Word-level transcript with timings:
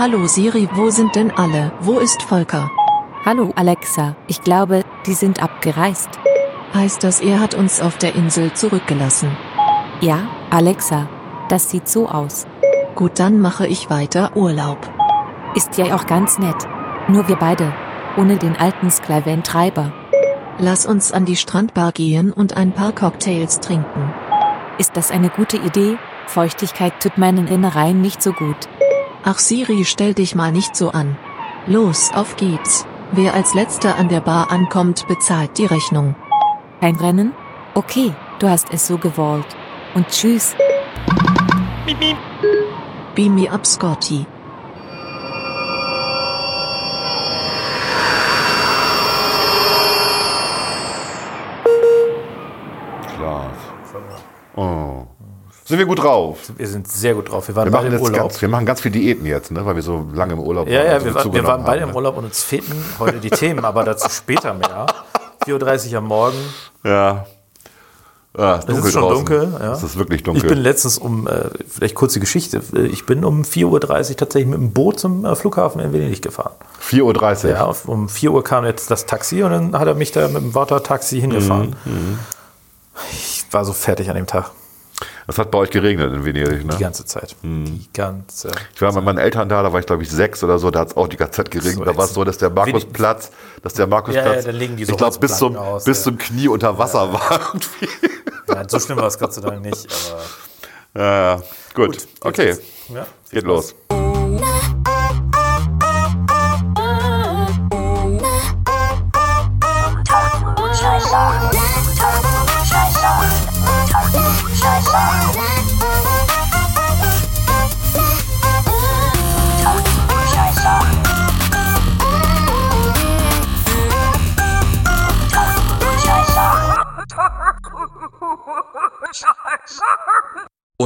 Hallo 0.00 0.26
Siri, 0.26 0.66
wo 0.72 0.88
sind 0.88 1.14
denn 1.14 1.30
alle? 1.30 1.72
Wo 1.80 1.98
ist 1.98 2.22
Volker? 2.22 2.70
Hallo 3.26 3.52
Alexa, 3.54 4.16
ich 4.28 4.40
glaube, 4.40 4.82
die 5.04 5.12
sind 5.12 5.42
abgereist. 5.42 6.08
Heißt 6.72 7.04
das, 7.04 7.20
er 7.20 7.38
hat 7.38 7.52
uns 7.52 7.82
auf 7.82 7.98
der 7.98 8.14
Insel 8.14 8.50
zurückgelassen? 8.54 9.36
Ja, 10.00 10.26
Alexa, 10.48 11.06
das 11.50 11.68
sieht 11.68 11.86
so 11.86 12.08
aus. 12.08 12.46
Gut, 12.94 13.18
dann 13.18 13.40
mache 13.40 13.66
ich 13.66 13.90
weiter 13.90 14.34
Urlaub. 14.38 14.78
Ist 15.54 15.76
ja 15.76 15.94
auch 15.94 16.06
ganz 16.06 16.38
nett. 16.38 16.66
Nur 17.08 17.28
wir 17.28 17.36
beide. 17.36 17.70
Ohne 18.16 18.38
den 18.38 18.56
alten 18.56 18.90
Sklaven-Treiber. 18.90 19.92
Lass 20.56 20.86
uns 20.86 21.12
an 21.12 21.26
die 21.26 21.36
Strandbar 21.36 21.92
gehen 21.92 22.32
und 22.32 22.56
ein 22.56 22.72
paar 22.72 22.92
Cocktails 22.92 23.60
trinken. 23.60 24.14
Ist 24.78 24.96
das 24.96 25.10
eine 25.10 25.28
gute 25.28 25.58
Idee? 25.58 25.98
Feuchtigkeit 26.26 26.94
tut 27.02 27.18
meinen 27.18 27.48
Innereien 27.48 28.00
nicht 28.00 28.22
so 28.22 28.32
gut. 28.32 28.66
Ach 29.22 29.38
Siri, 29.38 29.84
stell 29.84 30.14
dich 30.14 30.34
mal 30.34 30.50
nicht 30.50 30.74
so 30.74 30.90
an. 30.90 31.16
Los, 31.66 32.10
auf 32.14 32.36
geht's. 32.36 32.86
Wer 33.12 33.34
als 33.34 33.54
letzter 33.54 33.96
an 33.96 34.08
der 34.08 34.20
Bar 34.20 34.50
ankommt, 34.50 35.06
bezahlt 35.08 35.58
die 35.58 35.66
Rechnung. 35.66 36.14
Kein 36.80 36.96
Rennen? 36.96 37.32
Okay, 37.74 38.12
du 38.38 38.48
hast 38.48 38.72
es 38.72 38.86
so 38.86 38.96
gewollt. 38.96 39.46
Und 39.94 40.08
tschüss. 40.08 40.56
Beam 43.14 43.34
me 43.34 43.50
up, 43.50 43.66
Scotty. 43.66 44.24
Sind 55.70 55.78
wir 55.78 55.86
gut 55.86 56.02
drauf? 56.02 56.38
Wir 56.56 56.66
sind 56.66 56.88
sehr 56.90 57.14
gut 57.14 57.30
drauf. 57.30 57.46
Wir 57.46 57.54
waren 57.54 57.66
Wir 57.66 57.70
machen, 57.70 57.92
im 57.92 58.00
Urlaub. 58.00 58.22
ganz, 58.22 58.42
wir 58.42 58.48
machen 58.48 58.66
ganz 58.66 58.80
viel 58.80 58.90
Diäten 58.90 59.24
jetzt, 59.24 59.52
ne? 59.52 59.64
weil 59.64 59.76
wir 59.76 59.82
so 59.84 60.04
lange 60.12 60.32
im 60.32 60.40
Urlaub 60.40 60.66
ja, 60.68 60.82
ja, 60.84 60.92
also 60.94 61.06
wir, 61.06 61.14
war, 61.14 61.32
wir 61.32 61.44
waren 61.44 61.64
beide 61.64 61.82
haben, 61.82 61.90
im 61.90 61.92
ne? 61.92 61.94
Urlaub 61.96 62.16
und 62.16 62.24
uns 62.24 62.42
fehlten 62.42 62.74
heute 62.98 63.18
die 63.20 63.30
Themen, 63.30 63.64
aber 63.64 63.84
dazu 63.84 64.10
später 64.10 64.52
mehr. 64.52 64.86
4.30 65.46 65.92
Uhr 65.92 65.98
am 65.98 66.06
Morgen. 66.06 66.36
Ja. 66.82 67.24
Ist 68.34 68.42
Es 68.42 68.66
dunkel 68.66 68.84
ist 68.84 68.92
schon 68.92 69.02
draußen. 69.02 69.14
dunkel. 69.26 69.54
Ja. 69.60 69.72
Es 69.72 69.82
ist 69.84 69.96
wirklich 69.96 70.24
dunkel. 70.24 70.42
Ich 70.42 70.48
bin 70.48 70.58
letztens 70.58 70.98
um, 70.98 71.28
äh, 71.28 71.50
vielleicht 71.68 71.94
kurze 71.94 72.18
Geschichte, 72.18 72.60
ich 72.90 73.06
bin 73.06 73.24
um 73.24 73.42
4.30 73.42 73.66
Uhr 74.10 74.16
tatsächlich 74.16 74.50
mit 74.50 74.58
dem 74.58 74.72
Boot 74.72 74.98
zum 74.98 75.24
äh, 75.24 75.36
Flughafen 75.36 75.80
in 75.80 75.92
Venedig 75.92 76.20
gefahren. 76.20 76.54
4.30 76.82 77.44
Uhr. 77.44 77.50
Ja, 77.50 77.72
um 77.86 78.08
4 78.08 78.32
Uhr 78.32 78.42
kam 78.42 78.64
jetzt 78.64 78.90
das 78.90 79.06
Taxi 79.06 79.44
und 79.44 79.52
dann 79.52 79.78
hat 79.78 79.86
er 79.86 79.94
mich 79.94 80.10
da 80.10 80.26
mit 80.26 80.42
dem 80.42 80.52
Water-Taxi 80.52 81.20
hingefahren. 81.20 81.76
Mhm, 81.84 82.18
Ich 83.12 83.44
war 83.52 83.64
so 83.64 83.72
fertig 83.72 84.10
an 84.10 84.16
dem 84.16 84.26
Tag. 84.26 84.50
Es 85.30 85.38
hat 85.38 85.52
bei 85.52 85.58
euch 85.58 85.70
geregnet 85.70 86.12
in 86.12 86.24
Venedig, 86.24 86.64
ne? 86.64 86.74
Die 86.76 86.82
ganze 86.82 87.04
Zeit. 87.04 87.36
Die 87.44 87.88
ganze 87.94 88.50
Ich 88.74 88.82
war 88.82 88.92
mit 88.92 89.04
meinen 89.04 89.18
Eltern 89.18 89.48
da, 89.48 89.62
da 89.62 89.72
war 89.72 89.78
ich 89.78 89.86
glaube 89.86 90.02
ich 90.02 90.10
sechs 90.10 90.42
oder 90.42 90.58
so, 90.58 90.72
da 90.72 90.80
hat 90.80 90.88
es 90.88 90.96
auch 90.96 91.06
die 91.06 91.16
ganze 91.16 91.34
Zeit 91.34 91.52
geregnet. 91.52 91.76
So 91.76 91.84
da 91.84 91.96
war 91.96 92.06
es 92.06 92.14
so, 92.14 92.24
dass 92.24 92.38
der 92.38 92.50
Markusplatz, 92.50 93.30
dass 93.62 93.74
der 93.74 93.86
Markusplatz, 93.86 94.44
Ja, 94.44 94.50
ja, 94.50 94.58
da 94.58 94.84
so 94.84 94.92
ich 94.92 94.96
glaube 94.96 95.18
bis 95.20 95.38
zum, 95.38 95.54
aus, 95.54 95.84
bis 95.84 95.98
ja. 95.98 96.04
zum 96.04 96.18
Knie 96.18 96.48
unter 96.48 96.76
Wasser 96.76 97.12
war. 97.12 97.40
irgendwie. 97.54 97.88
Ja, 98.48 98.68
so 98.68 98.80
schlimm 98.80 98.98
war 98.98 99.06
es 99.06 99.18
Gott 99.20 99.32
sei 99.32 99.42
Dank 99.42 99.62
nicht. 99.62 99.86
Aber 100.92 101.00
ja, 101.00 101.34
ja. 101.36 101.42
Gut, 101.74 102.08
okay, 102.22 102.56
ja, 102.92 103.06
geht 103.30 103.44
los. 103.44 103.76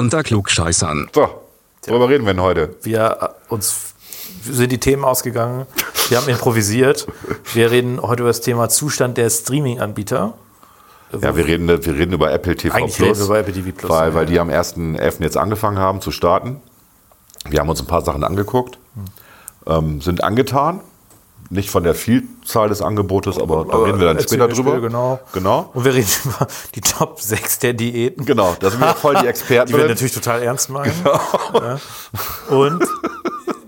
Unter 0.05 0.23
Klugscheißern. 0.23 1.09
So, 1.15 1.31
worüber 1.87 2.11
reden 2.11 2.27
wir 2.27 2.35
denn 2.35 2.43
heute? 2.43 2.77
wir 2.83 3.37
uns 3.49 3.95
sind 4.43 4.71
die 4.71 4.79
Themen 4.79 5.03
ausgegangen. 5.03 5.65
Wir 6.11 6.19
haben 6.19 6.29
improvisiert. 6.29 7.07
Wir 7.55 7.71
reden 7.71 7.99
heute 8.03 8.21
über 8.21 8.29
das 8.29 8.43
Thema 8.43 8.69
Zustand 8.69 9.17
der 9.17 9.31
Streaming-Anbieter. 9.31 10.35
Ja, 11.23 11.35
wir 11.35 11.47
reden, 11.47 11.69
wir 11.69 11.79
reden 11.87 12.13
über 12.13 12.31
Apple 12.31 12.55
TV 12.55 12.75
Eigentlich 12.77 12.97
Plus. 12.97 13.09
reden 13.09 13.19
wir 13.21 13.25
über 13.25 13.39
Apple 13.39 13.55
TV 13.55 13.71
Plus, 13.75 13.91
Weil, 13.91 14.15
weil 14.15 14.27
die 14.27 14.39
am 14.39 14.51
1.11. 14.51 15.23
jetzt 15.23 15.39
angefangen 15.39 15.79
haben 15.79 16.03
zu 16.03 16.11
starten. 16.11 16.61
Wir 17.49 17.61
haben 17.61 17.71
uns 17.71 17.81
ein 17.81 17.87
paar 17.87 18.05
Sachen 18.05 18.25
angeguckt, 18.25 18.79
ähm, 19.67 20.03
sind 20.03 20.23
angetan. 20.23 20.81
Nicht 21.51 21.71
von 21.71 21.85
der 21.85 21.95
Vielzahl 21.95 22.69
des 22.69 22.81
Angebotes, 22.83 23.39
aber 23.39 23.67
da 23.71 23.77
reden 23.79 23.99
wir 24.01 24.07
dann 24.07 24.21
später 24.21 24.49
drüber. 24.49 24.81
Genau. 24.81 25.21
Genau. 25.33 25.71
Und 25.75 25.85
wir 25.85 25.95
reden 25.95 26.09
über 26.25 26.47
die 26.75 26.81
Top 26.81 27.21
6 27.21 27.59
der 27.61 27.75
Diäten. 27.75 28.25
Genau, 28.25 28.57
da 28.59 28.71
sind 28.71 28.81
wir 28.81 28.95
voll 28.95 29.15
die 29.17 29.27
Experten. 29.27 29.69
Die 29.69 29.75
wir 29.75 29.81
drin. 29.81 29.91
natürlich 29.91 30.15
total 30.15 30.43
ernst 30.43 30.71
meinen. 30.71 30.93
Ja. 31.55 31.79
Und 32.49 32.83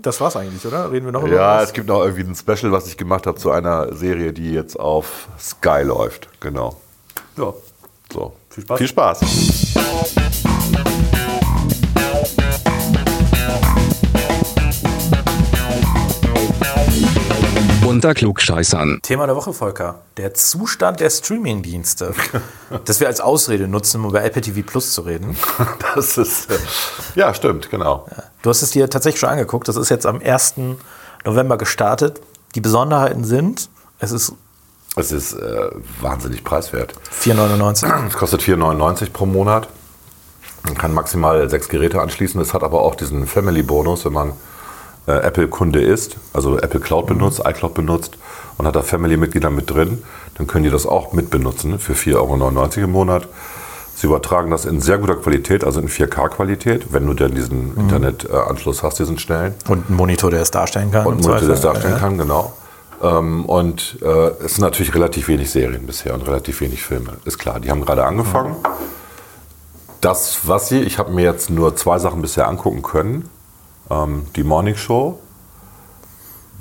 das 0.03 0.21
war's 0.21 0.37
eigentlich, 0.37 0.65
oder? 0.67 0.91
Reden 0.91 1.07
wir 1.07 1.13
noch 1.13 1.23
über 1.23 1.35
Ja, 1.35 1.57
was? 1.59 1.65
es 1.69 1.73
gibt 1.75 1.89
noch 1.89 2.01
irgendwie 2.03 2.23
ein 2.23 2.35
Special, 2.35 2.73
was 2.73 2.87
ich 2.87 2.97
gemacht 2.97 3.27
habe 3.27 3.39
zu 3.39 3.51
einer 3.51 3.95
Serie, 3.95 4.33
die 4.33 4.53
jetzt 4.53 4.79
auf 4.79 5.29
Sky 5.39 5.83
läuft. 5.83 6.29
Genau. 6.41 6.77
Ja. 7.37 7.53
So. 8.13 8.33
Viel 8.51 8.65
Spaß. 8.65 8.79
Viel 8.79 8.89
Spaß. 8.89 9.21
Unter 17.87 18.15
Klugscheißern. 18.15 18.99
Thema 19.03 19.27
der 19.27 19.37
Woche, 19.37 19.53
Volker. 19.53 20.01
Der 20.17 20.35
Zustand 20.35 20.99
der 20.99 21.09
Streaming-Dienste. 21.09 22.15
das 22.85 22.99
wir 22.99 23.07
als 23.07 23.21
Ausrede 23.21 23.69
nutzen, 23.69 24.01
um 24.03 24.11
über 24.11 24.25
Apple 24.25 24.43
TV 24.43 24.67
Plus 24.67 24.93
zu 24.93 25.03
reden. 25.03 25.37
Das 25.95 26.19
ist. 26.19 26.51
äh, 26.51 26.59
Ja, 27.15 27.33
stimmt, 27.33 27.71
genau. 27.71 28.07
Du 28.43 28.51
hast 28.51 28.63
es 28.63 28.71
dir 28.71 28.91
tatsächlich 28.91 29.21
schon 29.21 29.29
angeguckt. 29.29 29.69
Das 29.69 29.77
ist 29.77 29.89
jetzt 29.89 30.05
am 30.05 30.21
1. 30.21 30.55
November 31.25 31.57
gestartet. 31.59 32.21
Die 32.57 32.61
Besonderheiten 32.61 33.23
sind, 33.25 33.69
es 34.01 34.11
ist 34.11 34.33
Es 34.97 35.13
ist 35.13 35.35
äh, 35.35 35.71
wahnsinnig 36.01 36.43
preiswert. 36.43 36.93
4,99. 37.23 38.09
Es 38.09 38.15
kostet 38.17 38.43
4,99 38.43 39.11
pro 39.11 39.27
Monat. 39.27 39.69
Man 40.65 40.77
kann 40.77 40.93
maximal 40.93 41.49
sechs 41.49 41.69
Geräte 41.69 42.01
anschließen. 42.03 42.41
Es 42.41 42.53
hat 42.53 42.65
aber 42.65 42.81
auch 42.83 42.97
diesen 42.97 43.27
Family-Bonus, 43.29 44.05
wenn 44.05 44.13
man 44.13 44.33
äh, 45.07 45.13
Apple-Kunde 45.13 45.81
ist, 45.81 46.17
also 46.33 46.59
Apple 46.59 46.81
Cloud 46.81 47.07
benutzt, 47.07 47.43
iCloud 47.45 47.75
benutzt 47.75 48.19
und 48.59 48.67
hat 48.67 48.77
da 48.77 48.83
Family-Mitglieder 48.83 49.51
mit 49.51 49.71
drin, 49.71 50.03
dann 50.37 50.47
können 50.47 50.65
die 50.65 50.71
das 50.71 50.87
auch 50.87 51.13
mitbenutzen 51.13 51.79
für 51.79 51.95
4,99 51.95 52.17
Euro 52.17 52.85
im 52.85 52.91
Monat. 52.93 53.29
Sie 53.95 54.07
übertragen 54.07 54.51
das 54.51 54.67
in 54.67 54.83
sehr 54.83 54.99
guter 54.99 55.17
Qualität, 55.17 55.65
also 55.65 55.81
in 55.81 55.89
4K-Qualität, 55.89 56.93
wenn 56.93 57.07
du 57.07 57.15
denn 57.15 57.35
diesen 57.35 57.75
Internetanschluss 57.79 58.83
hast, 58.83 58.99
diesen 58.99 59.19
schnellen. 59.19 59.55
Und 59.69 59.89
ein 59.89 59.95
Monitor, 59.95 60.31
der 60.31 60.43
es 60.43 60.51
darstellen 60.51 60.91
kann. 60.91 61.07
Und 61.07 61.15
im 61.15 61.19
ein 61.21 61.31
Monitor, 61.31 61.49
der 61.49 61.57
Zweifel. 61.57 61.73
darstellen 61.73 61.95
Ja. 61.95 62.01
kann, 62.01 62.19
genau. 62.19 62.53
Ähm, 63.03 63.47
und 63.47 63.99
äh, 64.03 64.07
es 64.45 64.57
sind 64.57 64.63
natürlich 64.63 64.95
relativ 64.95 65.29
wenig 65.29 65.51
Serien 65.51 65.87
bisher 65.87 66.13
und 66.13 66.27
relativ 66.27 66.61
wenig 66.61 66.83
Filme. 66.83 67.15
Ist 67.25 67.39
klar, 67.39 67.59
die 67.59 67.71
haben 67.71 67.85
gerade 67.85 68.05
angefangen. 68.05 68.57
Das, 70.03 70.41
was 70.45 70.69
sie, 70.69 70.81
ich 70.81 70.99
habe 70.99 71.13
mir 71.13 71.25
jetzt 71.25 71.49
nur 71.49 71.75
zwei 71.77 71.99
Sachen 71.99 72.21
bisher 72.21 72.49
angucken 72.49 72.83
können. 72.83 73.31
Ähm, 73.91 74.27
die 74.37 74.45
Morning 74.45 74.77
Show, 74.77 75.19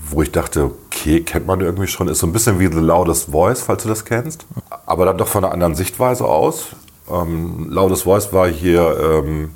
wo 0.09 0.21
ich 0.21 0.31
dachte, 0.31 0.71
okay, 0.87 1.21
kennt 1.21 1.47
man 1.47 1.61
irgendwie 1.61 1.87
schon, 1.87 2.07
ist 2.07 2.19
so 2.19 2.27
ein 2.27 2.33
bisschen 2.33 2.59
wie 2.59 2.67
The 2.67 2.79
Loudest 2.79 3.31
Voice, 3.31 3.61
falls 3.61 3.83
du 3.83 3.89
das 3.89 4.05
kennst. 4.05 4.45
Aber 4.85 5.05
dann 5.05 5.17
doch 5.17 5.27
von 5.27 5.43
einer 5.43 5.53
anderen 5.53 5.75
Sichtweise 5.75 6.25
aus. 6.25 6.67
Ähm, 7.09 7.67
Loudest 7.69 8.03
Voice 8.03 8.33
war 8.33 8.47
hier 8.47 8.97
ähm, 8.99 9.51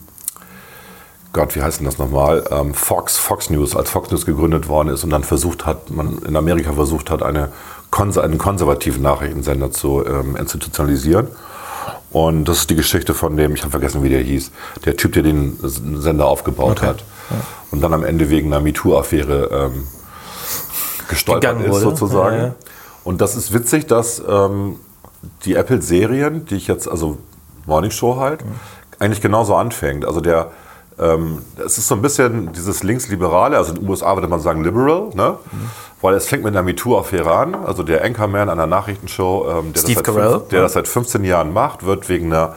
Gott, 1.31 1.55
wie 1.55 1.61
heißt 1.61 1.79
denn 1.79 1.85
das 1.85 1.99
nochmal? 1.99 2.43
Ähm, 2.49 2.73
Fox, 2.73 3.17
Fox 3.17 3.51
News, 3.51 3.75
als 3.75 3.91
Fox 3.91 4.09
News 4.09 4.25
gegründet 4.25 4.67
worden 4.67 4.89
ist 4.89 5.03
und 5.03 5.11
dann 5.11 5.23
versucht 5.23 5.65
hat, 5.65 5.91
man 5.91 6.17
in 6.27 6.35
Amerika 6.35 6.73
versucht 6.73 7.11
hat, 7.11 7.21
eine, 7.21 7.51
einen 7.91 8.37
konservativen 8.39 9.03
Nachrichtensender 9.03 9.71
zu 9.71 10.03
ähm, 10.05 10.35
institutionalisieren. 10.35 11.27
Und 12.11 12.45
das 12.45 12.59
ist 12.59 12.69
die 12.69 12.75
Geschichte 12.75 13.13
von 13.13 13.37
dem, 13.37 13.53
ich 13.53 13.61
habe 13.61 13.71
vergessen, 13.71 14.03
wie 14.03 14.09
der 14.09 14.21
hieß, 14.21 14.51
der 14.85 14.97
Typ, 14.97 15.13
der 15.13 15.23
den 15.23 15.57
Sender 15.61 16.25
aufgebaut 16.25 16.81
hat. 16.81 17.03
Und 17.71 17.81
dann 17.81 17.93
am 17.93 18.03
Ende 18.03 18.29
wegen 18.29 18.51
einer 18.51 18.61
MeToo-Affäre 18.63 19.49
ähm, 19.51 19.83
gestolpert 21.07 21.41
Gegangen 21.41 21.65
ist, 21.65 21.71
wurde. 21.71 21.81
sozusagen. 21.81 22.35
Ja, 22.35 22.43
ja. 22.47 22.55
Und 23.03 23.21
das 23.21 23.35
ist 23.35 23.53
witzig, 23.53 23.87
dass 23.87 24.21
ähm, 24.27 24.77
die 25.45 25.55
Apple-Serien, 25.55 26.45
die 26.45 26.55
ich 26.55 26.67
jetzt, 26.67 26.89
also 26.89 27.17
Morning 27.65 27.91
Show 27.91 28.17
halt, 28.17 28.43
eigentlich 28.97 29.21
genauso 29.21 29.55
anfängt. 29.55 30.05
Also 30.05 30.19
der, 30.21 30.51
es 31.65 31.77
ist 31.77 31.87
so 31.87 31.95
ein 31.95 32.01
bisschen 32.01 32.51
dieses 32.53 32.83
Linksliberale, 32.83 33.57
also 33.57 33.73
in 33.73 33.81
den 33.81 33.89
USA 33.89 34.15
würde 34.15 34.27
man 34.27 34.39
sagen 34.39 34.63
liberal, 34.63 35.09
ne? 35.13 35.37
Weil 36.01 36.15
es 36.15 36.27
fängt 36.27 36.43
mit 36.43 36.55
einer 36.55 36.63
MeToo-Affäre 36.63 37.31
an. 37.31 37.55
Also 37.55 37.83
der 37.83 38.03
Anchorman 38.03 38.49
einer 38.49 38.67
Nachrichtenshow, 38.67 39.47
ähm, 39.49 39.73
der, 39.73 39.73
das 39.73 39.81
Steve 39.81 39.95
seit, 39.95 40.03
Carell, 40.05 40.31
fünf, 40.31 40.47
der 40.49 40.59
ja. 40.59 40.63
das 40.63 40.73
seit 40.73 40.87
15 40.87 41.23
Jahren 41.25 41.53
macht, 41.53 41.85
wird 41.85 42.07
wegen 42.07 42.27
einer 42.27 42.55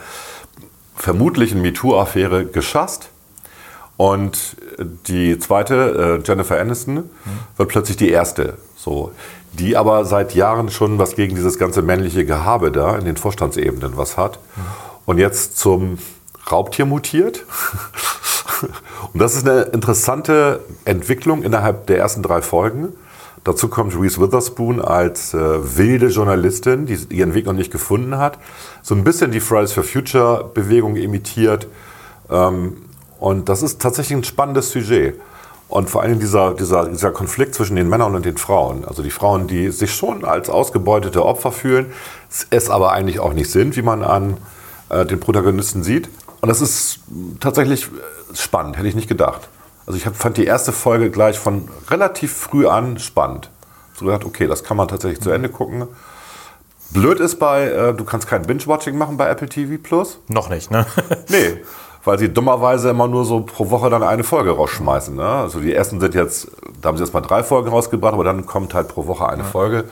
vermutlichen 0.95 1.61
MeToo-Affäre 1.61 2.45
geschasst. 2.45 3.09
Und 3.97 4.57
die 5.07 5.37
zweite, 5.39 6.19
äh, 6.23 6.27
Jennifer 6.27 6.59
Aniston, 6.59 7.09
wird 7.57 7.69
plötzlich 7.69 7.97
die 7.97 8.09
erste. 8.09 8.57
So, 8.75 9.11
die 9.53 9.77
aber 9.77 10.05
seit 10.05 10.33
Jahren 10.35 10.69
schon 10.69 10.97
was 10.97 11.15
gegen 11.15 11.35
dieses 11.35 11.59
ganze 11.59 11.81
männliche 11.81 12.25
Gehabe 12.25 12.71
da 12.71 12.97
in 12.97 13.05
den 13.05 13.17
Vorstandsebenen 13.17 13.97
was 13.97 14.17
hat. 14.17 14.39
Und 15.05 15.19
jetzt 15.19 15.57
zum 15.57 15.99
Raubtier 16.51 16.85
mutiert. 16.85 17.45
Und 19.13 19.19
das 19.21 19.35
ist 19.35 19.47
eine 19.47 19.63
interessante 19.63 20.61
Entwicklung 20.85 21.43
innerhalb 21.43 21.87
der 21.87 21.97
ersten 21.97 22.23
drei 22.23 22.41
Folgen. 22.41 22.89
Dazu 23.43 23.67
kommt 23.67 23.99
Reese 23.99 24.21
Witherspoon 24.21 24.79
als 24.79 25.33
äh, 25.33 25.77
wilde 25.77 26.07
Journalistin, 26.07 26.85
die 26.85 26.97
ihren 27.09 27.33
Weg 27.33 27.45
noch 27.45 27.53
nicht 27.53 27.71
gefunden 27.71 28.17
hat. 28.17 28.39
So 28.81 28.95
ein 28.95 29.03
bisschen 29.03 29.31
die 29.31 29.41
Fridays 29.41 29.73
for 29.73 29.83
Future 29.83 30.49
Bewegung 30.53 30.95
imitiert. 30.95 31.67
Ähm, 32.29 32.77
und 33.19 33.49
das 33.49 33.61
ist 33.61 33.81
tatsächlich 33.81 34.17
ein 34.17 34.23
spannendes 34.23 34.71
Sujet. 34.71 35.19
Und 35.67 35.89
vor 35.89 36.03
allem 36.03 36.19
dieser, 36.19 36.53
dieser, 36.53 36.87
dieser 36.87 37.11
Konflikt 37.11 37.55
zwischen 37.55 37.75
den 37.75 37.89
Männern 37.89 38.15
und 38.15 38.25
den 38.25 38.37
Frauen. 38.37 38.85
Also 38.85 39.01
die 39.01 39.09
Frauen, 39.09 39.47
die 39.47 39.71
sich 39.71 39.93
schon 39.93 40.23
als 40.23 40.49
ausgebeutete 40.49 41.25
Opfer 41.25 41.51
fühlen, 41.51 41.87
es 42.49 42.69
aber 42.69 42.91
eigentlich 42.91 43.19
auch 43.19 43.33
nicht 43.33 43.49
sind, 43.49 43.75
wie 43.75 43.81
man 43.81 44.03
an 44.03 44.37
äh, 44.89 45.05
den 45.05 45.19
Protagonisten 45.19 45.83
sieht. 45.83 46.09
Und 46.43 46.49
das 46.49 46.59
ist 46.59 46.99
tatsächlich 47.39 47.85
äh, 47.85 48.35
spannend, 48.35 48.75
hätte 48.75 48.89
ich 48.89 48.95
nicht 48.95 49.07
gedacht. 49.07 49.47
Also 49.85 49.97
ich 49.97 50.05
hab, 50.05 50.17
fand 50.17 50.35
die 50.35 50.43
erste 50.43 50.73
Folge 50.73 51.09
gleich 51.09 51.39
von 51.39 51.69
relativ 51.87 52.33
früh 52.33 52.67
an 52.67 52.99
spannend. 52.99 53.49
So 53.93 54.03
gedacht, 54.03 54.25
okay, 54.25 54.45
das 54.47 54.65
kann 54.65 54.75
man 54.75 54.89
tatsächlich 54.89 55.21
zu 55.21 55.31
Ende 55.31 55.47
gucken. 55.47 55.87
Blöd 56.89 57.21
ist 57.21 57.39
bei, 57.39 57.67
äh, 57.67 57.93
du 57.93 58.03
kannst 58.03 58.27
kein 58.27 58.41
Binge-Watching 58.41 58.97
machen 58.97 59.15
bei 59.15 59.29
Apple 59.29 59.47
TV 59.47 59.81
Plus. 59.81 60.19
Noch 60.27 60.49
nicht, 60.49 60.69
ne? 60.69 60.85
Nee, 61.29 61.61
weil 62.03 62.19
sie 62.19 62.27
dummerweise 62.27 62.89
immer 62.89 63.07
nur 63.07 63.23
so 63.23 63.39
pro 63.39 63.69
Woche 63.69 63.89
dann 63.89 64.03
eine 64.03 64.25
Folge 64.25 64.51
rausschmeißen. 64.51 65.15
Ne? 65.15 65.25
Also 65.25 65.61
die 65.61 65.73
ersten 65.73 66.01
sind 66.01 66.13
jetzt, 66.13 66.51
da 66.81 66.89
haben 66.89 66.97
sie 66.97 67.03
erst 67.03 67.13
mal 67.13 67.21
drei 67.21 67.43
Folgen 67.43 67.69
rausgebracht, 67.69 68.15
aber 68.15 68.25
dann 68.25 68.45
kommt 68.45 68.73
halt 68.73 68.89
pro 68.89 69.07
Woche 69.07 69.29
eine 69.29 69.45
Folge. 69.45 69.85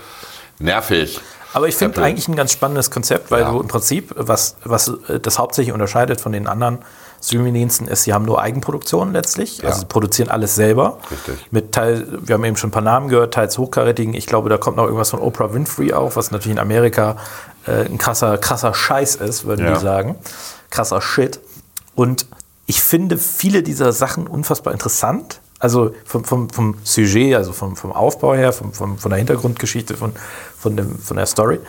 Nervig. 0.60 1.22
Aber 1.54 1.68
ich 1.68 1.76
finde 1.76 2.02
eigentlich 2.04 2.28
ein 2.28 2.36
ganz 2.36 2.52
spannendes 2.54 2.92
Konzept, 2.92 3.30
weil 3.32 3.42
Ja. 3.42 3.52
du 3.52 3.60
im 3.62 3.68
Prinzip, 3.68 4.14
was, 4.16 4.56
was 4.64 4.88
äh, 5.10 5.20
das 5.20 5.38
hauptsächlich 5.38 5.74
unterscheidet 5.74 6.22
von 6.22 6.32
den 6.32 6.48
anderen 6.48 6.80
Streaming-Diensten, 7.24 7.88
ist, 7.88 8.04
sie 8.04 8.14
haben 8.14 8.26
nur 8.26 8.42
Eigenproduktionen 8.42 9.14
letztlich. 9.14 9.60
Ja. 9.60 9.70
Also 9.70 9.82
sie 9.82 9.86
produzieren 9.86 10.30
alles 10.30 10.56
selber. 10.56 10.98
Richtig. 11.12 11.46
Mit 11.52 11.72
Teil, 11.74 12.08
wir 12.22 12.34
haben 12.34 12.44
eben 12.46 12.58
schon 12.58 12.70
ein 12.70 12.72
paar 12.72 12.82
Namen 12.82 13.10
gehört, 13.10 13.34
teils 13.34 13.58
hochkarätigen. 13.58 14.14
Ich 14.14 14.26
glaube, 14.26 14.50
da 14.50 14.58
kommt 14.58 14.78
noch 14.78 14.86
irgendwas 14.86 15.10
von 15.12 15.20
Oprah 15.20 15.54
Winfrey 15.54 15.94
auch, 15.94 16.16
was 16.16 16.32
natürlich 16.32 16.56
in 16.58 16.60
Amerika 16.60 17.18
äh, 17.68 17.86
ein 17.86 17.98
krasser, 17.98 18.38
krasser 18.38 18.74
Scheiß 18.74 19.16
ist, 19.18 19.46
würden 19.46 19.66
Ja. 19.66 19.74
die 19.74 19.80
sagen. 19.80 20.16
Krasser 20.72 21.02
Shit. 21.02 21.40
Und 21.96 22.26
ich 22.66 22.82
finde 22.82 23.18
viele 23.18 23.62
dieser 23.62 23.92
Sachen 23.92 24.26
unfassbar 24.26 24.72
interessant. 24.74 25.41
Also 25.62 25.92
vom, 26.06 26.26
vom, 26.26 26.50
vom 26.50 26.76
Sujet, 26.84 27.36
also 27.36 27.54
vom, 27.54 27.76
vom 27.76 27.92
Aufbau 27.92 28.34
her, 28.34 28.52
vom, 28.52 28.74
vom, 28.74 28.98
von 28.98 29.12
der 29.12 29.20
Hintergrundgeschichte, 29.20 29.96
von, 29.96 30.12
von, 30.58 30.76
dem, 30.76 30.98
von 30.98 31.18
der 31.18 31.28
Story. 31.28 31.60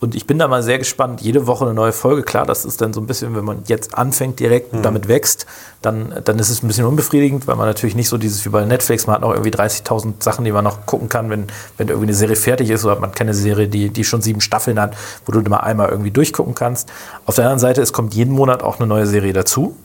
Und 0.00 0.14
ich 0.14 0.26
bin 0.26 0.38
da 0.38 0.48
mal 0.48 0.62
sehr 0.62 0.78
gespannt. 0.78 1.20
Jede 1.20 1.46
Woche 1.46 1.66
eine 1.66 1.74
neue 1.74 1.92
Folge. 1.92 2.22
Klar, 2.22 2.46
das 2.46 2.64
ist 2.64 2.80
dann 2.80 2.94
so 2.94 3.02
ein 3.02 3.06
bisschen, 3.06 3.36
wenn 3.36 3.44
man 3.44 3.64
jetzt 3.66 3.94
anfängt 3.94 4.40
direkt 4.40 4.72
und 4.72 4.82
damit 4.82 5.08
wächst, 5.08 5.44
dann, 5.82 6.14
dann 6.24 6.38
ist 6.38 6.48
es 6.48 6.62
ein 6.62 6.68
bisschen 6.68 6.86
unbefriedigend, 6.86 7.46
weil 7.46 7.56
man 7.56 7.66
natürlich 7.66 7.94
nicht 7.94 8.08
so 8.08 8.16
dieses 8.16 8.44
wie 8.46 8.48
bei 8.48 8.64
Netflix, 8.64 9.06
man 9.06 9.16
hat 9.16 9.22
noch 9.22 9.32
irgendwie 9.32 9.50
30.000 9.50 10.22
Sachen, 10.22 10.46
die 10.46 10.52
man 10.52 10.64
noch 10.64 10.86
gucken 10.86 11.10
kann, 11.10 11.28
wenn, 11.28 11.48
wenn 11.76 11.88
irgendwie 11.88 12.06
eine 12.06 12.14
Serie 12.14 12.36
fertig 12.36 12.70
ist 12.70 12.84
oder 12.86 12.98
man 12.98 13.12
keine 13.12 13.34
Serie, 13.34 13.68
die, 13.68 13.90
die 13.90 14.04
schon 14.04 14.22
sieben 14.22 14.40
Staffeln 14.40 14.80
hat, 14.80 14.96
wo 15.26 15.32
du 15.32 15.40
mal 15.50 15.58
einmal 15.58 15.90
irgendwie 15.90 16.10
durchgucken 16.10 16.54
kannst. 16.54 16.90
Auf 17.26 17.34
der 17.34 17.44
anderen 17.44 17.60
Seite, 17.60 17.82
es 17.82 17.92
kommt 17.92 18.14
jeden 18.14 18.32
Monat 18.32 18.62
auch 18.62 18.78
eine 18.78 18.86
neue 18.86 19.06
Serie 19.06 19.34
dazu. 19.34 19.76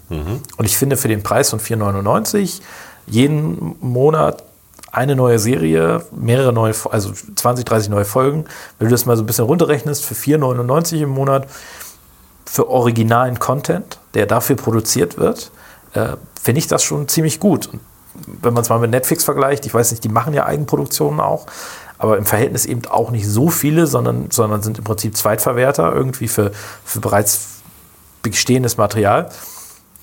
Und 0.55 0.65
ich 0.65 0.77
finde 0.77 0.95
für 0.95 1.09
den 1.09 1.23
Preis 1.23 1.49
von 1.49 1.59
4,99 1.59 2.61
jeden 3.07 3.75
Monat 3.81 4.43
eine 4.91 5.15
neue 5.15 5.39
Serie, 5.39 6.05
mehrere 6.15 6.53
neue, 6.53 6.73
also 6.89 7.11
20, 7.11 7.65
30 7.65 7.89
neue 7.89 8.05
Folgen. 8.05 8.45
Wenn 8.79 8.87
du 8.87 8.91
das 8.91 9.05
mal 9.05 9.17
so 9.17 9.23
ein 9.23 9.25
bisschen 9.25 9.45
runterrechnest, 9.45 10.05
für 10.05 10.13
4,99 10.13 11.01
im 11.01 11.09
Monat 11.09 11.47
für 12.45 12.69
originalen 12.69 13.37
Content, 13.39 13.99
der 14.13 14.25
dafür 14.25 14.55
produziert 14.55 15.17
wird, 15.17 15.51
äh, 15.93 16.15
finde 16.41 16.59
ich 16.59 16.67
das 16.67 16.83
schon 16.83 17.07
ziemlich 17.09 17.39
gut. 17.41 17.67
Und 17.67 17.81
wenn 18.41 18.53
man 18.53 18.63
es 18.63 18.69
mal 18.69 18.79
mit 18.79 18.91
Netflix 18.91 19.25
vergleicht, 19.25 19.65
ich 19.65 19.73
weiß 19.73 19.91
nicht, 19.91 20.03
die 20.03 20.09
machen 20.09 20.33
ja 20.33 20.45
Eigenproduktionen 20.45 21.19
auch, 21.19 21.47
aber 21.97 22.17
im 22.17 22.25
Verhältnis 22.25 22.65
eben 22.65 22.85
auch 22.85 23.11
nicht 23.11 23.27
so 23.27 23.49
viele, 23.49 23.87
sondern, 23.87 24.31
sondern 24.31 24.61
sind 24.61 24.77
im 24.77 24.83
Prinzip 24.83 25.17
Zweitverwerter 25.17 25.93
irgendwie 25.93 26.27
für, 26.27 26.51
für 26.83 26.99
bereits 26.99 27.61
bestehendes 28.21 28.77
Material. 28.77 29.29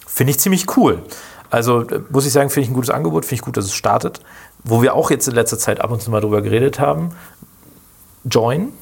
Finde 0.07 0.33
ich 0.33 0.41
ziemlich 0.41 0.77
cool. 0.77 1.03
Also 1.53 1.83
äh, 1.83 2.01
muss 2.11 2.27
ich 2.27 2.33
sagen, 2.33 2.51
finde 2.51 2.65
ich 2.65 2.71
ein 2.71 2.75
gutes 2.75 2.91
Angebot, 2.91 3.25
finde 3.25 3.35
ich 3.37 3.43
gut, 3.43 3.57
dass 3.57 3.67
es 3.67 3.75
startet. 3.75 4.21
Wo 4.65 4.83
wir 4.83 4.95
auch 4.95 5.11
jetzt 5.11 5.29
in 5.29 5.35
letzter 5.35 5.59
Zeit 5.59 5.81
ab 5.81 5.91
und 5.91 6.01
zu 6.01 6.11
mal 6.11 6.21
drüber 6.21 6.43
geredet 6.43 6.81
haben, 6.81 7.11
Join, 8.25 8.73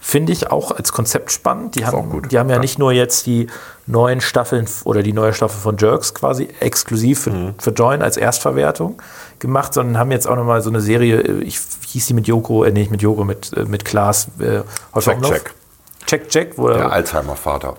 finde 0.00 0.32
ich 0.32 0.50
auch 0.50 0.70
als 0.70 0.92
Konzept 0.92 1.30
spannend. 1.30 1.74
Die 1.74 1.84
haben, 1.84 2.22
die 2.30 2.38
haben 2.38 2.48
ja, 2.48 2.58
nicht 2.58 2.78
nur 2.78 2.92
jetzt 2.92 3.26
die 3.26 3.48
neuen 3.86 4.22
Staffeln 4.22 4.66
oder 4.84 5.02
die 5.02 5.12
neue 5.12 5.34
Staffel 5.34 5.60
von 5.60 5.76
Jerks 5.76 6.14
quasi 6.14 6.48
exklusiv 6.60 7.24
für, 7.24 7.54
für 7.58 7.70
Join 7.70 8.00
als 8.00 8.16
Erstverwertung 8.16 9.02
gemacht, 9.40 9.74
sondern 9.74 9.98
haben 9.98 10.10
jetzt 10.10 10.26
auch 10.26 10.36
nochmal 10.36 10.62
so 10.62 10.70
eine 10.70 10.80
Serie, 10.80 11.20
äh, 11.20 11.42
ich 11.42 11.60
hieß 11.86 12.06
die 12.06 12.14
mit 12.14 12.26
Joko, 12.26 12.64
äh, 12.64 12.72
nicht 12.72 12.90
mit 12.90 13.02
Joko, 13.02 13.24
mit, 13.24 13.52
äh, 13.54 13.66
mit 13.66 13.84
Klaas. 13.84 14.28
Äh, 14.38 14.62
Check, 14.98 15.22
check. 15.22 15.54
Check, 16.06 16.28
check, 16.28 16.58
wo 16.58 16.68
Der 16.68 16.78
er, 16.78 16.92
Alzheimer-Vater. 16.92 17.74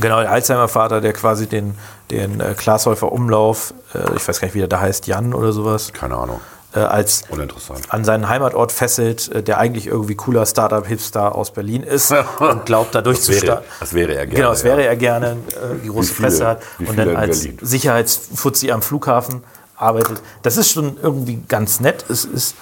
genau, 0.00 0.20
der 0.20 0.30
Alzheimer-Vater, 0.30 1.00
der 1.00 1.12
quasi 1.12 1.46
den, 1.46 1.74
den 2.10 2.40
äh, 2.40 2.54
Glashäufer 2.56 3.10
Umlauf, 3.12 3.74
äh, 3.94 4.16
ich 4.16 4.26
weiß 4.26 4.40
gar 4.40 4.46
nicht, 4.46 4.54
wie 4.54 4.60
der 4.60 4.68
da 4.68 4.80
heißt, 4.80 5.06
Jan 5.06 5.34
oder 5.34 5.52
sowas, 5.52 5.92
Keine 5.92 6.16
Ahnung. 6.16 6.40
äh, 6.74 6.78
als 6.80 7.22
Uninteressant. 7.28 7.80
an 7.92 8.04
seinen 8.04 8.28
Heimatort 8.28 8.70
fesselt, 8.72 9.28
äh, 9.32 9.42
der 9.42 9.58
eigentlich 9.58 9.86
irgendwie 9.86 10.14
cooler 10.14 10.46
Startup-Hipster 10.46 11.34
aus 11.34 11.50
Berlin 11.52 11.82
ist 11.82 12.12
und 12.38 12.66
glaubt, 12.66 12.94
da 12.94 13.00
Das 13.02 13.28
wäre, 13.28 13.30
durchzustarten. 13.40 13.64
das 13.80 13.92
wäre 13.94 14.12
er 14.14 14.26
gerne. 14.26 14.36
Genau, 14.36 14.50
das 14.50 14.64
wäre 14.64 14.80
ja. 14.82 14.86
er 14.88 14.96
gerne, 14.96 15.26
äh, 15.32 15.82
die 15.82 15.88
große 15.88 16.14
viele- 16.14 16.28
Fresse 16.28 16.46
hat 16.46 16.62
und 16.78 16.96
dann 16.98 17.16
als? 17.16 17.46
Sicherheitsfuzzi 17.60 18.70
am 18.70 18.82
Flughafen 18.82 19.42
arbeitet. 19.76 20.22
Das 20.42 20.56
ist 20.56 20.70
schon 20.70 20.96
irgendwie 21.02 21.42
ganz 21.48 21.80
nett. 21.80 22.04
Es 22.08 22.24
ist, 22.24 22.54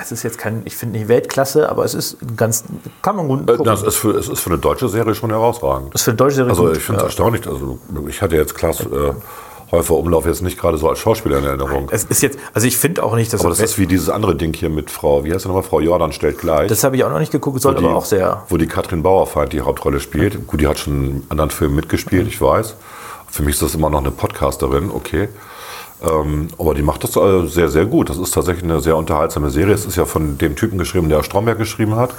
es 0.00 0.12
ist 0.12 0.22
jetzt 0.22 0.38
kein, 0.38 0.62
ich 0.64 0.76
finde 0.76 0.98
nicht 0.98 1.08
Weltklasse, 1.08 1.68
aber 1.68 1.84
es 1.84 1.94
ist 1.94 2.16
ganz, 2.36 2.64
kann 3.02 3.16
man 3.16 3.28
gut 3.28 3.42
Äh, 3.42 3.52
gucken. 3.52 3.64
Das 3.64 3.82
ist 3.82 3.96
für, 3.96 4.10
es 4.16 4.28
ist 4.28 4.40
für 4.40 4.50
eine 4.50 4.58
deutsche 4.58 4.88
Serie 4.88 5.14
schon 5.14 5.30
herausragend. 5.30 5.94
Das 5.94 6.00
ist 6.02 6.04
für 6.04 6.10
eine 6.10 6.16
deutsche 6.18 6.36
Serie 6.36 6.50
Also 6.50 6.72
ich 6.72 6.78
finde 6.78 6.96
es 6.98 7.02
ja. 7.02 7.06
erstaunlich. 7.06 7.46
Also 7.46 7.78
ich 8.08 8.20
hatte 8.22 8.36
jetzt 8.36 8.54
Klaas 8.54 8.80
äh, 8.80 9.12
Häufer 9.70 9.96
Umlauf 9.96 10.24
jetzt 10.24 10.40
nicht 10.40 10.58
gerade 10.58 10.78
so 10.78 10.88
als 10.88 10.98
Schauspieler 10.98 11.38
in 11.38 11.44
Erinnerung. 11.44 11.88
Es 11.90 12.04
ist 12.04 12.22
jetzt, 12.22 12.38
also 12.54 12.66
ich 12.66 12.78
finde 12.78 13.02
auch 13.02 13.14
nicht, 13.14 13.30
dass 13.34 13.40
Aber 13.42 13.50
das 13.50 13.60
ist 13.60 13.78
wie 13.78 13.86
dieses 13.86 14.08
andere 14.08 14.34
Ding 14.34 14.54
hier 14.54 14.70
mit 14.70 14.90
Frau, 14.90 15.24
wie 15.24 15.32
heißt 15.32 15.42
sie 15.42 15.48
nochmal? 15.48 15.62
Frau 15.62 15.80
Jordan 15.80 16.12
stellt 16.12 16.38
gleich. 16.38 16.68
das 16.68 16.84
habe 16.84 16.96
ich 16.96 17.04
auch 17.04 17.10
noch 17.10 17.18
nicht 17.18 17.32
geguckt, 17.32 17.60
soll 17.60 17.74
Wo 17.76 17.78
die- 17.80 17.84
aber 17.84 17.96
auch 17.96 18.06
sehr. 18.06 18.44
Wo 18.48 18.56
die 18.56 18.66
Katrin 18.66 19.02
Bauerfeind 19.02 19.52
die 19.52 19.60
Hauptrolle 19.60 20.00
spielt. 20.00 20.46
Gut, 20.46 20.62
die 20.62 20.66
hat 20.66 20.78
schon 20.78 21.04
in 21.04 21.22
anderen 21.28 21.50
Filmen 21.50 21.74
mitgespielt, 21.76 22.26
ich 22.28 22.40
weiß. 22.40 22.76
Für 23.30 23.42
mich 23.42 23.56
ist 23.56 23.62
das 23.62 23.74
immer 23.74 23.90
noch 23.90 23.98
eine 24.00 24.10
Podcasterin, 24.10 24.90
okay. 24.90 25.28
Ähm, 26.02 26.48
aber 26.58 26.74
die 26.74 26.82
macht 26.82 27.02
das 27.02 27.16
äh, 27.16 27.46
sehr, 27.46 27.68
sehr 27.68 27.86
gut. 27.86 28.08
Das 28.08 28.18
ist 28.18 28.32
tatsächlich 28.32 28.64
eine 28.64 28.80
sehr 28.80 28.96
unterhaltsame 28.96 29.50
Serie. 29.50 29.74
Es 29.74 29.84
ist 29.84 29.96
ja 29.96 30.04
von 30.04 30.38
dem 30.38 30.54
Typen 30.54 30.78
geschrieben, 30.78 31.08
der 31.08 31.22
Stromberg 31.22 31.58
geschrieben 31.58 31.96
hat. 31.96 32.14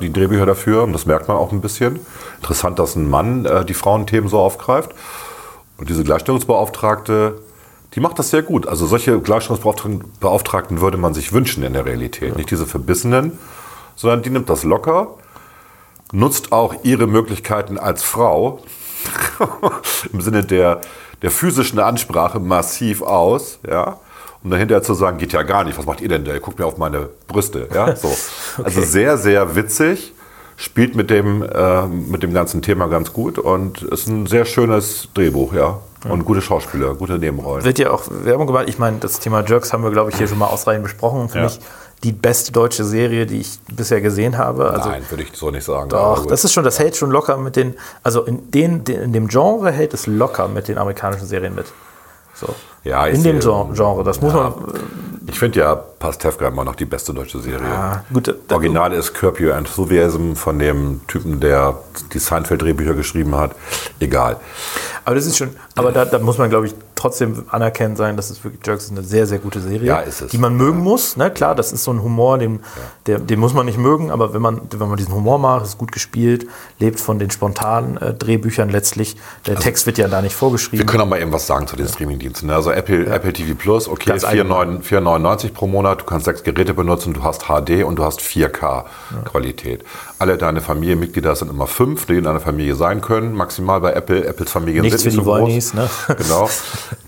Die 0.00 0.12
Drehbücher 0.12 0.46
dafür. 0.46 0.82
Und 0.82 0.92
das 0.92 1.06
merkt 1.06 1.28
man 1.28 1.36
auch 1.36 1.52
ein 1.52 1.60
bisschen. 1.60 2.00
Interessant, 2.36 2.78
dass 2.78 2.96
ein 2.96 3.08
Mann 3.08 3.44
äh, 3.44 3.64
die 3.64 3.74
Frauenthemen 3.74 4.28
so 4.28 4.38
aufgreift. 4.38 4.92
Und 5.78 5.88
diese 5.88 6.04
Gleichstellungsbeauftragte, 6.04 7.40
die 7.94 8.00
macht 8.00 8.18
das 8.18 8.30
sehr 8.30 8.42
gut. 8.42 8.66
Also 8.66 8.86
solche 8.86 9.20
Gleichstellungsbeauftragten 9.20 10.04
Beauftragten 10.20 10.80
würde 10.80 10.96
man 10.96 11.14
sich 11.14 11.32
wünschen 11.32 11.62
in 11.62 11.72
der 11.72 11.84
Realität. 11.84 12.36
Nicht 12.36 12.50
diese 12.50 12.66
Verbissenen, 12.66 13.38
sondern 13.94 14.22
die 14.22 14.30
nimmt 14.30 14.48
das 14.50 14.64
locker, 14.64 15.14
nutzt 16.12 16.52
auch 16.52 16.74
ihre 16.82 17.06
Möglichkeiten 17.06 17.78
als 17.78 18.02
Frau 18.02 18.60
im 20.12 20.20
Sinne 20.20 20.44
der, 20.44 20.80
der 21.22 21.30
physischen 21.30 21.78
Ansprache 21.78 22.40
massiv 22.40 23.02
aus, 23.02 23.58
ja. 23.68 23.98
Um 24.44 24.50
dann 24.50 24.60
hinterher 24.60 24.82
zu 24.82 24.94
sagen, 24.94 25.18
geht 25.18 25.32
ja 25.32 25.42
gar 25.42 25.64
nicht, 25.64 25.76
was 25.78 25.86
macht 25.86 26.00
ihr 26.00 26.08
denn 26.08 26.24
da? 26.24 26.32
Ihr 26.32 26.40
guckt 26.40 26.58
mir 26.58 26.66
auf 26.66 26.76
meine 26.78 27.08
Brüste, 27.26 27.68
ja. 27.74 27.96
So. 27.96 28.14
Also 28.62 28.82
sehr, 28.82 29.16
sehr 29.18 29.56
witzig, 29.56 30.12
spielt 30.56 30.94
mit 30.94 31.10
dem, 31.10 31.42
äh, 31.42 31.86
mit 31.86 32.22
dem 32.22 32.32
ganzen 32.32 32.62
Thema 32.62 32.86
ganz 32.86 33.12
gut 33.12 33.38
und 33.38 33.82
ist 33.82 34.06
ein 34.08 34.26
sehr 34.26 34.44
schönes 34.44 35.08
Drehbuch, 35.14 35.52
ja. 35.52 35.78
Und 36.08 36.24
gute 36.24 36.40
Schauspieler, 36.40 36.94
gute 36.94 37.18
Nebenrollen. 37.18 37.64
Wird 37.64 37.80
ja 37.80 37.90
auch 37.90 38.04
Werbung 38.08 38.46
gemacht. 38.46 38.66
Ich 38.68 38.78
meine, 38.78 38.98
das 38.98 39.18
Thema 39.18 39.42
Jerks 39.44 39.72
haben 39.72 39.82
wir, 39.82 39.90
glaube 39.90 40.10
ich, 40.10 40.16
hier 40.16 40.28
schon 40.28 40.38
mal 40.38 40.46
ausreichend 40.46 40.84
besprochen. 40.84 41.28
Für 41.28 41.38
Ja. 41.38 41.44
mich 41.44 41.58
die 42.06 42.12
beste 42.12 42.52
deutsche 42.52 42.84
Serie, 42.84 43.26
die 43.26 43.40
ich 43.40 43.58
bisher 43.74 44.00
gesehen 44.00 44.38
habe. 44.38 44.70
Also 44.70 44.88
Nein, 44.90 45.02
würde 45.10 45.24
ich 45.24 45.30
so 45.34 45.50
nicht 45.50 45.64
sagen. 45.64 45.88
Doch, 45.88 46.24
das 46.26 46.44
ist 46.44 46.52
schon, 46.52 46.62
das 46.64 46.78
hält 46.78 46.94
schon 46.96 47.10
locker 47.10 47.36
mit 47.36 47.56
den, 47.56 47.74
also 48.04 48.22
in, 48.22 48.48
den, 48.52 48.84
in 48.84 49.12
dem 49.12 49.26
Genre 49.26 49.72
hält 49.72 49.92
es 49.92 50.06
locker 50.06 50.46
mit 50.48 50.68
den 50.68 50.78
amerikanischen 50.78 51.26
Serien 51.26 51.54
mit. 51.54 51.66
So. 52.34 52.54
Ja, 52.84 53.06
in 53.06 53.22
dem 53.24 53.40
sehe- 53.40 53.66
Genre, 53.72 54.04
das 54.04 54.20
muss 54.20 54.32
Ja. 54.32 54.50
man, 54.50 54.54
Ich 55.28 55.38
finde 55.40 55.58
ja 55.58 55.74
Pastewka 55.74 56.46
immer 56.46 56.64
noch 56.64 56.76
die 56.76 56.84
beste 56.84 57.12
deutsche 57.12 57.40
Serie. 57.40 57.66
Ah, 57.66 58.04
gut, 58.12 58.28
da- 58.46 58.54
Original 58.54 58.92
ist 58.92 59.12
Curb 59.14 59.40
Your 59.40 59.54
Enthusiasm 59.56 60.34
von 60.34 60.58
dem 60.60 61.00
Typen, 61.08 61.40
der 61.40 61.76
die 62.12 62.18
Seinfeld-Drehbücher 62.20 62.94
geschrieben 62.94 63.34
hat. 63.34 63.50
Egal. 63.98 64.36
Aber 65.04 65.16
das 65.16 65.26
ist 65.26 65.36
schon, 65.38 65.50
aber 65.74 65.90
da, 65.90 66.04
da 66.04 66.18
muss 66.20 66.38
man, 66.38 66.48
glaube 66.50 66.66
ich, 66.68 66.74
trotzdem 66.96 67.44
anerkennen 67.50 67.94
sein, 67.94 68.16
dass 68.16 68.30
es 68.30 68.42
wirklich 68.42 68.60
Jerks 68.66 68.84
ist 68.86 68.90
eine 68.90 69.02
sehr, 69.02 69.26
sehr 69.26 69.38
gute 69.38 69.60
Serie, 69.60 69.86
Ja, 69.86 70.00
ist 70.00 70.22
es. 70.22 70.30
die 70.32 70.38
man 70.38 70.56
mögen 70.56 70.80
muss. 70.80 71.16
Ne? 71.16 71.30
Klar, 71.30 71.54
das 71.54 71.72
ist 71.72 71.84
so 71.84 71.92
ein 71.92 72.02
Humor, 72.02 72.38
den, 72.38 72.60
der, 73.06 73.18
den 73.20 73.38
muss 73.38 73.54
man 73.54 73.66
nicht 73.66 73.78
mögen, 73.78 74.10
aber 74.10 74.34
wenn 74.34 74.42
man, 74.42 74.62
wenn 74.70 74.88
man 74.88 74.96
diesen 74.96 75.14
Humor 75.14 75.38
macht, 75.38 75.64
ist 75.64 75.78
gut 75.78 75.92
gespielt, 75.92 76.46
lebt 76.80 76.98
von 76.98 77.18
den 77.18 77.30
spontanen 77.30 77.96
äh, 77.98 78.14
Drehbüchern 78.14 78.70
letztlich. 78.70 79.16
Der 79.46 79.56
Text 79.56 79.86
wird 79.86 79.98
ja 79.98 80.08
da 80.08 80.22
nicht 80.22 80.32
Wir 80.34 80.38
vorgeschrieben. 80.38 80.86
können 80.86 81.02
auch 81.02 81.08
mal 81.08 81.20
eben 81.20 81.32
was 81.32 81.46
sagen 81.46 81.66
zu 81.66 81.76
den 81.76 81.86
Streamingdiensten. 81.86 82.48
ne? 82.48 82.54
Also 82.56 82.70
Apple, 82.72 83.06
Apple 83.06 83.32
TV 83.32 83.54
Plus, 83.54 83.88
okay, 83.88 84.10
Ganz 84.10 84.24
allgemein. 84.24 84.82
4,99 84.82 84.96
4,99 85.46 85.52
pro 85.52 85.66
Monat. 85.66 86.00
Du 86.00 86.04
kannst 86.04 86.24
sechs 86.24 86.42
Geräte 86.42 86.74
benutzen, 86.74 87.12
du 87.14 87.22
hast 87.22 87.44
HD 87.44 87.84
und 87.84 87.98
du 87.98 88.04
hast 88.04 88.20
4K 88.20 88.84
Qualität. 89.24 89.84
Alle 90.18 90.38
deine 90.38 90.60
Familienmitglieder 90.60 91.36
sind 91.36 91.50
immer 91.50 91.66
fünf, 91.66 92.06
die 92.06 92.14
in 92.14 92.26
einer 92.26 92.40
Familie 92.40 92.74
sein 92.74 93.00
können. 93.00 93.34
Maximal 93.34 93.80
bei 93.80 93.92
Apple. 93.92 94.24
Apples 94.26 94.50
Familien 94.50 94.82
Nichts 94.82 95.02
sind 95.02 95.12
nicht 95.14 95.18
für 95.20 95.24
so 95.24 95.36
die 95.46 95.52
groß. 95.52 95.74
Ne? 95.74 95.88
Genau. 96.16 96.48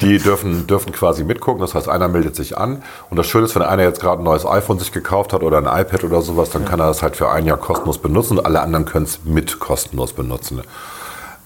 Die 0.00 0.18
dürfen, 0.18 0.66
dürfen 0.66 0.92
quasi 0.92 1.24
mitgucken. 1.24 1.60
Das 1.60 1.74
heißt, 1.74 1.88
einer 1.88 2.08
meldet 2.08 2.36
sich 2.36 2.56
an. 2.58 2.82
Und 3.10 3.16
das 3.16 3.26
Schöne 3.26 3.46
ist, 3.46 3.54
wenn 3.54 3.62
einer 3.62 3.82
jetzt 3.82 4.00
gerade 4.00 4.22
ein 4.22 4.24
neues 4.24 4.44
iPhone 4.46 4.78
sich 4.78 4.92
gekauft 4.92 5.32
hat 5.32 5.42
oder 5.42 5.58
ein 5.58 5.64
iPad 5.82 6.04
oder 6.04 6.22
sowas, 6.22 6.50
dann 6.50 6.64
kann 6.64 6.80
er 6.80 6.86
das 6.86 7.02
halt 7.02 7.16
für 7.16 7.30
ein 7.30 7.46
Jahr 7.46 7.56
kostenlos 7.58 7.98
benutzen 7.98 8.38
und 8.38 8.46
alle 8.46 8.60
anderen 8.60 8.84
können 8.84 9.04
es 9.06 9.20
mit 9.24 9.58
kostenlos 9.60 10.12
benutzen. 10.12 10.62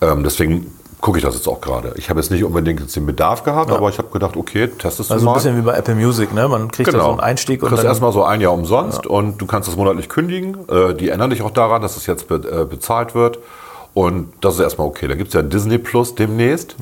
Ähm, 0.00 0.22
deswegen 0.24 0.66
gucke 1.00 1.18
ich 1.18 1.24
das 1.24 1.34
jetzt 1.34 1.48
auch 1.48 1.60
gerade. 1.60 1.92
Ich 1.96 2.10
habe 2.10 2.20
jetzt 2.20 2.30
nicht 2.30 2.44
unbedingt 2.44 2.78
jetzt 2.80 2.94
den 2.94 3.06
Bedarf 3.06 3.42
gehabt, 3.42 3.72
aber 3.72 3.88
ich 3.88 3.98
habe 3.98 4.08
gedacht, 4.10 4.36
okay, 4.36 4.68
testest 4.68 5.10
du 5.10 5.14
Also 5.14 5.26
mal. 5.26 5.32
ein 5.32 5.34
bisschen 5.34 5.56
wie 5.56 5.62
bei 5.62 5.74
Apple 5.74 5.96
Music, 5.96 6.32
ne? 6.32 6.46
Man 6.48 6.70
kriegt 6.70 6.94
da 6.94 7.00
so 7.00 7.10
einen 7.10 7.20
Einstieg 7.20 7.58
Du 7.60 7.66
und 7.66 7.70
kriegst 7.72 7.84
erstmal 7.84 8.12
so 8.12 8.22
ein 8.22 8.40
Jahr 8.40 8.52
umsonst 8.52 9.06
und 9.06 9.38
du 9.38 9.46
kannst 9.46 9.68
das 9.68 9.76
monatlich 9.76 10.08
kündigen. 10.08 10.56
Äh, 10.68 10.94
die 10.94 11.08
ändern 11.08 11.30
dich 11.30 11.42
auch 11.42 11.50
daran, 11.50 11.82
dass 11.82 11.96
es 11.96 12.06
jetzt 12.06 12.28
be 12.28 12.36
äh, 12.36 12.64
bezahlt 12.64 13.14
wird. 13.16 13.40
Und 13.94 14.32
das 14.40 14.54
ist 14.54 14.60
erstmal 14.60 14.86
okay. 14.86 15.08
Da 15.08 15.16
gibt 15.16 15.28
es 15.28 15.34
ja 15.34 15.42
Disney 15.42 15.76
Plus 15.78 16.14
demnächst. 16.14 16.76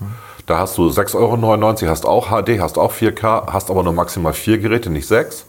Da 0.50 0.58
hast 0.58 0.76
du 0.78 0.88
6,99 0.88 1.14
Euro, 1.14 1.90
hast 1.90 2.06
auch 2.06 2.26
HD, 2.26 2.58
hast 2.58 2.76
auch 2.76 2.92
4K, 2.92 3.52
hast 3.52 3.70
aber 3.70 3.84
nur 3.84 3.92
maximal 3.92 4.32
vier 4.32 4.58
Geräte, 4.58 4.90
nicht 4.90 5.06
sechs. 5.06 5.46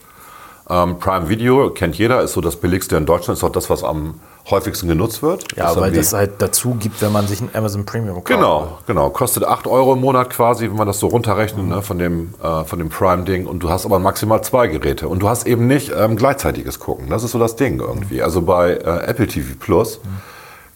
Ähm, 0.70 1.00
Prime 1.00 1.28
Video 1.28 1.70
kennt 1.70 1.98
jeder, 1.98 2.22
ist 2.22 2.34
so 2.34 2.40
das 2.40 2.54
billigste 2.54 2.98
in 2.98 3.04
Deutschland, 3.04 3.36
ist 3.36 3.42
auch 3.42 3.50
das, 3.50 3.68
was 3.68 3.82
am 3.82 4.20
häufigsten 4.48 4.86
genutzt 4.86 5.20
wird. 5.20 5.56
ja, 5.56 5.72
ist 5.72 5.80
weil 5.80 5.90
das 5.90 6.12
halt 6.12 6.34
dazu 6.38 6.76
gibt, 6.76 7.02
wenn 7.02 7.10
man 7.10 7.26
sich 7.26 7.40
ein 7.40 7.50
Amazon 7.52 7.84
Premium 7.84 8.14
kauft. 8.14 8.28
Genau, 8.28 8.78
genau. 8.86 9.10
Kostet 9.10 9.44
8 9.44 9.66
Euro 9.66 9.94
im 9.94 10.00
Monat 10.00 10.30
quasi, 10.30 10.68
wenn 10.70 10.76
man 10.76 10.86
das 10.86 11.00
so 11.00 11.08
runterrechnet 11.08 11.66
ne, 11.66 11.82
von 11.82 11.98
dem, 11.98 12.34
äh, 12.40 12.62
von 12.62 12.78
dem 12.78 12.88
Prime-Ding. 12.88 13.48
Und 13.48 13.58
du 13.64 13.70
hast 13.70 13.84
aber 13.84 13.98
maximal 13.98 14.44
zwei 14.44 14.68
Geräte. 14.68 15.08
Und 15.08 15.18
du 15.18 15.28
hast 15.28 15.48
eben 15.48 15.66
nicht 15.66 15.90
ähm, 15.92 16.14
gleichzeitiges 16.14 16.78
Gucken. 16.78 17.10
Das 17.10 17.24
ist 17.24 17.32
so 17.32 17.40
das 17.40 17.56
Ding 17.56 17.80
irgendwie. 17.80 18.22
Also 18.22 18.42
bei 18.42 18.74
äh, 18.74 19.04
Apple 19.04 19.26
TV 19.26 19.54
Plus 19.58 19.98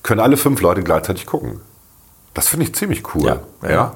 können 0.03 0.21
alle 0.21 0.37
fünf 0.37 0.61
Leute 0.63 0.83
gleichzeitig 0.83 1.27
gucken. 1.27 1.61
Das 2.37 2.49
finde 2.49 2.67
ich 2.67 2.75
ziemlich 2.75 3.03
cool. 3.15 3.25
Ja, 3.25 3.41
Ja, 3.63 3.71
ja. 3.71 3.93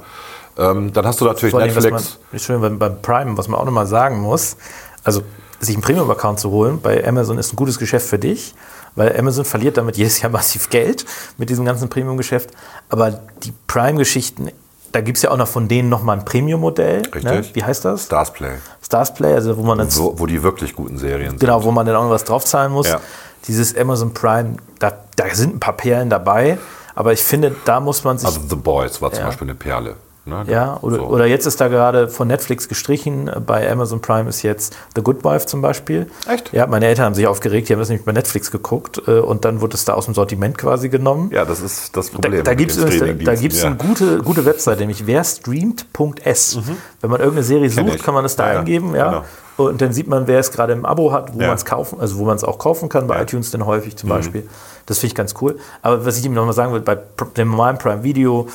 Ähm, 0.60 0.92
dann 0.92 1.06
hast 1.06 1.20
du 1.20 1.24
natürlich 1.24 1.54
allem, 1.54 1.72
Netflix. 1.74 2.18
schön, 2.36 2.60
beim, 2.60 2.78
beim 2.78 3.00
Prime, 3.00 3.36
was 3.38 3.48
man 3.48 3.58
auch 3.58 3.64
nochmal 3.64 3.86
sagen 3.86 4.20
muss, 4.20 4.56
also 5.04 5.22
sich 5.58 5.74
einen 5.74 5.82
Premium-Account 5.82 6.38
zu 6.40 6.50
holen 6.50 6.80
bei 6.80 7.06
Amazon 7.06 7.38
ist 7.38 7.52
ein 7.52 7.56
gutes 7.56 7.78
Geschäft 7.78 8.06
für 8.06 8.18
dich, 8.18 8.54
weil 8.94 9.16
Amazon 9.18 9.44
verliert 9.44 9.76
damit 9.76 9.96
jedes 9.96 10.20
Jahr 10.20 10.30
massiv 10.32 10.70
Geld 10.70 11.04
mit 11.38 11.50
diesem 11.50 11.64
ganzen 11.64 11.88
Premium-Geschäft. 11.88 12.50
Aber 12.88 13.10
die 13.42 13.52
Prime-Geschichten, 13.66 14.50
da 14.92 15.00
gibt 15.00 15.16
es 15.18 15.22
ja 15.22 15.30
auch 15.30 15.36
noch 15.36 15.48
von 15.48 15.68
denen 15.68 15.88
nochmal 15.88 16.18
ein 16.18 16.24
Premium-Modell. 16.24 17.02
Ne? 17.02 17.14
Richtig. 17.14 17.54
Wie 17.54 17.64
heißt 17.64 17.84
das? 17.84 18.04
Stars 18.06 18.32
Play. 18.32 18.52
Stars 18.82 19.14
Play, 19.14 19.34
also 19.34 19.56
wo 19.56 19.62
man 19.62 19.78
dann 19.78 19.96
Wo, 19.96 20.18
wo 20.18 20.26
die 20.26 20.42
wirklich 20.42 20.74
guten 20.74 20.98
Serien 20.98 21.30
sind. 21.30 21.40
Genau, 21.40 21.62
wo 21.62 21.70
man 21.70 21.86
dann 21.86 21.96
auch 21.96 22.04
noch 22.04 22.10
was 22.10 22.24
draufzahlen 22.24 22.72
muss. 22.72 22.88
Ja. 22.88 23.00
Dieses 23.46 23.76
Amazon 23.76 24.12
Prime, 24.12 24.56
da, 24.78 24.92
da 25.16 25.34
sind 25.34 25.56
ein 25.56 25.60
paar 25.60 25.76
Perlen 25.76 26.10
dabei, 26.10 26.58
aber 26.94 27.12
ich 27.12 27.22
finde, 27.22 27.54
da 27.64 27.80
muss 27.80 28.04
man 28.04 28.18
sich. 28.18 28.26
Also 28.26 28.40
The 28.48 28.56
Boys 28.56 29.00
war 29.00 29.10
zum 29.10 29.20
Ja. 29.20 29.26
Beispiel 29.26 29.46
eine 29.46 29.54
Perle. 29.54 29.94
Ne? 30.30 30.44
ja, 30.46 30.78
oder, 30.80 30.96
So. 30.96 31.02
oder 31.02 31.26
jetzt 31.26 31.44
ist 31.46 31.60
da 31.60 31.68
gerade 31.68 32.08
von 32.08 32.28
Netflix 32.28 32.68
gestrichen. 32.68 33.30
Bei 33.46 33.70
Amazon 33.70 34.00
Prime 34.00 34.28
ist 34.30 34.42
jetzt 34.42 34.74
The 34.96 35.02
Good 35.02 35.24
Wife 35.24 35.44
zum 35.46 35.60
Beispiel. 35.60 36.06
Echt? 36.26 36.52
Ja, 36.52 36.66
meine 36.66 36.86
Eltern 36.86 37.04
haben 37.06 37.14
sich 37.14 37.26
aufgeregt, 37.26 37.68
die 37.68 37.74
haben 37.74 37.80
das 37.80 37.88
nämlich 37.90 38.06
bei 38.06 38.12
Netflix 38.12 38.50
geguckt 38.50 39.02
äh, 39.06 39.18
und 39.18 39.44
dann 39.44 39.60
wurde 39.60 39.74
es 39.74 39.84
da 39.84 39.94
aus 39.94 40.06
dem 40.06 40.14
Sortiment 40.14 40.56
quasi 40.56 40.88
genommen. 40.88 41.30
Ja, 41.32 41.44
das 41.44 41.60
ist 41.60 41.96
das 41.96 42.06
Da, 42.10 42.14
Problem. 42.14 42.44
da 42.44 42.50
mit 42.52 42.58
gibt 42.58 42.70
es 42.70 42.78
da, 42.78 42.84
da 43.06 43.34
gibt's 43.34 43.60
ja. 43.60 43.66
eine 43.68 43.76
gute, 43.76 44.18
gute 44.18 44.44
Webseite, 44.46 44.80
nämlich 44.80 45.06
werstreamt.s. 45.06 46.58
Wenn 47.00 47.10
man 47.10 47.20
irgendeine 47.20 47.44
Serie 47.44 47.68
Mhm. 47.68 47.74
Kenn 47.74 47.86
sucht, 47.86 47.96
ich. 47.96 48.02
kann 48.02 48.14
man 48.14 48.22
das 48.22 48.36
da 48.36 48.52
Ja, 48.52 48.58
eingeben. 48.60 48.94
Ja. 48.94 49.08
genau. 49.10 49.24
Und 49.56 49.82
dann 49.82 49.92
sieht 49.92 50.06
man, 50.08 50.26
wer 50.26 50.38
es 50.38 50.52
gerade 50.52 50.72
im 50.72 50.86
Abo 50.86 51.12
hat, 51.12 51.34
wo 51.34 51.40
Ja. 51.40 51.48
man 51.48 51.56
es 51.56 51.64
kaufen, 51.66 52.00
also 52.00 52.16
wo 52.18 52.24
man 52.24 52.36
es 52.36 52.44
auch 52.44 52.58
kaufen 52.58 52.88
kann, 52.88 53.06
bei 53.06 53.14
Ja. 53.16 53.20
Mhm. 53.20 53.26
iTunes 53.26 53.50
dann 53.50 53.66
häufig 53.66 53.96
zum 53.96 54.08
Beispiel. 54.08 54.48
Das 54.86 54.98
finde 54.98 55.08
ich 55.08 55.14
ganz 55.14 55.34
cool. 55.40 55.58
Aber 55.82 56.04
was 56.06 56.18
ich 56.18 56.24
ihm 56.24 56.32
nochmal 56.32 56.54
sagen 56.54 56.72
will, 56.72 56.80
bei 56.80 56.98
dem 57.36 57.50
normalen 57.50 57.76
Prime 57.78 58.02
Video, 58.02 58.48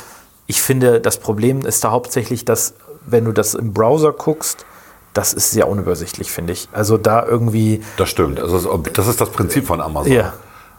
ich 0.47 0.61
finde, 0.61 0.99
das 1.01 1.17
Problem 1.17 1.65
ist 1.65 1.83
da 1.83 1.91
hauptsächlich, 1.91 2.45
dass, 2.45 2.73
wenn 3.05 3.25
du 3.25 3.31
das 3.31 3.53
im 3.53 3.73
Browser 3.73 4.11
guckst, 4.11 4.65
das 5.13 5.33
ist 5.33 5.51
sehr 5.51 5.67
unübersichtlich, 5.69 6.29
finde 6.31 6.53
ich. 6.53 6.67
Also 6.73 6.97
da 6.97 7.25
irgendwie. 7.25 7.81
Das 7.97 8.09
stimmt. 8.09 8.39
Also 8.39 8.77
das 8.77 9.07
ist 9.07 9.21
das 9.21 9.29
Prinzip 9.29 9.65
von 9.65 9.79
Amazon. 9.81 10.11
Ja. 10.11 10.33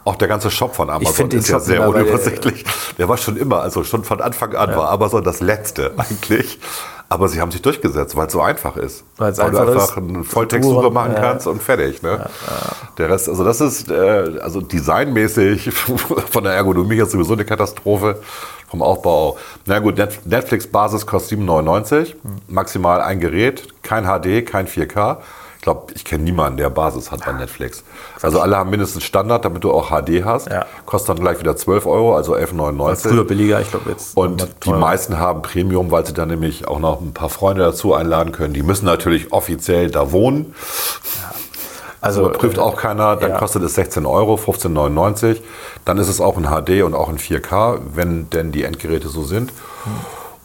Auch 0.05 0.15
der 0.15 0.29
ganze 0.29 0.51
Shop 0.53 0.77
von 0.77 0.89
Amazon 0.89 1.31
ist 1.33 1.49
ja 1.49 1.59
sehr 1.59 1.89
unübersichtlich. 1.89 2.65
Der 2.97 3.09
war 3.09 3.17
schon 3.17 3.37
immer, 3.37 3.63
also 3.63 3.83
schon 3.83 4.05
von 4.05 4.21
Anfang 4.21 4.55
an 4.55 4.77
war 4.77 4.91
Amazon 4.91 5.25
das 5.25 5.41
Letzte 5.41 5.95
eigentlich. 5.97 6.61
Aber 7.09 7.29
sie 7.29 7.41
haben 7.41 7.53
sich 7.53 7.63
durchgesetzt, 7.63 8.17
weil 8.17 8.27
es 8.27 8.33
so 8.33 8.41
einfach 8.41 8.77
ist. 8.77 9.05
Weil 9.17 9.33
es 9.33 9.39
weil 9.39 9.53
du 9.53 9.59
einfach 9.59 9.73
einfach 9.75 9.97
ist. 9.97 10.09
eine 10.09 10.25
Volltextsuche 10.25 10.91
machen 10.91 11.13
Ja. 11.15 11.21
kannst 11.21 11.47
und 11.47 11.63
fertig. 11.63 12.03
Ne? 12.03 12.29
Der 12.99 13.09
Rest, 13.09 13.29
also 13.29 13.45
das 13.45 13.61
ist 13.61 13.91
äh, 13.91 14.39
also 14.43 14.61
designmäßig 14.61 15.71
von 16.31 16.45
der 16.45 16.53
Ergonomie 16.53 16.97
ist 16.97 17.13
sowieso 17.13 17.33
eine 17.35 17.45
Katastrophe. 17.45 18.21
Vom 18.77 18.83
Aufbau 18.83 19.11
auch. 19.31 19.39
Na 19.65 19.79
gut, 19.79 19.97
Net- 19.97 20.27
Netflix-Basis 20.27 21.07
kostet 21.07 21.39
7,99. 21.39 22.15
Maximal 22.49 23.01
ein 23.01 23.21
Gerät, 23.21 23.69
kein 23.83 24.05
HD, 24.05 24.45
kein 24.45 24.67
4K. 24.67 25.19
Ich 25.57 25.63
glaube, 25.63 25.93
ich 25.95 26.05
kenne 26.05 26.23
niemanden, 26.23 26.59
der 26.59 26.71
Basis 26.71 27.11
hat 27.11 27.25
bei 27.25 27.33
Netflix. 27.33 27.83
Also 28.23 28.39
alle 28.41 28.57
haben 28.57 28.71
mindestens 28.71 29.03
Standard, 29.03 29.45
damit 29.45 29.65
du 29.65 29.73
auch 29.73 29.89
HD 29.91 30.25
hast. 30.25 30.49
Ja. 30.49 30.65
Kostet 30.85 31.09
dann 31.09 31.25
gleich 31.25 31.41
wieder 31.41 31.57
12 31.57 31.87
Euro, 31.87 32.15
also 32.15 32.37
11,99. 32.37 33.09
Früher 33.09 33.25
billiger, 33.25 33.61
ich 33.63 33.71
glaube 33.71 33.91
jetzt. 33.91 34.17
Und 34.17 34.47
die 34.65 34.71
meisten 34.73 35.19
haben 35.19 35.43
Premium, 35.43 35.91
weil 35.91 36.07
sie 36.07 36.13
dann 36.13 36.29
nämlich 36.29 36.69
auch 36.69 36.79
noch 36.79 37.01
ein 37.01 37.13
paar 37.15 37.31
Freunde 37.31 37.63
dazu 37.63 37.95
einladen 37.95 38.31
können. 38.31 38.53
Die 38.55 38.63
müssen 38.63 38.85
natürlich 38.85 39.33
offiziell 39.33 39.91
da 39.91 40.13
wohnen. 40.13 40.55
Also, 42.01 42.29
Prüft 42.31 42.59
auch 42.59 42.77
keiner. 42.77 43.17
Dann 43.17 43.31
ja. 43.31 43.39
kostet 43.39 43.63
es 43.63 43.75
16 43.75 44.07
Euro, 44.07 44.35
15,99. 44.35 45.39
Dann 45.85 45.99
ist 45.99 46.09
es 46.09 46.21
auch 46.21 46.37
in 46.37 46.45
HD 46.45 46.83
und 46.83 46.95
auch 46.95 47.09
in 47.09 47.19
4K, 47.19 47.81
wenn 47.95 48.31
denn 48.31 48.53
die 48.53 48.65
Endgeräte 48.65 49.09
so 49.09 49.25
sind. 49.25 49.53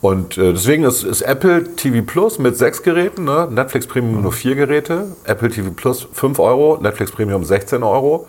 Und 0.01 0.37
äh, 0.37 0.53
deswegen 0.53 0.83
ist, 0.83 1.03
ist 1.03 1.21
Apple 1.21 1.75
TV 1.75 2.03
Plus 2.03 2.39
mit 2.39 2.57
sechs 2.57 2.81
Geräten, 2.81 3.23
ne? 3.23 3.47
Netflix 3.51 3.85
Premium 3.85 4.23
nur 4.23 4.33
vier 4.33 4.55
Geräte, 4.55 5.07
Apple 5.25 5.49
TV 5.49 5.69
Plus 5.71 6.07
5 6.11 6.39
Euro, 6.39 6.79
Netflix 6.81 7.11
Premium 7.11 7.43
16 7.43 7.83
Euro. 7.83 8.27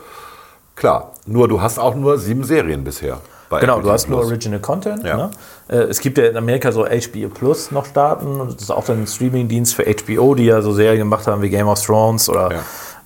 Klar, 0.76 1.12
nur 1.26 1.48
du 1.48 1.62
hast 1.62 1.78
auch 1.78 1.94
nur 1.94 2.18
sieben 2.18 2.44
Serien 2.44 2.84
bisher. 2.84 3.20
Genau, 3.60 3.74
Apple 3.74 3.84
du 3.84 3.92
hast 3.92 4.08
nur. 4.08 4.20
Original 4.20 4.60
Content. 4.60 5.04
Ja. 5.04 5.16
Ne? 5.16 5.30
Äh, 5.68 5.76
Es 5.84 6.00
gibt 6.00 6.18
ja 6.18 6.26
in 6.26 6.36
Amerika 6.36 6.72
so 6.72 6.84
HBO 6.84 7.28
Plus 7.28 7.70
noch 7.70 7.86
Staaten. 7.86 8.40
Und 8.40 8.54
Das 8.54 8.62
ist 8.62 8.70
auch 8.70 8.84
dann 8.84 9.02
ein 9.02 9.06
Streaming-Dienst 9.06 9.74
für 9.74 9.84
HBO, 9.84 10.34
die 10.34 10.46
ja 10.46 10.62
so 10.62 10.72
Serien 10.72 10.98
gemacht 10.98 11.26
haben 11.26 11.42
wie 11.42 11.50
Game 11.50 11.68
of 11.68 11.80
Thrones 11.80 12.28
oder 12.28 12.50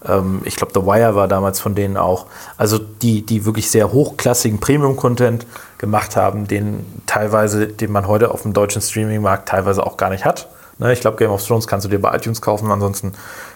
ähm, 0.09 0.41
ich 0.45 0.57
glaube, 0.57 0.73
The 0.75 0.87
Wire 0.87 1.15
war 1.15 1.29
damals 1.29 1.61
von 1.61 1.75
denen 1.75 1.97
auch. 1.97 2.27
Also 2.57 2.79
die, 2.79 3.23
die 3.23 3.45
wirklich 3.45 3.71
sehr 3.71 3.93
hochklassigen 3.93 4.61
Premium-Content 4.61 5.47
gemacht 5.79 6.17
haben, 6.17 6.47
den 6.49 6.85
teilweise, 7.07 7.67
den 7.67 7.93
man 7.93 8.07
heute 8.07 8.31
auf 8.31 8.43
dem 8.43 8.53
deutschen 8.53 8.83
Streaming-Markt 8.83 9.49
teilweise 9.49 9.87
auch 9.87 9.97
gar 9.97 10.11
nicht 10.11 10.25
hat. 10.25 10.49
Ne? 10.79 10.93
Ich 10.93 11.01
glaube, 11.01 11.17
Game 11.17 11.31
of 11.31 11.45
Thrones 11.45 11.67
kannst 11.67 11.85
du 11.85 11.91
dir 11.91 12.01
bei 12.01 12.15
iTunes 12.15 12.43
kaufen, 12.43 12.71
ansonsten 12.71 13.13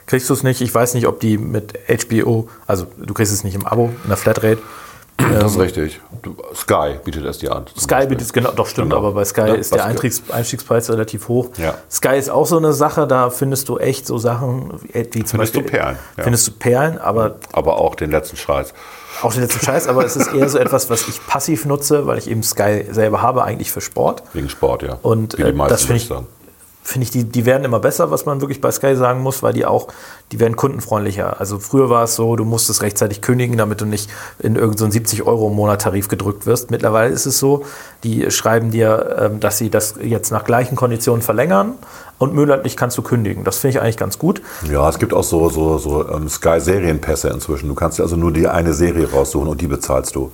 kriegst 0.06 0.28
du 0.28 0.34
es 0.34 0.42
nicht. 0.42 0.60
Ich 0.60 0.74
weiß 0.74 0.94
nicht, 0.94 1.06
ob 1.06 1.20
die 1.20 1.38
mit 1.38 1.78
HBO, 1.88 2.48
also 2.66 2.86
du 2.96 3.14
kriegst 3.14 3.32
es 3.32 3.44
nicht 3.44 3.54
im 3.54 3.66
Abo, 3.66 3.90
in 4.02 4.08
der 4.08 4.16
Flatrate. 4.16 4.58
Das 5.40 5.52
ist 5.52 5.58
richtig. 5.58 6.00
Du, 6.22 6.36
Sky 6.54 6.94
bietet 7.04 7.24
es 7.24 7.38
dir 7.38 7.54
an. 7.54 7.64
Sky 7.78 8.06
bietet 8.06 8.22
es 8.22 8.32
genau, 8.32 8.50
doch 8.52 8.66
stimmt, 8.66 8.90
Genau. 8.90 8.98
aber 8.98 9.12
bei 9.12 9.24
Sky 9.24 9.40
Ja, 9.42 9.54
ist 9.54 9.74
der 9.74 9.84
Einstiegs, 9.84 10.22
Einstiegspreis 10.30 10.90
relativ 10.90 11.28
hoch. 11.28 11.48
Ja. 11.56 11.74
Sky 11.90 12.16
ist 12.18 12.30
auch 12.30 12.46
so 12.46 12.56
eine 12.58 12.72
Sache, 12.72 13.06
da 13.06 13.30
findest 13.30 13.68
du 13.68 13.78
echt 13.78 14.06
so 14.06 14.18
Sachen, 14.18 14.72
wie 14.82 14.92
wie 15.12 15.24
zum 15.24 15.38
Findest 15.38 15.54
du 15.54 15.60
Beispiel. 15.60 15.62
Perlen, 15.78 15.98
ja. 16.16 16.22
Findest 16.24 16.48
du 16.48 16.52
Perlen, 16.52 16.98
aber 16.98 17.36
Aber 17.52 17.78
auch 17.78 17.94
den 17.94 18.10
letzten 18.10 18.36
Scheiß. 18.36 18.72
auch 19.22 19.32
den 19.32 19.42
letzten 19.42 19.64
Scheiß, 19.64 19.86
aber 19.88 20.04
es 20.04 20.16
ist 20.16 20.32
eher 20.32 20.48
so 20.48 20.58
etwas, 20.58 20.90
was 20.90 21.08
ich 21.08 21.24
passiv 21.26 21.64
nutze, 21.64 22.06
weil 22.06 22.18
ich 22.18 22.30
eben 22.30 22.42
Sky 22.42 22.86
selber 22.90 23.22
habe, 23.22 23.44
eigentlich 23.44 23.70
für 23.72 23.80
Sport. 23.80 24.22
Wegen 24.32 24.48
Sport, 24.48 24.82
ja. 24.82 24.98
Und 25.02 25.38
Wie 25.38 25.42
die 25.44 25.48
äh, 25.48 25.52
meisten, 25.52 25.72
das 25.72 25.82
finde 25.84 25.96
ich, 25.96 26.06
sagen. 26.08 26.26
Finde 26.90 27.04
ich, 27.04 27.10
die, 27.10 27.24
die 27.24 27.46
werden 27.46 27.64
immer 27.64 27.80
besser, 27.80 28.10
was 28.10 28.26
man 28.26 28.40
wirklich 28.40 28.60
bei 28.60 28.70
Sky 28.70 28.96
sagen 28.96 29.20
muss, 29.22 29.42
weil 29.42 29.52
die 29.52 29.64
auch, 29.64 29.88
die 30.32 30.40
werden 30.40 30.56
kundenfreundlicher. 30.56 31.40
Also 31.40 31.58
früher 31.58 31.88
war 31.88 32.04
es 32.04 32.16
so, 32.16 32.36
du 32.36 32.44
musstest 32.44 32.82
rechtzeitig 32.82 33.22
kündigen, 33.22 33.56
damit 33.56 33.80
du 33.80 33.86
nicht 33.86 34.10
in 34.38 34.56
irgendeinen 34.56 34.90
so 34.90 34.94
70 34.94 35.22
Euro 35.22 35.48
im 35.48 35.54
Monat 35.54 35.82
Tarif 35.82 36.08
gedrückt 36.08 36.46
wirst. 36.46 36.70
Mittlerweile 36.70 37.12
ist 37.12 37.26
es 37.26 37.38
so, 37.38 37.64
die 38.04 38.30
schreiben 38.30 38.70
dir, 38.70 39.16
ähm, 39.18 39.40
dass 39.40 39.58
sie 39.58 39.70
das 39.70 39.94
jetzt 40.02 40.30
nach 40.30 40.44
gleichen 40.44 40.76
Konditionen 40.76 41.22
verlängern 41.22 41.74
und 42.18 42.34
monatlich 42.34 42.76
kannst 42.76 42.98
du 42.98 43.02
kündigen. 43.02 43.44
Das 43.44 43.58
finde 43.58 43.76
ich 43.76 43.82
eigentlich 43.82 43.96
ganz 43.96 44.18
gut. 44.18 44.42
Ja, 44.70 44.88
es 44.88 44.98
gibt 44.98 45.14
auch 45.14 45.24
so, 45.24 45.48
so, 45.48 45.78
so 45.78 46.08
ähm, 46.08 46.28
Sky-Serienpässe 46.28 47.28
inzwischen. 47.28 47.68
Du 47.68 47.74
kannst 47.74 47.98
dir 47.98 48.02
also 48.02 48.16
nur 48.16 48.32
die 48.32 48.48
eine 48.48 48.74
Serie 48.74 49.10
raussuchen 49.10 49.48
und 49.48 49.60
die 49.60 49.68
bezahlst 49.68 50.14
du. 50.14 50.30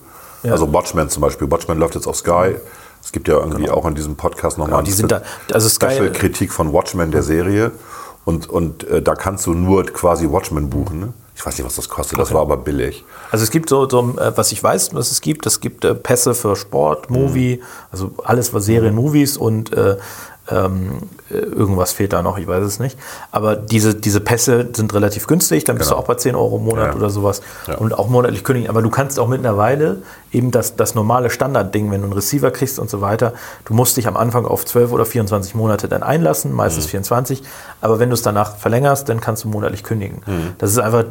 Also 0.50 0.72
Watchmen 0.72 1.08
zum 1.08 1.22
Beispiel. 1.22 1.50
Watchmen 1.50 1.78
läuft 1.78 1.94
jetzt 1.94 2.06
auf 2.06 2.16
Sky. 2.16 2.56
Es 3.06 3.12
gibt 3.12 3.28
ja 3.28 3.34
irgendwie 3.34 3.70
auch 3.70 3.86
in 3.86 3.94
diesem 3.94 4.16
Podcast 4.16 4.58
nochmal 4.58 4.78
Genau, 4.78 4.82
die 4.82 4.90
sind 4.90 5.12
da, 5.12 5.22
also 5.52 5.68
Special-Kritik 5.68 6.52
von 6.52 6.72
Watchmen, 6.72 7.12
der 7.12 7.22
Serie. 7.22 7.70
Und, 8.25 8.50
und 8.50 8.82
äh, 8.88 9.00
da 9.00 9.14
kannst 9.14 9.46
du 9.46 9.54
nur 9.54 9.84
quasi 9.84 10.28
Watchmen 10.28 10.68
buchen. 10.68 10.98
Ne? 10.98 11.12
Ich 11.36 11.46
weiß 11.46 11.56
nicht, 11.56 11.64
was 11.64 11.76
das 11.76 11.88
kostet. 11.88 12.18
Das 12.18 12.34
war 12.34 12.40
aber 12.40 12.56
billig. 12.56 13.04
Also 13.30 13.44
es 13.44 13.52
gibt 13.52 13.68
so, 13.68 13.88
so 13.88 14.16
äh, 14.18 14.36
was 14.36 14.50
ich 14.50 14.60
weiß, 14.60 14.92
was 14.92 15.12
es 15.12 15.20
gibt, 15.20 15.46
es 15.46 15.60
gibt 15.60 15.84
äh, 15.84 15.94
Pässe 15.94 16.34
für 16.34 16.56
Sport, 16.56 17.08
Movie, 17.08 17.62
also 17.92 18.10
alles 18.25 18.52
was 18.52 18.64
Serien, 18.64 18.96
Movies 18.96 19.36
und 19.36 19.72
äh, 19.72 19.98
ähm, 20.50 20.98
äh, 21.30 21.34
irgendwas 21.38 21.92
fehlt 21.92 22.12
da 22.12 22.22
noch, 22.22 22.38
ich 22.38 22.46
weiß 22.46 22.62
es 22.64 22.78
nicht. 22.78 22.96
Aber 23.32 23.56
diese, 23.56 23.94
diese 23.94 24.20
Pässe 24.20 24.68
sind 24.74 24.94
relativ 24.94 25.26
günstig, 25.26 25.64
dann 25.64 25.76
bist 25.76 25.90
Genau. 25.90 26.00
du 26.00 26.04
auch 26.04 26.06
bei 26.08 26.14
10 26.14 26.36
Euro 26.36 26.58
im 26.58 26.64
Monat 26.64 26.88
Ja. 26.90 26.94
oder 26.94 27.10
sowas 27.10 27.42
Ja. 27.66 27.74
und 27.78 27.92
auch 27.98 28.08
monatlich 28.08 28.44
kündigen. 28.44 28.70
Aber 28.70 28.80
du 28.82 28.88
kannst 28.90 29.18
auch 29.18 29.26
mittlerweile 29.28 30.02
eben 30.32 30.50
das, 30.52 30.76
das 30.76 30.94
normale 30.94 31.30
Standardding, 31.30 31.90
wenn 31.90 32.00
du 32.00 32.06
einen 32.06 32.12
Receiver 32.12 32.50
kriegst 32.52 32.78
und 32.78 32.88
so 32.90 33.00
weiter, 33.00 33.32
du 33.64 33.74
musst 33.74 33.96
dich 33.96 34.06
am 34.06 34.16
Anfang 34.16 34.44
auf 34.46 34.64
12 34.64 34.92
oder 34.92 35.04
24 35.04 35.54
Monate 35.54 35.88
dann 35.88 36.02
einlassen, 36.04 36.52
meistens 36.52 36.84
Mhm. 36.86 36.90
24. 36.90 37.42
Aber 37.80 37.98
wenn 37.98 38.10
du 38.10 38.14
es 38.14 38.22
danach 38.22 38.56
verlängerst, 38.56 39.08
dann 39.08 39.20
kannst 39.20 39.42
du 39.44 39.48
monatlich 39.48 39.82
kündigen. 39.82 40.22
Mhm. 40.26 40.52
Das 40.58 40.70
ist 40.70 40.78
einfach, 40.78 41.04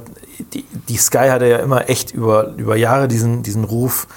die, 0.54 0.63
die 0.88 0.98
Sky 0.98 1.27
hatte 1.30 1.46
ja 1.48 1.58
immer 1.58 1.89
echt 1.89 2.12
über, 2.12 2.54
über 2.56 2.75
Jahre 2.77 3.08
diesen, 3.10 3.44
diesen 3.44 3.63
Ruf, 3.65 4.08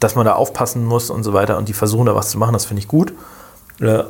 dass 0.00 0.14
man 0.16 0.26
da 0.26 0.34
aufpassen 0.34 0.84
muss 0.84 1.08
und 1.08 1.22
so 1.24 1.32
weiter 1.32 1.56
und 1.56 1.68
die 1.68 1.72
versuchen 1.72 2.04
da 2.06 2.14
was 2.14 2.28
zu 2.30 2.38
machen, 2.38 2.52
das 2.52 2.66
finde 2.66 2.80
ich 2.80 2.88
gut. 2.88 3.14
Äh, 3.80 4.04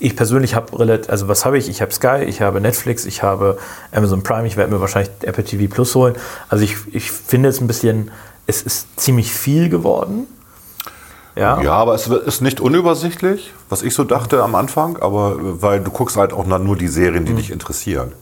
Ich 0.00 0.16
persönlich 0.16 0.54
habe 0.54 0.78
relativ, 0.78 1.10
also 1.10 1.28
was 1.28 1.44
habe 1.44 1.58
ich? 1.58 1.68
Ich 1.68 1.82
habe 1.82 1.92
Sky, 1.92 2.24
ich 2.26 2.40
habe 2.40 2.60
Netflix, 2.60 3.04
ich 3.04 3.22
habe 3.22 3.58
Amazon 3.92 4.22
Prime, 4.22 4.46
ich 4.46 4.56
werde 4.56 4.72
mir 4.72 4.80
wahrscheinlich 4.80 5.12
Apple 5.22 5.44
TV 5.44 5.72
Plus 5.72 5.94
holen. 5.94 6.14
Also 6.48 6.64
ich, 6.64 6.76
ich 6.90 7.12
finde 7.12 7.50
es 7.50 7.60
ein 7.60 7.66
bisschen, 7.66 8.10
es 8.46 8.62
ist 8.62 8.98
ziemlich 8.98 9.30
viel 9.30 9.68
geworden. 9.68 10.26
Ja. 11.36 11.60
Ja, 11.60 11.72
aber 11.72 11.94
es 11.94 12.06
ist 12.08 12.40
nicht 12.40 12.60
unübersichtlich, 12.60 13.52
was 13.68 13.82
ich 13.82 13.94
so 13.94 14.04
dachte 14.04 14.42
am 14.42 14.54
Anfang, 14.54 14.96
aber 14.96 15.36
weil 15.38 15.80
du 15.80 15.90
guckst 15.90 16.16
halt 16.16 16.32
auch 16.32 16.46
nur 16.46 16.76
die 16.76 16.88
Serien, 16.88 17.24
die 17.24 17.34
dich 17.34 17.50
interessieren. 17.50 18.12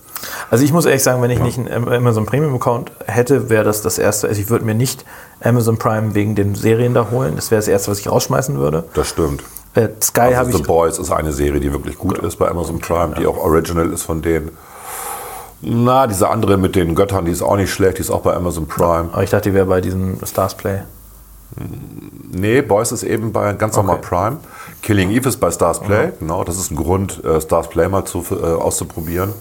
Also 0.50 0.64
ich 0.64 0.72
muss 0.72 0.84
ehrlich 0.84 1.02
sagen, 1.02 1.22
wenn 1.22 1.30
ich 1.30 1.38
nicht 1.38 1.58
einen 1.58 1.88
Amazon 1.88 2.26
Premium 2.26 2.54
Account 2.54 2.90
hätte, 3.06 3.50
wäre 3.50 3.64
das 3.64 3.82
das 3.82 3.98
erste. 3.98 4.28
Also 4.28 4.40
ich 4.40 4.50
würde 4.50 4.64
mir 4.64 4.74
nicht 4.74 5.04
Amazon 5.40 5.78
Prime 5.78 6.14
wegen 6.14 6.34
den 6.34 6.54
Serien 6.54 6.94
da 6.94 7.10
holen. 7.10 7.36
Das 7.36 7.50
wäre 7.50 7.60
das 7.60 7.68
erste, 7.68 7.90
was 7.90 8.00
ich 8.00 8.10
rausschmeißen 8.10 8.58
würde. 8.58 8.84
Das 8.94 9.08
stimmt. 9.08 9.42
Äh, 9.74 9.88
Sky 10.02 10.20
habe 10.20 10.36
Also 10.36 10.50
ich. 10.50 10.56
The 10.58 10.62
Boys 10.62 10.98
ist 10.98 11.10
eine 11.10 11.32
Serie, 11.32 11.60
die 11.60 11.72
wirklich 11.72 11.98
gut 11.98 12.18
ist 12.18 12.36
bei 12.36 12.48
Amazon 12.48 12.78
Prime, 12.78 13.14
die 13.18 13.26
auch 13.26 13.36
original 13.36 13.92
ist 13.92 14.02
von 14.02 14.22
denen. 14.22 14.50
Na, 15.60 16.06
diese 16.06 16.28
andere 16.28 16.56
mit 16.56 16.76
den 16.76 16.94
Göttern, 16.94 17.24
die 17.24 17.32
ist 17.32 17.42
auch 17.42 17.56
nicht 17.56 17.72
schlecht, 17.72 17.98
die 17.98 18.02
ist 18.02 18.10
auch 18.10 18.20
bei 18.22 18.34
Amazon 18.34 18.66
Prime. 18.66 19.08
Aber 19.12 19.22
ich 19.22 19.30
dachte, 19.30 19.50
die 19.50 19.54
wäre 19.54 19.66
bei 19.66 19.80
diesem 19.80 20.18
Stars 20.24 20.54
Play. 20.56 20.82
Nee, 22.30 22.62
Boys 22.62 22.92
ist 22.92 23.02
eben 23.02 23.32
bei 23.32 23.52
ganz 23.54 23.74
normal 23.76 23.96
Okay. 23.96 24.06
Prime. 24.08 24.36
Killing 24.82 25.10
Eve 25.10 25.28
ist 25.28 25.38
bei 25.38 25.50
Stars 25.50 25.80
Play, 25.80 26.12
genau. 26.20 26.44
Das 26.44 26.56
ist 26.58 26.70
ein 26.70 26.76
Grund, 26.76 27.24
äh, 27.24 27.40
Stars 27.40 27.68
Play 27.68 27.88
mal 27.88 28.04
zu, 28.04 28.24
äh, 28.30 28.44
auszuprobieren. 28.44 29.32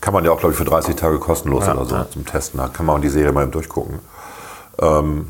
Kann 0.00 0.14
man 0.14 0.24
ja 0.24 0.30
auch, 0.30 0.38
glaube 0.38 0.52
ich, 0.52 0.58
für 0.58 0.64
30 0.64 0.96
Tage 0.96 1.18
kostenlos 1.18 1.68
oder 1.68 1.84
so 1.84 2.04
zum 2.04 2.24
Testen. 2.24 2.58
Da 2.58 2.68
kann 2.68 2.86
man 2.86 3.00
die 3.02 3.08
Serie 3.08 3.32
mal 3.32 3.42
eben 3.42 3.52
durchgucken. 3.52 3.98
Ähm, 4.80 5.26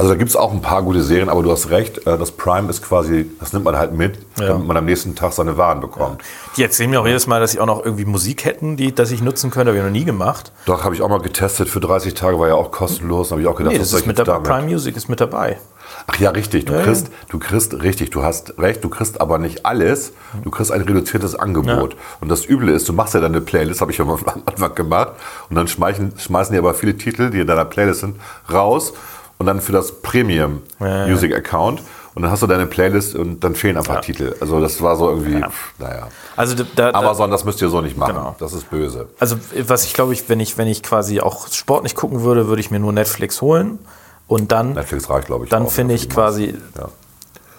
also 0.00 0.12
da 0.12 0.16
gibt 0.16 0.30
es 0.30 0.36
auch 0.36 0.50
ein 0.50 0.62
paar 0.62 0.82
gute 0.82 1.02
Serien, 1.02 1.28
aber 1.28 1.42
du 1.42 1.52
hast 1.52 1.68
recht, 1.68 2.06
äh, 2.06 2.16
das 2.16 2.30
Prime 2.30 2.70
ist 2.70 2.80
quasi, 2.82 3.30
das 3.38 3.52
nimmt 3.52 3.66
man 3.66 3.76
halt 3.76 3.92
mit, 3.92 4.18
damit 4.36 4.66
man 4.66 4.74
am 4.78 4.86
nächsten 4.86 5.14
Tag 5.14 5.34
seine 5.34 5.58
Waren 5.58 5.80
bekommt. 5.80 6.22
Die 6.56 6.62
erzählen 6.62 6.88
mir 6.88 7.02
auch 7.02 7.06
jedes 7.06 7.26
Mal, 7.26 7.38
dass 7.38 7.52
sie 7.52 7.60
auch 7.60 7.66
noch 7.66 7.84
irgendwie 7.84 8.06
Musik 8.06 8.46
hätten, 8.46 8.78
die 8.78 8.94
dass 8.94 9.10
ich 9.10 9.20
nutzen 9.20 9.50
könnte. 9.50 9.68
Habe 9.68 9.76
ich 9.78 9.84
noch 9.84 9.90
nie 9.90 10.06
gemacht. 10.06 10.52
Doch, 10.64 10.84
habe 10.84 10.94
ich 10.94 11.02
auch 11.02 11.10
mal 11.10 11.20
getestet, 11.20 11.68
für 11.68 11.80
30 11.80 12.14
Tage 12.14 12.40
war 12.40 12.48
ja 12.48 12.54
auch 12.54 12.70
kostenlos. 12.70 13.30
Habe 13.30 13.42
ich 13.42 13.46
auch 13.46 13.56
gedacht, 13.56 13.74
Nee, 13.74 13.78
das 13.78 13.92
ist 13.92 14.06
mit 14.06 14.18
dabei. 14.18 14.38
Prime 14.38 14.68
Music 14.68 14.96
ist 14.96 15.10
mit 15.10 15.20
dabei. 15.20 15.58
Ach 16.06 16.18
ja, 16.18 16.30
richtig. 16.30 16.64
Du 16.64 16.72
Ja, 16.72 16.82
kriegst, 16.82 17.08
du 17.28 17.38
kriegst, 17.38 17.82
richtig, 17.82 18.10
du 18.10 18.22
hast 18.22 18.58
recht, 18.58 18.82
du 18.82 18.88
kriegst 18.88 19.20
aber 19.20 19.38
nicht 19.38 19.66
alles. 19.66 20.12
Du 20.42 20.50
kriegst 20.50 20.72
ein 20.72 20.80
reduziertes 20.80 21.34
Angebot. 21.34 21.96
Und 22.20 22.28
das 22.30 22.48
Üble 22.48 22.70
ist, 22.72 22.88
du 22.88 22.92
machst 22.92 23.12
ja 23.14 23.20
deine 23.20 23.40
Playlist, 23.40 23.80
habe 23.80 23.92
ich 23.92 23.98
ja 23.98 24.04
mal 24.04 24.16
am 24.26 24.42
Anfang 24.46 24.74
gemacht. 24.74 25.12
Und 25.50 25.56
dann 25.56 25.68
schmeißen, 25.68 26.14
schmeißen 26.18 26.52
die 26.52 26.58
aber 26.58 26.74
viele 26.74 26.96
Titel, 26.96 27.30
die 27.30 27.40
in 27.40 27.46
deiner 27.46 27.64
Playlist 27.64 28.00
sind, 28.00 28.16
raus. 28.50 28.94
Und 29.40 29.46
dann 29.46 29.60
für 29.62 29.72
das 29.72 30.02
Premium 30.02 30.60
Ja, 30.78 30.86
ja. 30.86 31.06
Music 31.08 31.34
Account. 31.34 31.82
Und 32.14 32.22
dann 32.22 32.30
hast 32.30 32.42
du 32.42 32.46
deine 32.46 32.66
Playlist 32.66 33.14
und 33.14 33.40
dann 33.42 33.54
fehlen 33.54 33.76
ein 33.78 33.84
paar 33.84 34.02
Titel. 34.02 34.34
Also 34.40 34.60
das 34.60 34.82
war 34.82 34.96
so 34.96 35.08
irgendwie, 35.08 35.40
pff, 35.40 35.72
naja. 35.78 36.08
Also 36.36 36.54
da, 36.54 36.64
da, 36.74 36.90
Amazon, 36.98 37.30
das 37.30 37.44
müsst 37.44 37.62
ihr 37.62 37.68
so 37.70 37.80
nicht 37.80 37.96
machen. 37.96 38.16
Genau. 38.16 38.36
Das 38.38 38.52
ist 38.52 38.68
böse. 38.68 39.08
Also 39.18 39.36
was 39.66 39.84
ich 39.86 39.94
glaube 39.94 40.12
ich, 40.12 40.28
wenn 40.28 40.40
ich, 40.40 40.58
wenn 40.58 40.68
ich 40.68 40.82
quasi 40.82 41.20
auch 41.20 41.48
Sport 41.50 41.84
nicht 41.84 41.96
gucken 41.96 42.22
würde, 42.22 42.48
würde 42.48 42.60
ich 42.60 42.70
mir 42.70 42.80
nur 42.80 42.92
Netflix 42.92 43.40
holen. 43.40 43.78
Und 44.26 44.52
dann, 44.52 44.74
Netflix 44.74 45.08
reicht, 45.08 45.26
glaube 45.28 45.44
ich. 45.44 45.50
dann 45.50 45.68
finde 45.68 45.94
ich 45.94 46.10
quasi. 46.10 46.54
Ja. 46.76 46.88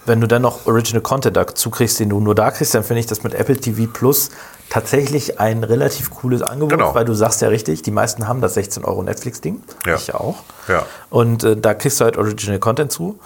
wenn 0.06 0.20
du 0.20 0.28
dann 0.28 0.42
noch 0.42 0.66
Original 0.66 1.02
Content 1.02 1.36
dazu 1.36 1.70
kriegst, 1.70 1.98
den 1.98 2.10
du 2.10 2.20
nur 2.20 2.34
da 2.34 2.50
kriegst, 2.50 2.74
dann 2.74 2.84
finde 2.84 3.00
ich 3.00 3.06
das 3.06 3.24
mit 3.24 3.34
Apple 3.34 3.56
TV 3.56 3.90
Plus 3.92 4.30
tatsächlich 4.72 5.38
ein 5.38 5.64
relativ 5.64 6.08
cooles 6.08 6.40
Angebot, 6.40 6.70
Genau. 6.78 6.94
weil 6.94 7.04
du 7.04 7.12
sagst 7.12 7.42
ja 7.42 7.48
richtig, 7.48 7.82
die 7.82 7.90
meisten 7.90 8.26
haben 8.26 8.40
das 8.40 8.54
16 8.54 8.86
Euro 8.86 9.02
Netflix-Ding. 9.02 9.62
Ja. 9.84 9.96
Ich 9.96 10.14
auch. 10.14 10.36
Ja. 10.66 10.86
Und 11.10 11.44
äh, 11.44 11.58
da 11.58 11.74
kriegst 11.74 12.00
du 12.00 12.04
halt 12.04 12.16
Original 12.16 12.58
Content 12.58 12.90
zu. 12.90 13.18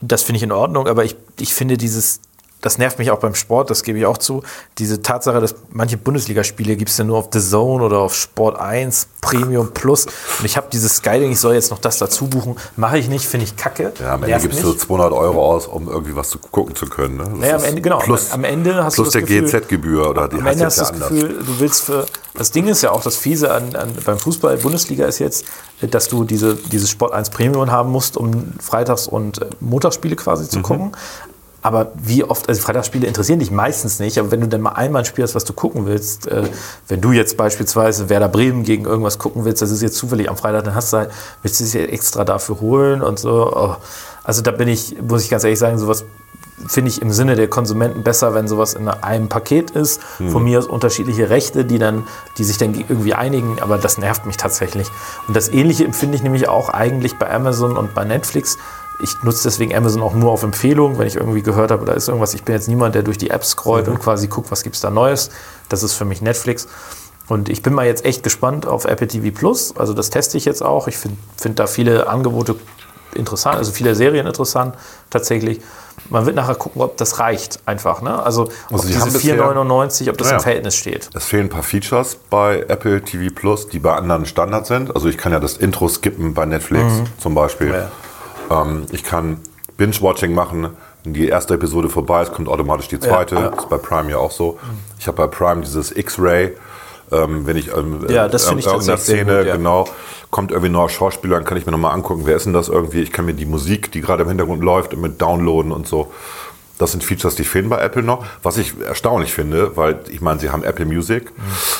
Das 0.00 0.22
finde 0.22 0.36
ich 0.36 0.44
in 0.44 0.52
Ordnung, 0.52 0.86
aber 0.86 1.04
ich, 1.04 1.16
ich 1.40 1.54
finde 1.54 1.76
dieses, 1.76 2.20
das 2.62 2.78
nervt 2.78 2.98
mich 2.98 3.10
auch 3.10 3.18
beim 3.18 3.34
Sport, 3.34 3.70
das 3.70 3.82
gebe 3.82 3.98
ich 3.98 4.06
auch 4.06 4.18
zu. 4.18 4.42
Diese 4.78 5.02
Tatsache, 5.02 5.40
dass 5.40 5.54
manche 5.70 5.96
Bundesligaspiele 5.98 6.74
gibt 6.76 6.90
es 6.90 6.96
ja 6.96 7.04
nur 7.04 7.18
auf 7.18 7.28
The 7.32 7.40
Zone 7.40 7.84
oder 7.84 7.98
auf 7.98 8.14
Sport 8.14 8.58
1, 8.58 9.08
Premium 9.20 9.72
Plus. 9.72 10.06
Und 10.06 10.44
ich 10.44 10.56
habe 10.56 10.66
dieses 10.72 10.96
Sky-Ding, 10.96 11.30
ich 11.32 11.38
soll 11.40 11.54
jetzt 11.54 11.70
noch 11.70 11.78
das 11.78 11.98
dazu 11.98 12.26
buchen. 12.28 12.56
Mache 12.76 12.98
ich 12.98 13.08
nicht, 13.08 13.24
finde 13.26 13.44
ich 13.44 13.56
kacke. 13.56 13.92
Ja, 14.00 14.14
am 14.14 14.22
Ende 14.24 14.40
gibst 14.40 14.62
du 14.64 14.72
200 14.72 15.12
Euro 15.12 15.44
aus, 15.44 15.66
um 15.66 15.88
irgendwie 15.88 16.16
was 16.16 16.30
zu 16.30 16.38
gucken 16.38 16.74
zu 16.74 16.86
können. 16.86 17.18
Ne? 17.18 17.28
Naja, 17.38 17.56
am 17.56 17.64
Ende, 17.64 17.80
genau. 17.82 17.98
Plus, 17.98 18.32
am 18.32 18.44
Ende 18.44 18.82
hast 18.82 18.94
plus 18.94 19.10
du 19.10 19.20
das 19.20 19.28
der 19.28 19.42
GZ-Gebühr 19.42 20.10
oder 20.10 20.28
die 20.28 20.36
Am 20.36 20.46
Ende 20.46 20.64
hast 20.64 20.78
du 20.78 20.80
das 20.80 20.92
anders. 20.92 21.08
Gefühl, 21.10 21.42
du 21.44 21.60
willst 21.60 21.84
für. 21.84 22.06
Das 22.34 22.50
Ding 22.50 22.66
ist 22.68 22.82
ja 22.82 22.90
auch 22.90 23.02
das 23.02 23.16
Fiese 23.16 23.52
an, 23.52 23.74
an, 23.76 23.92
beim 24.04 24.18
Fußball, 24.18 24.56
Bundesliga 24.58 25.06
ist 25.06 25.20
jetzt, 25.20 25.44
dass 25.80 26.08
du 26.08 26.24
diese, 26.24 26.54
dieses 26.54 26.90
Sport 26.90 27.12
1 27.12 27.30
Premium 27.30 27.70
haben 27.70 27.90
musst, 27.90 28.16
um 28.16 28.52
Freitags- 28.60 29.06
und 29.06 29.40
äh, 29.40 29.46
Montagsspiele 29.60 30.16
quasi 30.16 30.44
Mhm. 30.44 30.48
zu 30.50 30.60
gucken. 30.62 30.92
Aber 31.66 31.90
wie 31.96 32.22
oft, 32.22 32.48
also 32.48 32.60
Freitagsspiele 32.62 33.08
interessieren 33.08 33.40
dich 33.40 33.50
meistens 33.50 33.98
nicht, 33.98 34.20
aber 34.20 34.30
wenn 34.30 34.40
du 34.40 34.46
dann 34.46 34.60
mal 34.60 34.74
einmal 34.74 35.02
ein 35.02 35.04
Spiel 35.04 35.24
hast, 35.24 35.34
was 35.34 35.44
du 35.44 35.52
gucken 35.52 35.84
willst, 35.84 36.28
äh, 36.28 36.44
wenn 36.86 37.00
du 37.00 37.10
jetzt 37.10 37.36
beispielsweise 37.36 38.08
Werder 38.08 38.28
Bremen 38.28 38.62
gegen 38.62 38.84
irgendwas 38.84 39.18
gucken 39.18 39.44
willst, 39.44 39.62
das 39.62 39.72
ist 39.72 39.82
jetzt 39.82 39.96
zufällig 39.96 40.30
am 40.30 40.36
Freitag, 40.36 40.62
dann 40.62 40.76
hast 40.76 40.92
du 40.92 40.98
halt, 40.98 41.10
willst 41.42 41.58
du 41.58 41.64
es 41.64 41.72
dir 41.72 41.92
extra 41.92 42.24
dafür 42.24 42.60
holen 42.60 43.02
und 43.02 43.18
so. 43.18 43.52
Oh. 43.52 43.74
Also 44.22 44.42
da 44.42 44.52
bin 44.52 44.68
ich, 44.68 44.94
muss 45.02 45.24
ich 45.24 45.28
ganz 45.28 45.42
ehrlich 45.42 45.58
sagen, 45.58 45.76
sowas 45.76 46.04
finde 46.68 46.90
ich 46.90 47.02
im 47.02 47.10
Sinne 47.10 47.34
der 47.34 47.48
Konsumenten 47.48 48.04
besser, 48.04 48.32
wenn 48.32 48.46
sowas 48.46 48.74
in 48.74 48.88
einem 48.88 49.28
Paket 49.28 49.72
ist. 49.72 50.00
Von 50.30 50.44
mir 50.44 50.60
aus 50.60 50.66
unterschiedliche 50.66 51.30
Rechte, 51.30 51.64
die 51.64 51.78
dann, 51.78 52.06
die 52.38 52.44
sich 52.44 52.58
dann 52.58 52.74
irgendwie 52.74 53.14
einigen, 53.14 53.58
aber 53.60 53.76
das 53.76 53.98
nervt 53.98 54.24
mich 54.24 54.36
tatsächlich. 54.36 54.86
Und 55.26 55.36
das 55.36 55.48
Ähnliche 55.48 55.84
empfinde 55.84 56.16
ich 56.16 56.22
nämlich 56.22 56.48
auch 56.48 56.68
eigentlich 56.68 57.18
bei 57.18 57.28
Amazon 57.28 57.76
und 57.76 57.92
bei 57.92 58.04
Netflix. 58.04 58.56
Ich 59.02 59.22
nutze 59.22 59.42
deswegen 59.44 59.74
Amazon 59.74 60.02
auch 60.02 60.14
nur 60.14 60.30
auf 60.32 60.42
Empfehlung, 60.42 60.98
wenn 60.98 61.06
ich 61.06 61.16
irgendwie 61.16 61.42
gehört 61.42 61.70
habe, 61.70 61.84
da 61.84 61.92
ist 61.92 62.08
irgendwas. 62.08 62.32
Ich 62.34 62.44
bin 62.44 62.54
jetzt 62.54 62.66
niemand, 62.68 62.94
der 62.94 63.02
durch 63.02 63.18
die 63.18 63.28
Apps 63.30 63.50
scrollt 63.50 63.88
und 63.88 63.98
quasi 64.00 64.26
guckt, 64.28 64.50
was 64.50 64.62
gibt's 64.62 64.80
da 64.80 64.90
Neues. 64.90 65.30
Das 65.68 65.82
ist 65.82 65.92
für 65.94 66.04
mich 66.06 66.22
Netflix. 66.22 66.66
Und 67.28 67.48
ich 67.48 67.62
bin 67.62 67.74
mal 67.74 67.84
jetzt 67.86 68.04
echt 68.04 68.22
gespannt 68.22 68.66
auf 68.66 68.84
Apple 68.86 69.08
TV 69.08 69.36
Plus. 69.36 69.76
Also 69.76 69.92
das 69.92 70.10
teste 70.10 70.38
ich 70.38 70.44
jetzt 70.46 70.62
auch. 70.62 70.88
Ich 70.88 70.96
finde 70.96 71.18
find 71.36 71.58
da 71.58 71.66
viele 71.66 72.06
Angebote 72.08 72.54
interessant, 73.14 73.56
also 73.56 73.72
viele 73.72 73.94
Serien 73.94 74.26
interessant 74.26 74.74
tatsächlich. 75.10 75.60
Man 76.10 76.24
wird 76.24 76.36
nachher 76.36 76.54
gucken, 76.54 76.82
ob 76.82 76.96
das 76.98 77.18
reicht 77.18 77.58
einfach. 77.66 78.00
Ne? 78.00 78.22
Also, 78.22 78.42
ob 78.70 78.82
die 78.86 78.96
haben 78.96 79.04
diese 79.10 79.18
bisher- 79.18 79.34
4,99, 79.36 80.08
ob 80.10 80.18
das 80.18 80.28
Ja. 80.30 80.36
im 80.36 80.40
Verhältnis 80.42 80.76
steht. 80.76 81.10
Es 81.14 81.24
fehlen 81.24 81.46
ein 81.46 81.48
paar 81.48 81.62
Features 81.64 82.16
bei 82.30 82.60
Apple 82.68 83.02
TV 83.02 83.34
Plus, 83.34 83.68
die 83.68 83.78
bei 83.80 83.92
anderen 83.94 84.24
Standard 84.26 84.66
sind. 84.66 84.94
Also 84.94 85.08
ich 85.08 85.16
kann 85.18 85.32
ja 85.32 85.40
das 85.40 85.56
Intro 85.56 85.88
skippen 85.88 86.32
bei 86.34 86.46
Netflix 86.46 86.92
zum 87.18 87.34
Beispiel. 87.34 87.88
Ähm, 88.50 88.86
ich 88.92 89.04
kann 89.04 89.38
Binge-Watching 89.76 90.34
machen. 90.34 90.68
Wenn 91.04 91.14
die 91.14 91.28
erste 91.28 91.54
Episode 91.54 91.88
vorbei 91.88 92.22
ist, 92.22 92.32
kommt 92.32 92.48
automatisch 92.48 92.88
die 92.88 92.98
zweite. 92.98 93.34
Ja, 93.34 93.40
ja. 93.42 93.48
Das 93.50 93.64
ist 93.64 93.68
bei 93.68 93.78
Prime 93.78 94.10
ja 94.10 94.18
auch 94.18 94.32
so. 94.32 94.58
Ich 94.98 95.06
habe 95.06 95.16
bei 95.16 95.26
Prime 95.26 95.62
dieses 95.62 95.96
X-Ray. 95.96 96.52
Ähm, 97.12 97.46
wenn 97.46 97.56
ich 97.56 97.72
ähm, 97.72 98.04
Ja, 98.08 98.26
das 98.26 98.50
äh, 98.50 98.54
ich 98.56 98.66
irgendeiner 98.66 98.98
Szene, 98.98 99.38
gut, 99.38 99.46
ja. 99.46 99.56
genau, 99.56 99.88
kommt 100.30 100.50
irgendwie 100.50 100.70
ein 100.70 100.72
neuer 100.72 100.88
Schauspieler, 100.88 101.36
dann 101.36 101.44
kann 101.44 101.56
ich 101.56 101.64
mir 101.64 101.70
nochmal 101.70 101.94
angucken, 101.94 102.22
wer 102.24 102.34
ist 102.34 102.46
denn 102.46 102.52
das 102.52 102.68
irgendwie. 102.68 103.00
Ich 103.00 103.12
kann 103.12 103.26
mir 103.26 103.34
die 103.34 103.46
Musik, 103.46 103.92
die 103.92 104.00
gerade 104.00 104.24
im 104.24 104.28
Hintergrund 104.28 104.62
läuft, 104.62 104.96
mit 104.96 105.20
downloaden 105.20 105.70
und 105.70 105.86
so. 105.86 106.12
Das 106.78 106.92
sind 106.92 107.04
Features, 107.04 107.36
die 107.36 107.44
fehlen 107.44 107.68
bei 107.68 107.78
Apple 107.78 108.02
noch. 108.02 108.26
Was 108.42 108.58
ich 108.58 108.78
erstaunlich 108.80 109.32
finde, 109.32 109.76
weil 109.76 110.00
ich 110.10 110.20
meine, 110.20 110.40
sie 110.40 110.50
haben 110.50 110.62
Apple 110.62 110.84
Music, 110.84 111.32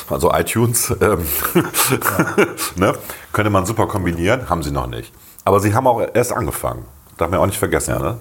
also 0.09 0.31
iTunes, 0.33 0.95
ähm, 1.01 1.19
ne? 2.77 2.93
könnte 3.31 3.51
man 3.51 3.65
super 3.65 3.85
kombinieren, 3.85 4.49
haben 4.49 4.63
sie 4.63 4.71
noch 4.71 4.87
nicht. 4.87 5.13
Aber 5.47 5.61
sie 5.61 5.73
haben 5.73 5.87
auch 5.87 6.01
erst 6.13 6.33
angefangen. 6.33 6.83
Darf 7.17 7.29
man 7.29 7.39
auch 7.39 7.45
nicht 7.45 7.57
vergessen. 7.57 7.97
Ne? 7.97 8.17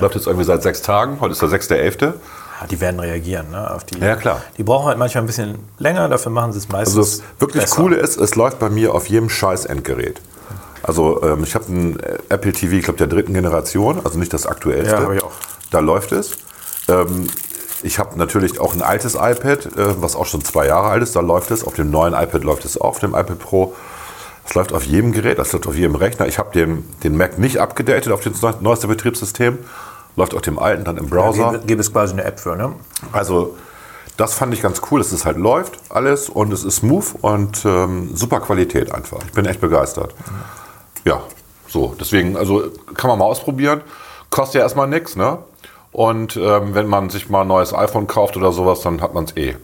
Läuft 0.00 0.14
jetzt 0.14 0.28
irgendwie 0.28 0.44
seit 0.44 0.62
sechs 0.62 0.80
Tagen, 0.80 1.18
heute 1.20 1.32
ist 1.32 1.42
der 1.42 1.48
6.11. 1.48 2.02
Ja, 2.02 2.12
die 2.70 2.80
werden 2.80 3.00
reagieren, 3.00 3.50
ne? 3.50 3.68
Auf 3.74 3.82
die, 3.82 3.98
Ja, 3.98 4.14
klar. 4.14 4.42
Die 4.56 4.62
brauchen 4.62 4.86
halt 4.86 4.96
manchmal 4.96 5.24
ein 5.24 5.26
bisschen 5.26 5.58
länger, 5.78 6.08
dafür 6.08 6.30
machen 6.30 6.52
sie 6.52 6.58
es 6.58 6.68
meistens. 6.68 6.96
Also 6.96 7.00
das 7.00 7.40
wirklich 7.40 7.64
besser. 7.64 7.74
Coole 7.74 7.96
ist, 7.96 8.16
es 8.16 8.36
läuft 8.36 8.60
bei 8.60 8.70
mir 8.70 8.94
auf 8.94 9.08
jedem 9.08 9.28
scheiß 9.28 9.64
Endgerät. 9.64 10.20
Also 10.84 11.20
ähm, 11.24 11.42
ich 11.42 11.56
habe 11.56 11.64
ein 11.66 11.98
Apple 12.28 12.52
TV, 12.52 12.74
ich 12.74 12.84
glaube 12.84 12.98
der 12.98 13.08
dritten 13.08 13.34
Generation, 13.34 14.00
also 14.04 14.16
nicht 14.16 14.32
das 14.32 14.46
aktuellste. 14.46 14.94
Ja, 14.94 15.02
hab 15.02 15.12
ich 15.12 15.22
auch. 15.24 15.32
Da 15.72 15.80
läuft 15.80 16.12
es. 16.12 16.38
Ähm, 16.86 17.26
ich 17.82 17.98
habe 17.98 18.16
natürlich 18.16 18.60
auch 18.60 18.72
ein 18.74 18.82
altes 18.82 19.14
iPad, 19.16 19.66
äh, 19.66 20.00
was 20.00 20.14
auch 20.14 20.26
schon 20.26 20.44
zwei 20.44 20.66
Jahre 20.68 20.90
alt 20.90 21.02
ist. 21.02 21.16
Da 21.16 21.20
läuft 21.20 21.50
es. 21.50 21.64
Auf 21.64 21.74
dem 21.74 21.90
neuen 21.90 22.14
iPad 22.14 22.44
läuft 22.44 22.64
es 22.64 22.80
auch, 22.80 22.90
auf 22.90 22.98
dem 23.00 23.14
iPad 23.16 23.40
Pro. 23.40 23.74
Es 24.48 24.54
läuft 24.54 24.72
auf 24.72 24.84
jedem 24.84 25.12
Gerät, 25.12 25.38
das 25.38 25.52
läuft 25.52 25.66
auf 25.66 25.76
jedem 25.76 25.94
Rechner. 25.94 26.26
Ich 26.26 26.38
habe 26.38 26.52
den, 26.52 26.88
den 27.04 27.16
Mac 27.16 27.38
nicht 27.38 27.58
abgedatet 27.58 28.12
auf 28.12 28.22
das 28.22 28.60
neueste 28.60 28.88
Betriebssystem. 28.88 29.58
Läuft 30.16 30.34
auf 30.34 30.40
dem 30.40 30.58
alten 30.58 30.84
dann 30.84 30.96
im 30.96 31.08
Browser. 31.08 31.52
Gibt, 31.52 31.66
gibt 31.68 31.80
es 31.80 31.92
quasi 31.92 32.14
eine 32.14 32.24
App 32.24 32.40
für, 32.40 32.56
ne? 32.56 32.72
Also 33.12 33.56
das 34.16 34.34
fand 34.34 34.54
ich 34.54 34.62
ganz 34.62 34.80
cool, 34.90 35.00
dass 35.00 35.12
es 35.12 35.26
halt 35.26 35.36
läuft 35.36 35.78
alles 35.90 36.28
und 36.28 36.52
es 36.52 36.64
ist 36.64 36.76
smooth 36.76 37.14
und 37.20 37.64
ähm, 37.64 38.16
super 38.16 38.40
Qualität 38.40 38.90
einfach. 38.92 39.18
Ich 39.24 39.32
bin 39.32 39.44
echt 39.44 39.60
begeistert. 39.60 40.14
Ja, 41.04 41.22
so 41.68 41.94
deswegen, 42.00 42.36
also 42.36 42.64
kann 42.94 43.08
man 43.08 43.18
mal 43.18 43.26
ausprobieren. 43.26 43.82
Kostet 44.30 44.56
ja 44.56 44.60
erstmal 44.62 44.88
nichts, 44.88 45.14
ne? 45.14 45.38
Und 45.92 46.36
ähm, 46.36 46.74
wenn 46.74 46.86
man 46.86 47.10
sich 47.10 47.28
mal 47.28 47.42
ein 47.42 47.48
neues 47.48 47.74
iPhone 47.74 48.06
kauft 48.06 48.36
oder 48.36 48.50
sowas, 48.52 48.80
dann 48.80 49.02
hat 49.02 49.14
man 49.14 49.24
es 49.24 49.36
eh 49.36 49.56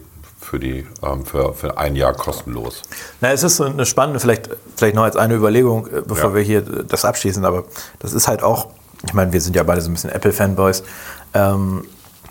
für, 0.45 0.59
die, 0.59 0.85
ähm, 1.03 1.25
für, 1.25 1.53
für 1.53 1.77
ein 1.77 1.95
Jahr 1.95 2.13
kostenlos. 2.13 2.83
Na, 3.21 3.31
es 3.31 3.43
ist 3.43 3.59
eine 3.59 3.85
spannende, 3.85 4.19
vielleicht, 4.19 4.49
vielleicht 4.77 4.95
noch 4.95 5.03
als 5.03 5.15
eine 5.15 5.33
Überlegung, 5.35 5.87
äh, 5.87 6.01
bevor 6.05 6.29
Ja. 6.29 6.35
wir 6.35 6.41
hier 6.43 6.61
das 6.61 7.03
abschließen, 7.05 7.43
aber 7.43 7.65
das 7.99 8.13
ist 8.13 8.27
halt 8.27 8.43
auch, 8.43 8.67
ich 9.05 9.13
meine, 9.13 9.33
wir 9.33 9.41
sind 9.41 9.55
ja 9.55 9.63
beide 9.63 9.81
so 9.81 9.89
ein 9.89 9.93
bisschen 9.93 10.09
Apple-Fanboys. 10.11 10.83
Ähm, 11.33 11.85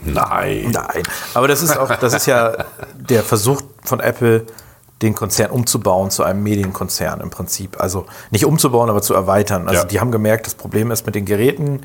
Nein. 0.05 0.71
Nein. 0.73 1.03
Aber 1.35 1.49
das 1.49 1.63
ist 1.63 1.77
auch, 1.79 1.89
das 1.97 2.13
ist 2.15 2.27
ja 2.27 2.65
der 2.95 3.23
Versuch 3.23 3.63
von 3.85 4.01
Apple, 4.01 4.45
den 5.03 5.15
Konzern 5.15 5.51
umzubauen 5.51 6.11
zu 6.11 6.23
einem 6.25 6.43
Medienkonzern 6.43 7.21
im 7.21 7.31
Prinzip. 7.31 7.81
Also 7.81 8.07
nicht 8.31 8.45
umzubauen, 8.45 8.91
aber 8.91 9.03
zu 9.03 9.15
erweitern. 9.15 9.67
Also 9.69 9.83
Ja. 9.83 9.87
die 9.87 10.01
haben 10.01 10.11
gemerkt, 10.11 10.47
das 10.47 10.55
Problem 10.55 10.91
ist 10.91 11.07
mit 11.07 11.15
den 11.15 11.25
Geräten, 11.25 11.81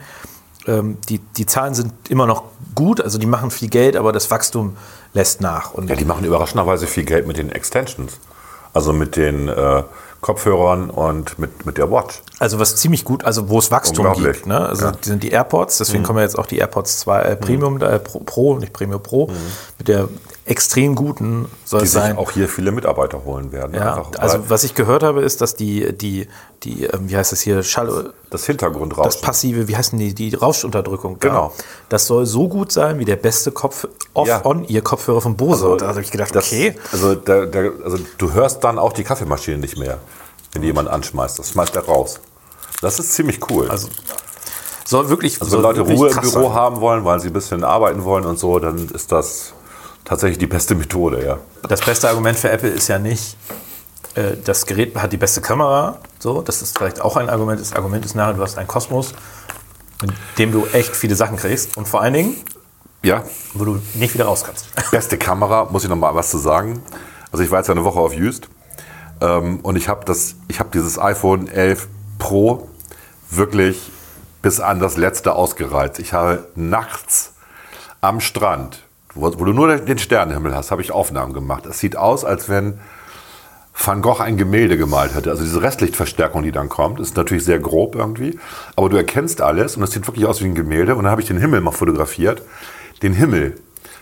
ähm, 0.68 0.98
die, 1.08 1.20
die 1.20 1.46
Zahlen 1.46 1.74
sind 1.74 1.94
immer 2.10 2.26
noch 2.28 2.44
gut, 2.76 3.00
also 3.02 3.18
die 3.18 3.26
machen 3.26 3.52
viel 3.52 3.70
Geld, 3.70 3.96
aber 3.96 4.12
das 4.12 4.30
Wachstum 4.32 4.76
lässt 5.14 5.42
nach. 5.42 5.74
Und 5.74 5.90
Ja, 5.90 5.96
die 5.96 6.06
machen 6.06 6.26
überraschenderweise 6.26 6.88
viel 6.88 7.04
Geld 7.06 7.28
mit 7.28 7.38
den 7.38 7.52
Extensions. 7.52 8.20
Also 8.74 8.94
mit 8.94 9.16
den 9.16 9.48
äh, 9.48 9.84
Kopfhörern 10.22 10.90
und 10.90 11.40
mit, 11.40 11.66
mit 11.66 11.78
der 11.78 11.90
Watch. 11.90 12.22
Also 12.40 12.60
was 12.60 12.76
ziemlich 12.76 13.06
gut, 13.06 13.24
also 13.24 13.50
wo 13.50 13.58
es 13.58 13.72
Wachstum 13.72 14.12
gibt. 14.14 14.46
Ne? 14.46 14.60
Also 14.60 14.86
Ja. 14.86 14.92
Mhm. 14.92 14.96
die 15.04 15.10
sind 15.10 15.24
die 15.24 15.30
AirPods, 15.32 15.78
deswegen 15.78 16.04
kommen 16.04 16.20
ja 16.20 16.26
jetzt 16.26 16.38
auch 16.38 16.46
die 16.46 16.58
AirPods 16.58 17.00
2 17.00 17.22
äh, 17.22 17.36
Premium, 17.36 17.82
äh, 17.82 18.00
Pro, 18.00 18.20
Pro, 18.20 18.58
nicht 18.58 18.74
Premium 18.74 19.02
Pro, 19.02 19.32
mit 19.78 19.88
der 19.88 20.10
extrem 20.50 20.96
guten 20.96 21.46
soll. 21.64 21.80
Die 21.82 21.86
es 21.86 21.92
sich 21.94 22.02
sein. 22.02 22.18
auch 22.18 22.32
hier 22.32 22.50
viele 22.50 22.72
Mitarbeiter 22.72 23.24
holen 23.24 23.52
werden. 23.52 23.76
Ja, 23.76 23.96
Einfach, 23.96 24.12
also 24.20 24.50
was 24.50 24.64
ich 24.64 24.74
gehört 24.76 25.04
habe, 25.04 25.22
ist, 25.22 25.42
dass 25.42 25.56
die, 25.56 25.96
die, 25.96 26.28
die 26.64 26.86
ähm, 26.86 27.10
wie 27.10 27.16
heißt 27.16 27.32
das 27.32 27.42
hier, 27.42 27.62
Schall, 27.64 28.14
das 28.32 28.46
Hintergrundrauschen. 28.46 29.06
das 29.12 29.22
passive, 29.22 29.68
wie 29.68 29.78
heißen 29.78 29.98
die, 30.00 30.14
die 30.14 30.34
Rauschunterdrückung. 30.36 31.18
da. 31.20 31.28
Genau. 31.28 31.54
Das 31.90 32.08
soll 32.08 32.26
so 32.26 32.48
gut 32.48 32.72
sein 32.72 33.00
wie 33.00 33.06
der 33.06 33.16
beste 33.16 33.52
Kopf 33.52 33.86
Ja. 34.26 34.38
Off-On-Ear-Kopfhörer 34.40 35.22
von 35.22 35.38
Bose. 35.38 35.70
Und 35.70 35.82
da 35.82 35.88
habe 35.90 36.02
ich 36.02 36.12
gedacht, 36.12 36.36
Das- 36.36 36.48
okay. 36.48 36.76
Also, 36.92 37.16
der, 37.16 37.46
der, 37.46 37.72
also 37.84 37.98
du 38.18 38.34
hörst 38.34 38.64
dann 38.64 38.80
auch 38.80 38.94
die 38.94 39.04
Kaffeemaschine 39.04 39.58
nicht 39.60 39.78
mehr, 39.78 40.00
wenn 40.54 40.62
die 40.64 40.68
jemand 40.68 40.90
anschmeißt. 40.90 41.38
Das 41.40 41.52
schmeißt 41.52 41.76
er 41.76 41.86
raus. 41.86 42.20
Das 42.82 42.98
ist 43.00 43.14
ziemlich 43.14 43.40
cool. 43.52 43.70
Also, 43.70 43.88
Soll 44.86 45.10
wirklich, 45.10 45.40
wenn 45.40 45.48
soll 45.48 45.62
Leute 45.62 45.80
wirklich 45.82 46.00
Ruhe 46.00 46.10
im 46.10 46.20
Büro 46.22 46.44
sein. 46.48 46.54
haben 46.54 46.82
wollen, 46.82 47.06
weil 47.06 47.20
sie 47.20 47.28
ein 47.28 47.34
bisschen 47.34 47.64
arbeiten 47.64 48.04
wollen 48.04 48.26
und 48.26 48.40
so, 48.40 48.58
dann 48.58 48.90
ist 48.90 49.12
das 49.12 49.54
tatsächlich 50.06 50.38
die 50.38 50.48
beste 50.48 50.76
Methode, 50.76 51.26
ja. 51.26 51.38
Das 51.68 51.82
beste 51.82 52.10
Argument 52.10 52.38
für 52.38 52.50
Apple 52.50 52.70
ist 52.70 52.88
ja 52.88 53.00
nicht, 53.00 53.38
äh, 54.16 54.38
das 54.44 54.66
Gerät 54.66 54.96
hat 54.96 55.12
die 55.12 55.18
beste 55.18 55.42
Kamera. 55.42 56.00
So, 56.20 56.42
das 56.42 56.62
ist 56.62 56.78
vielleicht 56.78 57.02
auch 57.02 57.18
ein 57.18 57.30
Argument. 57.30 57.60
Das 57.60 57.74
Argument 57.74 58.06
ist 58.06 58.16
nachher, 58.16 58.34
du 58.34 58.42
hast 58.42 58.58
einen 58.58 58.68
Kosmos, 58.68 59.14
in 60.04 60.12
dem 60.38 60.52
du 60.52 60.66
echt 60.74 60.96
viele 60.96 61.16
Sachen 61.16 61.38
kriegst. 61.38 61.78
Und 61.78 61.88
vor 61.88 62.02
allen 62.02 62.14
Dingen, 62.14 62.36
Ja, 63.04 63.24
wo 63.54 63.66
du 63.66 63.80
nicht 63.94 64.14
wieder 64.14 64.26
raus 64.26 64.44
kannst. 64.46 64.68
beste 64.92 65.18
Kamera, 65.18 65.66
muss 65.66 65.84
ich 65.84 65.90
noch 65.90 65.96
mal 65.96 66.14
was 66.16 66.30
zu 66.30 66.38
sagen. 66.38 66.82
Also 67.32 67.44
ich 67.44 67.52
war 67.52 67.60
jetzt 67.60 67.70
eine 67.70 67.84
Woche 67.84 68.00
auf 68.00 68.14
Jüst 68.14 68.50
ähm, 69.22 69.60
und 69.62 69.76
ich 69.76 69.88
habe 69.88 70.12
habe 70.12 70.70
dieses 70.74 71.00
iPhone 71.00 71.48
11 71.48 71.88
Pro 72.18 72.68
wirklich 73.30 73.92
bis 74.42 74.60
an 74.60 74.80
das 74.80 74.98
letzte 74.98 75.34
ausgereizt. 75.34 76.00
Ich 76.00 76.14
habe 76.14 76.48
nachts 76.56 77.34
am 78.02 78.20
Strand, 78.20 78.82
wo, 79.14 79.26
wo 79.40 79.46
du 79.46 79.54
nur 79.54 79.76
den 79.76 79.98
Sternenhimmel 79.98 80.56
hast, 80.56 80.72
habe 80.72 80.82
ich 80.82 80.92
Aufnahmen 80.92 81.34
gemacht. 81.34 81.66
Es 81.66 81.80
sieht 81.80 81.98
aus, 81.98 82.26
als 82.26 82.50
wenn 82.50 82.80
Van 83.74 84.02
Gogh 84.02 84.22
ein 84.22 84.38
Gemälde 84.38 84.78
gemalt 84.78 85.16
hätte. 85.16 85.30
Also 85.30 85.44
diese 85.44 85.62
Restlichtverstärkung, 85.62 86.44
die 86.44 86.52
dann 86.52 86.70
kommt, 86.70 87.00
ist 87.00 87.16
natürlich 87.16 87.46
sehr 87.46 87.60
grob 87.60 87.96
irgendwie, 87.96 88.38
aber 88.76 88.90
du 88.90 88.98
erkennst 88.98 89.42
alles 89.42 89.78
und 89.78 89.84
es 89.84 89.92
sieht 89.92 90.06
wirklich 90.08 90.26
aus 90.26 90.42
wie 90.42 90.46
ein 90.46 90.56
Gemälde. 90.56 90.96
Und 90.96 91.04
dann 91.04 91.12
habe 91.12 91.22
ich 91.22 91.28
den 91.28 91.38
Himmel 91.38 91.62
mal 91.62 91.72
fotografiert. 91.72 92.42
Den 93.02 93.14
Himmel. 93.14 93.58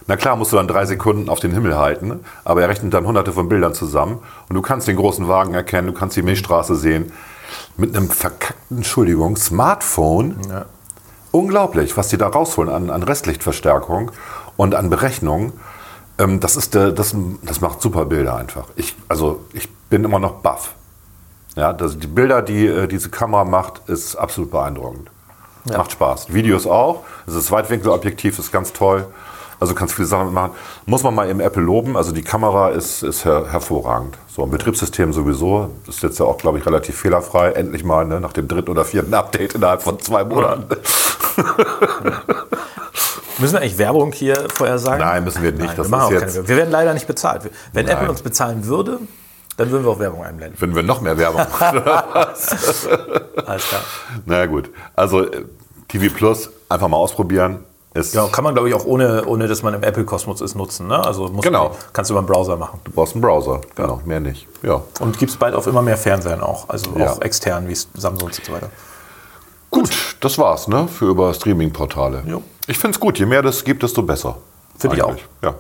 Na 0.08 0.16
klar, 0.16 0.36
musst 0.36 0.54
du 0.54 0.56
dann 0.56 0.68
drei 0.68 0.86
Sekunden 0.86 1.30
auf 1.30 1.40
den 1.40 1.52
Himmel 1.52 1.78
halten, 1.78 2.22
aber 2.46 2.62
er 2.62 2.70
rechnet 2.70 2.94
dann 2.94 3.06
hunderte 3.06 3.34
von 3.34 3.50
Bildern 3.50 3.74
zusammen 3.74 4.20
und 4.48 4.56
du 4.56 4.62
kannst 4.62 4.88
den 4.88 4.96
großen 4.96 5.28
Wagen 5.28 5.54
erkennen, 5.54 5.88
du 5.88 5.94
kannst 5.94 6.16
die 6.16 6.22
Milchstraße 6.22 6.76
sehen. 6.76 7.12
Mit 7.76 7.96
einem 7.96 8.10
verkackten, 8.10 8.78
Entschuldigung, 8.78 9.36
Smartphone. 9.36 10.38
Unglaublich, 11.32 11.98
was 11.98 12.08
die 12.08 12.18
da 12.18 12.28
rausholen 12.28 12.72
an, 12.72 12.90
an 12.90 13.04
Restlichtverstärkung 13.04 14.12
und 14.58 14.76
an 14.76 14.90
Berechnung. 14.90 15.54
Ähm, 16.20 16.40
das, 16.40 16.58
ist 16.58 16.74
der, 16.74 16.92
das, 16.92 17.16
das 17.44 17.62
macht 17.62 17.82
super 17.82 18.06
Bilder 18.06 18.36
einfach. 18.36 18.68
Ich, 18.76 18.96
also 19.08 19.46
ich 19.54 19.70
bin 19.90 20.04
immer 20.04 20.20
noch 20.20 20.42
baff. 20.42 20.74
Ja, 21.56 21.74
das, 21.74 21.98
die 21.98 22.08
Bilder, 22.08 22.42
die 22.42 22.68
äh, 22.68 22.88
diese 22.88 23.10
Kamera 23.10 23.46
macht, 23.46 23.88
ist 23.88 24.16
absolut 24.16 24.52
beeindruckend. 24.52 25.10
Macht 25.66 25.92
Spaß. 25.92 26.34
Videos 26.34 26.66
auch. 26.66 27.04
Das 27.26 27.36
ist 27.36 27.52
Weitwinkelobjektiv, 27.52 28.40
ist 28.40 28.52
ganz 28.52 28.74
toll. 28.74 29.06
Also 29.60 29.74
kannst 29.74 29.96
viele 29.96 30.08
Sachen 30.08 30.34
machen. 30.34 30.52
Muss 30.86 31.04
man 31.04 31.16
mal 31.16 31.30
im 31.30 31.40
Apple 31.40 31.64
loben. 31.64 31.98
Also 31.98 32.12
die 32.12 32.22
Kamera 32.22 32.70
ist, 32.70 33.02
ist 33.04 33.26
her 33.26 33.48
hervorragend. 33.50 34.18
So 34.28 34.44
ein 34.44 34.52
Betriebssystem 34.52 35.14
sowieso. 35.14 35.72
Ist 35.88 36.04
jetzt 36.04 36.20
ja 36.20 36.26
auch, 36.26 36.38
glaube 36.38 36.60
ich, 36.60 36.66
relativ 36.66 36.96
fehlerfrei. 36.96 37.52
Endlich 37.52 37.84
mal 37.84 38.06
ne, 38.06 38.22
nach 38.22 38.34
dem 38.34 38.48
dritten 38.48 38.70
oder 38.70 38.86
vierten 38.86 39.14
Update 39.14 39.56
innerhalb 39.56 39.82
von 39.82 40.00
zwei 40.00 40.24
Monaten. 40.24 40.68
Müssen 43.40 43.54
wir 43.54 43.62
eigentlich 43.62 43.78
Werbung 43.78 44.12
hier 44.12 44.48
vorher 44.54 44.80
sagen? 44.80 45.00
Nein, 45.00 45.24
müssen 45.24 45.44
wir 45.44 45.52
nicht. 45.52 45.66
Nein, 45.66 45.76
Das 45.78 45.88
wir, 45.88 45.98
machen 45.98 46.16
ist 46.16 46.22
jetzt- 46.36 46.48
wir 46.48 46.58
werden 46.58 46.72
leider 46.72 46.94
nicht 46.94 47.08
bezahlt. 47.08 47.50
Wenn 47.74 47.86
Nein. 47.86 47.96
Apple 47.98 48.10
uns 48.10 48.22
bezahlen 48.22 48.66
würde, 48.66 49.00
dann 49.58 49.72
würden 49.72 49.84
wir 49.86 49.92
auch 49.92 50.00
Werbung 50.00 50.24
einblenden. 50.24 50.60
Wenn 50.62 50.76
wir 50.76 50.84
noch 50.84 51.02
mehr 51.02 51.18
Werbung 51.18 51.42
machen. 51.60 51.82
Alles 53.46 53.66
klar. 53.68 53.82
Na 54.26 54.46
gut. 54.46 54.70
Also 54.96 55.24
äh, 55.26 55.46
TV 55.88 56.14
Plus 56.14 56.50
einfach 56.70 56.88
mal 56.88 56.98
ausprobieren. 56.98 57.64
Ist, 57.94 58.14
Ja, 58.14 58.28
kann 58.28 58.44
man, 58.44 58.54
glaube 58.54 58.70
ich, 58.70 58.76
auch 58.76 58.86
ohne, 58.86 59.26
ohne 59.26 59.48
dass 59.48 59.64
man 59.64 59.74
im 59.74 59.82
Apple-Kosmos 59.82 60.42
ist, 60.42 60.54
nutzen. 60.56 60.88
Ne? 60.88 61.04
Also 61.04 61.30
Genau. 61.30 61.70
man, 61.70 61.78
kannst 61.94 62.10
du 62.12 62.14
über 62.14 62.20
einen 62.20 62.28
Browser 62.28 62.56
machen. 62.58 62.80
Du 62.84 62.92
brauchst 62.92 63.14
einen 63.16 63.22
Browser. 63.22 63.62
Genau, 63.76 64.02
mehr 64.06 64.20
nicht. 64.20 64.48
Ja. 64.62 64.82
Und 65.00 65.18
gibt 65.18 65.32
es 65.32 65.38
bald 65.38 65.56
auf 65.56 65.66
immer 65.66 65.82
mehr 65.82 65.98
Fernsehen 65.98 66.42
auch. 66.42 66.70
Also 66.70 66.92
Ja. 66.98 67.12
auch 67.14 67.22
extern, 67.22 67.68
wie 67.68 67.74
Samsung 67.76 68.28
und 68.28 68.36
so 68.36 68.52
weiter. 68.54 68.70
Gut, 69.72 69.90
das 70.20 70.38
war's, 70.38 70.68
ne? 70.68 70.88
Für 70.88 71.06
über 71.06 71.34
Streaming-Portale. 71.34 72.24
Jo. 72.28 72.44
Ich 72.68 72.78
finde 72.78 72.96
es 72.96 73.00
gut. 73.00 73.18
Je 73.18 73.26
mehr 73.26 73.42
das 73.42 73.64
gibt, 73.64 73.82
desto 73.82 74.04
besser. 74.04 74.38
Finde 74.78 74.98
ich 74.98 75.04
Eigentlich. 75.04 75.26
Ja. 75.42 75.56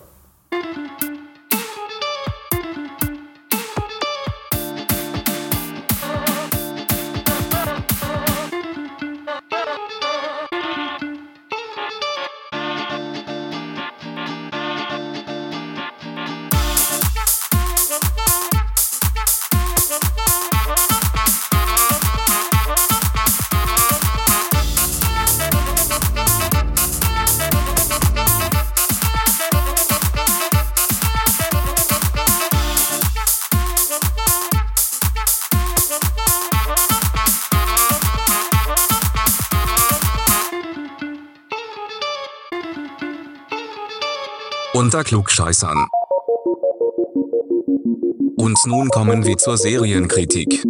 Unter 44.87 45.03
Klugscheißern. 45.03 45.85
Und 48.37 48.57
nun 48.67 48.87
kommen 48.87 49.25
wir 49.25 49.37
zur 49.37 49.57
Serienkritik. 49.57 50.63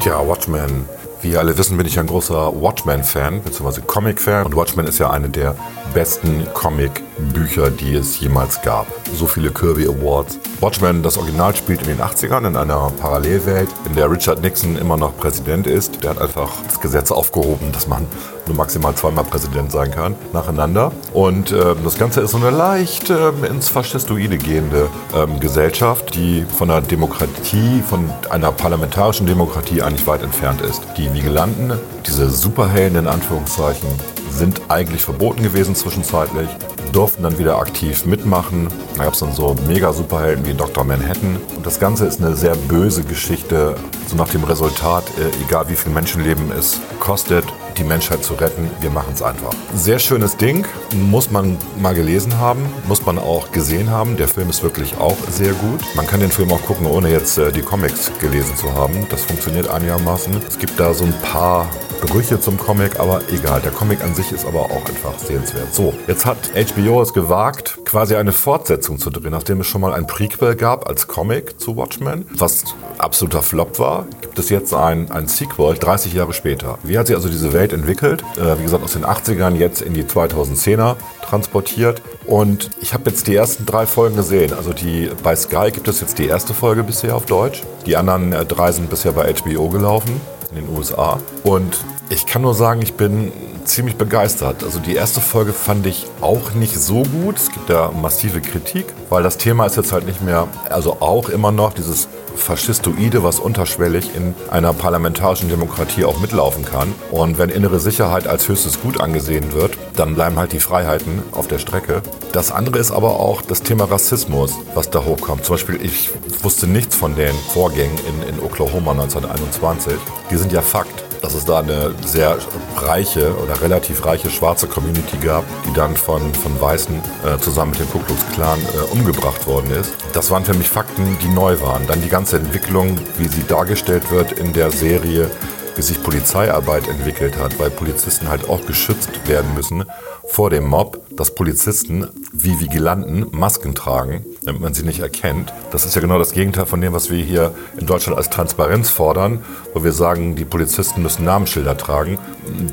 Tja, 0.00 0.26
Watchmen. 0.26 0.88
Wie 1.22 1.30
ihr 1.30 1.38
alle 1.38 1.56
wissen, 1.56 1.76
bin 1.76 1.86
ich 1.86 2.00
ein 2.00 2.08
großer 2.08 2.60
Watchmen-Fan, 2.60 3.44
beziehungsweise 3.44 3.82
Comic-Fan. 3.82 4.46
Und 4.46 4.56
Watchmen 4.56 4.88
ist 4.88 4.98
ja 4.98 5.08
eine 5.10 5.28
der 5.28 5.54
besten 5.94 6.48
Comic-Bücher, 6.52 7.70
die 7.70 7.94
es 7.94 8.18
jemals 8.18 8.60
gab. 8.62 8.88
So 9.14 9.28
viele 9.28 9.52
Kirby 9.52 9.86
Awards. 9.86 10.40
Watchmen, 10.60 11.02
das 11.02 11.18
Original 11.18 11.54
spielt 11.54 11.82
in 11.82 11.88
den 11.88 12.00
80ern 12.00 12.46
in 12.46 12.56
einer 12.56 12.90
Parallelwelt, 13.00 13.68
in 13.86 13.94
der 13.94 14.10
Richard 14.10 14.42
Nixon 14.42 14.76
immer 14.76 14.96
noch 14.96 15.16
Präsident 15.16 15.66
ist. 15.66 16.02
Der 16.02 16.10
hat 16.10 16.20
einfach 16.20 16.50
das 16.66 16.80
Gesetz 16.80 17.10
aufgehoben, 17.10 17.72
dass 17.72 17.86
man 17.86 18.06
nur 18.46 18.56
maximal 18.56 18.94
zweimal 18.94 19.24
Präsident 19.24 19.72
sein 19.72 19.90
kann, 19.90 20.14
nacheinander. 20.32 20.92
Und 21.12 21.52
ähm, 21.52 21.76
das 21.82 21.98
Ganze 21.98 22.20
ist 22.20 22.32
so 22.32 22.36
eine 22.36 22.50
leicht 22.50 23.10
ähm, 23.10 23.44
ins 23.44 23.68
Faschistoide 23.68 24.38
gehende 24.38 24.88
ähm, 25.14 25.40
Gesellschaft, 25.40 26.14
die 26.14 26.44
von 26.44 26.70
einer 26.70 26.82
Demokratie, 26.82 27.82
von 27.88 28.10
einer 28.30 28.52
parlamentarischen 28.52 29.26
Demokratie 29.26 29.82
eigentlich 29.82 30.06
weit 30.06 30.22
entfernt 30.22 30.60
ist. 30.60 30.82
Die 30.96 31.12
Vigilanten, 31.12 31.72
diese 32.06 32.30
Superhelden 32.30 32.98
in 32.98 33.06
Anführungszeichen, 33.06 33.88
sind 34.30 34.60
eigentlich 34.68 35.02
verboten 35.02 35.42
gewesen 35.42 35.74
zwischenzeitlich, 35.74 36.48
durften 36.94 37.24
dann 37.24 37.38
wieder 37.38 37.58
aktiv 37.58 38.06
mitmachen. 38.06 38.68
Da 38.96 39.04
gab 39.04 39.14
es 39.14 39.20
dann 39.20 39.32
so 39.32 39.56
mega-Superhelden 39.66 40.46
wie 40.46 40.54
Dr. 40.54 40.84
Manhattan. 40.84 41.36
Und 41.56 41.66
das 41.66 41.80
Ganze 41.80 42.06
ist 42.06 42.22
eine 42.22 42.36
sehr 42.36 42.54
böse 42.54 43.02
Geschichte, 43.02 43.74
so 44.06 44.16
nach 44.16 44.28
dem 44.28 44.44
Resultat, 44.44 45.04
äh, 45.18 45.44
egal 45.44 45.68
wie 45.68 45.74
viel 45.74 45.92
Menschenleben 45.92 46.52
es 46.52 46.80
kostet, 47.00 47.44
die 47.74 47.84
Menschheit 47.84 48.24
zu 48.24 48.34
retten, 48.34 48.70
wir 48.80 48.90
machen 48.90 49.12
es 49.14 49.22
einfach. 49.22 49.52
Sehr 49.74 49.98
schönes 49.98 50.36
Ding, 50.36 50.66
muss 50.94 51.30
man 51.30 51.58
mal 51.80 51.94
gelesen 51.94 52.38
haben, 52.38 52.60
muss 52.86 53.04
man 53.04 53.18
auch 53.18 53.52
gesehen 53.52 53.90
haben. 53.90 54.16
Der 54.16 54.28
Film 54.28 54.50
ist 54.50 54.62
wirklich 54.62 54.96
auch 54.98 55.16
sehr 55.30 55.52
gut. 55.52 55.80
Man 55.94 56.06
kann 56.06 56.20
den 56.20 56.30
Film 56.30 56.52
auch 56.52 56.62
gucken, 56.62 56.86
ohne 56.86 57.10
jetzt 57.10 57.38
äh, 57.38 57.52
die 57.52 57.62
Comics 57.62 58.10
gelesen 58.20 58.56
zu 58.56 58.72
haben. 58.74 59.06
Das 59.10 59.22
funktioniert 59.24 59.68
einigermaßen. 59.68 60.34
Es 60.46 60.58
gibt 60.58 60.78
da 60.78 60.94
so 60.94 61.04
ein 61.04 61.14
paar 61.22 61.68
Brüche 62.06 62.38
zum 62.38 62.58
Comic, 62.58 63.00
aber 63.00 63.22
egal. 63.32 63.60
Der 63.60 63.72
Comic 63.72 64.02
an 64.02 64.14
sich 64.14 64.30
ist 64.30 64.44
aber 64.44 64.60
auch 64.60 64.84
einfach 64.86 65.18
sehenswert. 65.18 65.74
So, 65.74 65.94
jetzt 66.06 66.26
hat 66.26 66.36
HBO 66.54 67.00
es 67.00 67.12
gewagt, 67.12 67.78
quasi 67.84 68.14
eine 68.14 68.32
Fortsetzung 68.32 68.98
zu 68.98 69.10
drehen, 69.10 69.30
nachdem 69.30 69.60
es 69.60 69.66
schon 69.66 69.80
mal 69.80 69.92
ein 69.94 70.06
Prequel 70.06 70.54
gab 70.54 70.86
als 70.86 71.06
Comic 71.06 71.58
zu 71.58 71.76
Watchmen, 71.76 72.26
was 72.34 72.64
absoluter 72.98 73.42
Flop 73.42 73.78
war, 73.78 74.06
gibt 74.20 74.38
es 74.38 74.50
jetzt 74.50 74.74
ein, 74.74 75.10
ein 75.10 75.28
Sequel 75.28 75.76
30 75.78 76.12
Jahre 76.12 76.32
später. 76.32 76.78
Wie 76.82 76.98
hat 76.98 77.06
sich 77.06 77.16
also 77.16 77.28
diese 77.28 77.52
Welt 77.52 77.63
entwickelt? 77.72 78.22
Äh, 78.36 78.58
wie 78.58 78.62
gesagt, 78.62 78.84
aus 78.84 78.92
den 78.92 79.04
80ern 79.04 79.56
jetzt 79.56 79.82
in 79.82 79.94
die 79.94 80.04
2010er 80.04 80.96
transportiert. 81.22 82.02
Und 82.26 82.70
ich 82.80 82.94
habe 82.94 83.10
jetzt 83.10 83.26
die 83.26 83.34
ersten 83.34 83.66
drei 83.66 83.86
Folgen 83.86 84.16
gesehen. 84.16 84.52
Also 84.52 84.72
die, 84.72 85.10
bei 85.22 85.34
Sky 85.36 85.70
gibt 85.72 85.88
es 85.88 86.00
jetzt 86.00 86.18
die 86.18 86.26
erste 86.26 86.54
Folge 86.54 86.82
bisher 86.82 87.16
auf 87.16 87.26
Deutsch. 87.26 87.62
Die 87.86 87.96
anderen 87.96 88.32
äh, 88.32 88.44
drei 88.44 88.72
sind 88.72 88.90
bisher 88.90 89.12
bei 89.12 89.32
HBO 89.32 89.68
gelaufen 89.68 90.20
in 90.50 90.64
den 90.64 90.76
USA. 90.76 91.18
Und 91.42 91.78
ich 92.14 92.26
kann 92.26 92.42
nur 92.42 92.54
sagen, 92.54 92.80
ich 92.80 92.94
bin 92.94 93.32
ziemlich 93.64 93.96
begeistert. 93.96 94.62
Also 94.62 94.78
die 94.78 94.94
erste 94.94 95.20
Folge 95.20 95.52
fand 95.52 95.84
ich 95.86 96.06
auch 96.20 96.52
nicht 96.54 96.76
so 96.76 97.02
gut. 97.02 97.36
Es 97.36 97.50
gibt 97.50 97.68
ja 97.68 97.90
massive 97.90 98.40
Kritik, 98.40 98.86
weil 99.10 99.22
das 99.22 99.36
Thema 99.36 99.66
ist 99.66 99.76
jetzt 99.76 99.92
halt 99.92 100.06
nicht 100.06 100.22
mehr, 100.22 100.46
also 100.70 100.98
auch 101.00 101.28
immer 101.28 101.50
noch 101.50 101.72
dieses 101.72 102.08
Faschistoide, 102.36 103.22
was 103.22 103.38
unterschwellig 103.38 104.14
in 104.14 104.34
einer 104.50 104.72
parlamentarischen 104.72 105.48
Demokratie 105.48 106.04
auch 106.04 106.20
mitlaufen 106.20 106.64
kann. 106.64 106.92
Und 107.10 107.38
wenn 107.38 107.48
innere 107.48 107.80
Sicherheit 107.80 108.26
als 108.26 108.48
höchstes 108.48 108.80
Gut 108.80 109.00
angesehen 109.00 109.52
wird, 109.52 109.76
dann 109.96 110.14
bleiben 110.14 110.36
halt 110.36 110.52
die 110.52 110.60
Freiheiten 110.60 111.22
auf 111.32 111.48
der 111.48 111.58
Strecke. 111.58 112.02
Das 112.32 112.50
andere 112.50 112.78
ist 112.78 112.90
aber 112.90 113.20
auch 113.20 113.42
das 113.42 113.62
Thema 113.62 113.84
Rassismus, 113.84 114.54
was 114.74 114.90
da 114.90 115.04
hochkommt. 115.04 115.44
Zum 115.44 115.54
Beispiel, 115.54 115.80
ich 115.82 116.10
wusste 116.42 116.66
nichts 116.66 116.96
von 116.96 117.14
den 117.16 117.34
Vorgängen 117.52 117.98
in, 117.98 118.34
in 118.34 118.40
Oklahoma 118.40 118.92
1921. 118.92 119.94
Die 120.30 120.36
sind 120.36 120.52
ja 120.52 120.60
Fakt 120.60 121.03
dass 121.24 121.32
es 121.32 121.46
da 121.46 121.60
eine 121.60 121.94
sehr 122.04 122.36
reiche 122.76 123.34
oder 123.38 123.58
relativ 123.62 124.04
reiche 124.04 124.28
schwarze 124.28 124.66
Community 124.66 125.16
gab, 125.16 125.42
die 125.66 125.72
dann 125.72 125.96
von, 125.96 126.34
von 126.34 126.60
Weißen 126.60 127.00
äh, 127.24 127.38
zusammen 127.38 127.70
mit 127.70 127.80
dem 127.80 127.90
Ku 127.90 127.98
Klux 128.00 128.20
Klan 128.34 128.58
äh, 128.60 128.92
umgebracht 128.92 129.46
worden 129.46 129.70
ist. 129.70 129.94
Das 130.12 130.30
waren 130.30 130.44
für 130.44 130.52
mich 130.52 130.68
Fakten, 130.68 131.16
die 131.22 131.28
neu 131.28 131.58
waren. 131.62 131.86
Dann 131.86 132.02
die 132.02 132.10
ganze 132.10 132.36
Entwicklung, 132.36 132.98
wie 133.16 133.28
sie 133.28 133.42
dargestellt 133.46 134.10
wird 134.10 134.32
in 134.32 134.52
der 134.52 134.70
Serie, 134.70 135.30
wie 135.76 135.82
sich 135.82 136.02
Polizeiarbeit 136.02 136.88
entwickelt 136.88 137.38
hat, 137.38 137.58
weil 137.58 137.70
Polizisten 137.70 138.28
halt 138.28 138.48
auch 138.48 138.64
geschützt 138.66 139.10
werden 139.26 139.54
müssen 139.54 139.84
vor 140.26 140.50
dem 140.50 140.66
Mob, 140.66 141.00
dass 141.10 141.34
Polizisten 141.34 142.08
wie 142.32 142.58
Vigilanten 142.58 143.26
Masken 143.30 143.74
tragen, 143.74 144.24
damit 144.44 144.60
man 144.60 144.74
sie 144.74 144.82
nicht 144.82 145.00
erkennt. 145.00 145.52
Das 145.70 145.84
ist 145.84 145.94
ja 145.94 146.00
genau 146.00 146.18
das 146.18 146.32
Gegenteil 146.32 146.66
von 146.66 146.80
dem, 146.80 146.92
was 146.92 147.10
wir 147.10 147.22
hier 147.22 147.54
in 147.78 147.86
Deutschland 147.86 148.16
als 148.16 148.30
Transparenz 148.30 148.90
fordern, 148.90 149.44
wo 149.74 149.84
wir 149.84 149.92
sagen, 149.92 150.34
die 150.34 150.44
Polizisten 150.44 151.02
müssen 151.02 151.24
Namensschilder 151.24 151.76
tragen. 151.76 152.18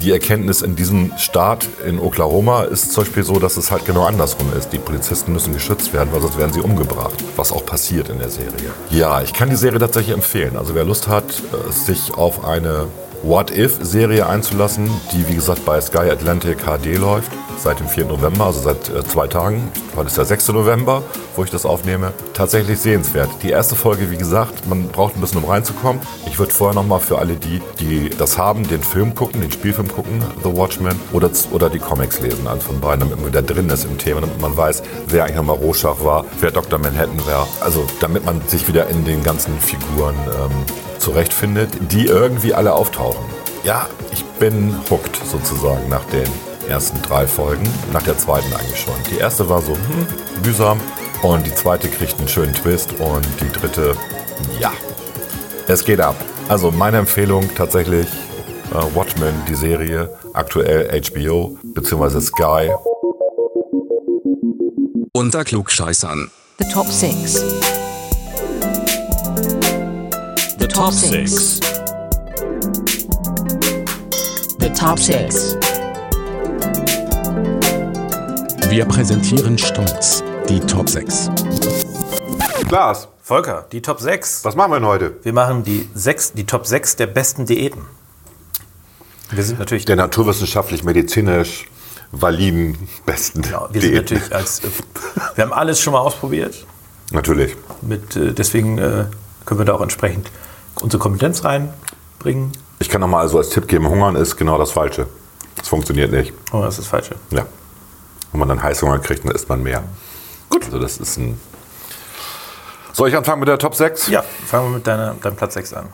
Die 0.01 0.11
Erkenntnis 0.11 0.61
in 0.61 0.75
diesem 0.75 1.11
Staat 1.17 1.67
in 1.85 1.99
Oklahoma 1.99 2.63
ist 2.63 2.93
zum 2.93 3.03
Beispiel 3.03 3.23
so, 3.23 3.37
dass 3.37 3.57
es 3.57 3.69
halt 3.69 3.85
genau 3.85 4.05
andersrum 4.05 4.47
ist. 4.57 4.69
Die 4.69 4.79
Polizisten 4.79 5.33
müssen 5.33 5.53
geschützt 5.53 5.93
werden, 5.93 6.09
weil 6.13 6.21
sonst 6.21 6.37
werden 6.37 6.53
sie 6.53 6.61
umgebracht, 6.61 7.23
was 7.35 7.51
auch 7.51 7.65
passiert 7.65 8.09
in 8.09 8.19
der 8.19 8.29
Serie. 8.29 8.71
Ja, 8.89 9.21
ich 9.21 9.33
kann 9.33 9.49
die 9.49 9.55
Serie 9.55 9.79
tatsächlich 9.79 10.15
empfehlen. 10.15 10.57
Also 10.57 10.73
wer 10.73 10.83
Lust 10.83 11.07
hat, 11.07 11.25
äh, 11.25 11.71
sich 11.71 12.13
auf 12.13 12.45
eine 12.45 12.87
What-If-Serie 13.23 14.25
einzulassen, 14.25 14.89
die 15.13 15.27
wie 15.27 15.35
gesagt 15.35 15.63
bei 15.63 15.79
Sky 15.79 16.09
Atlantic 16.09 16.57
HD 16.65 16.97
läuft, 16.97 17.31
seit 17.57 17.79
dem 17.79 17.87
4. 17.87 18.05
November, 18.05 18.45
also 18.47 18.61
seit 18.61 18.89
äh, 18.89 19.03
zwei 19.03 19.27
Tagen. 19.27 19.71
Heute 19.95 20.07
ist 20.07 20.17
der 20.17 20.25
6. 20.25 20.49
November, 20.49 21.03
wo 21.35 21.43
ich 21.43 21.51
das 21.51 21.65
aufnehme. 21.65 22.13
Tatsächlich 22.33 22.79
sehenswert. 22.79 23.29
Die 23.43 23.51
erste 23.51 23.75
Folge, 23.75 24.09
wie 24.09 24.17
gesagt, 24.17 24.67
man 24.67 24.87
braucht 24.87 25.15
ein 25.15 25.21
bisschen, 25.21 25.43
um 25.43 25.49
reinzukommen. 25.49 26.01
Ich 26.25 26.39
würde 26.39 26.51
vorher 26.51 26.73
nochmal 26.73 26.99
für 26.99 27.19
alle 27.19 27.35
die, 27.35 27.61
die 27.79 28.09
das 28.09 28.37
haben, 28.37 28.67
den 28.67 28.81
Film 28.81 29.13
gucken, 29.13 29.41
den 29.41 29.51
Spielfilm 29.51 29.87
gucken, 29.87 30.23
The 30.43 30.55
Watchmen, 30.55 30.99
oder, 31.13 31.29
oder 31.51 31.69
die 31.69 31.79
Comics 31.79 32.19
lesen, 32.21 32.47
eins 32.47 32.63
von 32.63 32.79
beiden, 32.79 33.01
damit 33.01 33.17
man 33.17 33.27
wieder 33.27 33.43
drin 33.43 33.69
ist 33.69 33.85
im 33.85 33.97
Thema, 33.99 34.21
damit 34.21 34.41
man 34.41 34.57
weiß, 34.57 34.81
wer 35.07 35.23
eigentlich 35.23 35.37
nochmal 35.37 35.57
Rorschach 35.57 36.03
war, 36.03 36.25
wer 36.39 36.49
Dr. 36.49 36.79
Manhattan 36.79 37.23
war. 37.27 37.47
Also 37.59 37.85
damit 37.99 38.25
man 38.25 38.41
sich 38.47 38.67
wieder 38.67 38.87
in 38.87 39.05
den 39.05 39.23
ganzen 39.23 39.59
Figuren 39.59 40.15
ähm, 40.25 40.51
zurechtfindet, 41.01 41.69
die 41.91 42.05
irgendwie 42.05 42.53
alle 42.53 42.73
auftauchen. 42.73 43.25
Ja, 43.63 43.89
ich 44.11 44.23
bin 44.39 44.73
hooked 44.89 45.19
sozusagen 45.25 45.89
nach 45.89 46.05
den 46.05 46.27
ersten 46.67 47.01
drei 47.01 47.27
Folgen, 47.27 47.67
nach 47.91 48.03
der 48.03 48.17
zweiten 48.17 48.53
eigentlich 48.53 48.79
schon. 48.79 48.95
Die 49.11 49.17
erste 49.17 49.49
war 49.49 49.61
so 49.61 49.73
hm, 49.73 50.07
mühsam 50.45 50.79
und 51.21 51.45
die 51.45 51.53
zweite 51.53 51.89
kriegt 51.89 52.17
einen 52.19 52.27
schönen 52.27 52.53
Twist 52.53 52.93
und 52.99 53.25
die 53.39 53.51
dritte, 53.51 53.95
ja, 54.59 54.71
es 55.67 55.83
geht 55.83 55.99
ab. 55.99 56.15
Also 56.47 56.71
meine 56.71 56.97
Empfehlung 56.97 57.49
tatsächlich 57.55 58.07
äh, 58.71 58.95
Watchmen, 58.95 59.33
die 59.47 59.55
Serie, 59.55 60.09
aktuell 60.33 61.01
HBO 61.01 61.57
bzw. 61.63 62.21
Sky. 62.21 62.71
Unter 65.13 65.43
Klugscheißern. 65.43 66.31
The 66.59 66.65
Top 66.71 66.87
6. 66.87 67.80
Top 70.81 70.93
6. 70.93 71.59
The 74.59 74.69
Top 74.73 74.97
6. 74.97 75.55
Wir 78.67 78.85
präsentieren 78.85 79.59
stolz 79.59 80.23
die 80.49 80.59
Top 80.61 80.89
6. 80.89 81.29
Glas, 82.67 83.09
Volker, 83.21 83.67
die 83.71 83.83
Top 83.83 83.99
6. 83.99 84.43
was 84.43 84.55
machen 84.55 84.71
wir 84.71 84.79
denn 84.79 84.87
heute? 84.87 85.13
Wir 85.21 85.33
machen 85.33 85.63
die, 85.63 85.87
sechs, 85.93 86.33
die 86.33 86.47
Top 86.47 86.65
6 86.65 86.95
der 86.95 87.05
besten 87.05 87.45
Diäten. 87.45 87.83
Wir 89.29 89.43
sind 89.43 89.59
natürlich, 89.59 89.85
Der 89.85 89.97
naturwissenschaftlich, 89.97 90.83
medizinisch 90.83 91.67
validen 92.11 92.89
besten 93.05 93.43
genau, 93.43 93.67
wir 93.71 93.81
sind 93.81 93.91
Diäten. 93.91 94.15
natürlich 94.15 94.33
als, 94.35 94.61
äh, 94.61 94.69
wir 95.35 95.43
haben 95.43 95.53
alles 95.53 95.79
schon 95.79 95.93
mal 95.93 95.99
ausprobiert. 95.99 96.65
Natürlich. 97.11 97.55
Mit, 97.83 98.15
äh, 98.15 98.33
deswegen 98.33 98.79
äh, 98.79 99.05
können 99.45 99.59
wir 99.59 99.65
da 99.65 99.75
auch 99.75 99.81
entsprechend 99.81 100.31
unsere 100.79 101.01
Kompetenz 101.01 101.43
reinbringen. 101.43 102.51
Ich 102.79 102.89
kann 102.89 103.01
noch 103.01 103.07
mal 103.07 103.21
also 103.21 103.37
als 103.37 103.49
Tipp 103.49 103.67
geben, 103.67 103.87
Hungern 103.89 104.15
ist 104.15 104.37
genau 104.37 104.57
das 104.57 104.71
Falsche. 104.71 105.07
Das 105.55 105.67
funktioniert 105.67 106.11
nicht. 106.11 106.33
Oh, 106.51 106.61
das 106.61 106.75
ist 106.75 106.79
das 106.79 106.87
Falsche. 106.87 107.15
Ja. 107.29 107.45
Wenn 108.31 108.39
man 108.39 108.49
dann 108.49 108.63
Heißhunger 108.63 108.99
kriegt, 108.99 109.25
dann 109.25 109.35
isst 109.35 109.49
man 109.49 109.61
mehr. 109.61 109.83
Gut. 110.49 110.65
Also 110.65 110.79
das 110.79 110.97
ist 110.97 111.17
ein... 111.17 111.39
Soll 112.93 113.09
ich 113.09 113.15
anfangen 113.15 113.39
mit 113.39 113.47
der 113.47 113.57
Top 113.57 113.75
6? 113.75 114.07
Ja, 114.07 114.23
fangen 114.45 114.69
wir 114.69 114.75
mit 114.77 114.87
deiner, 114.87 115.13
deinem 115.15 115.35
Platz 115.35 115.53
6 115.53 115.73
an. 115.73 115.89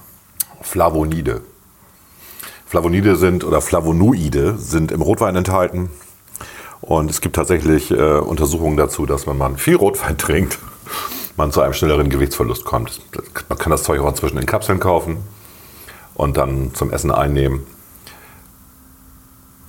Flavonide. 0.61 1.41
Flavonide 2.65 3.15
sind 3.15 3.43
oder 3.43 3.61
Flavonoide 3.61 4.57
sind 4.57 4.91
im 4.91 5.01
Rotwein 5.01 5.35
enthalten. 5.35 5.89
Und 6.81 7.09
es 7.09 7.21
gibt 7.21 7.35
tatsächlich 7.35 7.91
äh, 7.91 8.17
Untersuchungen 8.19 8.77
dazu, 8.77 9.05
dass 9.05 9.27
wenn 9.27 9.37
man 9.37 9.57
viel 9.57 9.75
Rotwein 9.75 10.17
trinkt, 10.17 10.59
man 11.37 11.51
zu 11.51 11.61
einem 11.61 11.73
schnelleren 11.73 12.09
Gewichtsverlust 12.09 12.65
kommt. 12.65 12.99
Man 13.49 13.57
kann 13.57 13.71
das 13.71 13.83
Zeug 13.83 14.01
auch 14.01 14.09
inzwischen 14.09 14.37
in 14.37 14.45
Kapseln 14.45 14.79
kaufen 14.79 15.17
und 16.15 16.35
dann 16.37 16.73
zum 16.73 16.91
Essen 16.91 17.11
einnehmen. 17.11 17.65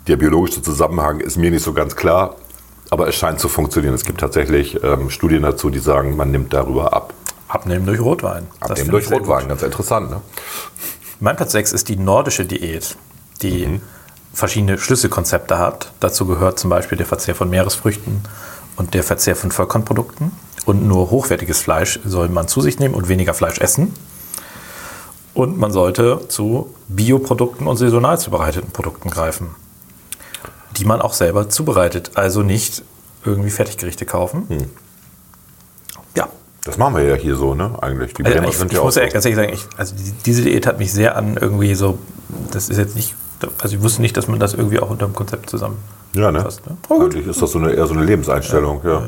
Der 0.07 0.16
biologische 0.16 0.62
Zusammenhang 0.62 1.20
ist 1.20 1.37
mir 1.37 1.50
nicht 1.50 1.62
so 1.62 1.72
ganz 1.72 1.94
klar. 1.96 2.37
Aber 2.90 3.07
es 3.07 3.16
scheint 3.16 3.38
zu 3.38 3.50
funktionieren. 3.50 3.92
Es 3.92 4.04
gibt 4.04 4.20
tatsächlich 4.20 4.83
ähm, 4.83 5.11
Studien 5.11 5.42
dazu, 5.42 5.68
die 5.68 5.78
sagen, 5.78 6.16
man 6.16 6.31
nimmt 6.31 6.54
darüber 6.54 6.94
ab. 6.94 7.12
Abnehmen 7.48 7.85
durch 7.85 8.00
Rotwein. 8.00 8.46
Abnehmen 8.61 8.90
durch 8.90 9.11
Rotwein, 9.11 9.40
gut. 9.40 9.48
ganz 9.48 9.62
interessant. 9.62 10.11
Ne? 10.11 10.22
Mein 11.20 11.37
Platz 11.37 11.52
6 11.52 11.72
ist 11.72 11.88
die 11.90 11.96
nordische 11.96 12.46
Diät, 12.46 12.96
die 13.42 13.66
Mhm. 13.66 13.83
verschiedene 14.33 14.78
Schlüsselkonzepte 14.78 15.59
hat. 15.59 15.92
Dazu 16.00 16.24
gehört 16.26 16.59
zum 16.59 16.70
Beispiel 16.70 16.96
der 16.96 17.07
Verzehr 17.07 17.35
von 17.35 17.50
Meeresfrüchten 17.50 18.22
und 18.76 18.94
der 18.94 19.02
Verzehr 19.02 19.37
von 19.37 19.50
Vollkornprodukten. 19.50 20.33
Und 20.68 20.87
nur 20.87 21.11
hochwertiges 21.11 21.62
Fleisch 21.62 21.98
soll 22.04 22.28
man 22.28 22.46
zu 22.46 22.61
sich 22.61 22.78
nehmen 22.78 22.92
und 22.94 23.09
weniger 23.09 23.33
Fleisch 23.33 23.59
essen. 23.59 23.94
Und 25.33 25.57
man 25.57 25.72
sollte 25.72 26.20
zu 26.28 26.74
Bioprodukten 26.88 27.66
und 27.66 27.78
saisonal 27.78 28.18
zubereiteten 28.20 28.70
Produkten 28.70 29.09
greifen, 29.09 29.54
die 30.76 30.85
man 30.85 31.00
auch 31.00 31.14
selber 31.14 31.48
zubereitet. 31.48 32.11
Also 32.16 32.42
nicht 32.42 32.83
irgendwie 33.24 33.48
Fertiggerichte 33.48 34.04
kaufen. 34.04 34.44
Hm. 34.48 34.70
Ja, 36.14 36.28
Das 36.64 36.76
machen 36.76 36.96
wir 36.96 37.04
ja 37.04 37.14
hier 37.14 37.37
so, 37.37 37.54
ne? 37.54 37.70
Eigentlich. 37.81 38.12
Die 38.12 38.26
also 38.26 38.38
ich, 38.42 38.59
sind 38.59 38.70
ich 38.70 38.76
ja 38.76 38.85
muss 38.85 38.96
ja 38.96 39.07
so. 39.07 39.12
ganz 39.14 39.24
ehrlich 39.24 39.37
sagen, 39.37 39.52
ich, 39.54 39.66
also 39.78 39.94
die, 39.96 40.12
diese 40.26 40.42
Diät 40.42 40.66
hat 40.66 40.78
mich 40.78 40.92
sehr 40.92 41.16
an 41.16 41.38
irgendwie 41.40 41.74
so, 41.76 41.98
das 42.50 42.68
ist 42.68 42.76
jetzt 42.76 42.94
nicht, 42.94 43.14
also 43.62 43.74
ich 43.74 43.83
wusste 43.83 44.02
nicht, 44.02 44.18
dass 44.18 44.28
man 44.28 44.38
das 44.38 44.52
irgendwie 44.52 44.81
auch 44.81 44.90
unter 44.90 45.07
dem 45.07 45.14
Konzept 45.14 45.48
zusammen 45.48 45.78
Ja, 46.12 46.31
ne? 46.31 46.42
fasst. 46.42 46.66
Ne? 46.66 46.76
Gut. 46.87 47.14
Eigentlich 47.14 47.26
ist 47.26 47.40
das 47.40 47.52
so 47.52 47.59
eine, 47.59 47.72
eher 47.72 47.87
so 47.87 47.94
eine 47.94 48.04
Lebenseinstellung, 48.04 48.83
ja. 48.85 49.02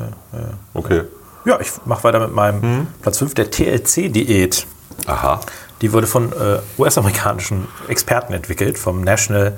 Okay. 0.73 1.03
Ja, 1.45 1.59
ich 1.61 1.71
mache 1.87 2.05
weiter 2.05 2.21
mit 2.21 2.35
meinem 2.35 2.63
Hm? 2.63 2.87
Platz 3.01 3.19
5, 3.19 3.35
der 3.35 3.51
TLC-Diät. 3.51 4.67
Aha. 5.07 5.41
Die 5.81 5.93
wurde 5.93 6.07
von 6.07 6.33
äh, 6.33 6.59
US-amerikanischen 6.79 7.67
Experten 7.89 8.35
entwickelt, 8.35 8.79
vom 8.79 9.01
National 9.03 9.57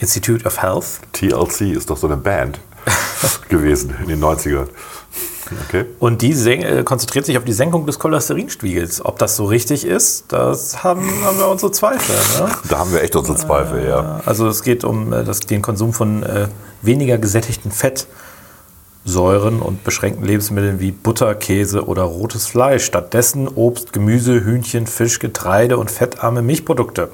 Institute 0.00 0.44
of 0.44 0.60
Health. 0.60 1.00
TLC 1.12 1.74
ist 1.74 1.88
doch 1.88 1.96
so 1.96 2.06
eine 2.06 2.18
Band 2.18 2.60
gewesen 3.48 3.94
in 4.02 4.08
den 4.08 4.22
90ern. 4.22 4.66
Okay. 5.68 5.86
Und 5.98 6.22
die 6.22 6.32
äh, 6.32 6.82
konzentriert 6.82 7.26
sich 7.26 7.36
auf 7.38 7.44
die 7.44 7.52
Senkung 7.52 7.86
des 7.86 7.98
Cholesterinspiegels. 7.98 9.04
Ob 9.04 9.18
das 9.18 9.36
so 9.36 9.44
richtig 9.46 9.84
ist, 9.84 10.24
das 10.28 10.82
haben, 10.84 11.08
haben 11.24 11.38
wir 11.38 11.48
unsere 11.48 11.72
Zweifel. 11.72 12.14
Ne? 12.38 12.50
Da 12.68 12.78
haben 12.78 12.92
wir 12.92 13.02
echt 13.02 13.16
unsere 13.16 13.36
Zweifel, 13.36 13.86
ja. 13.86 14.20
Also 14.24 14.48
es 14.48 14.62
geht 14.62 14.84
um 14.84 15.12
äh, 15.12 15.24
das, 15.24 15.40
den 15.40 15.62
Konsum 15.62 15.92
von 15.92 16.22
äh, 16.22 16.48
weniger 16.82 17.18
gesättigten 17.18 17.70
Fettsäuren 19.04 19.60
und 19.60 19.84
beschränkten 19.84 20.24
Lebensmitteln 20.24 20.80
wie 20.80 20.92
Butter, 20.92 21.34
Käse 21.34 21.86
oder 21.86 22.02
rotes 22.04 22.46
Fleisch. 22.46 22.84
Stattdessen 22.84 23.48
Obst, 23.48 23.92
Gemüse, 23.92 24.44
Hühnchen, 24.44 24.86
Fisch, 24.86 25.18
Getreide 25.18 25.76
und 25.76 25.90
fettarme 25.90 26.40
Milchprodukte. 26.40 27.10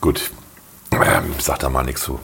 Gut. 0.00 0.30
Ähm, 0.92 1.34
sag 1.38 1.58
da 1.58 1.68
mal 1.68 1.82
nichts 1.84 2.02
zu. 2.02 2.20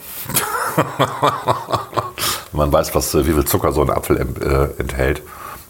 Man 2.52 2.72
weiß, 2.72 2.94
was, 2.94 3.14
äh, 3.14 3.26
wie 3.26 3.32
viel 3.32 3.44
Zucker 3.44 3.72
so 3.72 3.82
ein 3.82 3.90
Apfel 3.90 4.16
äh, 4.16 4.80
enthält. 4.80 5.22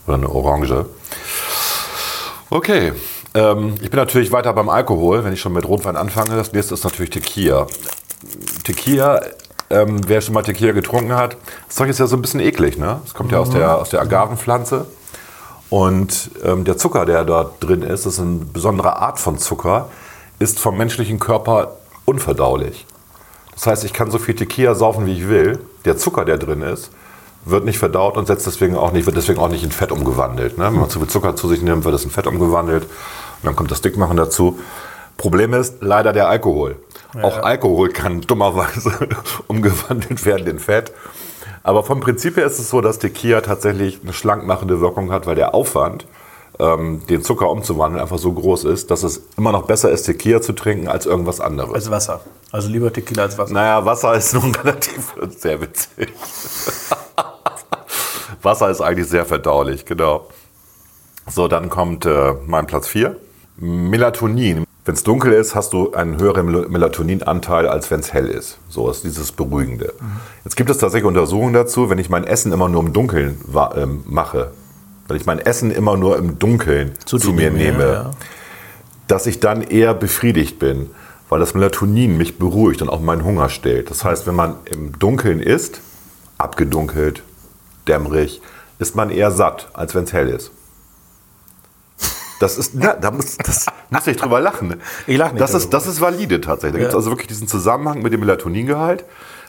Oder 0.06 0.16
eine 0.16 0.28
Orange. 0.28 0.86
Okay. 2.50 2.92
Ähm, 3.34 3.74
ich 3.80 3.90
bin 3.90 3.98
natürlich 3.98 4.32
weiter 4.32 4.52
beim 4.52 4.68
Alkohol, 4.68 5.24
wenn 5.24 5.32
ich 5.32 5.40
schon 5.40 5.52
mit 5.52 5.66
Rotwein 5.66 5.96
anfange. 5.96 6.36
Das 6.36 6.52
nächste 6.52 6.74
ist 6.74 6.84
natürlich 6.84 7.10
Tequila. 7.10 7.66
Tequila, 8.64 9.20
ähm, 9.70 10.00
wer 10.06 10.20
schon 10.20 10.34
mal 10.34 10.42
Tequila 10.42 10.72
getrunken 10.72 11.14
hat, 11.14 11.36
das 11.66 11.76
Zeug 11.76 11.90
ist 11.90 11.98
ja 11.98 12.06
so 12.06 12.16
ein 12.16 12.22
bisschen 12.22 12.40
eklig. 12.40 12.78
Ne? 12.78 13.00
Es 13.04 13.14
kommt 13.14 13.32
ja 13.32 13.38
aus 13.38 13.50
der, 13.50 13.76
aus 13.76 13.90
der 13.90 14.00
Agavenpflanze. 14.00 14.86
Und 15.70 16.30
ähm, 16.44 16.64
der 16.64 16.78
Zucker, 16.78 17.04
der 17.04 17.24
dort 17.24 17.62
drin 17.62 17.82
ist, 17.82 18.06
das 18.06 18.14
ist 18.14 18.20
eine 18.20 18.38
besondere 18.38 18.96
Art 18.96 19.18
von 19.18 19.38
Zucker, 19.38 19.88
ist 20.38 20.58
vom 20.58 20.78
menschlichen 20.78 21.18
Körper 21.18 21.76
unverdaulich. 22.06 22.86
Das 23.52 23.66
heißt, 23.66 23.84
ich 23.84 23.92
kann 23.92 24.10
so 24.10 24.18
viel 24.18 24.34
Tequila 24.34 24.74
saufen, 24.74 25.04
wie 25.06 25.12
ich 25.12 25.28
will. 25.28 25.58
Der 25.84 25.96
Zucker, 25.96 26.24
der 26.24 26.38
drin 26.38 26.62
ist, 26.62 26.90
wird 27.44 27.64
nicht 27.64 27.78
verdaut 27.78 28.16
und 28.16 28.26
setzt 28.26 28.46
deswegen 28.46 28.76
auch 28.76 28.92
nicht, 28.92 29.06
wird 29.06 29.16
deswegen 29.16 29.38
auch 29.38 29.48
nicht 29.48 29.64
in 29.64 29.72
Fett 29.72 29.92
umgewandelt. 29.92 30.56
Ne? 30.56 30.66
Wenn 30.66 30.80
man 30.80 30.90
zu 30.90 31.00
viel 31.00 31.08
Zucker 31.08 31.36
zu 31.36 31.48
sich 31.48 31.60
nimmt, 31.60 31.84
wird 31.84 31.94
es 31.94 32.04
in 32.04 32.10
Fett 32.10 32.26
umgewandelt. 32.26 32.84
Und 32.84 33.44
dann 33.44 33.56
kommt 33.56 33.70
das 33.70 33.82
Dickmachen 33.82 34.16
dazu. 34.16 34.58
Problem 35.16 35.52
ist 35.52 35.78
leider 35.80 36.12
der 36.12 36.28
Alkohol. 36.28 36.76
Auch 37.22 37.38
Alkohol 37.38 37.90
kann 37.90 38.20
dummerweise 38.20 39.08
umgewandelt 39.46 40.24
werden 40.24 40.46
in 40.46 40.58
Fett. 40.58 40.92
Aber 41.62 41.82
vom 41.82 42.00
Prinzip 42.00 42.36
her 42.36 42.46
ist 42.46 42.58
es 42.58 42.70
so, 42.70 42.80
dass 42.80 42.98
Tequila 42.98 43.40
tatsächlich 43.40 44.00
eine 44.02 44.12
schlankmachende 44.12 44.80
Wirkung 44.80 45.10
hat, 45.10 45.26
weil 45.26 45.34
der 45.34 45.54
Aufwand, 45.54 46.06
ähm, 46.58 47.02
den 47.08 47.22
Zucker 47.22 47.50
umzuwandeln, 47.50 48.02
einfach 48.02 48.18
so 48.18 48.32
groß 48.32 48.64
ist, 48.64 48.90
dass 48.90 49.02
es 49.02 49.22
immer 49.36 49.52
noch 49.52 49.66
besser 49.66 49.90
ist, 49.90 50.04
Tequila 50.04 50.40
zu 50.40 50.52
trinken 50.52 50.88
als 50.88 51.06
irgendwas 51.06 51.40
anderes. 51.40 51.74
Als 51.74 51.90
Wasser. 51.90 52.20
Also 52.52 52.68
lieber 52.68 52.92
Tequila 52.92 53.22
als 53.22 53.38
Wasser. 53.38 53.52
Naja, 53.52 53.84
Wasser 53.84 54.14
ist 54.14 54.34
nun 54.34 54.54
relativ 54.54 55.14
sehr 55.36 55.60
witzig. 55.60 56.08
Wasser 58.42 58.70
ist 58.70 58.80
eigentlich 58.80 59.08
sehr 59.08 59.24
verdaulich, 59.24 59.84
genau. 59.84 60.28
So, 61.26 61.48
dann 61.48 61.68
kommt 61.68 62.06
äh, 62.06 62.34
mein 62.46 62.66
Platz 62.66 62.88
4. 62.88 63.16
Melatonin. 63.56 64.67
Wenn 64.88 64.94
es 64.94 65.02
dunkel 65.02 65.34
ist, 65.34 65.54
hast 65.54 65.74
du 65.74 65.92
einen 65.92 66.18
höheren 66.18 66.46
Mel- 66.46 66.66
Melatoninanteil, 66.70 67.68
als 67.68 67.90
wenn 67.90 68.00
es 68.00 68.14
hell 68.14 68.26
ist. 68.26 68.56
So 68.70 68.90
ist 68.90 69.04
dieses 69.04 69.32
Beruhigende. 69.32 69.92
Jetzt 70.44 70.56
gibt 70.56 70.70
es 70.70 70.78
tatsächlich 70.78 71.06
Untersuchungen 71.06 71.52
dazu, 71.52 71.90
wenn 71.90 71.98
ich 71.98 72.08
mein 72.08 72.24
Essen 72.24 72.52
immer 72.52 72.70
nur 72.70 72.80
im 72.80 72.94
Dunkeln 72.94 73.38
ähm, 73.76 74.02
mache, 74.06 74.50
wenn 75.06 75.18
ich 75.18 75.26
mein 75.26 75.40
Essen 75.40 75.70
immer 75.70 75.98
nur 75.98 76.16
im 76.16 76.38
Dunkeln 76.38 76.92
zu, 77.04 77.18
dir 77.18 77.32
mir 77.34 77.50
nehme, 77.50 77.84
ja. 77.84 78.10
dass 79.08 79.26
ich 79.26 79.40
dann 79.40 79.60
eher 79.60 79.92
befriedigt 79.92 80.58
bin, 80.58 80.88
weil 81.28 81.38
das 81.38 81.52
Melatonin 81.52 82.16
mich 82.16 82.38
beruhigt 82.38 82.80
und 82.80 82.88
auch 82.88 83.02
meinen 83.02 83.24
Hunger 83.24 83.50
stillt. 83.50 83.90
Das 83.90 84.04
heißt, 84.04 84.26
wenn 84.26 84.36
man 84.36 84.54
im 84.64 84.98
Dunkeln 84.98 85.40
isst, 85.40 85.82
abgedunkelt, 86.38 87.22
dämmerig, 87.86 88.40
ist 88.78 88.96
man 88.96 89.10
eher 89.10 89.32
satt, 89.32 89.68
als 89.74 89.94
wenn 89.94 90.04
es 90.04 90.14
hell 90.14 90.30
ist. 90.30 90.50
Das 92.40 92.56
ist, 92.56 92.72
na, 92.74 92.94
da 92.94 93.10
muss, 93.10 93.36
das 93.38 93.66
muss 93.90 94.06
ich 94.06 94.16
drüber 94.16 94.40
lachen. 94.40 94.80
Ich 95.06 95.16
lach 95.16 95.32
nicht 95.32 95.40
Das 95.40 95.54
ist, 95.54 95.70
das 95.70 95.86
ist 95.86 96.00
valide 96.00 96.40
tatsächlich. 96.40 96.74
Da 96.74 96.78
gibt 96.78 96.90
es 96.90 96.94
also 96.94 97.10
wirklich 97.10 97.26
diesen 97.28 97.48
Zusammenhang 97.48 98.00
mit 98.02 98.12
dem 98.12 98.20
Melatoningehalt. 98.20 99.04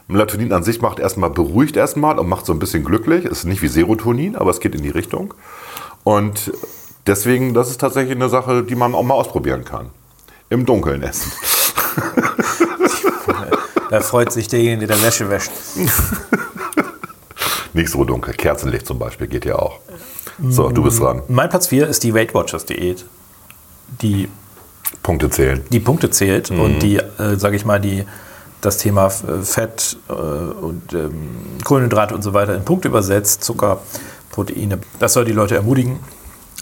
Melatonin 0.08 0.52
an 0.54 0.64
sich 0.64 0.82
macht 0.82 0.98
erstmal, 0.98 1.30
beruhigt 1.30 1.78
erstmal 1.78 2.18
und 2.18 2.28
macht 2.28 2.48
so 2.48 2.54
ein 2.54 2.60
bisschen 2.60 2.84
glücklich. 2.84 3.26
Es 3.26 3.40
ist 3.40 3.46
nicht 3.46 3.62
wie 3.62 3.68
Serotonin, 3.68 4.36
aber 4.36 4.50
es 4.50 4.60
geht 4.60 4.74
in 4.74 4.82
die 4.82 4.90
Richtung. 4.90 5.36
Und 6.04 6.52
deswegen, 7.06 7.54
das 7.54 7.70
ist 7.70 7.80
tatsächlich 7.80 8.16
eine 8.16 8.30
Sache, 8.30 8.64
die 8.64 8.76
man 8.76 8.96
auch 8.96 9.04
mal 9.04 9.14
ausprobieren 9.14 9.66
kann. 9.66 9.92
Im 10.50 10.66
Dunkeln 10.66 11.04
essen. 11.04 11.32
Da 13.90 14.02
freut 14.02 14.32
sich 14.32 14.48
derjenige, 14.48 14.86
der 14.86 15.02
Wäsche 15.02 15.32
wäscht. 15.32 15.50
Nicht 17.74 17.90
so 17.90 18.04
dunkel. 18.04 18.36
Kerzenlicht 18.36 18.86
zum 18.86 19.00
Beispiel 19.00 19.26
geht 19.28 19.46
ja 19.46 19.56
auch. 19.56 19.80
So, 20.48 20.70
du 20.70 20.84
bist 20.84 21.00
dran. 21.00 21.22
Mein 21.28 21.50
Platz 21.50 21.68
4 21.68 21.88
ist 21.88 22.04
die 22.04 22.14
Weight 22.14 22.34
Watchers 22.34 22.66
Diät. 22.66 23.06
Die 24.02 24.30
Punkte 25.04 25.30
zählen. 25.30 25.64
die 25.72 25.80
Punkte 25.80 26.10
zählt 26.10 26.52
und 26.52 26.80
die, 26.80 26.98
äh, 26.98 27.36
sage 27.38 27.56
ich 27.56 27.66
mal, 27.66 27.80
die 27.80 28.04
das 28.62 28.78
Thema 28.78 29.08
äh, 29.08 29.42
Fett 29.42 29.98
äh, 30.10 30.14
und 30.14 30.94
ähm, 30.94 31.58
Kohlenhydrate 31.64 32.14
und 32.14 32.22
so 32.22 32.34
weiter 32.34 32.56
in 32.56 32.66
Punkte 32.66 32.90
übersetzt, 32.90 33.44
Zucker, 33.44 33.80
Proteine. 34.32 34.80
Das 35.00 35.14
soll 35.14 35.26
die 35.26 35.32
Leute 35.32 35.56
ermutigen, 35.56 36.00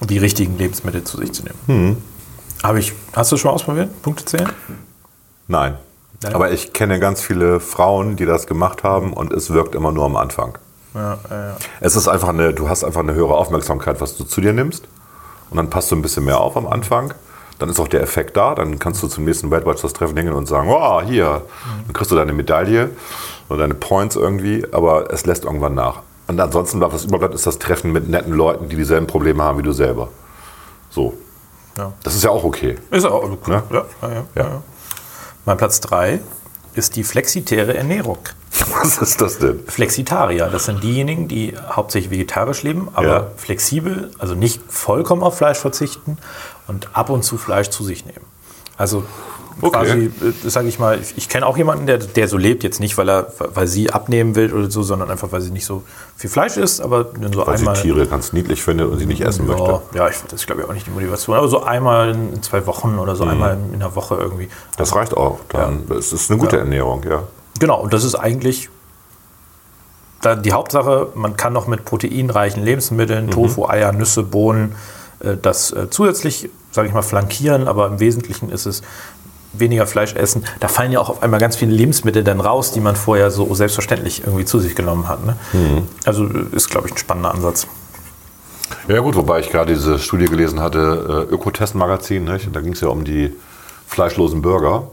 die 0.08 0.18
richtigen 0.18 0.58
Lebensmittel 0.58 1.04
zu 1.04 1.18
sich 1.18 1.32
zu 1.34 1.44
nehmen. 1.44 1.98
Habe 2.64 2.80
ich, 2.80 2.94
hast 3.14 3.32
du 3.32 3.38
schon 3.38 3.50
mal 3.50 3.56
ausprobiert? 3.56 4.02
Punkte 4.02 4.26
zählen? 4.26 4.50
Nein. 5.48 5.78
Nein. 6.24 6.34
Aber 6.36 6.52
ich 6.52 6.74
kenne 6.74 7.00
ganz 7.00 7.22
viele 7.22 7.60
Frauen, 7.60 8.16
die 8.16 8.26
das 8.26 8.48
gemacht 8.48 8.84
haben 8.84 9.14
und 9.14 9.32
es 9.34 9.52
wirkt 9.52 9.76
immer 9.76 9.92
nur 9.92 10.06
am 10.06 10.16
Anfang. 10.16 10.58
Ja, 10.98 11.20
ja, 11.30 11.48
ja. 11.50 11.56
Es 11.80 11.96
ist 11.96 12.08
einfach 12.08 12.30
eine, 12.30 12.54
du 12.54 12.70
hast 12.70 12.84
einfach 12.84 13.02
eine 13.02 13.14
höhere 13.14 13.36
Aufmerksamkeit, 13.36 14.02
was 14.02 14.18
du 14.18 14.24
zu 14.24 14.42
dir 14.42 14.54
nimmst. 14.54 14.88
Und 15.50 15.58
dann 15.58 15.70
passt 15.70 15.92
du 15.92 15.96
ein 15.96 16.02
bisschen 16.02 16.26
mehr 16.26 16.40
auf 16.40 16.58
am 16.58 16.68
Anfang. 16.68 17.14
Dann 17.60 17.70
ist 17.70 17.80
auch 17.80 17.88
der 17.88 18.02
Effekt 18.02 18.36
da. 18.36 18.56
Dann 18.56 18.80
kannst 18.80 19.02
du 19.04 19.08
zum 19.08 19.26
nächsten 19.26 19.50
Weight 19.52 19.66
Watchers 19.66 19.94
Treffen 19.94 20.18
hingehen 20.18 20.36
und 20.36 20.48
sagen, 20.48 20.70
oh, 20.70 21.02
hier. 21.02 21.44
Dann 21.86 21.94
kriegst 21.94 22.12
du 22.12 22.16
deine 22.16 22.34
Medaille 22.34 22.90
oder 23.50 23.60
deine 23.60 23.76
Points 23.76 24.16
irgendwie. 24.16 24.66
Aber 24.72 25.12
es 25.12 25.26
lässt 25.26 25.46
irgendwann 25.46 25.76
nach. 25.76 26.02
Und 26.28 26.40
ansonsten, 26.40 26.82
was 26.82 27.06
überbleibt, 27.06 27.34
ist 27.34 27.48
das 27.48 27.60
Treffen 27.60 27.92
mit 27.92 28.10
netten 28.10 28.34
Leuten, 28.34 28.68
die 28.68 28.76
dieselben 28.76 29.08
Probleme 29.08 29.44
haben 29.44 29.60
wie 29.60 29.64
du 29.64 29.72
selber. 29.72 30.10
So. 30.90 31.14
Ja. 31.78 31.94
Das 32.04 32.16
ist 32.16 32.24
ja 32.24 32.32
auch 32.32 32.44
okay. 32.44 32.76
Ist 32.90 33.06
auch 33.06 33.24
cool. 33.24 33.38
Ne? 33.48 33.64
Ja, 33.72 33.86
ja, 34.02 34.10
ja, 34.10 34.24
ja. 34.36 34.62
Mein 35.46 35.58
Platz 35.58 35.80
3 35.80 36.20
ist 36.78 36.96
die 36.96 37.04
flexitäre 37.04 37.76
Ernährung. 37.76 38.20
Was 38.82 38.98
ist 39.00 39.22
das 39.22 39.40
denn? 39.40 39.60
Flexitarier, 39.68 40.48
das 40.48 40.66
sind 40.66 40.84
diejenigen, 40.84 41.28
die 41.28 41.54
hauptsächlich 41.70 42.12
vegetarisch 42.12 42.64
leben, 42.64 42.90
aber 42.94 43.08
Ja. 43.08 43.28
flexibel, 43.36 44.12
also 44.20 44.36
nicht 44.36 44.62
vollkommen 44.70 45.24
auf 45.24 45.38
Fleisch 45.38 45.58
verzichten 45.58 46.18
und 46.68 46.90
ab 46.94 47.10
und 47.10 47.24
zu 47.24 47.38
Fleisch 47.38 47.70
zu 47.70 47.84
sich 47.84 48.06
nehmen. 48.06 48.26
Also 48.78 49.04
Okay. 49.62 49.72
quasi, 49.72 50.12
äh, 50.46 50.50
sage 50.50 50.68
ich 50.68 50.78
mal, 50.80 51.00
ich, 51.16 51.30
kenne 51.30 51.46
auch 51.46 51.58
jemanden, 51.58 51.88
der, 51.88 51.98
der 51.98 52.28
so 52.28 52.38
lebt, 52.38 52.64
jetzt 52.64 52.80
nicht, 52.80 52.98
weil 52.98 53.10
er, 53.10 53.32
weil 53.40 53.66
sie 53.68 53.90
abnehmen 53.92 54.36
will 54.36 54.54
oder 54.54 54.70
so, 54.70 54.84
sondern 54.84 55.10
einfach, 55.10 55.32
weil 55.32 55.42
sie 55.42 55.52
nicht 55.52 55.66
so 55.66 55.84
viel 56.16 56.30
Fleisch 56.30 56.58
isst, 56.58 56.80
aber 56.82 57.06
dann 57.06 57.34
so 57.34 57.46
Weil 57.46 57.58
sie 57.58 57.62
einmal. 57.68 57.82
Tiere 57.82 58.06
ganz 58.06 58.34
niedlich 58.34 58.62
findet 58.62 58.88
und 58.90 59.00
sie 59.00 59.06
nicht 59.06 59.22
essen 59.22 59.48
möchte. 59.48 59.64
ja, 59.64 59.82
ja, 59.96 60.10
ich, 60.10 60.18
das 60.24 60.34
ist 60.42 60.46
glaube 60.48 60.62
ich 60.62 60.70
auch 60.70 60.74
nicht 60.74 60.86
die 60.86 60.92
Motivation, 60.92 61.36
aber 61.36 61.48
so 61.48 61.64
einmal 61.64 62.10
in, 62.12 62.42
zwei 62.44 62.66
Wochen 62.68 63.00
oder 63.00 63.16
so 63.16 63.26
Mhm. 63.26 63.32
einmal 63.32 63.54
in, 63.58 63.74
in 63.74 63.80
der 63.80 63.96
Woche 63.96 64.16
irgendwie. 64.16 64.50
Das 64.78 64.96
reicht 64.96 65.16
auch. 65.18 65.40
Dann, 65.50 65.84
Es 65.98 66.14
ist 66.14 66.30
eine 66.30 66.40
gute 66.40 66.58
Ja. 66.58 66.62
Ernährung, 66.64 67.04
ja. 67.10 67.24
Genau, 67.60 67.82
und 67.82 67.94
das 67.94 68.04
ist 68.04 68.16
eigentlich 68.16 68.70
die 70.44 70.52
Hauptsache, 70.52 71.10
man 71.16 71.38
kann 71.38 71.54
noch 71.54 71.68
mit 71.68 71.86
proteinreichen 71.86 72.62
Mhm. 72.62 72.66
Lebensmitteln, 72.68 73.30
Tofu, 73.32 73.68
Eier, 73.68 73.92
Nüsse, 73.94 74.24
Bohnen, 74.24 74.76
äh, 75.20 75.38
das 75.42 75.72
äh, 75.72 75.90
zusätzlich, 75.90 76.50
sage 76.72 76.88
ich 76.88 76.94
mal, 76.94 77.02
flankieren, 77.04 77.68
aber 77.68 77.88
im 77.88 78.00
Wesentlichen 78.00 78.50
ist 78.50 78.66
es 78.66 78.82
weniger 79.60 79.88
Fleisch 79.88 80.14
essen. 80.16 80.46
Da 80.60 80.68
fallen 80.68 80.92
ja 80.92 81.00
auch 81.00 81.10
auf 81.10 81.24
einmal 81.24 81.40
ganz 81.40 81.56
viele 81.56 81.72
Lebensmittel 81.72 82.24
dann 82.24 82.40
raus, 82.40 82.72
die 82.72 82.80
man 82.80 82.96
vorher 82.96 83.32
so 83.32 83.54
selbstverständlich 83.54 84.24
irgendwie 84.26 84.46
zu 84.46 84.60
sich 84.60 84.76
genommen 84.76 85.08
hat. 85.08 85.26
Ne? 85.26 85.36
Mhm. 85.54 85.88
Also 86.06 86.26
äh, 86.26 86.46
ist, 86.56 86.70
glaube 86.70 86.88
ich, 86.88 86.94
ein 86.94 86.98
spannender 86.98 87.32
Ansatz. 87.34 87.68
Ja 88.88 89.00
gut, 89.00 89.16
wobei 89.16 89.40
ich 89.40 89.50
gerade 89.50 89.74
diese 89.74 89.98
Studie 90.00 90.26
gelesen 90.26 90.60
hatte, 90.60 91.26
äh, 91.30 91.34
Ökotest-Magazin, 91.34 92.26
da 92.26 92.62
ging 92.62 92.74
es 92.74 92.82
ja 92.82 92.90
um 92.90 93.04
die 93.04 93.34
fleischlosen 93.88 94.42
Burger. 94.42 94.92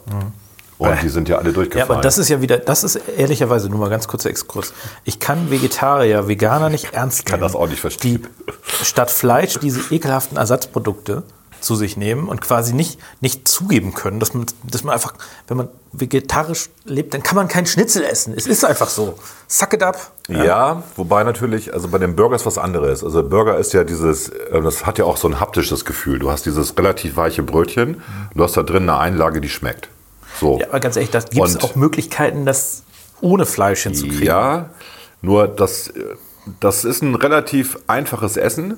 Und 0.78 1.02
die 1.02 1.08
sind 1.08 1.28
ja 1.28 1.36
alle 1.36 1.48
Ja, 1.48 1.54
durchgefallen. 1.54 1.90
aber 1.90 2.00
das 2.00 2.18
ist 2.18 2.28
ja 2.28 2.40
wieder, 2.40 2.58
das 2.58 2.84
ist 2.84 2.96
ehrlicherweise 3.16 3.68
nur 3.68 3.78
mal 3.78 3.90
ganz 3.90 4.08
kurzer 4.08 4.28
Exkurs. 4.30 4.74
Ich 5.04 5.18
kann 5.20 5.50
Vegetarier, 5.50 6.28
Veganer 6.28 6.68
nicht 6.68 6.92
ernst 6.92 7.26
kann 7.26 7.40
nehmen, 7.40 7.48
das 7.52 7.56
auch 7.56 7.68
nicht 7.68 7.80
verstehen. 7.80 8.26
die 8.48 8.84
statt 8.84 9.10
Fleisch 9.10 9.58
diese 9.60 9.80
ekelhaften 9.94 10.36
Ersatzprodukte 10.36 11.22
zu 11.64 11.74
sich 11.74 11.96
nehmen 11.96 12.28
und 12.28 12.40
quasi 12.40 12.74
nicht, 12.74 12.98
nicht 13.20 13.48
zugeben 13.48 13.94
können, 13.94 14.20
dass 14.20 14.34
man, 14.34 14.46
dass 14.62 14.84
man 14.84 14.92
einfach, 14.92 15.14
wenn 15.48 15.56
man 15.56 15.68
vegetarisch 15.92 16.68
lebt, 16.84 17.14
dann 17.14 17.22
kann 17.22 17.36
man 17.36 17.48
keinen 17.48 17.66
Schnitzel 17.66 18.04
essen. 18.04 18.34
Es 18.36 18.46
ist 18.46 18.64
einfach 18.64 18.88
so. 18.88 19.18
Suck 19.48 19.72
it 19.72 19.82
up. 19.82 20.12
Ja, 20.28 20.82
wobei 20.96 21.24
natürlich, 21.24 21.72
also 21.72 21.88
bei 21.88 21.98
dem 21.98 22.16
Burger 22.16 22.36
ist 22.36 22.44
was 22.44 22.58
anderes. 22.58 23.02
Also 23.02 23.22
Burger 23.22 23.58
ist 23.58 23.72
ja 23.72 23.84
dieses, 23.84 24.28
äh, 24.28 24.60
das 24.60 24.84
hat 24.84 24.98
ja 24.98 25.06
auch 25.06 25.16
so 25.16 25.26
ein 25.28 25.40
haptisches 25.40 25.84
Gefühl. 25.84 26.18
Du 26.18 26.30
hast 26.30 26.44
dieses 26.44 26.76
relativ 26.76 27.16
weiche 27.16 27.42
Brötchen, 27.42 28.02
du 28.34 28.44
hast 28.44 28.56
da 28.56 28.62
drin 28.62 28.82
eine 28.84 28.98
Einlage, 28.98 29.40
die 29.40 29.48
schmeckt. 29.48 29.88
So. 30.38 30.58
Ja, 30.58 30.68
aber 30.68 30.80
ganz 30.80 30.96
ehrlich, 30.96 31.10
da 31.10 31.20
gibt 31.20 31.46
es 31.46 31.62
auch 31.62 31.76
Möglichkeiten, 31.76 32.44
das 32.44 32.82
ohne 33.20 33.46
Fleisch 33.46 33.84
hinzukriegen. 33.84 34.26
Ja, 34.26 34.70
nur 35.22 35.48
das, 35.48 35.88
äh, 35.88 36.16
das 36.60 36.84
ist 36.84 37.02
ein 37.02 37.14
relativ 37.14 37.78
einfaches 37.86 38.36
Essen. 38.36 38.76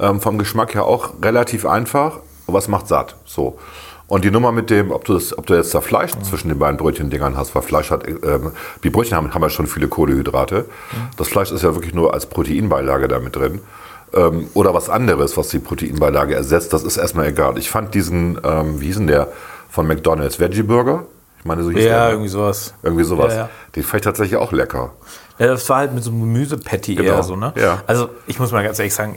Ähm, 0.00 0.20
vom 0.20 0.38
Geschmack 0.38 0.74
her 0.74 0.84
auch 0.84 1.10
relativ 1.22 1.66
einfach, 1.66 2.20
aber 2.46 2.58
es 2.58 2.68
macht 2.68 2.88
satt. 2.88 3.16
So. 3.24 3.58
Und 4.08 4.24
die 4.24 4.30
Nummer 4.32 4.50
mit 4.50 4.70
dem, 4.70 4.90
ob 4.90 5.04
du, 5.04 5.14
das, 5.14 5.36
ob 5.38 5.46
du 5.46 5.54
jetzt 5.54 5.72
da 5.72 5.80
Fleisch 5.80 6.10
zwischen 6.22 6.48
den 6.48 6.58
beiden 6.58 6.76
Brötchen-Dingern 6.78 7.36
hast, 7.36 7.54
weil 7.54 7.62
Fleisch 7.62 7.92
hat, 7.92 8.08
ähm, 8.08 8.52
die 8.82 8.90
Brötchen 8.90 9.16
haben, 9.16 9.32
haben 9.32 9.42
ja 9.42 9.50
schon 9.50 9.68
viele 9.68 9.86
Kohlehydrate. 9.86 10.64
Das 11.16 11.28
Fleisch 11.28 11.52
ist 11.52 11.62
ja 11.62 11.74
wirklich 11.76 11.94
nur 11.94 12.12
als 12.12 12.26
Proteinbeilage 12.26 13.06
da 13.06 13.20
mit 13.20 13.36
drin. 13.36 13.60
Ähm, 14.12 14.48
oder 14.54 14.74
was 14.74 14.88
anderes, 14.90 15.36
was 15.36 15.48
die 15.50 15.60
Proteinbeilage 15.60 16.34
ersetzt, 16.34 16.72
das 16.72 16.82
ist 16.82 16.96
erstmal 16.96 17.28
egal. 17.28 17.56
Ich 17.56 17.70
fand 17.70 17.94
diesen, 17.94 18.40
ähm, 18.42 18.80
wie 18.80 18.86
hieß 18.86 18.96
denn 18.96 19.06
der, 19.06 19.28
von 19.68 19.86
McDonalds, 19.86 20.40
Veggie 20.40 20.62
Burger? 20.62 21.04
Ich 21.38 21.44
meine, 21.44 21.62
so 21.62 21.70
hieß 21.70 21.78
der. 21.82 21.92
Ja, 21.92 22.04
ne? 22.06 22.10
irgendwie 22.10 22.28
sowas. 22.28 22.74
Irgendwie 22.82 23.04
sowas. 23.04 23.32
Ja, 23.32 23.40
ja. 23.42 23.50
Den 23.76 23.84
fand 23.84 24.00
ich 24.00 24.04
tatsächlich 24.04 24.36
auch 24.36 24.50
lecker. 24.50 24.92
Ja, 25.38 25.46
das 25.46 25.68
war 25.70 25.78
halt 25.78 25.94
mit 25.94 26.02
so 26.02 26.10
einem 26.10 26.20
Gemüsepatty 26.20 26.96
Genau, 26.96 27.12
eher 27.12 27.22
so, 27.22 27.36
ne? 27.36 27.52
ja. 27.56 27.82
Also 27.86 28.10
ich 28.26 28.38
muss 28.38 28.52
mal 28.52 28.62
ganz 28.62 28.78
ehrlich 28.78 28.92
sagen, 28.92 29.16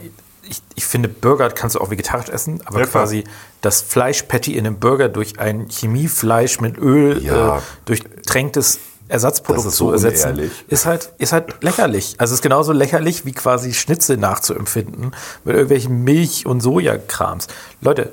ich, 0.49 0.61
ich 0.75 0.85
finde, 0.85 1.09
Burger 1.09 1.49
kannst 1.49 1.75
du 1.75 1.79
auch 1.81 1.89
vegetarisch 1.89 2.29
essen, 2.29 2.61
aber 2.65 2.79
Ja, 2.81 2.85
quasi 2.85 3.23
das 3.61 3.81
Fleischpatty 3.81 4.57
in 4.57 4.65
einem 4.67 4.79
Burger 4.79 5.09
durch 5.09 5.39
ein 5.39 5.67
Chemiefleisch 5.69 6.59
mit 6.59 6.77
Öl 6.77 7.23
Ja. 7.23 7.57
äh, 7.57 7.61
durchtränktes 7.85 8.79
Ersatzprodukt 9.09 9.67
ist 9.67 9.75
zu 9.75 9.85
so 9.85 9.91
ersetzen, 9.91 10.31
unehrlich. 10.33 10.51
ist 10.69 10.85
halt, 10.85 11.13
ist 11.17 11.33
halt 11.33 11.61
lächerlich. 11.61 12.15
Also 12.17 12.33
es 12.33 12.39
ist 12.39 12.41
genauso 12.41 12.71
lächerlich 12.71 13.25
wie 13.25 13.33
quasi 13.33 13.73
Schnitzel 13.73 14.17
nachzuempfinden 14.17 15.13
mit 15.43 15.53
irgendwelchen 15.55 16.03
Milch- 16.03 16.45
und 16.45 16.61
Sojakrams. 16.61 17.47
Leute, 17.81 18.11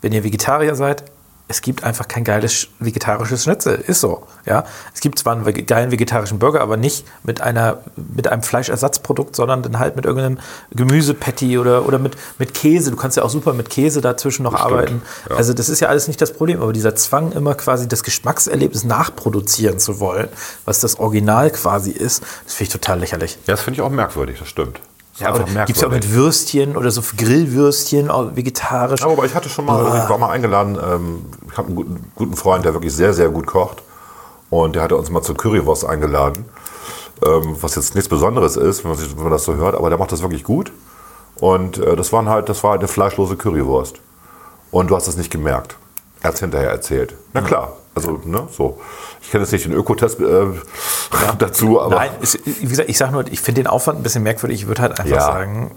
wenn 0.00 0.12
ihr 0.12 0.24
Vegetarier 0.24 0.74
seid, 0.74 1.04
es 1.48 1.60
gibt 1.60 1.84
einfach 1.84 2.08
kein 2.08 2.24
geiles 2.24 2.52
sch- 2.52 2.66
vegetarisches 2.78 3.42
Schnitzel. 3.44 3.74
Ist 3.86 4.00
so. 4.00 4.26
Ja? 4.46 4.64
Es 4.94 5.00
gibt 5.00 5.18
zwar 5.18 5.34
einen 5.34 5.66
geilen 5.66 5.90
vegetarischen 5.90 6.38
Burger, 6.38 6.60
aber 6.62 6.76
nicht 6.78 7.04
mit, 7.24 7.40
einer, 7.42 7.78
mit 7.96 8.26
einem 8.28 8.42
Fleischersatzprodukt, 8.42 9.36
sondern 9.36 9.62
dann 9.62 9.78
halt 9.78 9.96
mit 9.96 10.06
irgendeinem 10.06 10.38
Gemüsepatty 10.70 11.58
oder, 11.58 11.86
oder 11.86 11.98
mit, 11.98 12.16
mit 12.38 12.54
Käse. 12.54 12.90
Du 12.90 12.96
kannst 12.96 13.16
ja 13.16 13.22
auch 13.22 13.30
super 13.30 13.52
mit 13.52 13.70
Käse 13.70 14.00
dazwischen 14.00 14.42
noch 14.44 14.56
stimmt, 14.58 14.72
arbeiten. 14.72 15.02
ja. 15.28 15.36
Also 15.36 15.52
das 15.52 15.68
ist 15.68 15.80
ja 15.80 15.88
alles 15.88 16.08
nicht 16.08 16.20
das 16.20 16.32
Problem, 16.32 16.62
aber 16.62 16.72
dieser 16.72 16.94
Zwang, 16.94 17.32
immer 17.32 17.54
quasi 17.54 17.86
das 17.88 18.02
Geschmackserlebnis 18.02 18.84
nachproduzieren 18.84 19.78
zu 19.78 20.00
wollen, 20.00 20.28
was 20.64 20.80
das 20.80 20.98
Original 20.98 21.50
quasi 21.50 21.90
ist, 21.90 22.22
das 22.44 22.54
finde 22.54 22.68
ich 22.68 22.72
total 22.72 23.00
lächerlich. 23.00 23.34
Ja, 23.46 23.52
das 23.54 23.60
finde 23.60 23.76
ich 23.78 23.82
auch 23.82 23.90
merkwürdig, 23.90 24.38
das 24.38 24.48
stimmt. 24.48 24.80
Das 25.22 25.54
Ja, 25.54 25.64
Gibt 25.64 25.78
es 25.78 25.84
auch 25.84 25.90
mit 25.90 26.12
Würstchen 26.12 26.76
oder 26.76 26.90
so 26.90 27.02
Grillwürstchen, 27.16 28.10
auch 28.10 28.34
vegetarisch. 28.34 29.00
Ja, 29.00 29.08
aber 29.08 29.24
ich 29.24 29.34
hatte 29.34 29.48
schon 29.48 29.64
mal, 29.64 30.02
ich 30.02 30.08
war 30.08 30.18
mal 30.18 30.30
eingeladen, 30.30 30.78
ähm, 30.82 31.24
ich 31.50 31.56
habe 31.56 31.68
einen 31.68 31.76
guten, 31.76 32.12
guten 32.14 32.36
Freund, 32.36 32.64
der 32.64 32.74
wirklich 32.74 32.94
sehr, 32.94 33.14
sehr 33.14 33.28
gut 33.28 33.46
kocht. 33.46 33.82
Und 34.50 34.74
der 34.74 34.82
hatte 34.82 34.96
uns 34.96 35.08
mal 35.08 35.22
zur 35.22 35.36
Currywurst 35.36 35.86
eingeladen. 35.86 36.44
Ähm, 37.24 37.56
was 37.60 37.76
jetzt 37.76 37.94
nichts 37.94 38.08
Besonderes 38.08 38.56
ist, 38.56 38.84
wenn 38.84 38.90
man, 38.90 38.98
sich, 38.98 39.16
wenn 39.16 39.22
man 39.22 39.32
das 39.32 39.44
so 39.44 39.54
hört, 39.54 39.74
aber 39.74 39.88
der 39.88 39.98
macht 39.98 40.12
das 40.12 40.22
wirklich 40.22 40.44
gut. 40.44 40.72
Und 41.36 41.78
äh, 41.78 41.96
das, 41.96 42.12
waren 42.12 42.28
halt, 42.28 42.48
das 42.48 42.62
war 42.62 42.72
halt 42.72 42.80
eine 42.80 42.88
fleischlose 42.88 43.36
Currywurst. 43.36 43.96
Und 44.70 44.90
du 44.90 44.96
hast 44.96 45.08
es 45.08 45.16
nicht 45.16 45.30
gemerkt. 45.30 45.76
Er 46.20 46.28
hat 46.28 46.34
es 46.34 46.40
hinterher 46.40 46.70
erzählt. 46.70 47.14
Na 47.32 47.40
klar, 47.40 47.72
also 47.94 48.20
ne, 48.24 48.48
so. 48.50 48.80
Ich 49.20 49.30
kenne 49.30 49.44
jetzt 49.44 49.52
nicht 49.52 49.64
den 49.64 49.72
Ökotest 49.72 50.20
äh, 50.20 50.46
dazu, 51.38 51.80
aber 51.80 51.96
Nein, 51.96 52.10
ist, 52.20 52.38
wie 52.44 52.66
gesagt, 52.66 52.88
ich 52.88 52.98
sage 52.98 53.12
nur, 53.12 53.26
ich 53.30 53.40
finde 53.40 53.62
den 53.62 53.66
Aufwand 53.68 54.00
ein 54.00 54.02
bisschen 54.02 54.22
merkwürdig. 54.22 54.62
Ich 54.62 54.66
würde 54.68 54.82
halt 54.82 54.98
einfach 54.98 55.14
Ja. 55.16 55.20
sagen, 55.20 55.72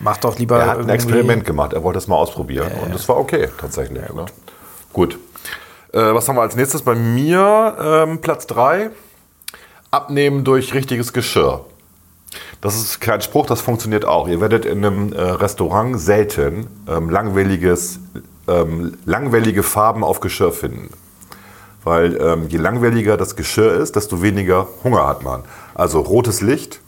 mach 0.00 0.16
doch 0.18 0.38
lieber 0.38 0.58
er 0.58 0.66
hat 0.68 0.78
ein 0.78 0.88
Experiment 0.88 1.44
gemacht. 1.44 1.72
Er 1.72 1.82
wollte 1.82 1.98
es 1.98 2.06
mal 2.08 2.16
ausprobieren. 2.16 2.70
Und 2.84 2.94
es 2.94 3.08
war 3.08 3.16
okay, 3.16 3.48
tatsächlich. 3.60 4.02
ne? 4.12 4.26
Gut. 4.92 5.18
Äh, 5.92 6.14
was 6.14 6.28
haben 6.28 6.36
wir 6.36 6.42
als 6.42 6.56
nächstes? 6.56 6.82
Bei 6.82 6.94
mir 6.94 7.76
ähm, 7.80 8.20
Platz 8.20 8.46
3. 8.46 8.90
Abnehmen 9.90 10.42
durch 10.44 10.74
richtiges 10.74 11.12
Geschirr. 11.12 11.64
Das 12.60 12.74
ist 12.76 13.00
kein 13.00 13.20
Spruch, 13.20 13.46
das 13.46 13.60
funktioniert 13.60 14.04
auch. 14.04 14.26
Ihr 14.26 14.40
werdet 14.40 14.64
in 14.64 14.84
einem 14.84 15.12
äh, 15.12 15.20
Restaurant 15.20 16.00
selten 16.00 16.66
ähm, 16.88 17.10
langwelliges, 17.10 18.00
ähm, 18.48 18.96
langwellige 19.04 19.62
Farben 19.62 20.02
auf 20.02 20.18
Geschirr 20.20 20.50
finden. 20.52 20.90
Weil 21.84 22.16
ähm, 22.20 22.48
je 22.48 22.58
langweiliger 22.58 23.16
das 23.16 23.36
Geschirr 23.36 23.74
ist, 23.74 23.96
desto 23.96 24.22
weniger 24.22 24.66
Hunger 24.82 25.06
hat 25.06 25.22
man. 25.22 25.44
Also 25.74 26.00
rotes 26.00 26.40
Licht, 26.40 26.80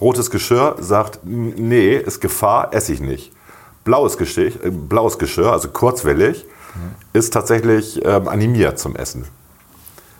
rotes 0.00 0.30
Geschirr 0.30 0.76
sagt, 0.78 1.20
"M, 1.24 1.54
nee, 1.56 1.96
ist 1.96 2.20
Gefahr, 2.20 2.72
esse 2.72 2.92
ich 2.92 3.00
nicht. 3.00 3.32
Blaues 3.84 4.18
Geschirr, 4.18 4.52
äh, 4.62 4.70
blaues 4.70 5.18
Geschirr 5.18 5.52
also 5.52 5.68
kurzwellig, 5.68 6.44
ist 7.12 7.32
tatsächlich 7.32 8.04
ähm, 8.04 8.28
animiert 8.28 8.78
zum 8.78 8.94
Essen. 8.94 9.26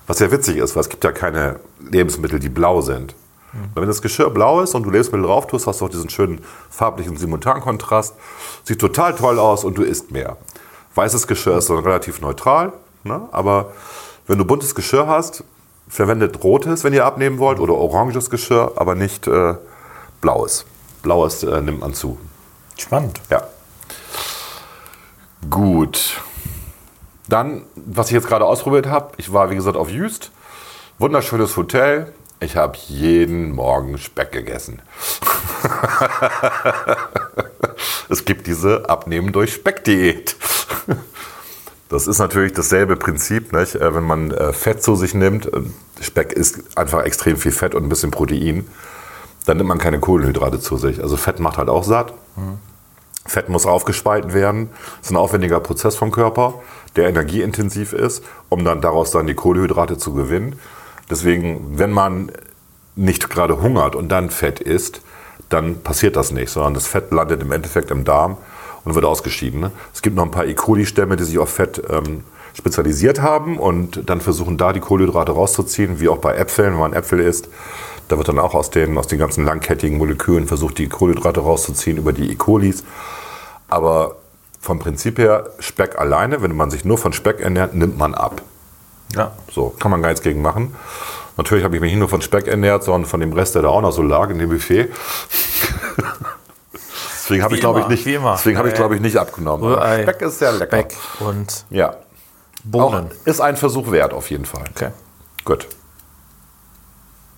Was 0.07 0.19
ja 0.19 0.33
witzig 0.33 0.57
ist, 0.57 0.75
weil 0.75 0.81
es 0.81 0.89
gibt 0.89 1.05
ja 1.05 1.13
keine 1.13 1.61
Lebensmittel, 1.79 2.41
die 2.41 2.49
blau 2.49 2.81
sind. 2.81 3.15
Wenn 3.75 3.87
das 3.87 4.01
Geschirr 4.01 4.31
blau 4.31 4.61
ist 4.61 4.75
und 4.75 4.85
du 4.85 4.91
Lebensmittel 4.91 5.27
drauf 5.27 5.47
tust, 5.47 5.67
hast 5.67 5.81
du 5.81 5.85
auch 5.85 5.91
diesen 5.91 6.09
schönen 6.09 6.41
farblichen 6.71 7.17
Simultankontrast. 7.17 8.15
Sieht 8.65 8.81
total 8.81 9.15
toll 9.15 9.39
aus 9.39 9.65
und 9.65 9.77
du 9.77 9.83
isst 9.83 10.13
mehr. 10.13 10.37
Weißes 10.95 11.27
Geschirr 11.27 11.59
ist 11.59 11.67
so 11.67 11.77
relativ 11.77 12.21
neutral, 12.21 12.73
ne? 13.05 13.29
aber 13.33 13.73
wenn 14.27 14.39
du 14.39 14.45
buntes 14.45 14.75
Geschirr 14.75 15.07
hast, 15.07 15.45
verwendet 15.89 16.45
rotes, 16.45 16.85
wenn 16.85 16.93
ihr 16.93 17.05
abnehmen 17.05 17.39
wollt, 17.39 17.59
oder 17.59 17.75
oranges 17.75 18.31
Geschirr, 18.31 18.73
aber 18.77 18.95
nicht 18.95 19.27
äh, 19.27 19.55
blaues. 20.21 20.65
Blaues 21.03 21.43
äh, 21.43 21.61
nimmt 21.61 21.81
man 21.81 21.95
zu. 21.95 22.19
Spannend. 22.77 23.21
Ja. 23.29 23.43
Gut. 25.49 26.21
Dann, 27.29 27.63
was 27.75 28.09
ich 28.09 28.13
jetzt 28.13 28.29
gerade 28.29 28.45
ausprobiert 28.45 28.87
habe, 28.87 29.13
ich 29.17 29.33
war 29.33 29.51
wie 29.51 29.55
gesagt 29.55 29.77
auf 29.77 29.91
Jüst. 29.91 30.31
Wunderschönes 30.99 31.57
Hotel. 31.57 32.13
Ich 32.41 32.57
habe 32.57 32.77
jeden 32.89 33.53
Morgen 33.53 33.99
Speck 33.99 34.33
gegessen. 34.33 34.83
es 38.09 38.25
gibt 38.25 38.47
diese 38.47 38.89
Abnehmen 38.89 39.33
durch 39.33 39.55
Speck-Diät. 39.55 40.37
Das 41.91 42.07
ist 42.07 42.21
natürlich 42.21 42.53
dasselbe 42.53 42.97
Prinzip, 42.97 43.53
nicht? 43.53 43.75
Äh, 43.75 43.95
wenn 43.95 44.05
man 44.05 44.31
äh, 44.31 44.53
Fett 44.55 44.83
zu 44.83 44.95
sich 44.97 45.13
nimmt. 45.13 45.53
äh, 45.53 45.61
Speck 46.01 46.33
ist 46.33 46.79
einfach 46.79 47.03
extrem 47.05 47.37
viel 47.37 47.53
Fett 47.53 47.75
und 47.75 47.83
ein 47.83 47.89
bisschen 47.91 48.13
Protein. 48.13 48.67
Dann 49.45 49.59
nimmt 49.59 49.69
man 49.69 49.79
keine 49.79 49.99
Kohlenhydrate 49.99 50.61
zu 50.61 50.77
sich. 50.77 51.03
Also 51.03 51.17
Fett 51.17 51.41
macht 51.41 51.59
halt 51.59 51.69
auch 51.69 51.85
satt. 51.85 52.15
Fett 53.27 53.49
muss 53.49 53.67
aufgespalten 53.67 54.33
werden. 54.33 54.71
Das 54.99 55.09
ist 55.09 55.11
ein 55.11 55.17
aufwendiger 55.17 55.61
Prozess 55.61 55.97
vom 55.97 56.11
Körper, 56.11 56.55
der 56.97 57.09
energieintensiv 57.09 57.93
ist, 57.93 58.25
um 58.49 58.65
dann 58.65 58.81
daraus 58.81 59.11
dann 59.11 59.27
die 59.27 59.35
Kohlenhydrate 59.35 59.99
zu 59.99 60.15
gewinnen. 60.15 60.59
Deswegen, 61.11 61.79
wenn 61.79 61.91
man 61.91 62.31
nicht 62.97 63.29
gerade 63.31 63.61
hungert 63.61 63.97
und 63.97 64.09
dann 64.09 64.31
Fett 64.31 64.61
isst, 64.61 65.01
dann 65.49 65.83
passiert 65.83 66.17
das 66.17 66.31
nicht, 66.31 66.51
sondern 66.51 66.75
das 66.75 66.87
Fett 66.87 67.11
landet 67.11 67.43
im 67.43 67.51
Endeffekt 67.51 67.91
im 67.91 68.05
Darm 68.05 68.37
und 68.85 68.95
wird 68.95 69.05
ausgeschieden. 69.05 69.61
ne? 69.61 69.71
Es 69.93 70.03
gibt 70.03 70.17
noch 70.17 70.25
ein 70.25 70.31
paar 70.31 70.47
E. 70.47 70.55
coli-Stämme, 70.55 71.17
die 71.17 71.25
sich 71.25 71.39
auf 71.39 71.51
Fett 71.51 71.83
ähm, 71.91 72.25
spezialisiert 72.55 73.23
haben 73.23 73.59
und 73.59 74.09
dann 74.09 74.21
versuchen 74.21 74.59
da 74.59 74.73
die 74.73 74.81
Kohlenhydrate 74.81 75.33
rauszuziehen, 75.33 76.01
wie 76.01 76.09
auch 76.09 76.19
bei 76.19 76.35
Äpfeln, 76.35 76.73
wenn 76.73 76.81
man 76.81 76.93
Äpfel 76.93 77.21
isst. 77.21 77.49
Da 78.09 78.17
wird 78.19 78.29
dann 78.29 78.39
auch 78.39 78.55
aus 78.55 78.71
den, 78.71 78.99
aus 78.99 79.07
den 79.07 79.19
ganzen 79.19 79.45
langkettigen 79.45 79.99
Molekülen 79.99 80.49
versucht, 80.49 80.79
die 80.79 80.89
Kohlenhydrate 80.89 81.41
rauszuziehen 81.41 81.97
über 81.97 82.13
die 82.13 82.33
E. 82.33 82.35
colis. 82.35 82.83
Aber 83.69 84.17
vom 84.61 84.79
Prinzip 84.79 85.19
her, 85.19 85.51
Speck 85.61 85.99
alleine, 85.99 86.43
wenn 86.43 86.55
man 86.57 86.71
sich 86.71 86.85
nur 86.85 86.99
von 86.99 87.13
Speck 87.13 87.41
ernährt, 87.41 87.75
nimmt 87.75 87.97
man 87.97 88.15
ab. 88.15 88.43
Ja. 89.15 89.33
So, 89.51 89.71
kann 89.79 89.91
man 89.91 90.03
gar 90.03 90.09
nichts 90.09 90.23
gegen 90.23 90.43
machen. 90.43 90.75
Natürlich 91.37 91.65
habe 91.65 91.77
ich 91.77 91.81
mich 91.81 91.93
nicht 91.93 92.01
nur 92.01 92.09
von 92.09 92.21
Speck 92.21 92.47
ernährt, 92.47 92.85
sondern 92.85 93.09
von 93.09 93.21
dem 93.21 93.33
Rest, 93.33 93.55
der 93.55 93.63
da 93.63 93.69
auch 93.69 93.81
noch 93.81 93.93
so 93.93 94.03
lag 94.03 94.29
in 94.31 94.39
dem 94.39 94.51
Buffet. 94.51 94.89
deswegen 97.31 97.45
habe 97.45 97.55
ich, 97.55 97.61
glaube 97.61 97.81
ich, 97.81 97.87
nicht, 97.87 98.05
deswegen 98.07 98.59
habe 98.59 98.69
ich, 98.69 98.75
glaube 98.75 98.97
ich, 98.97 99.01
nicht 99.01 99.17
abgenommen. 99.17 99.65
Rührei, 99.65 100.03
Speck 100.03 100.23
ist 100.23 100.39
sehr 100.41 100.53
lecker. 100.53 100.77
Speck 100.77 100.97
und 101.21 101.65
Ja. 101.71 101.95
Bohnen. 102.65 103.07
Auch 103.07 103.27
ist 103.27 103.41
ein 103.41 103.57
Versuch 103.57 103.91
wert, 103.91 104.13
auf 104.13 104.31
jeden 104.31 104.45
Fall. 104.45 104.65
Okay. 104.75 104.91
Gut. 105.45 105.67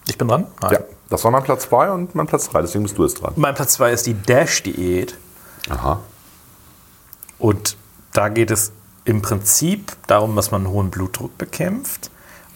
Ich 0.08 0.18
bin 0.18 0.26
dran? 0.26 0.46
Nein. 0.60 0.72
Ja, 0.72 0.80
das 1.10 1.22
war 1.22 1.30
mein 1.30 1.44
Platz 1.44 1.68
2 1.68 1.90
und 1.92 2.14
mein 2.14 2.26
Platz 2.26 2.48
3, 2.48 2.62
deswegen 2.62 2.82
bist 2.82 2.98
du 2.98 3.04
jetzt 3.04 3.22
dran. 3.22 3.34
Mein 3.36 3.54
Platz 3.54 3.74
2 3.74 3.92
ist 3.92 4.06
die 4.06 4.14
Dash-Diät. 4.14 5.16
Aha. 5.70 6.00
Und 7.38 7.76
da 8.12 8.28
geht 8.28 8.50
es 8.50 8.72
im 9.04 9.22
Prinzip 9.22 9.92
darum, 10.06 10.34
dass 10.34 10.50
man 10.50 10.66
hohen 10.68 10.90
Blutdruck 10.90 11.38
bekämpft 11.38 12.10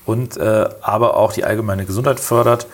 und 0.04 0.36
äh, 0.36 0.68
aber 0.80 1.16
auch 1.16 1.32
die 1.32 1.44
allgemeine 1.44 1.86
Gesundheit 1.86 2.18
fördert. 2.18 2.66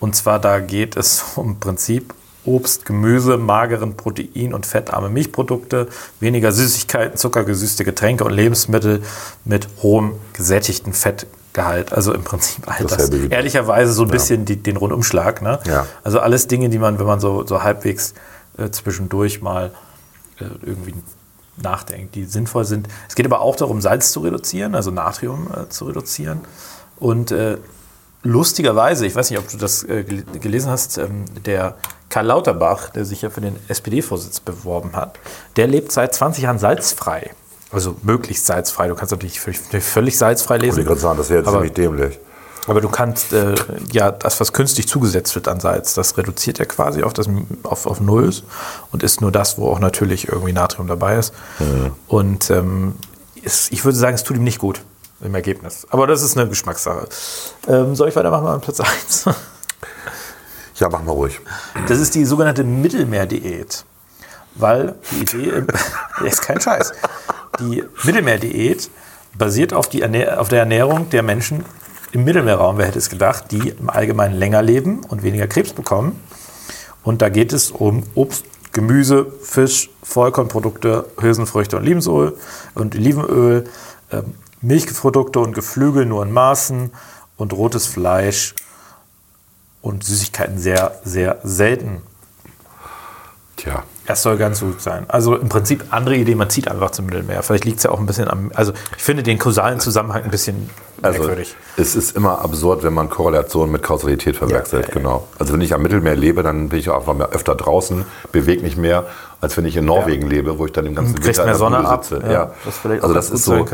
Und 0.00 0.16
zwar 0.16 0.38
da 0.38 0.60
geht 0.60 0.96
es 0.96 1.24
im 1.36 1.58
Prinzip 1.60 2.14
Obst, 2.44 2.84
Gemüse, 2.86 3.36
mageren 3.36 3.96
Protein- 3.96 4.54
und 4.54 4.64
fettarme 4.66 5.08
Milchprodukte, 5.10 5.88
weniger 6.20 6.52
Süßigkeiten, 6.52 7.16
zuckergesüßte 7.18 7.84
Getränke 7.84 8.24
und 8.24 8.32
Lebensmittel 8.32 9.02
mit 9.44 9.68
hohem 9.82 10.12
gesättigten 10.32 10.92
Fettgehalt. 10.94 11.92
Also 11.92 12.14
im 12.14 12.24
Prinzip 12.24 12.66
all 12.66 12.86
das. 12.86 13.12
Wie- 13.12 13.28
Ehrlicherweise 13.28 13.92
so 13.92 14.02
ein 14.04 14.08
bisschen 14.10 14.44
die, 14.46 14.56
den 14.56 14.76
Rundumschlag. 14.78 15.42
Ne? 15.42 15.58
Ja. 15.66 15.86
Also 16.02 16.20
alles 16.20 16.46
Dinge, 16.46 16.70
die 16.70 16.78
man, 16.78 16.98
wenn 16.98 17.06
man 17.06 17.20
so, 17.20 17.46
so 17.46 17.62
halbwegs 17.62 18.14
äh, 18.56 18.70
zwischendurch 18.70 19.42
mal 19.42 19.72
äh, 20.38 20.44
irgendwie 20.62 20.94
nachdenkt, 21.62 22.14
die 22.14 22.24
sinnvoll 22.24 22.64
sind. 22.64 22.88
Es 23.06 23.14
geht 23.16 23.26
aber 23.26 23.40
auch 23.40 23.54
darum, 23.56 23.82
Salz 23.82 24.12
zu 24.12 24.20
reduzieren, 24.20 24.74
also 24.74 24.90
Natrium 24.90 25.48
äh, 25.54 25.68
zu 25.68 25.84
reduzieren. 25.84 26.40
Und 26.98 27.32
äh, 27.32 27.58
lustigerweise, 28.22 29.06
ich 29.06 29.14
weiß 29.14 29.30
nicht, 29.30 29.38
ob 29.38 29.48
du 29.48 29.56
das 29.58 29.82
äh, 29.84 30.04
gel- 30.04 30.24
gelesen 30.40 30.70
hast, 30.70 30.98
ähm, 30.98 31.24
der 31.44 31.76
Karl 32.10 32.26
Lauterbach, 32.26 32.90
der 32.90 33.04
sich 33.06 33.22
ja 33.22 33.30
für 33.30 33.40
den 33.40 33.56
SPD-Vorsitz 33.68 34.40
beworben 34.40 34.92
hat, 34.94 35.18
der 35.56 35.66
lebt 35.66 35.90
seit 35.92 36.14
20 36.14 36.44
Jahren 36.44 36.58
salzfrei. 36.58 37.30
Also 37.72 37.96
möglichst 38.02 38.46
salzfrei. 38.46 38.88
Du 38.88 38.94
kannst 38.96 39.12
natürlich 39.12 39.40
völlig, 39.40 40.18
salzfrei 40.18 40.56
Ich 40.56 40.62
lesen. 40.62 40.76
wollte 40.78 40.88
gerade 40.88 41.00
sagen, 41.00 41.18
das 41.18 41.30
wäre 41.30 41.38
jetzt 41.40 41.46
Aber- 41.48 41.58
ziemlich 41.58 41.72
dämlich. 41.72 42.18
aber 42.66 42.80
du 42.80 42.88
kannst 42.88 43.32
äh, 43.32 43.54
ja 43.92 44.10
das, 44.10 44.40
was 44.40 44.52
künstlich 44.52 44.88
zugesetzt 44.88 45.34
wird 45.36 45.46
an 45.48 45.60
Salz, 45.60 45.94
das 45.94 46.16
reduziert 46.18 46.58
er 46.60 46.66
quasi 46.66 47.02
auf, 47.04 47.12
das, 47.12 47.26
auf, 47.62 47.86
auf 47.86 48.00
Null 48.00 48.32
und 48.90 49.02
ist 49.04 49.20
nur 49.20 49.30
das, 49.32 49.56
wo 49.56 49.70
auch 49.70 49.78
natürlich 49.78 50.28
irgendwie 50.28 50.52
Natrium 50.52 50.88
dabei 50.88 51.16
ist. 51.16 51.32
Und 52.08 52.50
ähm, 52.50 52.94
es, 53.44 53.70
ich 53.70 53.84
würde 53.84 53.96
sagen, 53.96 54.14
es 54.16 54.24
tut 54.24 54.36
ihm 54.36 54.44
nicht 54.44 54.58
gut 54.58 54.80
im 55.22 55.34
Ergebnis. 55.34 55.86
Aber 55.90 56.06
das 56.08 56.22
ist 56.22 56.36
eine 56.36 56.48
Geschmackssache. 56.48 57.06
Ähm, 57.68 57.94
soll 57.94 58.08
ich 58.08 58.16
weitermachen 58.16 58.46
an 58.48 58.60
Platz 58.60 58.80
1? 58.80 59.24
Ja, 60.80 60.88
mach 60.88 61.02
mal 61.02 61.12
ruhig. 61.12 61.38
Das 61.88 62.00
ist 62.00 62.14
die 62.14 62.24
sogenannte 62.24 62.64
Mittelmeerdiät. 62.64 63.84
Weil 64.54 64.94
die 65.10 65.20
Idee 65.20 65.62
ist 66.24 66.42
kein 66.46 66.58
Scheiß. 66.58 66.92
Die 67.60 67.84
Mittelmeerdiät 68.04 68.90
basiert 69.36 69.74
auf, 69.74 69.88
die 69.88 70.00
Ernähr 70.00 70.40
auf 70.40 70.48
der 70.48 70.60
Ernährung 70.60 71.10
der 71.10 71.22
Menschen 71.22 71.64
im 72.12 72.24
Mittelmeerraum, 72.24 72.78
wer 72.78 72.86
hätte 72.86 72.98
es 72.98 73.10
gedacht, 73.10 73.52
die 73.52 73.68
im 73.68 73.90
Allgemeinen 73.90 74.34
länger 74.34 74.62
leben 74.62 75.04
und 75.04 75.22
weniger 75.22 75.46
Krebs 75.46 75.72
bekommen. 75.72 76.18
Und 77.02 77.22
da 77.22 77.28
geht 77.28 77.52
es 77.52 77.70
um 77.70 78.02
Obst, 78.14 78.44
Gemüse, 78.72 79.26
Fisch, 79.42 79.90
Vollkornprodukte, 80.02 81.06
Hülsenfrüchte 81.20 81.76
und 81.76 81.82
Olivenöl 81.82 82.36
und 82.74 82.94
Olivenöl, 82.94 83.64
ähm, 84.10 84.34
Milchprodukte 84.62 85.40
und 85.40 85.54
Geflügel 85.54 86.06
nur 86.06 86.22
in 86.22 86.32
Maßen 86.32 86.90
und 87.36 87.52
rotes 87.52 87.86
Fleisch 87.86 88.54
und 89.82 90.04
Süßigkeiten 90.04 90.58
sehr, 90.58 90.92
sehr 91.04 91.38
selten. 91.42 92.02
Tja. 93.56 93.82
Es 94.06 94.22
soll 94.22 94.38
ganz 94.38 94.60
gut 94.60 94.80
sein. 94.80 95.04
Also 95.08 95.36
im 95.36 95.48
Prinzip 95.48 95.84
andere 95.90 96.16
Idee, 96.16 96.34
man 96.34 96.50
zieht 96.50 96.68
einfach 96.68 96.90
zum 96.90 97.06
Mittelmeer. 97.06 97.42
Vielleicht 97.44 97.64
liegt 97.64 97.76
es 97.78 97.84
ja 97.84 97.90
auch 97.90 98.00
ein 98.00 98.06
bisschen 98.06 98.26
am. 98.28 98.50
Also 98.54 98.72
ich 98.96 99.02
finde 99.02 99.22
den 99.22 99.38
kausalen 99.38 99.78
Zusammenhang 99.78 100.24
ein 100.24 100.30
bisschen 100.30 100.68
Also, 101.00 101.18
merkwürdig. 101.20 101.54
es 101.76 101.94
ist 101.94 102.16
immer 102.16 102.40
absurd, 102.40 102.82
wenn 102.82 102.92
man 102.94 103.08
Korrelation 103.08 103.70
mit 103.70 103.82
Kausalität 103.84 104.36
verwechselt, 104.36 104.72
Ja, 104.72 104.88
ja, 104.88 104.94
ja. 104.94 104.94
genau. 104.94 105.28
Also 105.38 105.52
wenn 105.52 105.60
ich 105.60 105.74
am 105.74 105.82
Mittelmeer 105.82 106.16
lebe, 106.16 106.42
dann 106.42 106.70
bin 106.70 106.80
ich 106.80 106.88
auch 106.90 106.96
einfach 106.96 107.14
mehr 107.14 107.28
öfter 107.28 107.54
draußen, 107.54 108.04
bewege 108.32 108.62
mich 108.62 108.76
mehr, 108.76 109.06
als 109.40 109.56
wenn 109.56 109.64
ich 109.64 109.76
in 109.76 109.84
Norwegen 109.84 110.28
lebe, 110.28 110.58
wo 110.58 110.66
ich 110.66 110.72
dann 110.72 110.86
den 110.86 110.96
ganzen 110.96 111.14
Kriegt 111.14 111.26
Winter 111.28 111.44
mehr 111.44 111.54
Sonne 111.54 111.78
ab, 111.86 112.04
sitze. 112.04 112.52
also 113.00 113.14
das 113.14 113.30
ist 113.30 113.44
so. 113.44 113.54
äh, 113.54 113.64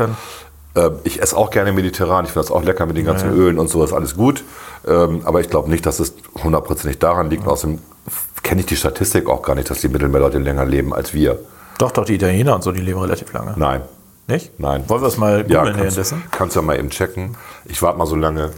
Ich 1.03 1.21
esse 1.21 1.35
auch 1.37 1.49
gerne 1.49 1.71
mediterran, 1.71 2.25
ich 2.25 2.31
finde 2.31 2.47
das 2.47 2.51
auch 2.55 2.63
lecker 2.63 2.85
mit 2.85 2.97
den 2.97 3.05
ganzen 3.05 3.31
Ölen 3.33 3.57
und 3.59 3.67
so, 3.69 3.83
ist 3.83 3.93
alles 3.93 4.15
gut. 4.15 4.43
Ähm, 4.87 5.21
Aber 5.25 5.39
ich 5.41 5.49
glaube 5.49 5.69
nicht, 5.69 5.85
dass 5.85 5.99
es 5.99 6.13
hundertprozentig 6.43 6.99
daran 6.99 7.29
liegt. 7.29 7.47
Außerdem 7.47 7.79
kenne 8.43 8.61
ich 8.61 8.67
die 8.67 8.75
Statistik 8.75 9.27
auch 9.29 9.41
gar 9.41 9.55
nicht, 9.55 9.69
dass 9.69 9.81
die 9.81 9.89
Mittelmeerleute 9.89 10.37
länger 10.39 10.65
leben 10.65 10.93
als 10.93 11.13
wir. 11.13 11.39
Doch, 11.77 11.91
doch, 11.91 12.05
die 12.05 12.15
Italiener 12.15 12.55
und 12.55 12.63
so, 12.63 12.71
die 12.71 12.81
leben 12.81 12.99
relativ 12.99 13.31
lange. 13.33 13.53
Nein. 13.57 13.81
Nicht? 14.27 14.59
Nein. 14.59 14.83
Wollen 14.87 15.01
wir 15.01 15.07
es 15.07 15.17
mal 15.17 15.45
Ja, 15.47 15.59
googeln 15.59 15.77
kannst, 15.77 15.77
währenddessen? 15.97 16.23
kannst 16.31 16.55
du 16.55 16.59
ja 16.59 16.65
mal 16.65 16.77
eben 16.77 16.89
checken. 16.89 17.35
Ich 17.65 17.81
warte 17.81 17.97
mal 17.97 18.05
so 18.07 18.15
lange. 18.15 18.51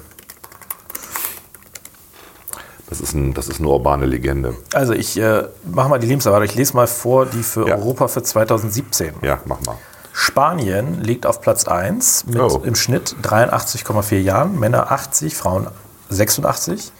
Das 2.89 3.01
ist, 3.01 3.13
ein, 3.13 3.35
das 3.35 3.47
ist 3.47 3.59
eine 3.59 3.67
urbane 3.69 4.07
Legende. 4.07 4.55
Also 4.73 4.93
ich 4.93 5.15
äh, 5.19 5.43
mache 5.71 5.89
mal 5.89 5.99
die 5.99 6.07
Lebenserwartung. 6.07 6.45
Ich 6.45 6.55
lese 6.55 6.75
mal 6.75 6.87
vor, 6.87 7.27
die 7.27 7.43
für 7.43 7.67
Ja. 7.67 7.75
Europa 7.75 8.07
für 8.07 8.23
2017. 8.23 9.13
Ja, 9.21 9.39
mach 9.45 9.61
mal. 9.61 9.75
Spanien 10.19 11.01
liegt 11.01 11.25
auf 11.25 11.39
Platz 11.39 11.65
1 11.65 12.25
mit 12.25 12.39
Oh. 12.41 12.61
im 12.65 12.75
Schnitt 12.75 13.15
83,4 13.23 14.17
Jahren, 14.19 14.59
Männer 14.59 14.91
80, 14.91 15.33
Frauen 15.33 15.67
86. 16.09 16.91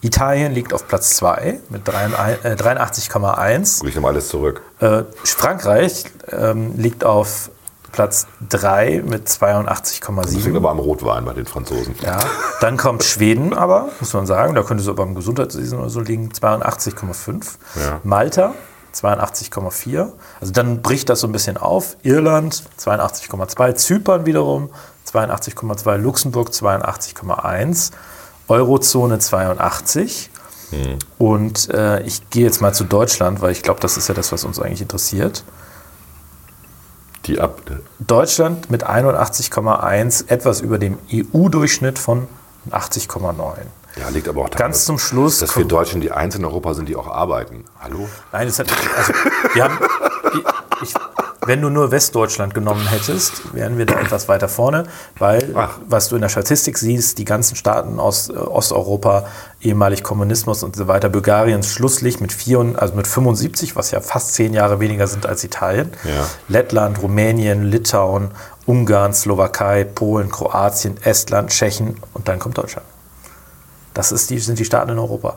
Italien 0.00 0.52
liegt 0.52 0.72
auf 0.72 0.88
Platz 0.88 1.10
2 1.16 1.60
mit 1.68 1.86
83 1.86 2.44
äh, 2.44 2.54
83,1. 2.54 3.86
Ich 3.86 3.94
nehme 3.94 4.08
alles 4.08 4.28
zurück. 4.28 4.62
Äh, 4.80 5.02
Frankreich 5.22 6.06
ähm, 6.30 6.72
liegt 6.78 7.04
auf 7.04 7.50
Platz 7.92 8.26
3 8.48 9.02
mit 9.04 9.26
Das 9.28 9.38
liegt 9.38 9.66
82,7. 9.66 10.56
aber 10.56 10.70
am 10.70 10.78
Rotwein 10.78 11.26
bei 11.26 11.34
den 11.34 11.44
Franzosen. 11.44 11.94
Ja. 12.00 12.18
Dann 12.62 12.78
kommt 12.78 13.04
Schweden 13.04 13.52
aber, 13.52 13.90
muss 14.00 14.14
man 14.14 14.24
sagen, 14.26 14.54
da 14.54 14.62
könnte 14.62 14.82
es 14.82 14.88
aber 14.88 15.02
im 15.02 15.14
Gesundheitswesen 15.14 15.78
oder 15.78 15.90
so 15.90 16.00
liegen, 16.00 16.30
82,5. 16.32 17.44
Ja. 17.76 18.00
Malta 18.02 18.54
82,4. 18.94 20.12
Also 20.40 20.52
dann 20.52 20.82
bricht 20.82 21.08
das 21.08 21.20
so 21.20 21.26
ein 21.26 21.32
bisschen 21.32 21.56
auf. 21.56 21.96
Irland 22.02 22.64
82,2. 22.78 23.74
Zypern 23.74 24.26
wiederum 24.26 24.70
82,2. 25.10 25.96
Luxemburg 25.96 26.50
82,1. 26.50 27.92
Eurozone 28.48 29.18
82. 29.18 30.30
Hm. 30.70 30.98
Und 31.18 31.68
äh, 31.70 32.02
ich 32.02 32.28
gehe 32.30 32.44
jetzt 32.44 32.60
mal 32.60 32.72
zu 32.72 32.84
Deutschland, 32.84 33.40
weil 33.40 33.52
ich 33.52 33.62
glaube, 33.62 33.80
das 33.80 33.96
ist 33.96 34.08
ja 34.08 34.14
das, 34.14 34.32
was 34.32 34.44
uns 34.44 34.58
eigentlich 34.60 34.82
interessiert. 34.82 35.44
Die 37.26 37.40
ab. 37.40 37.60
Deutschland 38.00 38.70
mit 38.70 38.84
81,1, 38.84 40.28
etwas 40.28 40.60
über 40.60 40.78
dem 40.78 40.98
EU-Durchschnitt 41.12 41.98
von 41.98 42.26
80,9. 42.70 43.58
Ja, 44.00 44.08
liegt 44.08 44.28
aber 44.28 44.42
auch 44.42 44.48
daran, 44.48 44.66
Ganz 44.68 44.78
dass- 44.78 44.84
zum 44.86 44.98
Schluss 44.98 45.38
dass 45.40 45.56
wir 45.56 45.64
Deutschen 45.64 46.00
die 46.00 46.10
Einzelnen 46.12 46.44
in 46.46 46.50
Europa 46.50 46.74
sind, 46.74 46.88
die 46.88 46.96
auch 46.96 47.08
arbeiten. 47.08 47.64
Hallo? 47.80 48.08
Nein, 48.32 48.46
das 48.46 48.58
hat, 48.58 48.68
also, 48.96 49.12
wir 49.54 49.64
haben, 49.64 49.78
ich, 50.82 50.88
ich, 50.88 50.94
wenn 51.44 51.60
du 51.60 51.68
nur 51.70 51.90
Westdeutschland 51.90 52.54
genommen 52.54 52.86
hättest, 52.88 53.52
wären 53.52 53.76
wir 53.76 53.84
da 53.84 53.98
etwas 54.00 54.28
weiter 54.28 54.48
vorne, 54.48 54.84
weil, 55.18 55.50
Ach. 55.56 55.76
was 55.88 56.08
du 56.08 56.14
in 56.14 56.22
der 56.22 56.28
Statistik 56.28 56.78
siehst, 56.78 57.18
die 57.18 57.24
ganzen 57.24 57.56
Staaten 57.56 57.98
aus 58.00 58.28
äh, 58.28 58.32
Osteuropa, 58.34 59.26
ehemalig 59.60 60.02
Kommunismus 60.04 60.62
und 60.62 60.74
so 60.76 60.86
weiter, 60.88 61.08
Bulgariens 61.08 61.68
Schlusslicht 61.72 62.20
mit, 62.20 62.32
vier, 62.32 62.74
also 62.76 62.94
mit 62.94 63.06
75, 63.08 63.74
was 63.76 63.90
ja 63.90 64.00
fast 64.00 64.34
zehn 64.34 64.54
Jahre 64.54 64.78
weniger 64.80 65.06
sind 65.08 65.26
als 65.26 65.42
Italien, 65.44 65.90
Ja. 66.04 66.26
Lettland, 66.48 67.02
Rumänien, 67.02 67.64
Litauen, 67.64 68.30
Ungarn, 68.64 69.12
Slowakei, 69.12 69.82
Polen, 69.84 70.30
Kroatien, 70.30 70.96
Estland, 71.02 71.50
Tschechien 71.50 71.96
und 72.14 72.28
dann 72.28 72.38
kommt 72.38 72.56
Deutschland. 72.56 72.86
Das 73.94 74.12
ist 74.12 74.30
die, 74.30 74.38
sind 74.38 74.58
die 74.58 74.64
Staaten 74.64 74.90
in 74.90 74.98
Europa. 74.98 75.36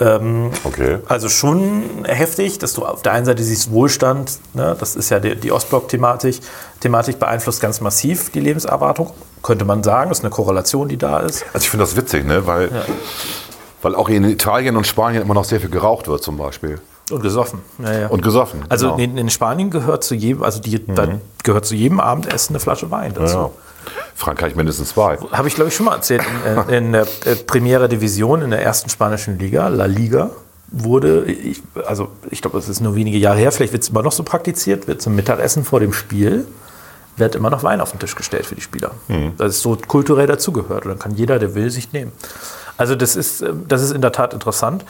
Ähm, 0.00 0.50
Okay. 0.64 0.98
also 1.08 1.28
schon 1.28 2.04
heftig, 2.04 2.58
dass 2.58 2.72
du 2.72 2.84
auf 2.84 3.02
der 3.02 3.12
einen 3.12 3.24
Seite 3.26 3.44
siehst 3.44 3.70
Wohlstand, 3.70 4.38
ne, 4.52 4.76
das 4.78 4.96
ist 4.96 5.10
ja 5.10 5.20
die, 5.20 5.36
die 5.36 5.52
Ostblock-Thematik, 5.52 6.40
Thematik 6.80 7.20
beeinflusst 7.20 7.60
ganz 7.60 7.80
massiv 7.80 8.30
die 8.30 8.40
Lebenserwartung, 8.40 9.10
könnte 9.42 9.64
man 9.64 9.84
sagen, 9.84 10.08
das 10.08 10.18
ist 10.18 10.24
eine 10.24 10.30
Korrelation, 10.30 10.88
die 10.88 10.96
da 10.96 11.20
ist. 11.20 11.44
Also 11.54 11.64
ich 11.64 11.70
finde 11.70 11.84
das 11.84 11.96
witzig, 11.96 12.26
ne? 12.26 12.44
weil, 12.44 12.70
weil 13.82 13.94
auch 13.94 14.08
in 14.08 14.24
Italien 14.24 14.76
und 14.76 14.84
Spanien 14.84 15.22
immer 15.22 15.34
noch 15.34 15.44
sehr 15.44 15.60
viel 15.60 15.70
geraucht 15.70 16.08
wird 16.08 16.24
zum 16.24 16.38
Beispiel. 16.38 16.80
Und 17.10 17.22
gesoffen. 17.22 17.60
Ja, 17.78 17.92
ja. 17.92 18.06
Und 18.08 18.22
gesoffen. 18.22 18.64
also 18.70 18.86
genau. 18.86 18.96
Mhm. 18.96 19.04
in, 19.04 19.18
in 19.18 19.30
Spanien 19.30 19.70
gehört 19.70 20.02
zu 20.02 20.14
jedem, 20.16 20.42
also 20.42 20.58
die, 20.58 20.84
da 20.86 21.06
gehört 21.44 21.66
zu 21.66 21.74
jedem 21.76 22.00
Abendessen 22.00 22.54
eine 22.54 22.60
Flasche 22.60 22.90
Wein 22.90 23.12
dazu. 23.14 23.52
Frankreich 24.14 24.54
mindestens 24.54 24.90
zwei. 24.90 25.18
Habe 25.32 25.48
ich, 25.48 25.54
glaube 25.54 25.68
ich, 25.68 25.76
schon 25.76 25.86
mal 25.86 25.94
erzählt. 25.96 26.22
In, 26.46 26.68
äh, 26.72 26.76
in 26.78 26.92
der 26.92 27.06
äh, 27.24 27.34
Primera 27.36 27.88
Division, 27.88 28.42
in 28.42 28.50
der 28.50 28.62
ersten 28.62 28.88
spanischen 28.90 29.38
Liga, 29.38 29.68
La 29.68 29.86
Liga, 29.86 30.30
wurde, 30.70 31.24
ich, 31.24 31.62
also 31.86 32.08
ich 32.30 32.42
glaube, 32.42 32.56
das 32.58 32.68
ist 32.68 32.80
nur 32.80 32.94
wenige 32.96 33.18
Jahre 33.18 33.38
her, 33.38 33.52
vielleicht 33.52 33.72
wird 33.72 33.82
es 33.84 33.90
immer 33.90 34.02
noch 34.02 34.12
so 34.12 34.22
praktiziert, 34.24 34.88
wird 34.88 35.00
zum 35.02 35.14
Mittagessen 35.14 35.64
vor 35.64 35.80
dem 35.80 35.92
Spiel 35.92 36.46
wird 37.16 37.36
immer 37.36 37.48
noch 37.48 37.62
Wein 37.62 37.80
auf 37.80 37.92
den 37.92 38.00
Tisch 38.00 38.16
gestellt 38.16 38.44
für 38.44 38.56
die 38.56 38.60
Spieler. 38.60 38.90
Mhm. 39.06 39.34
Das 39.38 39.50
ist 39.50 39.62
so 39.62 39.78
kulturell 39.86 40.26
dazugehört. 40.26 40.84
Und 40.84 40.90
dann 40.90 40.98
kann 40.98 41.14
jeder, 41.14 41.38
der 41.38 41.54
will, 41.54 41.70
sich 41.70 41.92
nehmen. 41.92 42.10
Also 42.76 42.96
das 42.96 43.14
ist, 43.14 43.40
äh, 43.40 43.52
das 43.68 43.82
ist 43.82 43.92
in 43.92 44.00
der 44.00 44.10
Tat 44.10 44.34
interessant. 44.34 44.84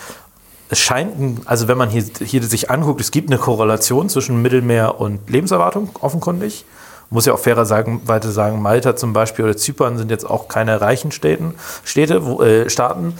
Es 0.71 0.79
scheint, 0.79 1.19
ein- 1.21 1.41
also 1.45 1.69
wenn 1.69 1.77
man 1.77 1.91
hier, 1.91 2.03
hier 2.25 2.43
sich 2.43 2.71
anguckt, 2.71 3.03
es 3.03 3.11
gibt 3.11 3.29
eine 3.29 3.39
Korrelation 3.39 4.09
zwischen 4.09 4.41
Mittelmeer 4.41 4.99
und 4.99 5.29
Lebenserwartung, 5.29 5.91
offenkundig. 6.01 6.65
Muss 7.11 7.27
ja 7.27 7.35
auch 7.35 7.39
fairer 7.39 7.65
sagen, 7.65 8.03
weiter 8.07 8.31
sagen, 8.33 8.61
Malta 8.61 8.97
zum 8.97 9.13
Beispiel 9.13 9.45
oder 9.45 9.57
Zypern 9.57 9.99
sind 9.99 10.11
jetzt 10.11 10.29
auch 10.29 10.49
keine 10.49 10.81
reichen 10.81 11.13
Städten, 11.13 11.55
Städte, 11.85 12.25
wo, 12.27 12.43
äh, 12.43 12.69
Staaten. 12.69 13.15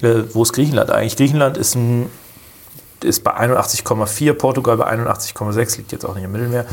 Äh, 0.00 0.22
wo 0.32 0.42
ist 0.42 0.52
Griechenland 0.52 0.90
eigentlich? 0.90 1.16
Griechenland 1.16 1.56
ist 1.56 1.74
ein 1.74 2.10
ist 3.04 3.24
bei 3.24 3.34
81,4, 3.34 4.32
Portugal 4.34 4.76
bei 4.76 4.86
81,6, 4.86 5.78
liegt 5.78 5.92
jetzt 5.92 6.04
auch 6.04 6.14
nicht 6.14 6.24
im 6.24 6.32
Mittelmeer. 6.32 6.66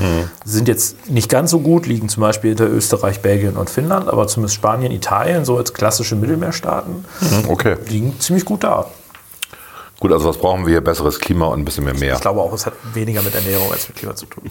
Sind 0.45 0.68
jetzt 0.68 1.10
nicht 1.10 1.30
ganz 1.30 1.51
so 1.51 1.60
gut, 1.60 1.88
liegen 1.88 2.10
zum 2.10 2.22
Beispiel 2.22 2.51
hinter 2.51 2.68
Österreich, 2.70 3.22
Belgien 3.22 3.57
und 3.57 3.70
Finnland, 3.70 4.07
aber 4.07 4.28
zumindest 4.28 4.55
Spanien, 4.55 4.91
Italien, 4.91 5.45
so 5.45 5.57
als 5.57 5.74
klassische 5.74 6.16
Mittelmeerstaaten, 6.16 7.05
Okay. 7.47 7.78
liegen 7.88 8.20
ziemlich 8.20 8.45
gut 8.45 8.64
da. 8.64 8.86
Gut, 9.99 10.14
also 10.14 10.30
was 10.30 10.38
brauchen 10.38 10.66
wir 10.66 10.72
hier? 10.72 10.82
Besseres 10.82 11.20
Klima 11.20 11.47
und 11.47 11.60
ein 11.60 11.66
bisschen 11.66 11.84
mehr 11.84 11.93
Meer. 11.93 12.14
Ich 12.16 12.22
glaube 12.22 12.39
auch, 12.39 12.53
es 12.53 12.66
hat 12.66 12.74
weniger 12.93 13.22
mit 13.22 13.36
Ernährung 13.36 13.72
als 13.72 13.88
mit 13.89 13.97
Klima 13.97 14.16
zu 14.16 14.28
tun. 14.28 14.43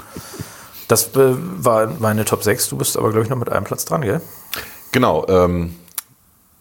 Das 0.89 1.15
äh, 1.15 1.35
war 1.37 1.87
meine 1.99 2.25
Top 2.25 2.43
6. 2.43 2.71
Du 2.71 2.77
bist 2.77 2.97
aber, 2.97 3.11
glaube 3.11 3.25
ich, 3.25 3.31
noch 3.31 3.37
mit 3.39 3.51
einem 3.51 3.65
Platz 3.65 3.85
dran, 3.85 4.03
gell? 4.03 4.21
Genau. 4.91 5.27
Ähm, 5.29 5.77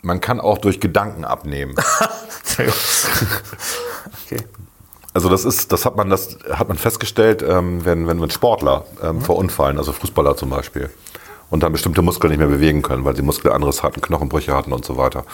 man 0.01 0.21
kann 0.21 0.39
auch 0.39 0.57
durch 0.57 0.79
Gedanken 0.79 1.25
abnehmen. 1.25 1.75
okay. 2.57 2.69
Also 5.13 5.29
das 5.29 5.45
ist, 5.45 5.71
das 5.71 5.85
hat 5.85 5.95
man, 5.95 6.09
das 6.09 6.37
hat 6.51 6.67
man 6.67 6.77
festgestellt, 6.77 7.41
ähm, 7.41 7.83
wenn, 7.85 8.07
wenn, 8.07 8.21
wenn 8.21 8.29
Sportler 8.29 8.85
ähm, 9.01 9.21
verunfallen, 9.21 9.79
also 9.79 9.91
Fußballer 9.91 10.37
zum 10.37 10.51
Beispiel, 10.51 10.91
und 11.49 11.63
dann 11.63 11.71
bestimmte 11.71 12.01
Muskeln 12.01 12.29
nicht 12.29 12.39
mehr 12.39 12.47
bewegen 12.47 12.83
können, 12.83 13.03
weil 13.05 13.15
die 13.15 13.21
Muskeln 13.21 13.53
anderes 13.53 13.81
hatten, 13.81 14.01
Knochenbrüche 14.01 14.53
hatten 14.53 14.73
und 14.73 14.85
so 14.85 14.97
weiter. 14.97 15.25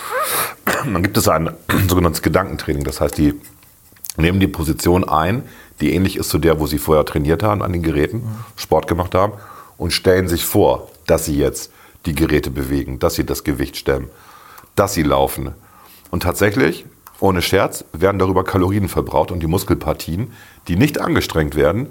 Dann 0.65 1.03
gibt 1.03 1.17
es 1.17 1.27
ein 1.27 1.53
sogenanntes 1.89 2.21
Gedankentraining. 2.21 2.83
Das 2.83 3.01
heißt, 3.01 3.17
die 3.17 3.33
nehmen 4.15 4.39
die 4.39 4.47
Position 4.47 5.03
ein, 5.03 5.43
die 5.83 5.93
ähnlich 5.93 6.15
ist 6.15 6.29
zu 6.29 6.39
der, 6.39 6.61
wo 6.61 6.65
sie 6.65 6.77
vorher 6.77 7.03
trainiert 7.03 7.43
haben 7.43 7.61
an 7.61 7.73
den 7.73 7.83
Geräten, 7.83 8.23
Sport 8.55 8.87
gemacht 8.87 9.13
haben, 9.13 9.33
und 9.77 9.91
stellen 9.91 10.29
sich 10.29 10.45
vor, 10.45 10.89
dass 11.07 11.25
sie 11.25 11.37
jetzt 11.37 11.71
die 12.05 12.15
Geräte 12.15 12.51
bewegen, 12.51 12.99
dass 12.99 13.15
sie 13.15 13.25
das 13.25 13.43
Gewicht 13.43 13.75
stemmen, 13.75 14.09
dass 14.75 14.93
sie 14.93 15.03
laufen. 15.03 15.53
Und 16.09 16.23
tatsächlich, 16.23 16.85
ohne 17.19 17.41
Scherz, 17.41 17.83
werden 17.91 18.17
darüber 18.17 18.45
Kalorien 18.45 18.87
verbraucht 18.87 19.29
und 19.31 19.41
die 19.41 19.47
Muskelpartien, 19.47 20.31
die 20.69 20.77
nicht 20.77 21.01
angestrengt 21.01 21.55
werden, 21.55 21.87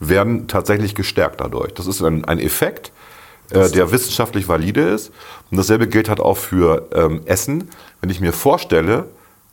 werden 0.00 0.48
tatsächlich 0.48 0.94
gestärkt 0.94 1.42
dadurch. 1.42 1.74
Das 1.74 1.86
ist 1.86 2.00
ein, 2.02 2.24
ein 2.24 2.38
Effekt, 2.38 2.92
äh, 3.50 3.70
der 3.70 3.92
wissenschaftlich 3.92 4.48
valide 4.48 4.80
ist. 4.80 5.12
Und 5.50 5.58
dasselbe 5.58 5.86
gilt 5.86 6.08
halt 6.08 6.20
auch 6.20 6.38
für 6.38 6.88
ähm, 6.94 7.20
Essen. 7.26 7.68
Wenn 8.00 8.08
ich 8.08 8.20
mir 8.20 8.32
vorstelle, 8.32 9.04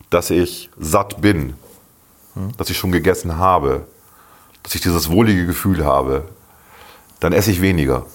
dass 0.09 0.29
ich 0.29 0.69
satt 0.79 1.21
bin, 1.21 1.55
dass 2.57 2.69
ich 2.69 2.77
schon 2.77 2.91
gegessen 2.91 3.37
habe, 3.37 3.87
dass 4.63 4.75
ich 4.75 4.81
dieses 4.81 5.09
wohlige 5.09 5.45
Gefühl 5.45 5.85
habe, 5.85 6.25
dann 7.19 7.33
esse 7.33 7.51
ich 7.51 7.61
weniger. 7.61 8.05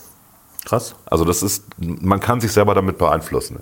Krass. 0.64 0.94
Also 1.06 1.24
das 1.24 1.42
ist, 1.42 1.64
man 1.78 2.20
kann 2.20 2.40
sich 2.40 2.52
selber 2.52 2.74
damit 2.74 2.98
beeinflussen. 2.98 3.60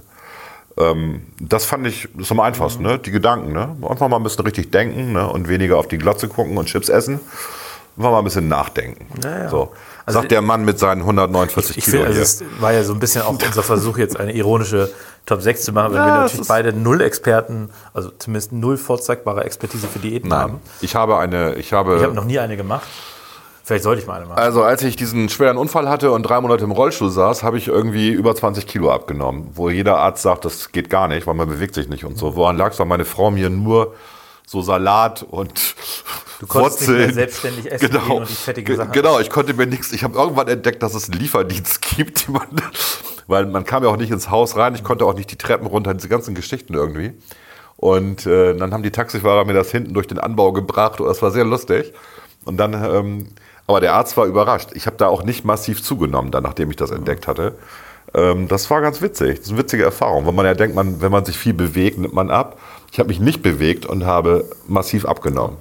Ähm, 0.76 1.26
das 1.38 1.64
fand 1.64 1.86
ich, 1.86 2.08
das 2.14 2.26
ist 2.26 2.32
am 2.32 2.40
einfachsten, 2.40 2.82
ne? 2.82 2.98
die 2.98 3.10
Gedanken. 3.10 3.52
Ne? 3.52 3.76
Einfach 3.88 4.08
mal 4.08 4.16
ein 4.16 4.22
bisschen 4.22 4.44
richtig 4.44 4.70
denken 4.70 5.12
ne? 5.12 5.28
und 5.28 5.48
weniger 5.48 5.78
auf 5.78 5.88
die 5.88 5.98
Glotze 5.98 6.28
gucken 6.28 6.56
und 6.56 6.66
Chips 6.66 6.88
essen. 6.88 7.20
Einfach 7.96 8.10
mal 8.10 8.18
ein 8.18 8.24
bisschen 8.24 8.48
nachdenken. 8.48 9.06
Ja, 9.22 9.38
ja. 9.44 9.48
So. 9.48 9.72
Also 10.06 10.18
Sagt 10.20 10.32
der 10.32 10.42
Mann 10.42 10.64
mit 10.64 10.78
seinen 10.78 11.00
149 11.00 11.78
Ich 11.78 11.84
Kilo 11.84 12.02
finde, 12.04 12.18
also 12.18 12.44
war 12.60 12.72
ja 12.72 12.82
so 12.84 12.92
ein 12.92 12.98
bisschen 13.00 13.22
auch 13.22 13.30
unser 13.30 13.62
Versuch, 13.62 13.96
jetzt 13.98 14.18
eine 14.18 14.32
ironische 14.34 14.90
Top 15.26 15.40
6 15.40 15.62
zu 15.62 15.72
machen, 15.72 15.92
weil 15.94 16.00
Ja, 16.00 16.06
wir 16.06 16.14
natürlich 16.22 16.48
beide 16.48 16.72
null 16.74 17.00
Experten, 17.00 17.70
also 17.94 18.10
zumindest 18.18 18.52
null 18.52 18.76
vorzeigbare 18.76 19.44
Expertise 19.44 19.86
für 19.86 19.98
Diäten 20.00 20.28
Nein, 20.28 20.40
haben. 20.40 20.60
ich 20.82 20.94
habe 20.94 21.18
eine, 21.18 21.54
ich 21.54 21.72
habe, 21.72 21.96
Ich 21.96 22.02
habe 22.02 22.12
noch 22.14 22.24
nie 22.26 22.38
eine 22.38 22.56
gemacht. 22.56 22.86
Vielleicht 23.66 23.84
sollte 23.84 24.02
ich 24.02 24.06
mal 24.06 24.16
eine 24.16 24.26
machen. 24.26 24.38
also 24.38 24.62
als 24.62 24.82
ich 24.82 24.94
diesen 24.96 25.30
schweren 25.30 25.56
Unfall 25.56 25.88
hatte 25.88 26.10
und 26.12 26.24
drei 26.24 26.38
Monate 26.42 26.64
im 26.64 26.72
Rollstuhl 26.72 27.08
saß, 27.10 27.42
habe 27.42 27.56
ich 27.56 27.68
irgendwie 27.68 28.10
über 28.10 28.34
20 28.36 28.66
Kilo 28.66 28.90
abgenommen, 28.92 29.48
wo 29.54 29.70
jeder 29.70 29.96
Arzt 29.96 30.22
sagt, 30.22 30.44
das 30.44 30.70
geht 30.72 30.90
gar 30.90 31.08
nicht, 31.08 31.26
weil 31.26 31.32
man 31.32 31.48
bewegt 31.48 31.74
sich 31.74 31.88
nicht 31.88 32.04
und 32.04 32.18
so. 32.18 32.36
Woran 32.36 32.58
lag 32.58 32.72
es, 32.72 32.78
weil 32.78 32.84
meine 32.86 33.06
Frau 33.06 33.30
mir 33.30 33.48
nur 33.48 33.94
so 34.46 34.62
Salat 34.62 35.22
und 35.22 35.74
Du 36.40 36.46
konntest 36.46 36.80
nicht 36.82 36.88
mehr 36.90 36.98
Wurzeln- 37.08 37.14
selbstständig 37.14 37.72
essen 37.72 37.90
genau, 37.90 38.16
und 38.18 38.28
die 38.28 38.34
fettigen 38.34 38.66
Ge- 38.66 38.76
Sachen 38.76 38.92
Genau, 38.92 39.18
ich 39.20 39.30
konnte 39.30 39.54
mir 39.54 39.66
nichts. 39.66 39.92
Ich 39.92 40.04
habe 40.04 40.18
irgendwann 40.18 40.48
entdeckt, 40.48 40.82
dass 40.82 40.94
es 40.94 41.08
einen 41.10 41.20
Lieferdienst 41.20 41.80
gibt, 41.96 42.28
man, 42.28 42.46
weil 43.26 43.46
man 43.46 43.64
kam 43.64 43.82
ja 43.84 43.88
auch 43.88 43.96
nicht 43.96 44.10
ins 44.10 44.30
Haus 44.30 44.56
rein. 44.56 44.74
Ich 44.74 44.84
konnte 44.84 45.06
auch 45.06 45.14
nicht 45.14 45.30
die 45.30 45.36
Treppen 45.38 45.66
runter, 45.66 45.94
diese 45.94 46.08
ganzen 46.08 46.34
Geschichten 46.34 46.74
irgendwie. 46.74 47.12
Und 47.76 48.26
äh, 48.26 48.54
dann 48.56 48.72
haben 48.72 48.82
die 48.82 48.90
Taxifahrer 48.90 49.44
mir 49.44 49.52
das 49.54 49.70
hinten 49.70 49.94
durch 49.94 50.06
den 50.06 50.18
Anbau 50.18 50.52
gebracht. 50.52 51.00
Und 51.00 51.06
das 51.08 51.22
war 51.22 51.30
sehr 51.30 51.44
lustig. 51.44 51.92
Und 52.44 52.56
dann, 52.58 52.72
ähm, 52.74 53.28
aber 53.66 53.80
der 53.80 53.94
Arzt 53.94 54.16
war 54.16 54.26
überrascht. 54.26 54.70
Ich 54.74 54.86
habe 54.86 54.96
da 54.96 55.06
auch 55.08 55.22
nicht 55.22 55.44
massiv 55.44 55.82
zugenommen, 55.82 56.30
dann, 56.30 56.42
nachdem 56.42 56.70
ich 56.70 56.76
das 56.76 56.90
entdeckt 56.90 57.26
hatte. 57.26 57.54
Ähm, 58.12 58.48
das 58.48 58.68
war 58.70 58.80
ganz 58.80 59.00
witzig. 59.00 59.38
Das 59.38 59.46
ist 59.46 59.52
eine 59.52 59.58
witzige 59.60 59.84
Erfahrung, 59.84 60.26
weil 60.26 60.34
man 60.34 60.44
ja 60.46 60.54
denkt, 60.54 60.76
man, 60.76 61.00
wenn 61.00 61.10
man 61.10 61.24
sich 61.24 61.36
viel 61.38 61.54
bewegt, 61.54 61.98
nimmt 61.98 62.14
man 62.14 62.30
ab. 62.30 62.58
Ich 62.94 63.00
habe 63.00 63.08
mich 63.08 63.18
nicht 63.18 63.42
bewegt 63.42 63.86
und 63.86 64.06
habe 64.06 64.48
massiv 64.68 65.04
abgenommen. 65.04 65.56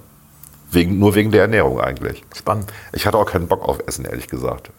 Wegen, 0.69 0.99
nur 0.99 1.15
wegen 1.15 1.31
der 1.31 1.41
Ernährung 1.41 1.81
eigentlich. 1.81 2.23
Spannend. 2.37 2.71
Ich 2.91 3.07
hatte 3.07 3.17
auch 3.17 3.25
keinen 3.25 3.47
Bock 3.47 3.67
auf 3.67 3.79
Essen, 3.87 4.05
ehrlich 4.05 4.27
gesagt. 4.27 4.69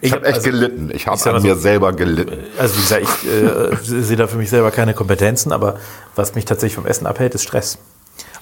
Ich, 0.00 0.06
Ich 0.06 0.12
habe 0.14 0.22
hab- 0.22 0.28
echt 0.28 0.36
also- 0.38 0.50
gelitten. 0.50 0.90
Ich 0.94 1.06
habe 1.06 1.22
an 1.26 1.32
mal 1.34 1.40
mir 1.42 1.56
selber 1.56 1.92
gelitten. 1.92 2.38
Also 2.56 2.76
wie 2.76 2.80
gesagt, 2.80 3.02
ich 3.22 3.28
äh, 3.30 4.02
sehe 4.02 4.16
da 4.16 4.26
für 4.28 4.38
mich 4.38 4.48
selber 4.48 4.70
keine 4.70 4.94
Kompetenzen, 4.94 5.52
aber 5.52 5.76
was 6.16 6.34
mich 6.34 6.46
tatsächlich 6.46 6.76
vom 6.76 6.86
Essen 6.86 7.06
abhält, 7.06 7.34
ist 7.34 7.42
Stress. 7.42 7.76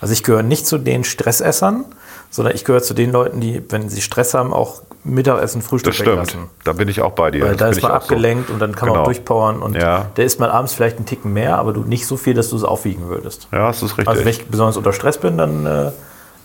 Also 0.01 0.13
ich 0.13 0.23
gehöre 0.23 0.45
nicht 0.45 0.65
zu 0.65 0.79
den 0.79 1.03
Stressessern, 1.03 1.85
sondern 2.31 2.55
ich 2.55 2.65
gehöre 2.65 2.83
zu 2.83 2.95
den 2.95 3.11
Leuten, 3.13 3.41
die, 3.41 3.63
wenn 3.71 3.89
sie 3.89 4.01
Stress 4.03 4.35
haben, 4.35 4.53
auch 4.53 4.83
Mittagessen, 5.05 5.63
Frühstück 5.63 5.93
Das 5.93 5.97
stimmt. 5.97 6.11
weglassen. 6.19 6.41
Da 6.65 6.73
bin 6.75 6.89
ich 6.89 7.01
auch 7.01 7.13
bei 7.13 7.31
dir. 7.31 7.45
Weil 7.45 7.57
da 7.57 7.69
ist 7.69 7.81
man 7.83 7.93
auch 7.93 7.97
so. 7.97 8.03
abgelenkt 8.03 8.51
und 8.51 8.59
dann 8.59 8.75
kann 8.75 8.89
man 8.89 8.95
Genau. 8.95 9.03
auch 9.03 9.07
durchpowern 9.07 9.63
und 9.63 9.75
Ja. 9.77 10.11
da 10.15 10.23
isst 10.23 10.39
man 10.41 10.51
abends 10.51 10.75
vielleicht 10.75 10.97
einen 10.97 11.07
Ticken 11.07 11.33
mehr, 11.33 11.57
aber 11.59 11.73
du 11.73 11.81
nicht 11.83 12.07
so 12.07 12.17
viel, 12.17 12.35
dass 12.35 12.51
du 12.51 12.57
es 12.57 12.65
aufwiegen 12.65 13.09
würdest. 13.09 13.49
Ja, 13.53 13.69
das 13.69 13.79
ist 13.83 13.93
richtig. 13.93 14.09
Also 14.09 14.21
wenn 14.23 14.29
ich 14.29 14.47
besonders 14.47 14.77
unter 14.77 14.93
Stress 14.93 15.17
bin, 15.19 15.39
dann 15.39 15.65
äh, 15.65 15.91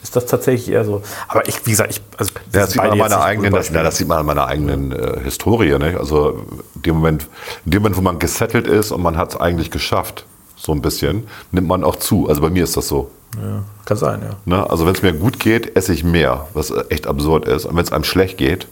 ist 0.01 0.15
das 0.15 0.25
tatsächlich 0.27 0.69
eher 0.71 0.85
so. 0.85 1.01
Aber 1.27 1.47
ich, 1.47 1.65
wie 1.65 1.71
gesagt, 1.71 1.89
ich, 1.91 2.01
also 2.17 2.31
Ja, 2.53 2.61
das 2.61 2.71
sieht 2.71 2.81
man 2.81 2.91
an 2.91 2.97
meiner 2.97 3.15
nicht 3.17 3.25
eigenen, 3.25 3.53
das, 3.53 3.69
ja, 3.69 3.83
das 3.83 3.97
sieht 3.97 4.07
man 4.07 4.19
an 4.19 4.25
meiner 4.25 4.47
eigenen 4.47 4.91
äh, 4.91 5.19
Historie. 5.23 5.77
Ne? 5.77 5.97
Also 5.99 6.45
in 6.75 6.81
dem, 6.83 6.95
Moment, 6.95 7.27
in 7.65 7.71
dem 7.71 7.81
Moment, 7.81 7.97
wo 7.97 8.01
man 8.01 8.19
gesettelt 8.19 8.67
ist 8.67 8.91
und 8.91 9.01
man 9.01 9.17
hat 9.17 9.31
es 9.31 9.35
eigentlich 9.39 9.71
geschafft, 9.71 10.25
so 10.63 10.71
ein 10.71 10.81
bisschen, 10.81 11.27
nimmt 11.51 11.67
man 11.67 11.83
auch 11.83 11.97
zu. 11.97 12.29
Also 12.29 12.41
bei 12.41 12.49
mir 12.49 12.63
ist 12.63 12.77
das 12.77 12.87
so. 12.87 13.11
Ja, 13.35 13.63
kann 13.83 13.97
sein, 13.97 14.21
ja. 14.21 14.35
Ne? 14.45 14.69
Also 14.69 14.85
wenn 14.85 14.95
es 14.95 15.01
mir 15.01 15.11
gut 15.11 15.39
geht, 15.39 15.75
esse 15.75 15.91
ich 15.91 16.05
mehr, 16.05 16.47
was 16.53 16.73
echt 16.89 17.05
absurd 17.05 17.47
ist. 17.47 17.65
Und 17.65 17.75
wenn 17.75 17.83
es 17.83 17.91
einem 17.91 18.05
schlecht 18.05 18.37
geht, 18.37 18.67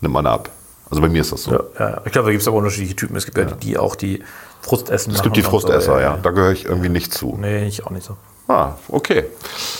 nimmt 0.00 0.14
man 0.14 0.26
ab. 0.26 0.48
Also 0.88 1.02
bei 1.02 1.08
mir 1.08 1.20
ist 1.20 1.32
das 1.32 1.42
so. 1.42 1.52
Ja, 1.52 1.60
ja. 1.78 2.02
Ich 2.06 2.12
glaube, 2.12 2.26
da 2.26 2.30
gibt 2.30 2.40
es 2.40 2.48
aber 2.48 2.56
unterschiedliche 2.56 2.96
Typen. 2.96 3.16
Es 3.16 3.26
gibt 3.26 3.36
ja, 3.36 3.44
die, 3.44 3.66
die 3.66 3.76
auch 3.76 3.94
die 3.94 4.22
Frustessen 4.62 5.12
Es 5.12 5.22
gibt 5.22 5.36
die 5.36 5.40
und 5.40 5.44
so. 5.44 5.50
Frustesser, 5.50 6.00
ja. 6.00 6.16
Da 6.16 6.30
gehöre 6.30 6.52
ich 6.52 6.64
irgendwie 6.64 6.88
nicht 6.88 7.12
zu. 7.12 7.36
Nee, 7.38 7.66
ich 7.66 7.84
auch 7.84 7.90
nicht 7.90 8.06
so. 8.06 8.16
Ah, 8.48 8.74
okay. 8.88 9.24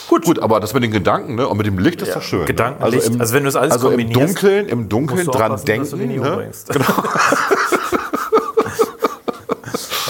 Gut, 0.09 0.25
gut, 0.25 0.41
aber 0.41 0.61
das 0.61 0.75
mit 0.75 0.83
den 0.83 0.91
Gedanken 0.91 1.37
ne? 1.37 1.49
und 1.49 1.57
mit 1.57 1.67
dem 1.67 1.79
Licht 1.79 2.03
ist 2.03 2.15
doch 2.15 2.23
schön. 2.23 2.45
Gedanken, 2.45 2.83
ne? 2.83 2.91
Licht, 2.91 3.19
also 3.19 3.35
wenn 3.35 3.45
du 3.45 3.49
es 3.49 3.57
alles 3.57 3.73
also 3.73 3.89
im 3.91 3.99
kombinierst, 3.99 4.37
Dunkeln, 4.37 4.69
im 4.69 4.89
Dunkeln 4.89 5.25
musst 5.25 5.35
du 5.35 5.39
dran 5.39 5.53
aufpassen, 5.53 5.79
dass 5.79 5.91
du 5.91 5.97
denken. 5.97 6.21
Ne? 6.21 6.31
umbringst. 6.31 6.71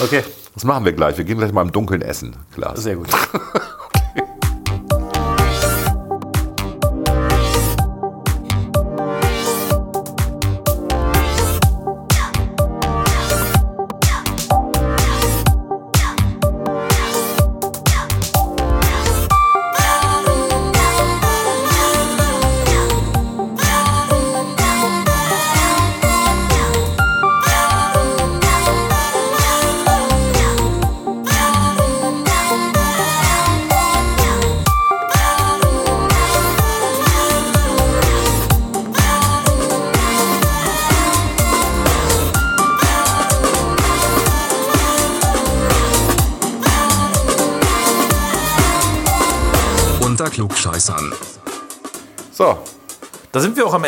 Okay, 0.03 0.23
Das 0.55 0.63
machen 0.63 0.85
wir 0.85 0.93
gleich. 0.93 1.17
Wir 1.17 1.25
gehen 1.25 1.37
gleich 1.37 1.51
mal 1.51 1.61
im 1.61 1.71
Dunkeln 1.71 2.01
essen. 2.01 2.35
Klaas. 2.53 2.81
sehr 2.81 2.95
gut. 2.95 3.09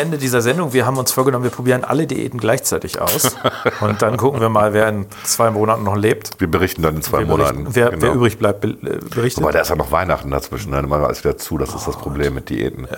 Ende 0.08 0.16
dieser 0.18 0.40
Sendung. 0.40 0.72
Wir 0.72 0.86
haben 0.86 0.96
uns 0.96 1.12
vorgenommen, 1.12 1.44
wir 1.44 1.50
probieren 1.50 1.84
alle 1.84 2.06
Diäten 2.06 2.40
gleichzeitig 2.40 2.98
aus. 2.98 3.36
Und 3.82 4.00
dann 4.00 4.16
gucken 4.16 4.40
wir 4.40 4.48
mal, 4.48 4.72
wer 4.72 4.88
in 4.88 5.04
zwei 5.24 5.50
Monaten 5.50 5.84
noch 5.84 5.96
lebt. 5.96 6.30
Wir 6.38 6.50
berichten 6.50 6.80
dann 6.80 6.96
in 6.96 7.02
zwei 7.02 7.18
Wir 7.18 7.26
Monaten. 7.26 7.66
wer, 7.70 7.90
Genau. 7.90 8.02
wer 8.02 8.12
übrig 8.14 8.38
bleibt, 8.38 8.64
äh, 8.64 8.68
berichtet. 9.14 9.44
Aber 9.44 9.52
da 9.52 9.60
ist 9.60 9.68
ja 9.68 9.76
noch 9.76 9.92
Weihnachten 9.92 10.30
dazwischen. 10.30 10.72
Dann 10.72 10.88
machen 10.88 11.02
wir 11.02 11.06
alles 11.08 11.22
wieder 11.24 11.36
zu. 11.36 11.58
Das 11.58 11.74
ist 11.74 11.86
das 11.86 11.96
Problem 11.98 12.32
mit 12.34 12.48
Diäten. 12.48 12.88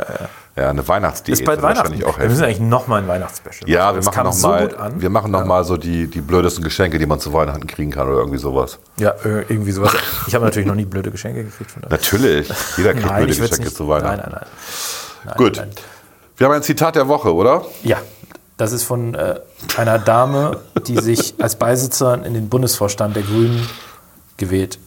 Ja, 0.56 0.70
eine 0.70 0.86
Weihnachtsdiät 0.86 1.38
ist 1.38 1.44
bald 1.44 1.62
Weihnachten. 1.62 1.78
wahrscheinlich 1.78 2.04
auch 2.06 2.18
Wir 2.18 2.28
müssen 2.28 2.42
helfen. 2.44 2.60
eigentlich 2.60 2.68
nochmal 2.70 3.02
ein 3.02 3.08
Weihnachtsspecial 3.08 3.68
Ja, 3.68 3.86
machen. 3.86 3.96
wir 3.96 4.02
machen 4.04 4.14
kam 4.14 4.24
noch 4.26 4.32
so 4.32 4.48
mal, 4.48 4.92
wir 4.96 5.10
machen 5.10 5.30
noch 5.32 5.44
mal 5.44 5.64
so 5.64 5.76
die, 5.76 6.06
die 6.06 6.20
blödesten 6.20 6.62
Geschenke, 6.62 6.98
die 7.00 7.06
man 7.06 7.18
zu 7.18 7.32
Weihnachten 7.32 7.66
kriegen 7.66 7.90
kann 7.90 8.06
oder 8.08 8.18
irgendwie 8.18 8.38
sowas. 8.38 8.78
Ja, 8.98 9.10
äh, 9.24 9.42
irgendwie 9.48 9.72
sowas. 9.72 9.92
Ich 10.28 10.34
habe 10.36 10.44
natürlich 10.44 10.68
noch 10.68 10.74
nie 10.76 10.84
blöde 10.84 11.10
Geschenke 11.10 11.42
gekriegt 11.44 11.70
von 11.72 11.82
daher. 11.82 11.96
Natürlich. 11.96 12.48
Jeder 12.76 12.94
kriegt 12.94 13.16
blöde 13.16 13.32
ich 13.32 13.40
würd's 13.40 13.50
Geschenke 13.58 13.72
zu 13.74 13.88
Weihnachten. 13.88 14.20
Nein, 14.20 14.30
nein, 14.32 14.46
nein. 15.24 15.34
Gut. 15.36 15.56
nein. 15.56 15.70
Wir 16.40 16.46
haben 16.46 16.54
ein 16.54 16.62
Zitat 16.62 16.96
der 16.96 17.06
Woche, 17.06 17.34
oder? 17.34 17.66
Ja, 17.82 17.98
das 18.56 18.72
ist 18.72 18.84
von 18.84 19.14
äh, 19.14 19.40
einer 19.76 19.98
Dame, 19.98 20.58
die 20.86 20.96
sich 20.96 21.34
als 21.38 21.56
Beisitzerin 21.56 22.24
in 22.24 22.32
den 22.32 22.48
Bundesvorstand 22.48 23.14
der 23.14 23.24
Grünen 23.24 23.68
gewählt. 24.38 24.78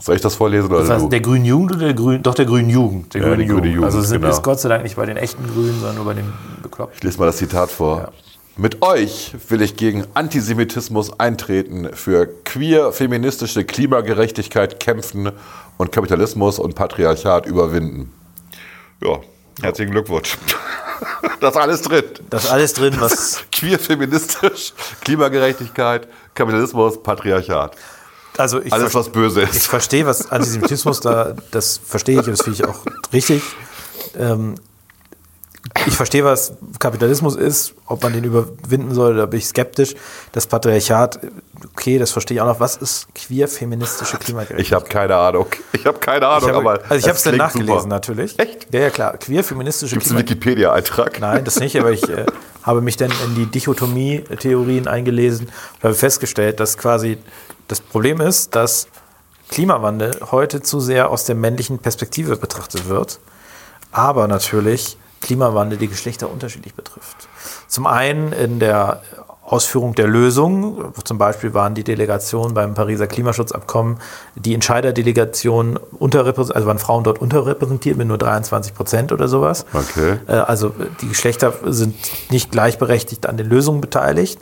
Soll 0.00 0.16
ich 0.16 0.20
das 0.20 0.34
vorlesen 0.34 0.66
oder 0.68 0.80
Das 0.80 0.90
heißt, 0.90 1.04
du? 1.04 1.08
der 1.10 1.20
Grünen 1.20 1.44
Jugend 1.44 1.76
oder 1.76 1.84
der 1.84 1.94
Grünen? 1.94 2.24
Doch, 2.24 2.34
der 2.34 2.44
Grünen 2.44 2.68
Jugend. 2.70 3.14
Der 3.14 3.20
Ja, 3.22 3.28
Grüne 3.28 3.46
Grüne 3.46 3.68
Jugend, 3.68 3.84
Also 3.84 4.00
sind 4.00 4.20
genau. 4.20 4.32
ist 4.34 4.42
Gott 4.42 4.58
sei 4.58 4.68
Dank 4.68 4.82
nicht 4.82 4.96
bei 4.96 5.06
den 5.06 5.16
echten 5.16 5.46
Grünen, 5.46 5.78
sondern 5.78 5.94
nur 5.94 6.04
bei 6.06 6.14
den 6.14 6.32
Bekloppten. 6.60 6.96
Ich 6.96 7.04
lese 7.04 7.18
mal 7.20 7.26
das 7.26 7.36
Zitat 7.36 7.70
vor. 7.70 8.10
Mit 8.56 8.82
euch 8.82 9.32
will 9.48 9.62
ich 9.62 9.76
gegen 9.76 10.06
Antisemitismus 10.14 11.20
eintreten, 11.20 11.90
für 11.92 12.26
queer 12.44 12.90
feministische 12.90 13.62
Klimagerechtigkeit 13.64 14.80
kämpfen 14.80 15.30
und 15.76 15.92
Kapitalismus 15.92 16.58
und 16.58 16.74
Patriarchat 16.74 17.46
überwinden. 17.46 18.10
Ja, 19.04 19.20
herzlichen 19.62 19.90
Glückwunsch. 19.92 20.36
Das 21.40 21.50
ist 21.54 21.60
alles 21.60 21.82
drin. 21.82 22.04
Das 22.30 22.44
ist 22.44 22.50
alles 22.50 22.72
drin, 22.72 22.94
was. 22.98 23.44
Queer 23.52 23.78
feministisch, 23.78 24.72
Klimagerechtigkeit, 25.04 26.08
Kapitalismus, 26.34 27.02
Patriarchat. 27.02 27.76
Also 28.38 28.62
ich 28.62 28.72
Alles, 28.72 28.94
was 28.94 29.10
böse 29.10 29.42
Ich 29.42 29.50
ist. 29.50 29.66
verstehe, 29.66 30.06
was 30.06 30.30
Antisemitismus 30.30 31.00
da, 31.00 31.34
das 31.50 31.78
verstehe 31.84 32.20
ich 32.20 32.26
und 32.26 32.32
das 32.38 32.42
finde 32.42 32.58
ich 32.62 32.64
auch 32.66 32.78
richtig. 33.12 33.42
Ähm, 34.18 34.54
ich 35.86 35.94
verstehe, 35.94 36.24
was 36.24 36.52
Kapitalismus 36.78 37.36
ist, 37.36 37.74
ob 37.86 38.02
man 38.02 38.12
den 38.12 38.24
überwinden 38.24 38.94
soll, 38.94 39.16
da 39.16 39.26
bin 39.26 39.38
ich 39.38 39.46
skeptisch. 39.46 39.94
Das 40.32 40.46
Patriarchat, 40.46 41.20
okay, 41.72 41.98
das 41.98 42.10
verstehe 42.10 42.36
ich 42.36 42.40
auch 42.40 42.46
noch. 42.46 42.60
Was 42.60 42.76
ist 42.76 43.08
queer 43.14 43.48
feministische 43.48 44.16
Klimagerechtigkeit? 44.18 44.66
Ich 44.66 44.72
habe 44.72 44.86
keine 44.86 45.16
Ahnung. 45.16 45.46
Ich 45.72 45.86
habe 45.86 45.98
keine 45.98 46.26
Ahnung, 46.26 46.48
habe, 46.50 46.58
aber 46.58 46.80
also 46.88 46.96
ich 46.96 47.04
habe 47.04 47.16
es 47.16 47.22
dann 47.22 47.36
nachgelesen 47.36 47.74
super. 47.74 47.88
natürlich. 47.88 48.38
Echt? 48.38 48.72
Ja, 48.72 48.80
ja, 48.80 48.90
klar. 48.90 49.16
Queer 49.18 49.44
feministische 49.44 49.94
Gibt 49.94 50.06
es 50.06 50.12
einen 50.12 50.24
Klimagerechtigkeit. 50.24 50.46
Wikipedia-Eintrag? 50.46 51.20
Nein, 51.20 51.44
das 51.44 51.60
nicht, 51.60 51.78
aber 51.78 51.92
ich 51.92 52.08
äh, 52.08 52.26
habe 52.62 52.80
mich 52.80 52.96
dann 52.96 53.12
in 53.24 53.34
die 53.34 53.46
Dichotomie-Theorien 53.46 54.88
eingelesen 54.88 55.46
und 55.46 55.84
habe 55.84 55.94
festgestellt, 55.94 56.60
dass 56.60 56.76
quasi 56.78 57.18
das 57.68 57.80
Problem 57.80 58.20
ist, 58.20 58.54
dass 58.54 58.88
Klimawandel 59.48 60.18
heute 60.30 60.62
zu 60.62 60.80
sehr 60.80 61.10
aus 61.10 61.24
der 61.24 61.36
männlichen 61.36 61.78
Perspektive 61.78 62.36
betrachtet 62.36 62.88
wird, 62.88 63.20
aber 63.92 64.26
natürlich 64.26 64.98
Klimawandel 65.20 65.78
die 65.78 65.88
Geschlechter 65.88 66.30
unterschiedlich 66.30 66.74
betrifft. 66.74 67.28
Zum 67.68 67.86
einen 67.86 68.32
in 68.32 68.58
der 68.58 69.02
Ausführung 69.46 69.94
der 69.94 70.08
Lösung, 70.08 70.92
zum 71.04 71.18
Beispiel 71.18 71.54
waren 71.54 71.74
die 71.74 71.84
Delegationen 71.84 72.52
beim 72.52 72.74
Pariser 72.74 73.06
Klimaschutzabkommen, 73.06 73.98
die 74.34 74.54
Entscheiderdelegationen 74.54 75.76
unterrepräsentiert, 75.76 76.56
also 76.56 76.66
waren 76.66 76.80
Frauen 76.80 77.04
dort 77.04 77.20
unterrepräsentiert 77.20 77.96
mit 77.96 78.08
nur 78.08 78.18
23 78.18 78.74
Prozent 78.74 79.12
oder 79.12 79.28
sowas. 79.28 79.64
Okay. 79.72 80.18
Äh, 80.26 80.32
Also 80.32 80.72
die 81.00 81.08
Geschlechter 81.08 81.54
sind 81.64 81.94
nicht 82.30 82.50
gleichberechtigt 82.50 83.26
an 83.26 83.36
den 83.36 83.48
Lösungen 83.48 83.80
beteiligt. 83.80 84.40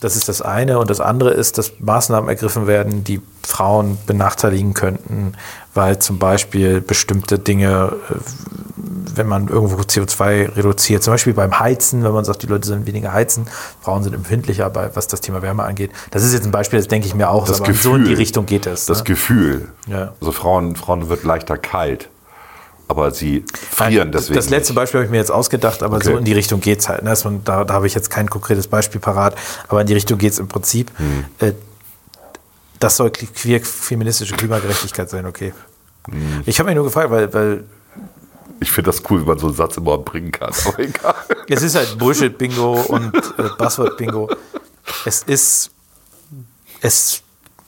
Das 0.00 0.14
ist 0.14 0.28
das 0.28 0.42
eine. 0.42 0.78
Und 0.78 0.90
das 0.90 1.00
andere 1.00 1.30
ist, 1.30 1.58
dass 1.58 1.72
Maßnahmen 1.80 2.28
ergriffen 2.28 2.66
werden, 2.66 3.04
die 3.04 3.20
Frauen 3.42 3.98
benachteiligen 4.06 4.74
könnten, 4.74 5.34
weil 5.78 6.00
zum 6.00 6.18
Beispiel 6.18 6.80
bestimmte 6.80 7.38
Dinge, 7.38 7.92
äh, 8.10 8.14
wenn 9.14 9.28
man 9.28 9.46
irgendwo 9.46 9.76
CO2 9.80 10.56
reduziert, 10.56 11.04
zum 11.04 11.14
Beispiel 11.14 11.34
beim 11.34 11.60
Heizen, 11.60 12.02
wenn 12.02 12.10
man 12.10 12.24
sagt, 12.24 12.42
die 12.42 12.48
Leute 12.48 12.66
sollen 12.66 12.84
weniger 12.84 13.12
heizen, 13.12 13.46
Frauen 13.80 14.02
sind 14.02 14.12
empfindlicher, 14.12 14.68
bei, 14.70 14.90
was 14.94 15.06
das 15.06 15.20
Thema 15.20 15.40
Wärme 15.40 15.62
angeht. 15.62 15.92
Das 16.10 16.24
ist 16.24 16.32
jetzt 16.32 16.46
ein 16.46 16.50
Beispiel, 16.50 16.80
das 16.80 16.88
denke 16.88 17.06
ich 17.06 17.14
mir 17.14 17.30
auch, 17.30 17.46
Das 17.46 17.60
aber 17.60 17.72
so 17.74 17.90
in 17.94 17.98
die 17.98 18.10
Gefühl. 18.10 18.16
Richtung 18.16 18.46
geht 18.46 18.66
es. 18.66 18.86
Das 18.86 18.98
ne? 18.98 19.04
Gefühl. 19.04 19.68
Ja. 19.86 20.14
Also 20.20 20.32
Frauen, 20.32 20.74
Frauen 20.74 21.08
wird 21.08 21.22
leichter 21.22 21.56
kalt. 21.56 22.08
Aber 22.88 23.12
sie 23.12 23.44
frieren 23.52 24.10
deswegen. 24.10 24.34
Das 24.34 24.50
letzte 24.50 24.72
Beispiel 24.72 24.98
habe 24.98 25.04
ich 25.04 25.10
mir 25.12 25.18
jetzt 25.18 25.30
ausgedacht, 25.30 25.82
aber 25.84 25.96
Okay. 25.96 26.06
so 26.06 26.16
in 26.16 26.24
die 26.24 26.32
Richtung 26.32 26.60
geht 26.60 26.80
es 26.80 26.88
halt. 26.88 27.04
Ne? 27.04 27.14
Da, 27.44 27.62
da 27.64 27.74
habe 27.74 27.86
ich 27.86 27.94
jetzt 27.94 28.10
kein 28.10 28.28
konkretes 28.28 28.66
Beispiel 28.66 29.00
parat, 29.00 29.36
aber 29.68 29.80
in 29.82 29.86
die 29.86 29.94
Richtung 29.94 30.18
geht 30.18 30.32
es 30.32 30.38
im 30.40 30.48
Prinzip. 30.48 30.90
Hm. 30.96 31.24
Äh, 31.38 31.52
das 32.80 32.96
soll 32.96 33.10
queer 33.10 33.60
feministische 33.60 34.34
Klimagerechtigkeit 34.34 35.10
sein, 35.10 35.26
okay. 35.26 35.52
Hm. 36.10 36.42
Ich 36.46 36.58
habe 36.58 36.68
mich 36.68 36.76
nur 36.76 36.84
gefragt, 36.84 37.10
weil, 37.10 37.32
weil 37.32 37.64
Ich 38.60 38.70
finde 38.70 38.90
das 38.90 39.02
cool, 39.10 39.22
wie 39.22 39.26
man 39.26 39.38
so 39.38 39.46
einen 39.46 39.56
Satz 39.56 39.76
immer 39.76 39.98
bringen 39.98 40.32
kann. 40.32 40.52
Aber 40.66 40.78
egal. 40.78 41.14
es 41.48 41.62
ist 41.62 41.76
halt 41.76 41.98
Bullshit-Bingo 41.98 42.80
und 42.88 43.14
äh, 43.38 43.42
Buzzword-Bingo. 43.56 44.28
Es 45.04 45.22
ist, 45.22 45.70
es, 46.80 47.22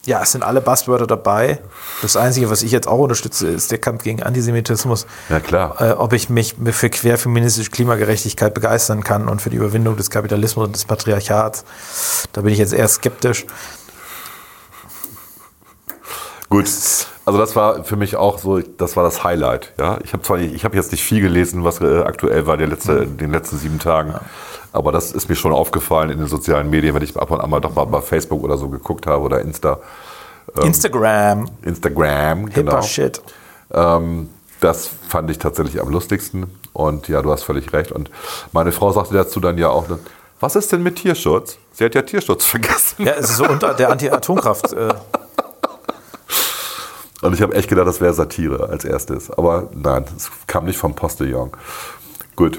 ja, 0.06 0.22
es 0.22 0.32
sind 0.32 0.42
alle 0.42 0.60
Buzzwörter 0.60 1.06
dabei. 1.06 1.60
Das 2.02 2.16
Einzige, 2.16 2.50
was 2.50 2.62
ich 2.62 2.72
jetzt 2.72 2.88
auch 2.88 2.98
unterstütze, 2.98 3.48
ist 3.48 3.70
der 3.70 3.78
Kampf 3.78 4.02
gegen 4.02 4.22
Antisemitismus. 4.22 5.06
Ja, 5.28 5.38
klar. 5.38 5.80
Äh, 5.80 5.92
ob 5.92 6.12
ich 6.12 6.28
mich 6.30 6.56
für 6.72 6.90
querfeministische 6.90 7.70
Klimagerechtigkeit 7.70 8.54
begeistern 8.54 9.04
kann 9.04 9.28
und 9.28 9.42
für 9.42 9.50
die 9.50 9.58
Überwindung 9.58 9.96
des 9.96 10.10
Kapitalismus 10.10 10.66
und 10.66 10.74
des 10.74 10.86
Patriarchats. 10.86 11.64
Da 12.32 12.40
bin 12.40 12.52
ich 12.52 12.58
jetzt 12.58 12.72
eher 12.72 12.88
skeptisch. 12.88 13.46
Gut. 16.50 16.66
Also 17.24 17.38
das 17.38 17.54
war 17.56 17.84
für 17.84 17.96
mich 17.96 18.16
auch 18.16 18.38
so, 18.38 18.58
das 18.58 18.96
war 18.96 19.04
das 19.04 19.22
Highlight. 19.24 19.72
Ja, 19.78 19.98
ich 20.04 20.12
habe 20.12 20.22
zwar, 20.24 20.36
nicht- 20.38 20.52
ich 20.54 20.64
habe 20.64 20.76
jetzt 20.76 20.90
nicht 20.90 21.02
viel 21.04 21.20
gelesen, 21.20 21.64
was 21.64 21.80
äh, 21.80 22.00
aktuell 22.00 22.46
war, 22.46 22.56
der 22.56 22.66
letzte, 22.66 22.92
in 22.92 23.16
den 23.18 23.30
letzten 23.30 23.56
sieben 23.56 23.78
Tagen. 23.78 24.14
Aber 24.72 24.90
das 24.92 25.12
ist 25.12 25.28
mir 25.28 25.36
schon 25.36 25.52
aufgefallen 25.52 26.10
in 26.10 26.18
den 26.18 26.26
sozialen 26.26 26.68
Medien, 26.70 26.94
wenn 26.94 27.02
ich 27.02 27.16
ab 27.16 27.30
und 27.30 27.40
an 27.40 27.48
mal 27.50 27.60
doch 27.60 27.74
mal 27.74 27.84
bei 27.86 28.00
Facebook 28.00 28.42
oder 28.42 28.56
so 28.58 28.68
geguckt 28.68 29.06
habe 29.06 29.22
oder 29.24 29.40
Insta, 29.40 29.78
Instagram, 30.62 31.48
Instagram, 31.62 32.48
hipper 32.48 32.52
genau. 32.62 32.82
Shit. 32.82 33.22
Ähm, 33.72 34.28
das 34.60 34.90
fand 35.08 35.30
ich 35.30 35.38
tatsächlich 35.38 35.80
am 35.80 35.88
lustigsten. 35.88 36.46
Und 36.72 37.08
ja, 37.08 37.22
du 37.22 37.30
hast 37.30 37.44
völlig 37.44 37.72
recht. 37.72 37.92
Und 37.92 38.10
meine 38.52 38.72
Frau 38.72 38.92
sagte 38.92 39.14
dazu 39.14 39.40
dann 39.40 39.58
ja 39.58 39.68
auch, 39.68 39.86
was 40.40 40.56
ist 40.56 40.72
denn 40.72 40.82
mit 40.82 40.96
Tierschutz? 40.96 41.58
Sie 41.72 41.84
hat 41.84 41.94
ja 41.94 42.02
Tierschutz 42.02 42.44
vergessen. 42.46 43.04
Ja, 43.06 43.12
es 43.12 43.30
ist 43.30 43.36
so 43.36 43.44
unter 43.48 43.74
der 43.74 43.90
Anti-Atomkraft. 43.90 44.72
Äh, 44.72 44.94
Und 47.22 47.34
ich 47.34 47.42
habe 47.42 47.54
echt 47.54 47.68
gedacht, 47.68 47.86
das 47.86 48.00
wäre 48.00 48.14
Satire 48.14 48.68
als 48.68 48.84
erstes. 48.84 49.30
Aber 49.30 49.68
nein, 49.74 50.04
es 50.16 50.30
kam 50.46 50.64
nicht 50.64 50.78
vom 50.78 50.94
Postillon. 50.94 51.50
Gut. 52.36 52.58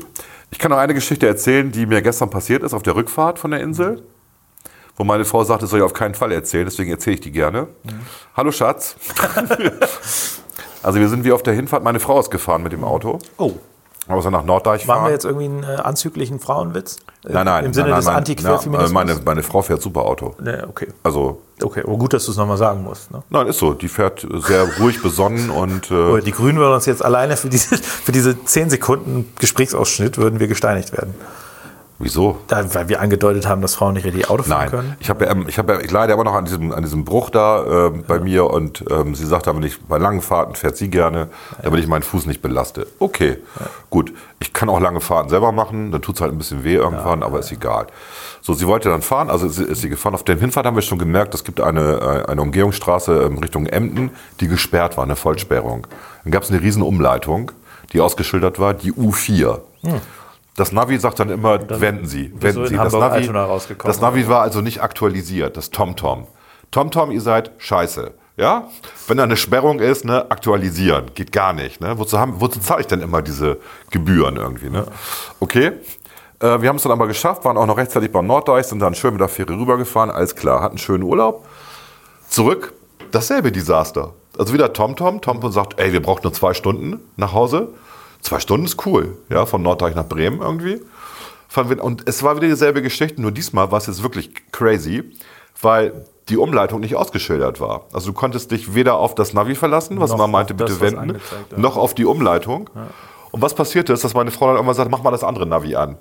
Ich 0.51 0.59
kann 0.59 0.69
noch 0.71 0.77
eine 0.77 0.93
Geschichte 0.93 1.27
erzählen, 1.27 1.71
die 1.71 1.85
mir 1.85 2.01
gestern 2.01 2.29
passiert 2.29 2.61
ist 2.61 2.73
auf 2.73 2.83
der 2.83 2.95
Rückfahrt 2.95 3.39
von 3.39 3.51
der 3.51 3.61
Insel. 3.61 4.03
Wo 4.97 5.03
meine 5.05 5.25
Frau 5.25 5.43
sagte, 5.43 5.61
das 5.61 5.71
soll 5.71 5.79
ich 5.79 5.85
auf 5.85 5.93
keinen 5.93 6.13
Fall 6.13 6.31
erzählen, 6.31 6.65
deswegen 6.65 6.91
erzähle 6.91 7.15
ich 7.15 7.21
die 7.21 7.31
gerne. 7.31 7.67
Hallo 8.35 8.51
Schatz. 8.51 8.95
also 10.83 10.99
wir 10.99 11.07
sind 11.07 11.23
wie 11.23 11.31
auf 11.31 11.41
der 11.41 11.53
Hinfahrt, 11.53 11.83
meine 11.83 11.99
Frau 11.99 12.19
ist 12.19 12.29
gefahren 12.29 12.61
mit 12.61 12.73
dem 12.73 12.83
Auto. 12.83 13.17
oh, 13.37 13.53
Aber 14.07 14.21
so 14.21 14.29
nach 14.29 14.43
Norddeich 14.43 14.87
waren 14.87 14.97
fahren. 14.97 15.07
wir 15.07 15.13
jetzt 15.13 15.25
irgendwie 15.25 15.45
einen 15.45 15.63
äh, 15.63 15.81
anzüglichen 15.81 16.39
Frauenwitz? 16.39 16.97
Äh, 17.25 17.33
Nein, 17.33 17.45
nein. 17.45 17.65
Im 17.65 17.73
Sinne 17.73 17.89
nein, 17.89 17.97
des 17.97 18.05
nein, 18.05 18.15
Antiquerfeminismus? 18.15 18.89
Ja, 18.89 18.93
meine, 18.93 19.19
meine 19.23 19.43
Frau 19.43 19.61
fährt 19.61 19.81
super 19.81 20.01
Auto. 20.01 20.35
Nee, 20.41 20.63
okay. 20.67 20.87
Also, 21.03 21.41
Okay, 21.63 21.83
aber 21.85 21.95
gut, 21.97 22.13
dass 22.13 22.25
du 22.25 22.31
es 22.31 22.37
nochmal 22.37 22.57
sagen 22.57 22.81
musst. 22.83 23.11
Ne? 23.11 23.21
nein, 23.29 23.45
ist 23.47 23.59
so. 23.59 23.73
Die 23.73 23.87
fährt 23.87 24.25
sehr 24.39 24.63
ruhig 24.79 25.01
besonnen 25.03 25.51
und 25.51 25.91
Oh, 25.91 26.17
äh, 26.17 26.21
Die 26.21 26.31
Grünen 26.31 26.57
würden 26.57 26.73
uns 26.73 26.87
jetzt 26.87 27.05
alleine 27.05 27.37
für 27.37 27.49
diese, 27.49 27.77
für 27.77 28.11
diese 28.11 28.43
10 28.43 28.71
Sekunden 28.71 29.31
Gesprächsausschnitt 29.39 30.17
würden 30.17 30.39
wir 30.39 30.47
gesteinigt 30.47 30.91
werden. 30.91 31.13
Wieso? 32.03 32.39
Da, 32.47 32.73
weil 32.73 32.89
wir 32.89 32.99
angedeutet 33.01 33.47
haben, 33.47 33.61
dass 33.61 33.75
Frauen 33.75 33.93
nicht 33.93 34.05
richtig 34.05 34.29
Auto 34.29 34.43
fahren 34.43 34.59
Nein, 34.59 34.69
können. 34.69 34.95
ich 34.99 35.09
habe 35.09 35.25
ja, 35.25 35.31
ähm, 35.31 35.45
ich 35.47 35.57
habe 35.57 35.73
ja, 35.73 35.79
ich 35.79 35.91
leide 35.91 36.13
immer 36.13 36.23
noch 36.23 36.33
an 36.35 36.45
diesem, 36.45 36.71
an 36.71 36.81
diesem 36.83 37.05
Bruch 37.05 37.29
da 37.29 37.87
ähm, 37.87 38.03
bei 38.07 38.19
mir 38.19 38.45
und 38.49 38.83
ähm, 38.89 39.15
sie 39.15 39.25
sagt 39.25 39.47
aber 39.47 39.59
nicht, 39.59 39.87
bei 39.87 39.97
langen 39.97 40.21
Fahrten 40.21 40.55
fährt 40.55 40.77
sie 40.77 40.89
gerne, 40.89 41.29
damit 41.63 41.79
ich 41.79 41.87
meinen 41.87 42.03
Fuß 42.03 42.25
nicht 42.25 42.41
belaste. 42.41 42.87
Okay, 42.99 43.37
gut. 43.89 44.13
Ich 44.39 44.53
kann 44.53 44.69
auch 44.69 44.79
lange 44.79 45.01
Fahrten 45.01 45.29
selber 45.29 45.51
machen, 45.51 45.91
dann 45.91 46.01
tut 46.01 46.15
es 46.15 46.21
halt 46.21 46.31
ein 46.31 46.37
bisschen 46.37 46.63
weh 46.63 46.73
irgendwann, 46.75 47.21
aber 47.23 47.39
ist 47.39 47.51
egal. 47.51 47.87
So, 48.41 48.53
sie 48.55 48.65
wollte 48.65 48.89
dann 48.89 49.03
fahren, 49.03 49.29
also 49.29 49.47
sie- 49.47 49.63
ist 49.65 49.81
sie 49.81 49.89
gefahren. 49.89 50.15
Auf 50.15 50.23
der 50.23 50.35
Hinfahrt 50.37 50.65
haben 50.65 50.75
wir 50.75 50.81
schon 50.81 50.97
gemerkt, 50.97 51.35
es 51.35 51.43
gibt 51.43 51.61
eine, 51.61 52.23
äh, 52.27 52.31
eine 52.31 52.41
Umgehungsstraße 52.41 53.21
ähm, 53.23 53.37
Richtung 53.37 53.67
Emden, 53.67 54.09
die 54.39 54.47
gesperrt 54.47 54.97
war, 54.97 55.03
eine 55.03 55.15
Vollsperrung. 55.15 55.85
Dann 56.23 56.31
gab 56.31 56.41
es 56.41 56.49
eine 56.49 56.59
riesen 56.61 56.81
Umleitung, 56.81 57.51
die 57.93 58.01
ausgeschildert 58.01 58.57
war, 58.59 58.73
die 58.73 58.91
U4. 58.93 59.59
Das 60.55 60.71
Navi 60.71 60.97
sagt 60.97 61.19
dann 61.19 61.29
immer, 61.29 61.59
wenden 61.79 62.05
Sie, 62.05 62.31
wenden 62.35 62.67
Sie. 62.67 62.75
Das 62.75 62.93
Navi, 62.93 63.31
das 63.83 64.01
Navi 64.01 64.27
war 64.27 64.41
also 64.41 64.61
nicht 64.61 64.81
aktualisiert, 64.81 65.55
das 65.55 65.69
TomTom. 65.69 66.27
TomTom, 66.71 67.11
ihr 67.11 67.21
seid 67.21 67.51
scheiße. 67.57 68.13
Ja, 68.37 68.69
wenn 69.07 69.17
da 69.17 69.23
eine 69.23 69.37
Sperrung 69.37 69.79
ist, 69.79 70.05
ne, 70.05 70.31
aktualisieren. 70.31 71.11
Geht 71.13 71.31
gar 71.31 71.53
nicht. 71.53 71.81
Ne? 71.81 71.97
Wozu, 71.97 72.17
haben, 72.17 72.39
wozu 72.39 72.59
zahle 72.59 72.81
ich 72.81 72.87
denn 72.87 73.01
immer 73.01 73.21
diese 73.21 73.57
Gebühren 73.91 74.37
irgendwie? 74.37 74.69
Ne? 74.69 74.85
Okay. 75.39 75.73
Äh, 76.39 76.61
wir 76.61 76.69
haben 76.69 76.77
es 76.77 76.83
dann 76.83 76.91
aber 76.91 77.07
geschafft, 77.07 77.45
waren 77.45 77.57
auch 77.57 77.65
noch 77.65 77.77
rechtzeitig 77.77 78.11
beim 78.11 78.25
Norddeich, 78.25 78.65
sind 78.65 78.79
dann 78.79 78.95
schön 78.95 79.11
mit 79.11 79.21
der 79.21 79.27
Fähre 79.27 79.53
rübergefahren, 79.53 80.09
alles 80.09 80.35
klar, 80.35 80.61
hatten 80.61 80.71
einen 80.71 80.77
schönen 80.79 81.03
Urlaub. 81.03 81.45
Zurück, 82.29 82.73
dasselbe 83.11 83.51
Desaster. 83.51 84.13
Also 84.37 84.53
wieder 84.53 84.73
TomTom. 84.73 85.21
TomTom 85.21 85.51
sagt, 85.51 85.79
ey, 85.79 85.91
wir 85.93 86.01
brauchen 86.01 86.21
nur 86.23 86.33
zwei 86.33 86.53
Stunden 86.53 86.99
nach 87.17 87.33
Hause. 87.33 87.73
Zwei 88.21 88.39
Stunden 88.39 88.65
ist 88.65 88.85
cool, 88.85 89.17
ja, 89.29 89.45
von 89.45 89.61
Norddeich 89.61 89.95
nach 89.95 90.07
Bremen 90.07 90.41
irgendwie. 90.41 90.81
Und 91.81 92.07
es 92.07 92.23
war 92.23 92.37
wieder 92.37 92.47
dieselbe 92.47 92.81
Geschichte, 92.81 93.21
nur 93.21 93.31
diesmal 93.31 93.71
war 93.71 93.77
es 93.77 93.87
jetzt 93.87 94.03
wirklich 94.03 94.31
crazy, 94.51 95.03
weil 95.61 96.05
die 96.29 96.37
Umleitung 96.37 96.79
nicht 96.79 96.95
ausgeschildert 96.95 97.59
war. 97.59 97.85
Also 97.91 98.11
du 98.11 98.13
konntest 98.13 98.51
dich 98.51 98.73
weder 98.73 98.95
auf 98.95 99.15
das 99.15 99.33
Navi 99.33 99.55
verlassen, 99.55 99.99
was 99.99 100.11
Noch 100.11 100.17
man 100.17 100.31
meinte, 100.31 100.55
das, 100.55 100.69
bitte 100.69 100.81
was 100.81 100.93
wenden, 100.93 101.19
noch 101.57 101.75
auf 101.75 101.93
die 101.93 102.05
Umleitung. 102.05 102.69
Und 103.31 103.41
was 103.41 103.53
passierte 103.53 103.91
ist, 103.91 104.03
dass 104.03 104.13
meine 104.13 104.31
Frau 104.31 104.47
dann 104.47 104.55
irgendwann 104.55 104.75
sagt, 104.75 104.91
mach 104.91 105.03
mal 105.03 105.11
das 105.11 105.23
andere 105.23 105.45
Navi 105.45 105.75
an. 105.75 105.97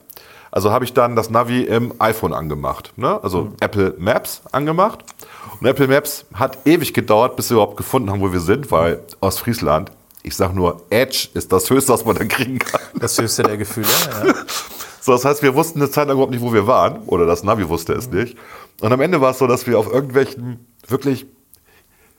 Also 0.52 0.72
habe 0.72 0.84
ich 0.84 0.92
dann 0.92 1.14
das 1.14 1.30
Navi 1.30 1.62
im 1.62 1.94
iPhone 2.00 2.32
angemacht, 2.32 2.92
ne? 2.96 3.20
also 3.22 3.42
Mhm. 3.42 3.56
Apple 3.60 3.94
Maps 3.98 4.42
angemacht. 4.50 5.04
Und 5.60 5.66
Apple 5.66 5.86
Maps 5.86 6.24
hat 6.34 6.58
ewig 6.64 6.92
gedauert, 6.92 7.36
bis 7.36 7.50
wir 7.50 7.56
überhaupt 7.56 7.76
gefunden 7.76 8.10
haben, 8.10 8.20
wo 8.20 8.32
wir 8.32 8.40
sind, 8.40 8.72
weil 8.72 9.00
Ostfriesland, 9.20 9.92
ich 10.22 10.36
sag 10.36 10.54
nur, 10.54 10.82
Edge 10.90 11.28
ist 11.34 11.52
das 11.52 11.68
Höchste, 11.70 11.92
was 11.92 12.04
man 12.04 12.16
da 12.16 12.24
kriegen 12.24 12.58
kann. 12.58 12.80
Das 13.00 13.18
höchste 13.18 13.42
der 13.42 13.56
Gefühle. 13.56 13.88
Ja. 14.26 14.34
So, 15.02 15.12
das 15.12 15.24
heißt, 15.24 15.42
wir 15.42 15.54
wussten 15.54 15.80
eine 15.80 15.90
Zeit 15.90 16.08
lang 16.08 16.16
überhaupt 16.18 16.30
nicht, 16.32 16.42
wo 16.42 16.52
wir 16.52 16.66
waren. 16.66 16.98
Oder 17.06 17.24
das 17.24 17.42
Navi 17.42 17.66
wusste 17.70 17.94
es 17.94 18.10
nicht. 18.10 18.36
Und 18.82 18.92
am 18.92 19.00
Ende 19.00 19.22
war 19.22 19.30
es 19.30 19.38
so, 19.38 19.46
dass 19.46 19.66
wir 19.66 19.78
auf 19.78 19.90
irgendwelchen 19.90 20.66
wirklich 20.88 21.24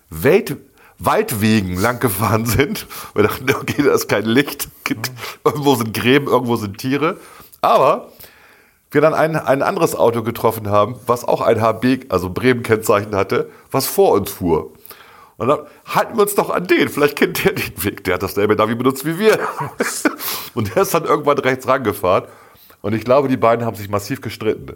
Welt 0.10 0.58
Waldwegen 0.98 1.80
lang 1.80 2.00
gefahren 2.00 2.48
sind. 2.48 2.88
Wir 3.14 3.24
dachten, 3.24 3.46
okay, 3.54 3.84
da 3.84 3.94
ist 3.94 4.08
kein 4.10 4.26
Licht. 4.26 4.68
Gibt- 4.84 5.12
Irgendwo 5.46 5.76
sind 5.76 5.94
Gräben, 5.94 6.26
irgendwo 6.28 6.56
sind 6.56 6.80
Tiere. 6.80 7.18
Aber 7.62 8.10
wir 8.90 9.02
dann 9.02 9.14
ein, 9.14 9.36
ein 9.36 9.62
anderes 9.62 9.96
Auto 9.96 10.24
getroffen 10.24 10.68
haben, 10.70 10.96
was 11.06 11.24
auch 11.24 11.42
ein 11.42 11.62
HB, 11.62 12.06
also 12.10 12.32
Bremen-Kennzeichen 12.32 13.16
hatte, 13.16 13.50
was 13.70 13.86
vor 13.86 14.14
uns 14.14 14.32
fuhr. 14.32 14.72
Und 15.42 15.48
dann 15.48 15.62
halten 15.88 16.18
wir 16.18 16.22
uns 16.22 16.36
doch 16.36 16.52
an 16.52 16.68
den. 16.68 16.88
Vielleicht 16.88 17.16
kennt 17.16 17.44
der 17.44 17.54
den 17.54 17.84
Weg. 17.84 18.04
Der 18.04 18.14
hat 18.14 18.22
dasselbe 18.22 18.56
Navi 18.56 18.76
benutzt 18.76 19.06
wie 19.06 19.18
wir. 19.18 19.40
Und 20.54 20.76
der 20.76 20.84
ist 20.84 20.94
dann 20.94 21.04
irgendwann 21.04 21.40
rechts 21.40 21.68
rangefahren. 21.68 22.26
Und 22.84 22.94
ich 22.94 23.04
glaube, 23.04 23.28
die 23.28 23.38
beiden 23.38 23.66
haben 23.66 23.76
sich 23.76 23.90
massiv 23.90 24.22
gestritten. 24.22 24.76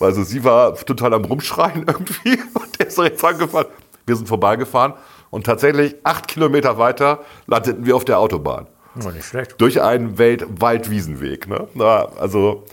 Also 0.00 0.24
sie 0.24 0.42
war 0.42 0.74
total 0.74 1.14
am 1.14 1.24
Rumschreien 1.24 1.84
irgendwie. 1.86 2.40
Und 2.54 2.80
der 2.80 2.88
ist 2.88 2.98
rechts 2.98 3.22
rangefahren. 3.22 3.68
Wir 4.04 4.16
sind 4.16 4.26
vorbeigefahren. 4.26 4.94
Und 5.30 5.46
tatsächlich 5.46 5.94
acht 6.02 6.26
Kilometer 6.26 6.76
weiter 6.76 7.20
landeten 7.46 7.86
wir 7.86 7.94
auf 7.94 8.04
der 8.04 8.18
Autobahn. 8.18 8.66
Oh, 9.06 9.10
nicht 9.10 9.26
schlecht. 9.26 9.60
Durch 9.60 9.80
einen 9.80 10.18
Welt 10.18 10.44
Waldwiesenweg. 10.60 11.46
Ne? 11.46 11.68
Also 12.18 12.64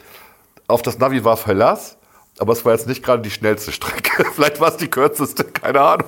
auf 0.67 0.81
das 0.81 0.97
Navi 0.97 1.23
war 1.23 1.37
Verlass, 1.37 1.96
aber 2.39 2.53
es 2.53 2.65
war 2.65 2.73
jetzt 2.73 2.87
nicht 2.87 3.03
gerade 3.03 3.21
die 3.21 3.31
schnellste 3.31 3.71
Strecke. 3.71 4.25
Vielleicht 4.35 4.59
war 4.59 4.69
es 4.69 4.77
die 4.77 4.89
kürzeste, 4.89 5.43
keine 5.43 5.81
Ahnung. 5.81 6.07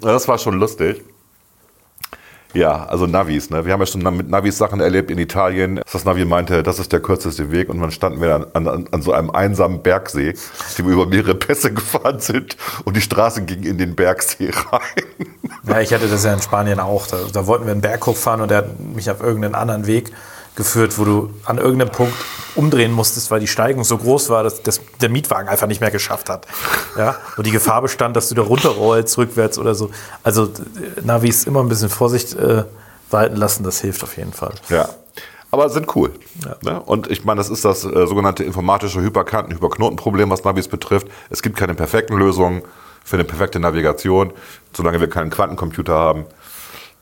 Das 0.00 0.28
war 0.28 0.38
schon 0.38 0.58
lustig. 0.58 1.02
Ja, 2.56 2.86
also 2.86 3.06
Navis. 3.06 3.50
Ne? 3.50 3.66
Wir 3.66 3.74
haben 3.74 3.80
ja 3.80 3.86
schon 3.86 4.02
mit 4.16 4.30
Navis 4.30 4.56
Sachen 4.56 4.80
erlebt 4.80 5.10
in 5.10 5.18
Italien. 5.18 5.76
dass 5.76 5.92
Das 5.92 6.04
Navi 6.04 6.24
meinte, 6.24 6.62
das 6.62 6.78
ist 6.78 6.90
der 6.90 7.00
kürzeste 7.00 7.50
Weg 7.50 7.68
und 7.68 7.80
dann 7.80 7.90
standen 7.90 8.20
wir 8.22 8.34
an, 8.54 8.66
an, 8.66 8.88
an 8.90 9.02
so 9.02 9.12
einem 9.12 9.30
einsamen 9.30 9.82
Bergsee, 9.82 10.34
den 10.78 10.86
wir 10.86 10.94
über 10.94 11.06
mehrere 11.06 11.34
Pässe 11.34 11.72
gefahren 11.74 12.20
sind 12.20 12.56
und 12.84 12.96
die 12.96 13.02
Straße 13.02 13.42
ging 13.42 13.62
in 13.64 13.76
den 13.76 13.94
Bergsee 13.94 14.50
rein. 14.70 15.26
Ja, 15.68 15.80
ich 15.80 15.92
hatte 15.92 16.08
das 16.08 16.24
ja 16.24 16.32
in 16.32 16.40
Spanien 16.40 16.80
auch. 16.80 17.06
Da, 17.06 17.18
da 17.30 17.46
wollten 17.46 17.66
wir 17.66 17.72
einen 17.72 17.82
Berg 17.82 18.06
hochfahren 18.06 18.40
und 18.40 18.50
der 18.50 18.58
hat 18.58 18.80
mich 18.80 19.10
auf 19.10 19.20
irgendeinen 19.20 19.54
anderen 19.54 19.86
Weg 19.86 20.12
geführt, 20.56 20.98
wo 20.98 21.04
du 21.04 21.30
an 21.44 21.58
irgendeinem 21.58 21.92
Punkt 21.92 22.14
umdrehen 22.54 22.90
musstest, 22.90 23.30
weil 23.30 23.40
die 23.40 23.46
Steigung 23.46 23.84
so 23.84 23.98
groß 23.98 24.30
war, 24.30 24.42
dass, 24.42 24.62
dass 24.62 24.80
der 25.00 25.10
Mietwagen 25.10 25.48
einfach 25.48 25.66
nicht 25.66 25.80
mehr 25.80 25.90
geschafft 25.90 26.28
hat. 26.28 26.46
Ja? 26.96 27.16
Und 27.36 27.46
die 27.46 27.50
Gefahr 27.50 27.82
bestand, 27.82 28.16
dass 28.16 28.28
du 28.28 28.34
da 28.34 28.42
runterrollst, 28.42 29.16
rückwärts 29.18 29.58
oder 29.58 29.74
so. 29.74 29.90
Also 30.22 30.50
Navis 31.04 31.44
immer 31.44 31.62
ein 31.62 31.68
bisschen 31.68 31.90
Vorsicht 31.90 32.34
äh, 32.34 32.64
walten 33.10 33.36
lassen, 33.36 33.62
das 33.62 33.80
hilft 33.80 34.02
auf 34.02 34.16
jeden 34.16 34.32
Fall. 34.32 34.54
Ja. 34.68 34.88
Aber 35.50 35.68
sind 35.70 35.94
cool. 35.94 36.12
Ne? 36.62 36.80
Und 36.80 37.10
ich 37.10 37.24
meine, 37.24 37.38
das 37.38 37.50
ist 37.50 37.64
das 37.64 37.84
äh, 37.84 38.06
sogenannte 38.06 38.42
informatische 38.42 39.00
Hyperkanten, 39.00 39.54
Hyperknotenproblem, 39.54 40.28
was 40.28 40.42
Navis 40.44 40.68
betrifft. 40.68 41.06
Es 41.30 41.42
gibt 41.42 41.56
keine 41.56 41.74
perfekten 41.74 42.16
Lösungen 42.16 42.62
für 43.04 43.16
eine 43.16 43.24
perfekte 43.24 43.60
Navigation, 43.60 44.32
solange 44.72 45.00
wir 45.00 45.08
keinen 45.08 45.30
Quantencomputer 45.30 45.94
haben. 45.94 46.24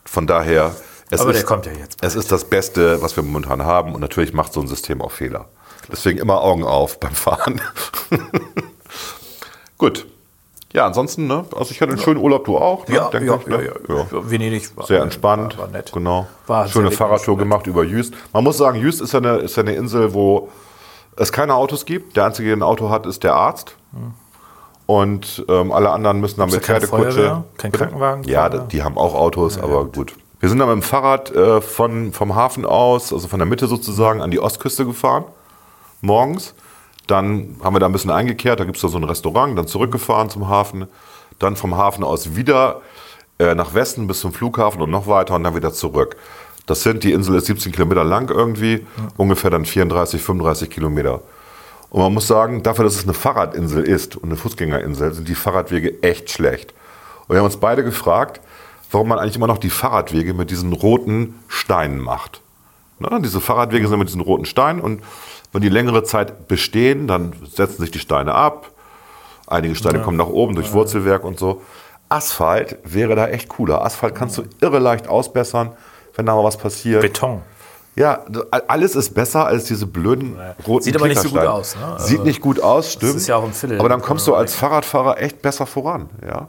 Von 0.05 0.26
daher, 0.26 0.74
es, 1.14 1.20
Aber 1.20 1.30
ist, 1.30 1.38
der 1.38 1.46
kommt 1.46 1.66
ja 1.66 1.72
jetzt 1.72 1.98
es 2.02 2.14
ist 2.14 2.30
das 2.30 2.44
Beste, 2.44 3.00
was 3.02 3.16
wir 3.16 3.22
momentan 3.22 3.64
haben. 3.64 3.94
Und 3.94 4.00
natürlich 4.00 4.32
macht 4.32 4.52
so 4.52 4.60
ein 4.60 4.68
System 4.68 5.00
auch 5.00 5.12
Fehler. 5.12 5.46
Deswegen 5.90 6.18
immer 6.18 6.40
Augen 6.42 6.64
auf 6.64 6.98
beim 7.00 7.12
Fahren. 7.14 7.60
Gut. 9.78 10.06
Ja, 10.72 10.86
ansonsten, 10.86 11.28
ne? 11.28 11.44
Also 11.56 11.70
ich 11.70 11.80
hatte 11.80 11.92
einen 11.92 12.00
schönen 12.00 12.20
Urlaub, 12.20 12.44
du 12.46 12.58
auch. 12.58 12.88
Ne? 12.88 13.08
Denke 13.12 13.38
ich, 13.40 13.46
ne? 13.46 13.72
Ja. 13.88 14.06
Venedig 14.10 14.76
war 14.76 14.86
Sehr 14.86 15.02
entspannt. 15.02 15.56
War, 15.56 15.66
war 15.66 15.70
nett. 15.70 15.92
Genau. 15.92 16.26
War 16.48 16.66
Schöne 16.66 16.90
Fahrradtour 16.90 17.38
gemacht 17.38 17.66
über 17.68 17.84
Jüst. 17.84 18.14
Man 18.32 18.42
muss 18.42 18.58
sagen, 18.58 18.80
Jüst 18.80 19.00
ist 19.00 19.12
ja, 19.12 19.20
eine, 19.20 19.36
ist 19.36 19.56
ja 19.56 19.62
eine 19.62 19.74
Insel, 19.74 20.14
wo 20.14 20.48
es 21.16 21.30
keine 21.30 21.54
Autos 21.54 21.84
gibt. 21.84 22.16
Der 22.16 22.24
einzige, 22.24 22.48
der 22.48 22.56
ein 22.56 22.62
Auto 22.62 22.90
hat, 22.90 23.06
ist 23.06 23.22
der 23.22 23.34
Arzt. 23.36 23.76
Und 24.86 25.44
ähm, 25.48 25.70
alle 25.70 25.90
anderen 25.90 26.20
müssen 26.20 26.40
dann 26.40 26.50
Hm. 26.50 26.54
Gibt's 26.54 26.68
mit 26.68 26.80
Pferdekutsche. 26.80 27.44
Kein? 27.56 27.72
Krankenwagen? 27.72 28.24
Ja, 28.24 28.48
die 28.48 28.82
haben 28.82 28.98
auch 28.98 29.14
Autos, 29.14 29.58
aber 29.58 29.84
gut. 29.84 30.14
Wir 30.45 30.51
sind 30.51 30.59
dann 30.59 30.68
mit 30.68 30.76
dem 30.76 30.82
Fahrrad 30.82 31.34
äh, 31.34 31.62
von, 31.62 32.12
vom 32.12 32.34
Hafen 32.34 32.66
aus, 32.66 33.14
also 33.14 33.28
von 33.28 33.38
der 33.38 33.47
Mitte 33.47 33.66
sozusagen, 33.66 34.20
an 34.20 34.30
die 34.30 34.40
Ostküste 34.40 34.84
gefahren. 34.84 35.24
Morgens. 36.03 36.53
Dann 37.07 37.57
haben 37.62 37.74
wir 37.74 37.80
da 37.80 37.86
ein 37.86 37.92
bisschen 37.92 38.11
eingekehrt, 38.11 38.61
da 38.61 38.64
gibt 38.64 38.76
es 38.76 38.82
da 38.82 38.88
so 38.88 38.99
ein 38.99 39.05
Restaurant, 39.05 39.57
dann 39.57 39.66
zurückgefahren 39.66 40.28
zum 40.28 40.47
Hafen. 40.47 40.86
Dann 41.38 41.57
vom 41.57 41.78
Hafen 41.78 42.05
aus 42.05 42.36
wieder 42.36 42.82
äh, 43.38 43.55
nach 43.55 43.72
Westen 43.72 44.07
bis 44.07 44.20
zum 44.20 44.34
Flughafen 44.34 44.82
und 44.82 44.90
noch 44.90 45.07
weiter 45.07 45.34
und 45.34 45.45
dann 45.45 45.57
wieder 45.57 45.72
zurück. 45.72 46.16
Das 46.66 46.82
sind, 46.82 47.05
die 47.05 47.12
Insel 47.12 47.36
ist 47.36 47.47
17 47.47 47.72
Kilometer 47.72 48.05
lang 48.05 48.28
irgendwie, 48.28 48.86
ungefähr 49.16 49.49
dann 49.49 49.64
34, 49.64 50.20
35 50.20 50.68
Kilometer. 50.68 51.22
Und 51.88 52.03
man 52.03 52.12
muss 52.12 52.26
sagen, 52.26 52.62
dafür, 52.62 52.84
dass 52.84 52.97
es 52.97 53.05
eine 53.05 53.14
Fahrradinsel 53.14 53.82
ist 53.82 54.16
und 54.16 54.24
eine 54.24 54.36
Fußgängerinsel, 54.36 55.14
sind 55.14 55.26
die 55.26 55.36
Fahrradwege 55.36 56.03
echt 56.03 56.30
schlecht. 56.30 56.74
Und 57.28 57.30
wir 57.30 57.38
haben 57.38 57.47
uns 57.47 57.57
beide 57.57 57.82
gefragt, 57.82 58.42
warum 58.91 59.09
man 59.09 59.18
eigentlich 59.18 59.37
immer 59.37 59.47
noch 59.47 59.59
die 59.59 59.70
Fahrradwege 59.70 60.35
mit 60.35 60.51
diesen 60.51 60.72
roten 60.72 61.39
Steinen 61.49 61.99
macht. 61.99 62.41
Ne? 62.99 63.20
Diese 63.22 63.41
Fahrradwege 63.41 63.89
sind 63.89 63.99
mit 63.99 64.09
diesen 64.09 64.20
roten 64.20 64.45
Steinen 64.45 64.80
und 64.80 65.03
wenn 65.53 65.62
die 65.62 65.68
längere 65.68 66.03
Zeit 66.03 66.49
bestehen, 66.49 67.07
dann 67.07 67.32
setzen 67.55 67.80
sich 67.82 67.91
die 67.91 67.99
Steine 68.01 68.35
ab. 68.35 68.70
Einige 69.47 69.74
Steine 69.74 70.01
kommen 70.01 70.16
nach 70.16 70.26
oben 70.26 70.55
durch 70.55 70.72
Wurzelwerk 70.72 71.24
und 71.24 71.39
so. 71.39 71.62
Asphalt 72.09 72.78
wäre 72.85 73.14
da 73.14 73.28
echt 73.28 73.49
cooler. 73.49 73.85
Asphalt 73.85 74.14
kannst 74.14 74.39
du 74.39 74.45
irre 74.61 74.78
leicht 74.78 75.09
ausbessern, 75.09 75.70
wenn 76.14 76.26
da 76.26 76.35
mal 76.35 76.45
was 76.45 76.57
passiert. 76.57 77.03
Beton. 77.03 77.43
Ja, 77.97 78.24
alles 78.66 78.97
ist 78.97 79.14
besser 79.14 79.47
als 79.47 79.64
diese 79.66 79.87
blöden 79.87 80.37
roten 80.66 80.82
Sieht 80.85 80.97
aber 80.97 81.07
nicht 81.07 81.20
so 81.20 81.28
gut 81.28 81.39
aus, 81.39 81.76
ne? 81.76 81.87
Also, 81.93 82.07
Sieht 82.07 82.24
nicht 82.24 82.41
gut 82.41 82.61
aus, 82.61 82.93
stimmt. 82.93 83.14
ist 83.14 83.28
ja 83.28 83.37
auch 83.37 83.45
ein 83.45 83.53
Viertel. 83.53 83.78
Aber 83.78 83.89
dann 83.89 84.03
kommst 84.03 84.26
du 84.26 84.35
als 84.35 84.57
Fahrradfahrer 84.57 85.20
echt 85.20 85.41
besser 85.43 85.66
voran, 85.66 86.09
ja. 86.26 86.49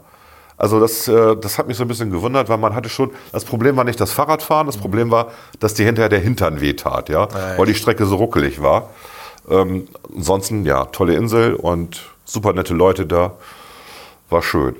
Also 0.58 0.80
das, 0.80 1.06
äh, 1.08 1.36
das 1.36 1.58
hat 1.58 1.66
mich 1.68 1.76
so 1.76 1.84
ein 1.84 1.88
bisschen 1.88 2.10
gewundert, 2.10 2.48
weil 2.48 2.56
man 2.58 2.74
hatte 2.74 2.88
schon, 2.88 3.10
das 3.32 3.44
Problem 3.44 3.76
war 3.76 3.84
nicht 3.84 4.00
das 4.00 4.12
Fahrradfahren, 4.12 4.66
das 4.66 4.78
Problem 4.78 5.10
war, 5.10 5.32
dass 5.60 5.74
dir 5.74 5.84
hinterher 5.84 6.08
der 6.08 6.20
Hintern 6.20 6.60
wehtat, 6.60 7.08
ja, 7.10 7.28
weil 7.58 7.66
die 7.66 7.74
Strecke 7.74 8.06
so 8.06 8.16
ruckelig 8.16 8.62
war. 8.62 8.90
Ähm, 9.50 9.86
ansonsten, 10.14 10.64
ja, 10.64 10.86
tolle 10.86 11.14
Insel 11.14 11.54
und 11.54 12.02
super 12.24 12.52
nette 12.52 12.74
Leute 12.74 13.06
da, 13.06 13.34
war 14.30 14.42
schön. 14.42 14.74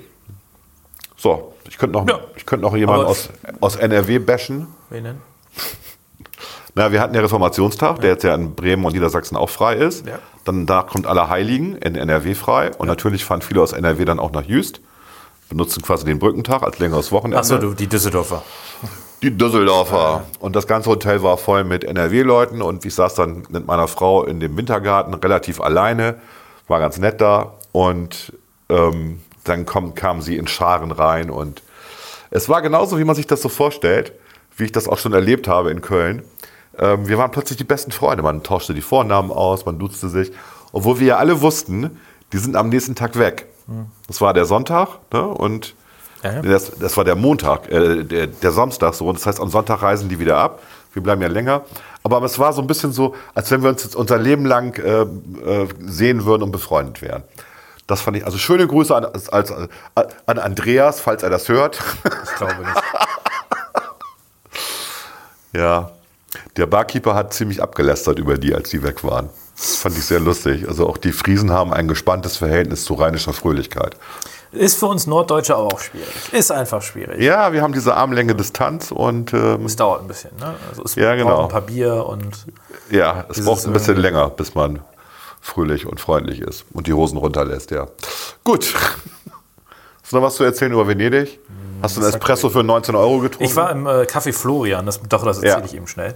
So, 1.15 1.53
ich 1.69 1.77
könnte 1.77 1.97
noch, 1.97 2.07
Ja. 2.09 2.19
ich 2.35 2.45
könnte 2.45 2.65
noch 2.65 2.75
jemanden 2.75 3.01
Aber- 3.01 3.09
aus, 3.11 3.29
aus 3.59 3.75
NRW 3.75 4.19
bashen. 4.19 4.67
Wen 4.89 5.03
denn? 5.03 5.21
Na, 6.75 6.91
wir 6.91 7.01
hatten 7.01 7.15
ja 7.15 7.21
Reformationstag, 7.21 8.01
der 8.01 8.11
jetzt 8.11 8.23
ja 8.23 8.35
in 8.35 8.53
Bremen 8.53 8.85
und 8.85 8.93
Niedersachsen 8.93 9.35
auch 9.35 9.49
frei 9.49 9.75
ist. 9.75 10.05
Ja. 10.05 10.19
Dann 10.45 10.65
da 10.67 10.83
kommt 10.83 11.07
Allerheiligen 11.07 11.75
in 11.77 11.95
NRW 11.95 12.35
frei. 12.35 12.71
Und 12.77 12.87
natürlich 12.87 13.25
fahren 13.25 13.41
viele 13.41 13.61
aus 13.61 13.73
NRW 13.73 14.05
dann 14.05 14.19
auch 14.19 14.31
nach 14.31 14.43
Jüst. 14.43 14.81
Benutzen 15.49 15.81
quasi 15.81 16.05
den 16.05 16.19
Brückentag 16.19 16.63
als 16.63 16.79
längeres 16.79 17.11
Wochenende. 17.11 17.39
Achso, 17.39 17.57
du, 17.57 17.73
die 17.73 17.87
Düsseldorfer. 17.87 18.43
Die 19.21 19.35
Düsseldorfer. 19.35 20.25
Und 20.39 20.55
das 20.55 20.67
ganze 20.67 20.89
Hotel 20.89 21.23
war 21.23 21.37
voll 21.37 21.63
mit 21.63 21.83
NRW-Leuten. 21.83 22.61
Und 22.61 22.85
ich 22.85 22.93
saß 22.93 23.15
dann 23.15 23.43
mit 23.49 23.65
meiner 23.65 23.87
Frau 23.87 24.23
in 24.23 24.39
dem 24.39 24.57
Wintergarten 24.57 25.13
relativ 25.13 25.61
alleine. 25.61 26.15
War 26.67 26.79
ganz 26.79 26.97
nett 26.99 27.21
da. 27.21 27.53
Und 27.71 28.33
ähm, 28.69 29.21
dann 29.43 29.65
kommt, 29.65 29.95
kam 29.95 30.21
sie 30.21 30.37
in 30.37 30.47
Scharen 30.47 30.91
rein. 30.91 31.29
Und 31.29 31.63
es 32.29 32.49
war 32.49 32.61
genauso, 32.61 32.99
wie 32.99 33.05
man 33.05 33.15
sich 33.15 33.27
das 33.27 33.41
so 33.41 33.49
vorstellt, 33.49 34.11
wie 34.57 34.65
ich 34.65 34.71
das 34.71 34.87
auch 34.87 34.97
schon 34.97 35.13
erlebt 35.13 35.47
habe 35.47 35.71
in 35.71 35.81
Köln. 35.81 36.23
Ähm, 36.77 37.07
wir 37.07 37.17
waren 37.17 37.31
plötzlich 37.31 37.57
die 37.57 37.63
besten 37.63 37.91
Freunde. 37.91 38.21
Man 38.21 38.43
tauschte 38.43 38.73
die 38.73 38.81
Vornamen 38.81 39.31
aus, 39.31 39.65
man 39.65 39.79
duzte 39.79 40.09
sich. 40.09 40.31
Obwohl 40.73 40.99
wir 40.99 41.07
ja 41.07 41.17
alle 41.17 41.41
wussten, 41.41 41.99
die 42.33 42.37
sind 42.37 42.55
am 42.55 42.69
nächsten 42.69 42.95
Tag 42.95 43.17
weg. 43.17 43.47
Das 44.07 44.21
war 44.21 44.33
der 44.33 44.45
Sonntag. 44.45 44.99
Ne? 45.11 45.21
Und 45.21 45.75
Ja. 46.23 46.41
Das, 46.41 46.71
das 46.71 46.97
war 46.97 47.03
der 47.03 47.15
Montag, 47.15 47.69
äh, 47.71 48.03
der, 48.03 48.27
der 48.27 48.51
Samstag 48.51 48.93
so. 48.95 49.07
Und 49.07 49.17
das 49.19 49.25
heißt, 49.25 49.39
am 49.39 49.49
Sonntag 49.49 49.81
reisen 49.81 50.09
die 50.09 50.19
wieder 50.19 50.37
ab. 50.37 50.61
Wir 50.93 51.03
bleiben 51.03 51.21
ja 51.21 51.27
länger. 51.27 51.61
Aber 52.03 52.23
es 52.23 52.39
war 52.39 52.53
so 52.53 52.61
ein 52.61 52.67
bisschen 52.67 52.91
so, 52.91 53.15
als 53.35 53.51
wenn 53.51 53.61
wir 53.61 53.69
uns 53.69 53.83
jetzt 53.83 53.95
unser 53.95 54.17
Leben 54.17 54.45
lang 54.45 54.75
äh, 54.79 55.01
äh, 55.01 55.67
sehen 55.85 56.25
würden 56.25 56.43
und 56.43 56.51
befreundet 56.51 57.01
wären. 57.01 57.23
Das 57.85 58.01
fand 58.01 58.17
ich, 58.17 58.25
also 58.25 58.37
schöne 58.37 58.65
Grüße 58.67 58.95
an, 58.95 59.05
als, 59.05 59.29
als, 59.29 59.53
an 59.53 60.39
Andreas, 60.39 60.99
falls 60.99 61.23
er 61.23 61.29
das 61.29 61.47
hört. 61.49 61.79
Ich 62.23 62.35
glaube 62.35 62.55
nicht. 62.59 62.73
Ja, 65.53 65.91
der 66.55 66.65
Barkeeper 66.65 67.15
hat 67.15 67.33
ziemlich 67.33 67.61
abgelästert 67.61 68.19
über 68.19 68.37
die, 68.37 68.53
als 68.55 68.69
die 68.69 68.83
weg 68.83 69.03
waren. 69.03 69.29
Das 69.55 69.75
fand 69.77 69.97
ich 69.97 70.05
sehr 70.05 70.19
lustig. 70.19 70.67
Also 70.67 70.87
auch 70.87 70.97
die 70.97 71.11
Friesen 71.11 71.51
haben 71.51 71.73
ein 71.73 71.87
gespanntes 71.87 72.37
Verhältnis 72.37 72.83
zu 72.85 72.93
rheinischer 72.93 73.33
Fröhlichkeit. 73.33 73.95
Ist 74.51 74.79
für 74.79 74.85
uns 74.85 75.07
Norddeutsche 75.07 75.55
aber 75.55 75.65
auch 75.73 75.79
schwierig. 75.79 76.07
Ist 76.31 76.51
einfach 76.51 76.81
schwierig. 76.81 77.21
Ja, 77.21 77.51
wir 77.51 77.61
haben 77.61 77.73
diese 77.73 77.95
Armlänge 77.95 78.33
Distanz 78.35 78.91
und 78.91 79.33
ähm, 79.33 79.65
Es 79.65 79.75
dauert 79.75 80.01
ein 80.01 80.07
bisschen. 80.07 80.31
Ne? 80.39 80.55
Also 80.69 80.83
es 80.83 80.95
Ja, 80.95 81.15
genau. 81.15 81.31
braucht 81.35 81.43
ein 81.45 81.51
paar 81.51 81.61
Bier 81.61 82.05
und 82.05 82.45
ja, 82.89 83.25
es 83.29 83.43
braucht 83.43 83.65
ein 83.65 83.73
bisschen 83.73 83.95
irgendwie- 83.95 84.01
länger, 84.01 84.29
bis 84.29 84.55
man 84.55 84.79
fröhlich 85.41 85.85
und 85.85 85.99
freundlich 85.99 86.39
ist 86.41 86.65
und 86.73 86.87
die 86.87 86.93
Hosen 86.93 87.17
runterlässt, 87.17 87.71
ja. 87.71 87.87
Gut. 88.43 88.73
Hast 90.01 90.13
du 90.13 90.15
noch 90.17 90.23
was 90.23 90.35
zu 90.35 90.43
erzählen 90.45 90.71
über 90.71 90.87
Venedig? 90.87 91.39
Hast 91.81 91.97
du 91.97 92.01
einen 92.01 92.09
Espresso 92.09 92.49
für 92.49 92.63
19 92.63 92.95
Euro 92.95 93.19
getrunken? 93.19 93.43
Ich 93.45 93.55
war 93.55 93.71
im 93.71 93.85
äh, 93.85 94.03
Café 94.03 94.33
Florian, 94.33 94.85
das, 94.85 94.99
doch, 95.07 95.23
das 95.23 95.37
erzähle 95.37 95.59
Ja. 95.59 95.65
ich 95.65 95.75
eben 95.75 95.87
schnell. 95.87 96.13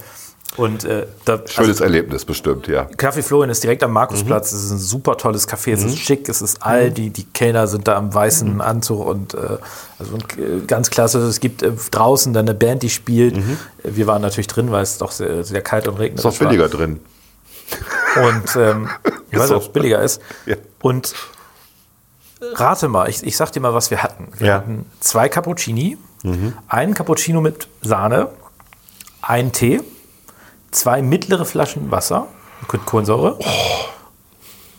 Und 0.57 0.83
äh, 0.83 1.05
da, 1.23 1.39
Schönes 1.47 1.79
Erlebnis 1.79 2.25
bestimmt, 2.25 2.67
ja. 2.67 2.83
Café 2.97 3.21
Florian 3.23 3.49
ist 3.49 3.63
direkt 3.63 3.83
am 3.83 3.93
Markusplatz. 3.93 4.51
Mhm. 4.51 4.57
Es 4.57 4.63
ist 4.65 4.71
ein 4.71 4.77
super 4.79 5.15
tolles 5.15 5.47
Café. 5.47 5.71
Es 5.71 5.83
ist 5.83 5.97
schick, 5.99 6.27
es 6.27 6.41
ist 6.41 6.61
alt. 6.61 6.97
Die, 6.97 7.09
die 7.09 7.23
Kellner 7.23 7.67
sind 7.67 7.87
da 7.87 7.97
im 7.97 8.13
weißen 8.13 8.55
Mhm. 8.55 8.61
Anzug 8.61 9.05
und 9.05 9.33
äh, 9.33 9.37
also 9.97 10.15
äh, 10.37 10.65
ganz 10.67 10.89
klasse. 10.89 11.19
Es 11.19 11.39
gibt 11.39 11.63
äh, 11.63 11.71
draußen 11.91 12.33
dann 12.33 12.49
eine 12.49 12.53
Band, 12.53 12.83
die 12.83 12.89
spielt. 12.89 13.37
Mhm. 13.37 13.57
Wir 13.83 14.07
waren 14.07 14.21
natürlich 14.21 14.47
drin, 14.47 14.71
weil 14.71 14.83
es 14.83 14.97
doch 14.97 15.11
sehr, 15.11 15.45
sehr 15.45 15.61
kalt 15.61 15.87
und 15.87 15.97
regnerisch 15.99 16.25
Ist 16.35 16.41
auch 16.43 16.45
billiger 16.45 16.67
drin. 16.67 16.99
war. 18.15 18.25
Und 18.27 18.55
ähm, 18.57 18.89
ich 19.31 19.39
weiß 19.39 19.47
so. 19.47 19.53
nicht, 19.53 19.63
ob 19.63 19.67
es 19.69 19.73
billiger 19.73 20.01
ist. 20.01 20.21
Ja. 20.45 20.57
Und 20.81 21.13
rate 22.41 22.87
mal, 22.87 23.09
ich, 23.09 23.23
ich 23.23 23.37
sag 23.37 23.51
dir 23.51 23.59
mal, 23.59 23.73
was 23.73 23.91
wir 23.91 24.01
hatten. 24.03 24.29
Wir 24.37 24.47
Ja. 24.47 24.53
hatten 24.55 24.85
zwei 24.99 25.29
Cappuccini, 25.29 25.97
Mhm. 26.23 26.53
einen 26.67 26.93
Cappuccino 26.93 27.41
mit 27.41 27.67
Sahne, 27.81 28.29
einen 29.21 29.51
Tee, 29.51 29.81
zwei 30.71 31.01
mittlere 31.01 31.45
Flaschen 31.45 31.91
Wasser 31.91 32.27
mit 32.71 32.85
Kohlensäure, 32.85 33.37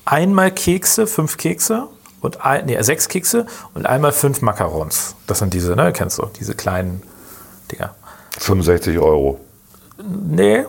einmal 0.05 0.51
Kekse, 0.53 1.07
fünf 1.07 1.37
Kekse 1.37 1.89
und 2.21 2.45
ein, 2.45 2.67
nee, 2.67 2.81
sechs 2.83 3.09
Kekse 3.09 3.47
und 3.75 3.87
einmal 3.87 4.13
fünf 4.13 4.41
Macarons. 4.43 5.15
Das 5.27 5.39
sind 5.41 5.53
diese, 5.55 5.75
ne, 5.77 5.93
kennst 5.93 6.19
du, 6.19 6.27
diese 6.39 6.55
kleinen 6.55 7.03
Dinger. 7.71 7.95
65 8.39 8.99
Euro. 8.99 9.41
Nee, 10.03 10.65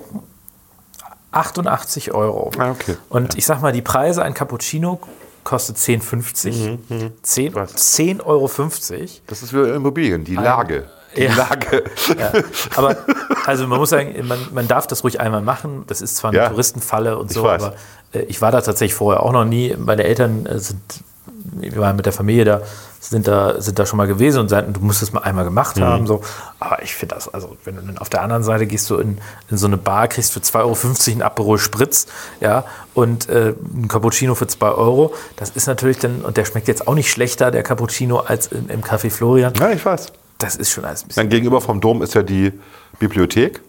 88 1.32 2.14
Euro. 2.14 2.52
Ah, 2.58 2.72
okay. 2.72 2.98
Und 3.10 3.38
ich 3.38 3.46
sag 3.46 3.62
mal, 3.62 3.72
die 3.72 3.82
Preise, 3.82 4.24
ein 4.24 4.34
Cappuccino 4.34 5.00
kostet 5.44 5.78
10,50. 5.78 6.80
10 7.22 7.54
10,50 7.54 8.26
Euro. 8.26 8.50
Das 9.28 9.44
ist 9.44 9.54
wie 9.54 9.70
Immobilien, 9.70 10.24
die 10.24 10.36
Lage. 10.36 10.86
Die 11.16 11.24
Ja. 11.24 11.36
Lage. 11.36 11.84
Ja. 12.18 12.32
Aber 12.76 12.98
also 13.46 13.68
man 13.68 13.78
muss 13.80 13.92
sagen, 13.92 14.16
man, 14.28 14.40
man 14.52 14.68
darf 14.68 14.88
das 14.88 15.04
ruhig 15.04 15.20
einmal 15.20 15.42
machen. 15.42 15.84
Das 15.88 16.02
ist 16.02 16.16
zwar 16.16 16.32
eine 16.32 16.40
Ja. 16.40 16.50
Touristenfalle 16.50 17.18
und 17.18 17.32
so, 17.32 17.48
aber 17.48 17.76
äh, 18.14 18.22
ich 18.24 18.42
war 18.42 18.52
da 18.52 18.62
tatsächlich 18.62 18.96
vorher 18.96 19.22
auch 19.24 19.32
noch 19.32 19.46
nie. 19.46 19.76
Meine 19.78 20.04
Eltern 20.06 20.46
äh, 20.48 20.58
sind, 20.60 20.82
wir 21.44 21.76
waren 21.78 21.96
mit 21.96 22.06
der 22.06 22.14
Familie 22.14 22.46
da, 22.46 22.62
sind 23.00 23.28
da, 23.28 23.60
sind 23.62 23.78
da 23.78 23.86
schon 23.86 23.98
mal 23.98 24.08
gewesen 24.08 24.40
und 24.40 24.50
sagten, 24.50 24.72
du 24.74 24.80
musst 24.80 25.02
es 25.04 25.12
mal 25.12 25.22
einmal 25.22 25.44
gemacht 25.44 25.78
Mhm. 25.78 25.82
haben. 25.84 26.08
So. 26.08 26.22
Aber 26.60 26.82
ich 26.82 26.96
finde 26.96 27.16
das, 27.16 27.28
also 27.34 27.58
wenn 27.66 27.76
du 27.76 27.82
dann 27.82 27.98
auf 27.98 28.10
der 28.10 28.22
anderen 28.22 28.44
Seite 28.44 28.66
gehst 28.66 28.90
du 28.90 28.98
in, 28.98 29.18
in 29.50 29.58
so 29.58 29.68
eine 29.68 29.78
Bar, 29.78 30.08
kriegst 30.08 30.32
für 30.32 30.40
2,50 30.40 30.60
Euro 30.60 31.12
einen 31.12 31.22
Aperol 31.22 31.60
Spritz, 31.60 32.08
ja, 32.40 32.64
und 32.94 33.28
äh, 33.30 33.54
ein 33.76 33.88
Cappuccino 33.90 34.36
für 34.36 34.48
2 34.48 34.70
Euro. 34.72 35.14
Das 35.36 35.50
ist 35.50 35.68
natürlich 35.68 36.00
dann, 36.00 36.22
und 36.22 36.38
der 36.38 36.46
schmeckt 36.46 36.68
jetzt 36.70 36.88
auch 36.88 36.96
nicht 36.96 37.12
schlechter, 37.12 37.52
der 37.52 37.64
Cappuccino, 37.64 38.20
als 38.20 38.48
in, 38.48 38.70
im 38.70 38.82
Café 38.82 39.10
Florian. 39.10 39.54
Ja, 39.60 39.72
ich 39.72 39.86
weiß. 39.86 40.08
Das 40.38 40.56
ist 40.56 40.72
schon 40.72 40.86
alles 40.86 41.04
ein 41.04 41.08
bisschen. 41.08 41.22
Dann 41.24 41.30
gegenüber 41.30 41.60
vom 41.62 41.82
Dom 41.82 42.02
ist 42.02 42.14
ja 42.16 42.24
die 42.24 42.52
Bibliothek, 43.00 43.62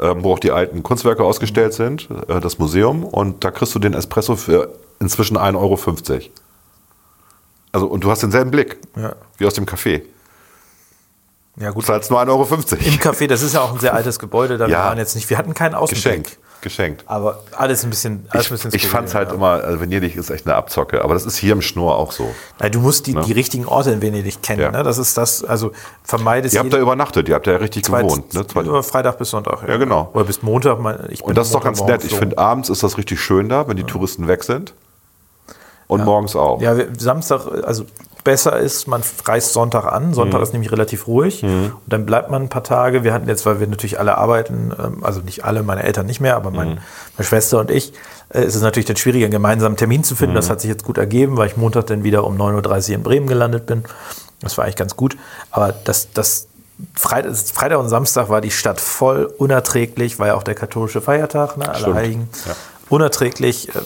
ähm, 0.00 0.22
wo 0.24 0.32
auch 0.32 0.38
die 0.38 0.50
alten 0.50 0.82
Kunstwerke 0.82 1.22
ausgestellt 1.24 1.74
sind, 1.74 2.08
äh, 2.28 2.40
das 2.40 2.58
Museum. 2.58 3.04
Und 3.04 3.44
da 3.44 3.50
kriegst 3.50 3.74
du 3.74 3.78
den 3.78 3.94
Espresso 3.94 4.36
für 4.36 4.70
inzwischen 4.98 5.36
1,50 5.36 5.56
Euro. 5.58 6.20
Also, 7.76 7.88
und 7.88 8.02
du 8.02 8.10
hast 8.10 8.22
denselben 8.22 8.50
Blick 8.50 8.78
Ja. 8.96 9.12
wie 9.36 9.44
aus 9.46 9.52
dem 9.52 9.66
Café. 9.66 10.00
Ja, 11.58 11.68
Du 11.68 11.74
gut. 11.74 11.84
zahlst 11.84 12.10
nur 12.10 12.18
1,50 12.20 12.28
Euro. 12.30 12.42
Im 12.86 12.94
Café, 12.98 13.26
das 13.26 13.42
ist 13.42 13.52
ja 13.54 13.60
auch 13.60 13.74
ein 13.74 13.78
sehr 13.80 13.92
altes 13.92 14.18
Gebäude, 14.18 14.56
da 14.56 14.66
Ja. 14.68 14.84
waren 14.86 14.96
jetzt 14.96 15.14
nicht, 15.14 15.28
wir 15.28 15.36
hatten 15.36 15.52
keinen 15.52 15.74
Außenblick. 15.74 16.02
Geschenkt. 16.04 16.38
Geschenkt. 16.62 17.04
Aber 17.06 17.42
alles 17.52 17.84
ein 17.84 17.90
bisschen, 17.90 18.26
alles 18.30 18.46
Ich, 18.46 18.50
ein 18.50 18.54
bisschen 18.54 18.70
ich 18.74 18.80
skurril, 18.82 18.92
fand 18.96 19.08
es 19.08 19.14
halt 19.14 19.28
ja. 19.28 19.34
immer, 19.34 19.62
also 19.62 19.78
Venedig 19.78 20.16
ist 20.16 20.30
echt 20.30 20.46
eine 20.46 20.54
Abzocke, 20.56 21.04
aber 21.04 21.12
das 21.12 21.26
ist 21.26 21.36
hier 21.36 21.52
im 21.52 21.60
Schnur 21.60 21.96
auch 21.96 22.12
so. 22.12 22.34
Nein, 22.60 22.72
du 22.72 22.80
musst 22.80 23.06
die, 23.06 23.14
die 23.14 23.32
richtigen 23.32 23.66
Orte 23.66 23.90
in 23.90 24.00
Venedig 24.00 24.40
kennen. 24.42 24.62
Ja. 24.62 24.70
Ne? 24.70 24.82
Das 24.82 24.96
ist 24.96 25.18
das, 25.18 25.44
also 25.44 25.72
vermeidest 26.02 26.54
Ihr 26.54 26.60
habt 26.60 26.72
da 26.72 26.78
übernachtet, 26.78 27.28
ihr 27.28 27.34
habt 27.34 27.46
da 27.46 27.50
ja 27.52 27.56
richtig 27.58 27.84
zwei- 27.84 28.02
gewohnt. 28.02 28.32
Ne? 28.32 28.46
Zwei- 28.46 28.62
über 28.62 28.82
Freitag 28.82 29.18
bis 29.18 29.28
Sonntag. 29.30 29.68
Ja, 29.68 29.76
genau. 29.76 30.08
Oder 30.14 30.24
bis 30.24 30.42
Montag. 30.42 30.78
Ich 31.10 31.18
bin 31.20 31.28
Und 31.28 31.34
das 31.36 31.48
ist 31.48 31.54
doch 31.54 31.62
ganz 31.62 31.82
nett. 31.82 32.04
Ich 32.04 32.16
finde, 32.16 32.38
abends 32.38 32.70
ist 32.70 32.82
das 32.82 32.96
richtig 32.96 33.20
schön 33.20 33.50
da, 33.50 33.68
wenn 33.68 33.76
die 33.76 33.84
Touristen 33.84 34.26
weg 34.26 34.42
sind. 34.42 34.72
Und 35.88 36.04
morgens 36.04 36.34
auch. 36.34 36.60
Ja, 36.60 36.74
Samstag, 36.98 37.46
also 37.64 37.84
besser 38.24 38.58
ist, 38.58 38.88
man 38.88 39.02
reist 39.24 39.52
Sonntag 39.52 39.84
an. 39.84 40.12
Sonntag 40.12 40.42
ist 40.42 40.52
nämlich 40.52 40.72
relativ 40.72 41.06
ruhig. 41.06 41.44
Und 41.74 41.80
dann 41.86 42.06
bleibt 42.06 42.28
man 42.28 42.42
ein 42.42 42.48
paar 42.48 42.64
Tage. 42.64 43.04
Wir 43.04 43.14
hatten 43.14 43.28
jetzt, 43.28 43.46
weil 43.46 43.60
wir 43.60 43.68
natürlich 43.68 44.00
alle 44.00 44.18
arbeiten, 44.18 44.72
ähm, 44.76 45.04
also 45.04 45.20
nicht 45.20 45.44
alle, 45.44 45.62
meine 45.62 45.84
Eltern 45.84 46.06
nicht 46.06 46.20
mehr, 46.20 46.34
aber 46.34 46.50
mein, 46.50 46.80
meine 47.16 47.26
Schwester 47.26 47.60
und 47.60 47.70
ich, 47.70 47.92
äh, 48.30 48.44
ist 48.44 48.56
es 48.56 48.62
natürlich 48.62 48.86
dann 48.86 48.96
schwierig, 48.96 49.22
einen 49.22 49.30
gemeinsamen 49.30 49.76
Termin 49.76 50.02
zu 50.02 50.16
finden. 50.16 50.34
Das 50.34 50.50
hat 50.50 50.60
sich 50.60 50.68
jetzt 50.68 50.82
gut 50.82 50.98
ergeben, 50.98 51.36
weil 51.36 51.46
ich 51.46 51.56
Montag 51.56 51.86
dann 51.86 52.02
wieder 52.02 52.24
um 52.24 52.36
9.30 52.36 52.88
Uhr 52.88 52.94
in 52.96 53.02
Bremen 53.04 53.26
gelandet 53.28 53.66
bin. 53.66 53.84
Das 54.40 54.58
war 54.58 54.64
eigentlich 54.64 54.76
ganz 54.76 54.96
gut. 54.96 55.16
Aber 55.52 55.72
das, 55.72 56.08
das 56.12 56.48
Freitag, 56.94 57.36
Freitag 57.36 57.78
und 57.78 57.88
Samstag 57.88 58.28
war 58.28 58.40
die 58.40 58.50
Stadt 58.50 58.80
voll 58.80 59.26
unerträglich, 59.38 60.18
war 60.18 60.26
ja 60.26 60.34
auch 60.34 60.42
der 60.42 60.54
katholische 60.54 61.00
Feiertag, 61.00 61.56
ne. 61.56 61.68
Allerheiligen. 61.68 62.28
Unerträglich, 62.88 63.68
äh, 63.74 63.80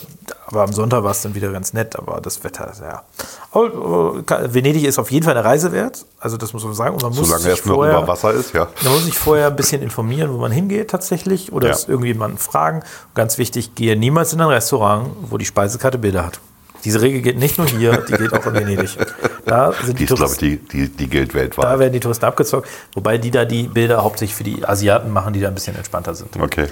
aber 0.51 0.63
am 0.63 0.73
Sonntag 0.73 1.03
war 1.03 1.11
es 1.11 1.21
dann 1.21 1.35
wieder 1.35 1.51
ganz 1.51 1.73
nett, 1.73 1.95
aber 1.97 2.21
das 2.21 2.43
Wetter, 2.43 2.71
ja. 2.81 3.03
Aber, 3.51 4.19
äh, 4.19 4.23
ka- 4.23 4.53
Venedig 4.53 4.83
ist 4.83 4.99
auf 4.99 5.11
jeden 5.11 5.25
Fall 5.25 5.35
eine 5.37 5.45
Reise 5.45 5.71
wert, 5.71 6.05
also 6.19 6.37
das 6.37 6.53
muss 6.53 6.63
man 6.63 6.73
sagen. 6.73 6.93
Und 6.95 7.01
man 7.03 7.13
muss 7.13 7.27
Solange 7.27 7.43
sich 7.43 7.59
es 7.59 7.65
nur 7.65 7.75
vorher, 7.75 7.97
über 7.97 8.07
Wasser 8.07 8.31
ist, 8.33 8.53
ja. 8.53 8.67
Man 8.83 8.93
muss 8.93 9.05
sich 9.05 9.17
vorher 9.17 9.47
ein 9.47 9.55
bisschen 9.55 9.81
informieren, 9.81 10.31
wo 10.33 10.37
man 10.37 10.51
hingeht 10.51 10.89
tatsächlich 10.89 11.51
oder 11.51 11.69
Ja. 11.69 11.77
irgendjemanden 11.87 12.37
fragen. 12.37 12.83
Ganz 13.15 13.37
wichtig, 13.37 13.75
gehe 13.75 13.95
niemals 13.97 14.33
in 14.33 14.41
ein 14.41 14.47
Restaurant, 14.47 15.09
wo 15.29 15.37
die 15.37 15.45
Speisekarte 15.45 15.97
Bilder 15.97 16.25
hat. 16.25 16.39
Diese 16.83 16.99
Regel 17.01 17.21
gilt 17.21 17.37
nicht 17.37 17.59
nur 17.59 17.67
hier, 17.67 17.97
die 18.07 18.13
gilt 18.13 18.33
auch 18.33 18.43
in 18.47 18.53
Venedig. 18.55 18.97
Da 19.45 19.71
sind 19.71 19.99
Die 19.99 20.05
die, 20.05 20.11
ist, 20.13 20.17
glaube 20.17 20.31
ich, 20.33 20.37
die, 20.39 20.57
die, 20.57 20.89
die 20.89 21.07
gilt 21.07 21.33
weltweit. 21.35 21.63
da 21.65 21.77
werden 21.77 21.93
die 21.93 21.99
Touristen 21.99 22.25
abgezockt, 22.25 22.67
wobei 22.95 23.19
die 23.19 23.29
da 23.29 23.45
die 23.45 23.63
Bilder 23.63 24.03
hauptsächlich 24.03 24.35
für 24.35 24.43
die 24.43 24.65
Asiaten 24.67 25.11
machen, 25.11 25.33
die 25.33 25.39
da 25.41 25.49
ein 25.49 25.53
bisschen 25.53 25.75
entspannter 25.75 26.15
sind. 26.15 26.35
okay. 26.41 26.67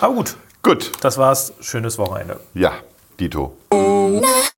Aber 0.00 0.14
gut, 0.14 0.34
Gut. 0.62 0.90
das 1.02 1.18
war's. 1.18 1.52
Schönes 1.60 1.98
Wochenende. 1.98 2.40
Ja, 2.54 2.72
Dito. 3.16 3.56
testen 3.70 4.53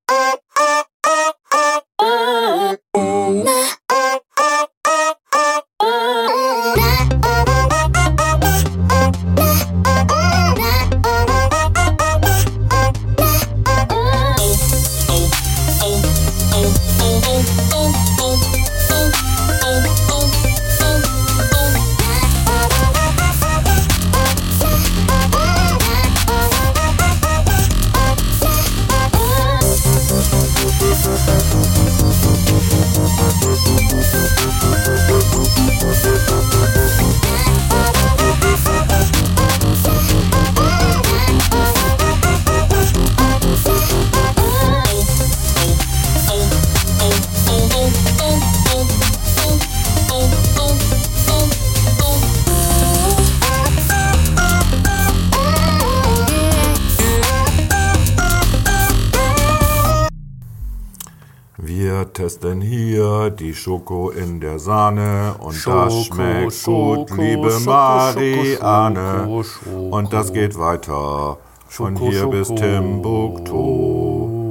die 63.47 63.55
Schoko 63.55 64.11
in 64.11 64.41
der 64.41 64.59
Sahne 64.59 65.37
und 65.39 65.55
Schoko, 65.55 65.85
das 65.85 66.05
schmeckt 66.07 66.53
Schoko, 66.53 67.05
gut, 67.05 67.17
liebe 67.17 67.51
Schoko, 67.53 67.71
Marianne. 67.71 69.45
Und 69.91 70.13
das 70.13 70.33
geht 70.33 70.59
weiter 70.59 71.39
von 71.69 71.95
hier 71.97 72.27
bis. 72.27 72.49
Timbuktu. 72.49 73.55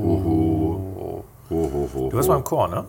Huhu. 0.05 0.79
Huhuhu. 1.49 2.09
Du 2.09 2.15
warst 2.15 2.29
mal 2.29 2.37
im 2.37 2.43
Chor, 2.43 2.69
ne? 2.69 2.85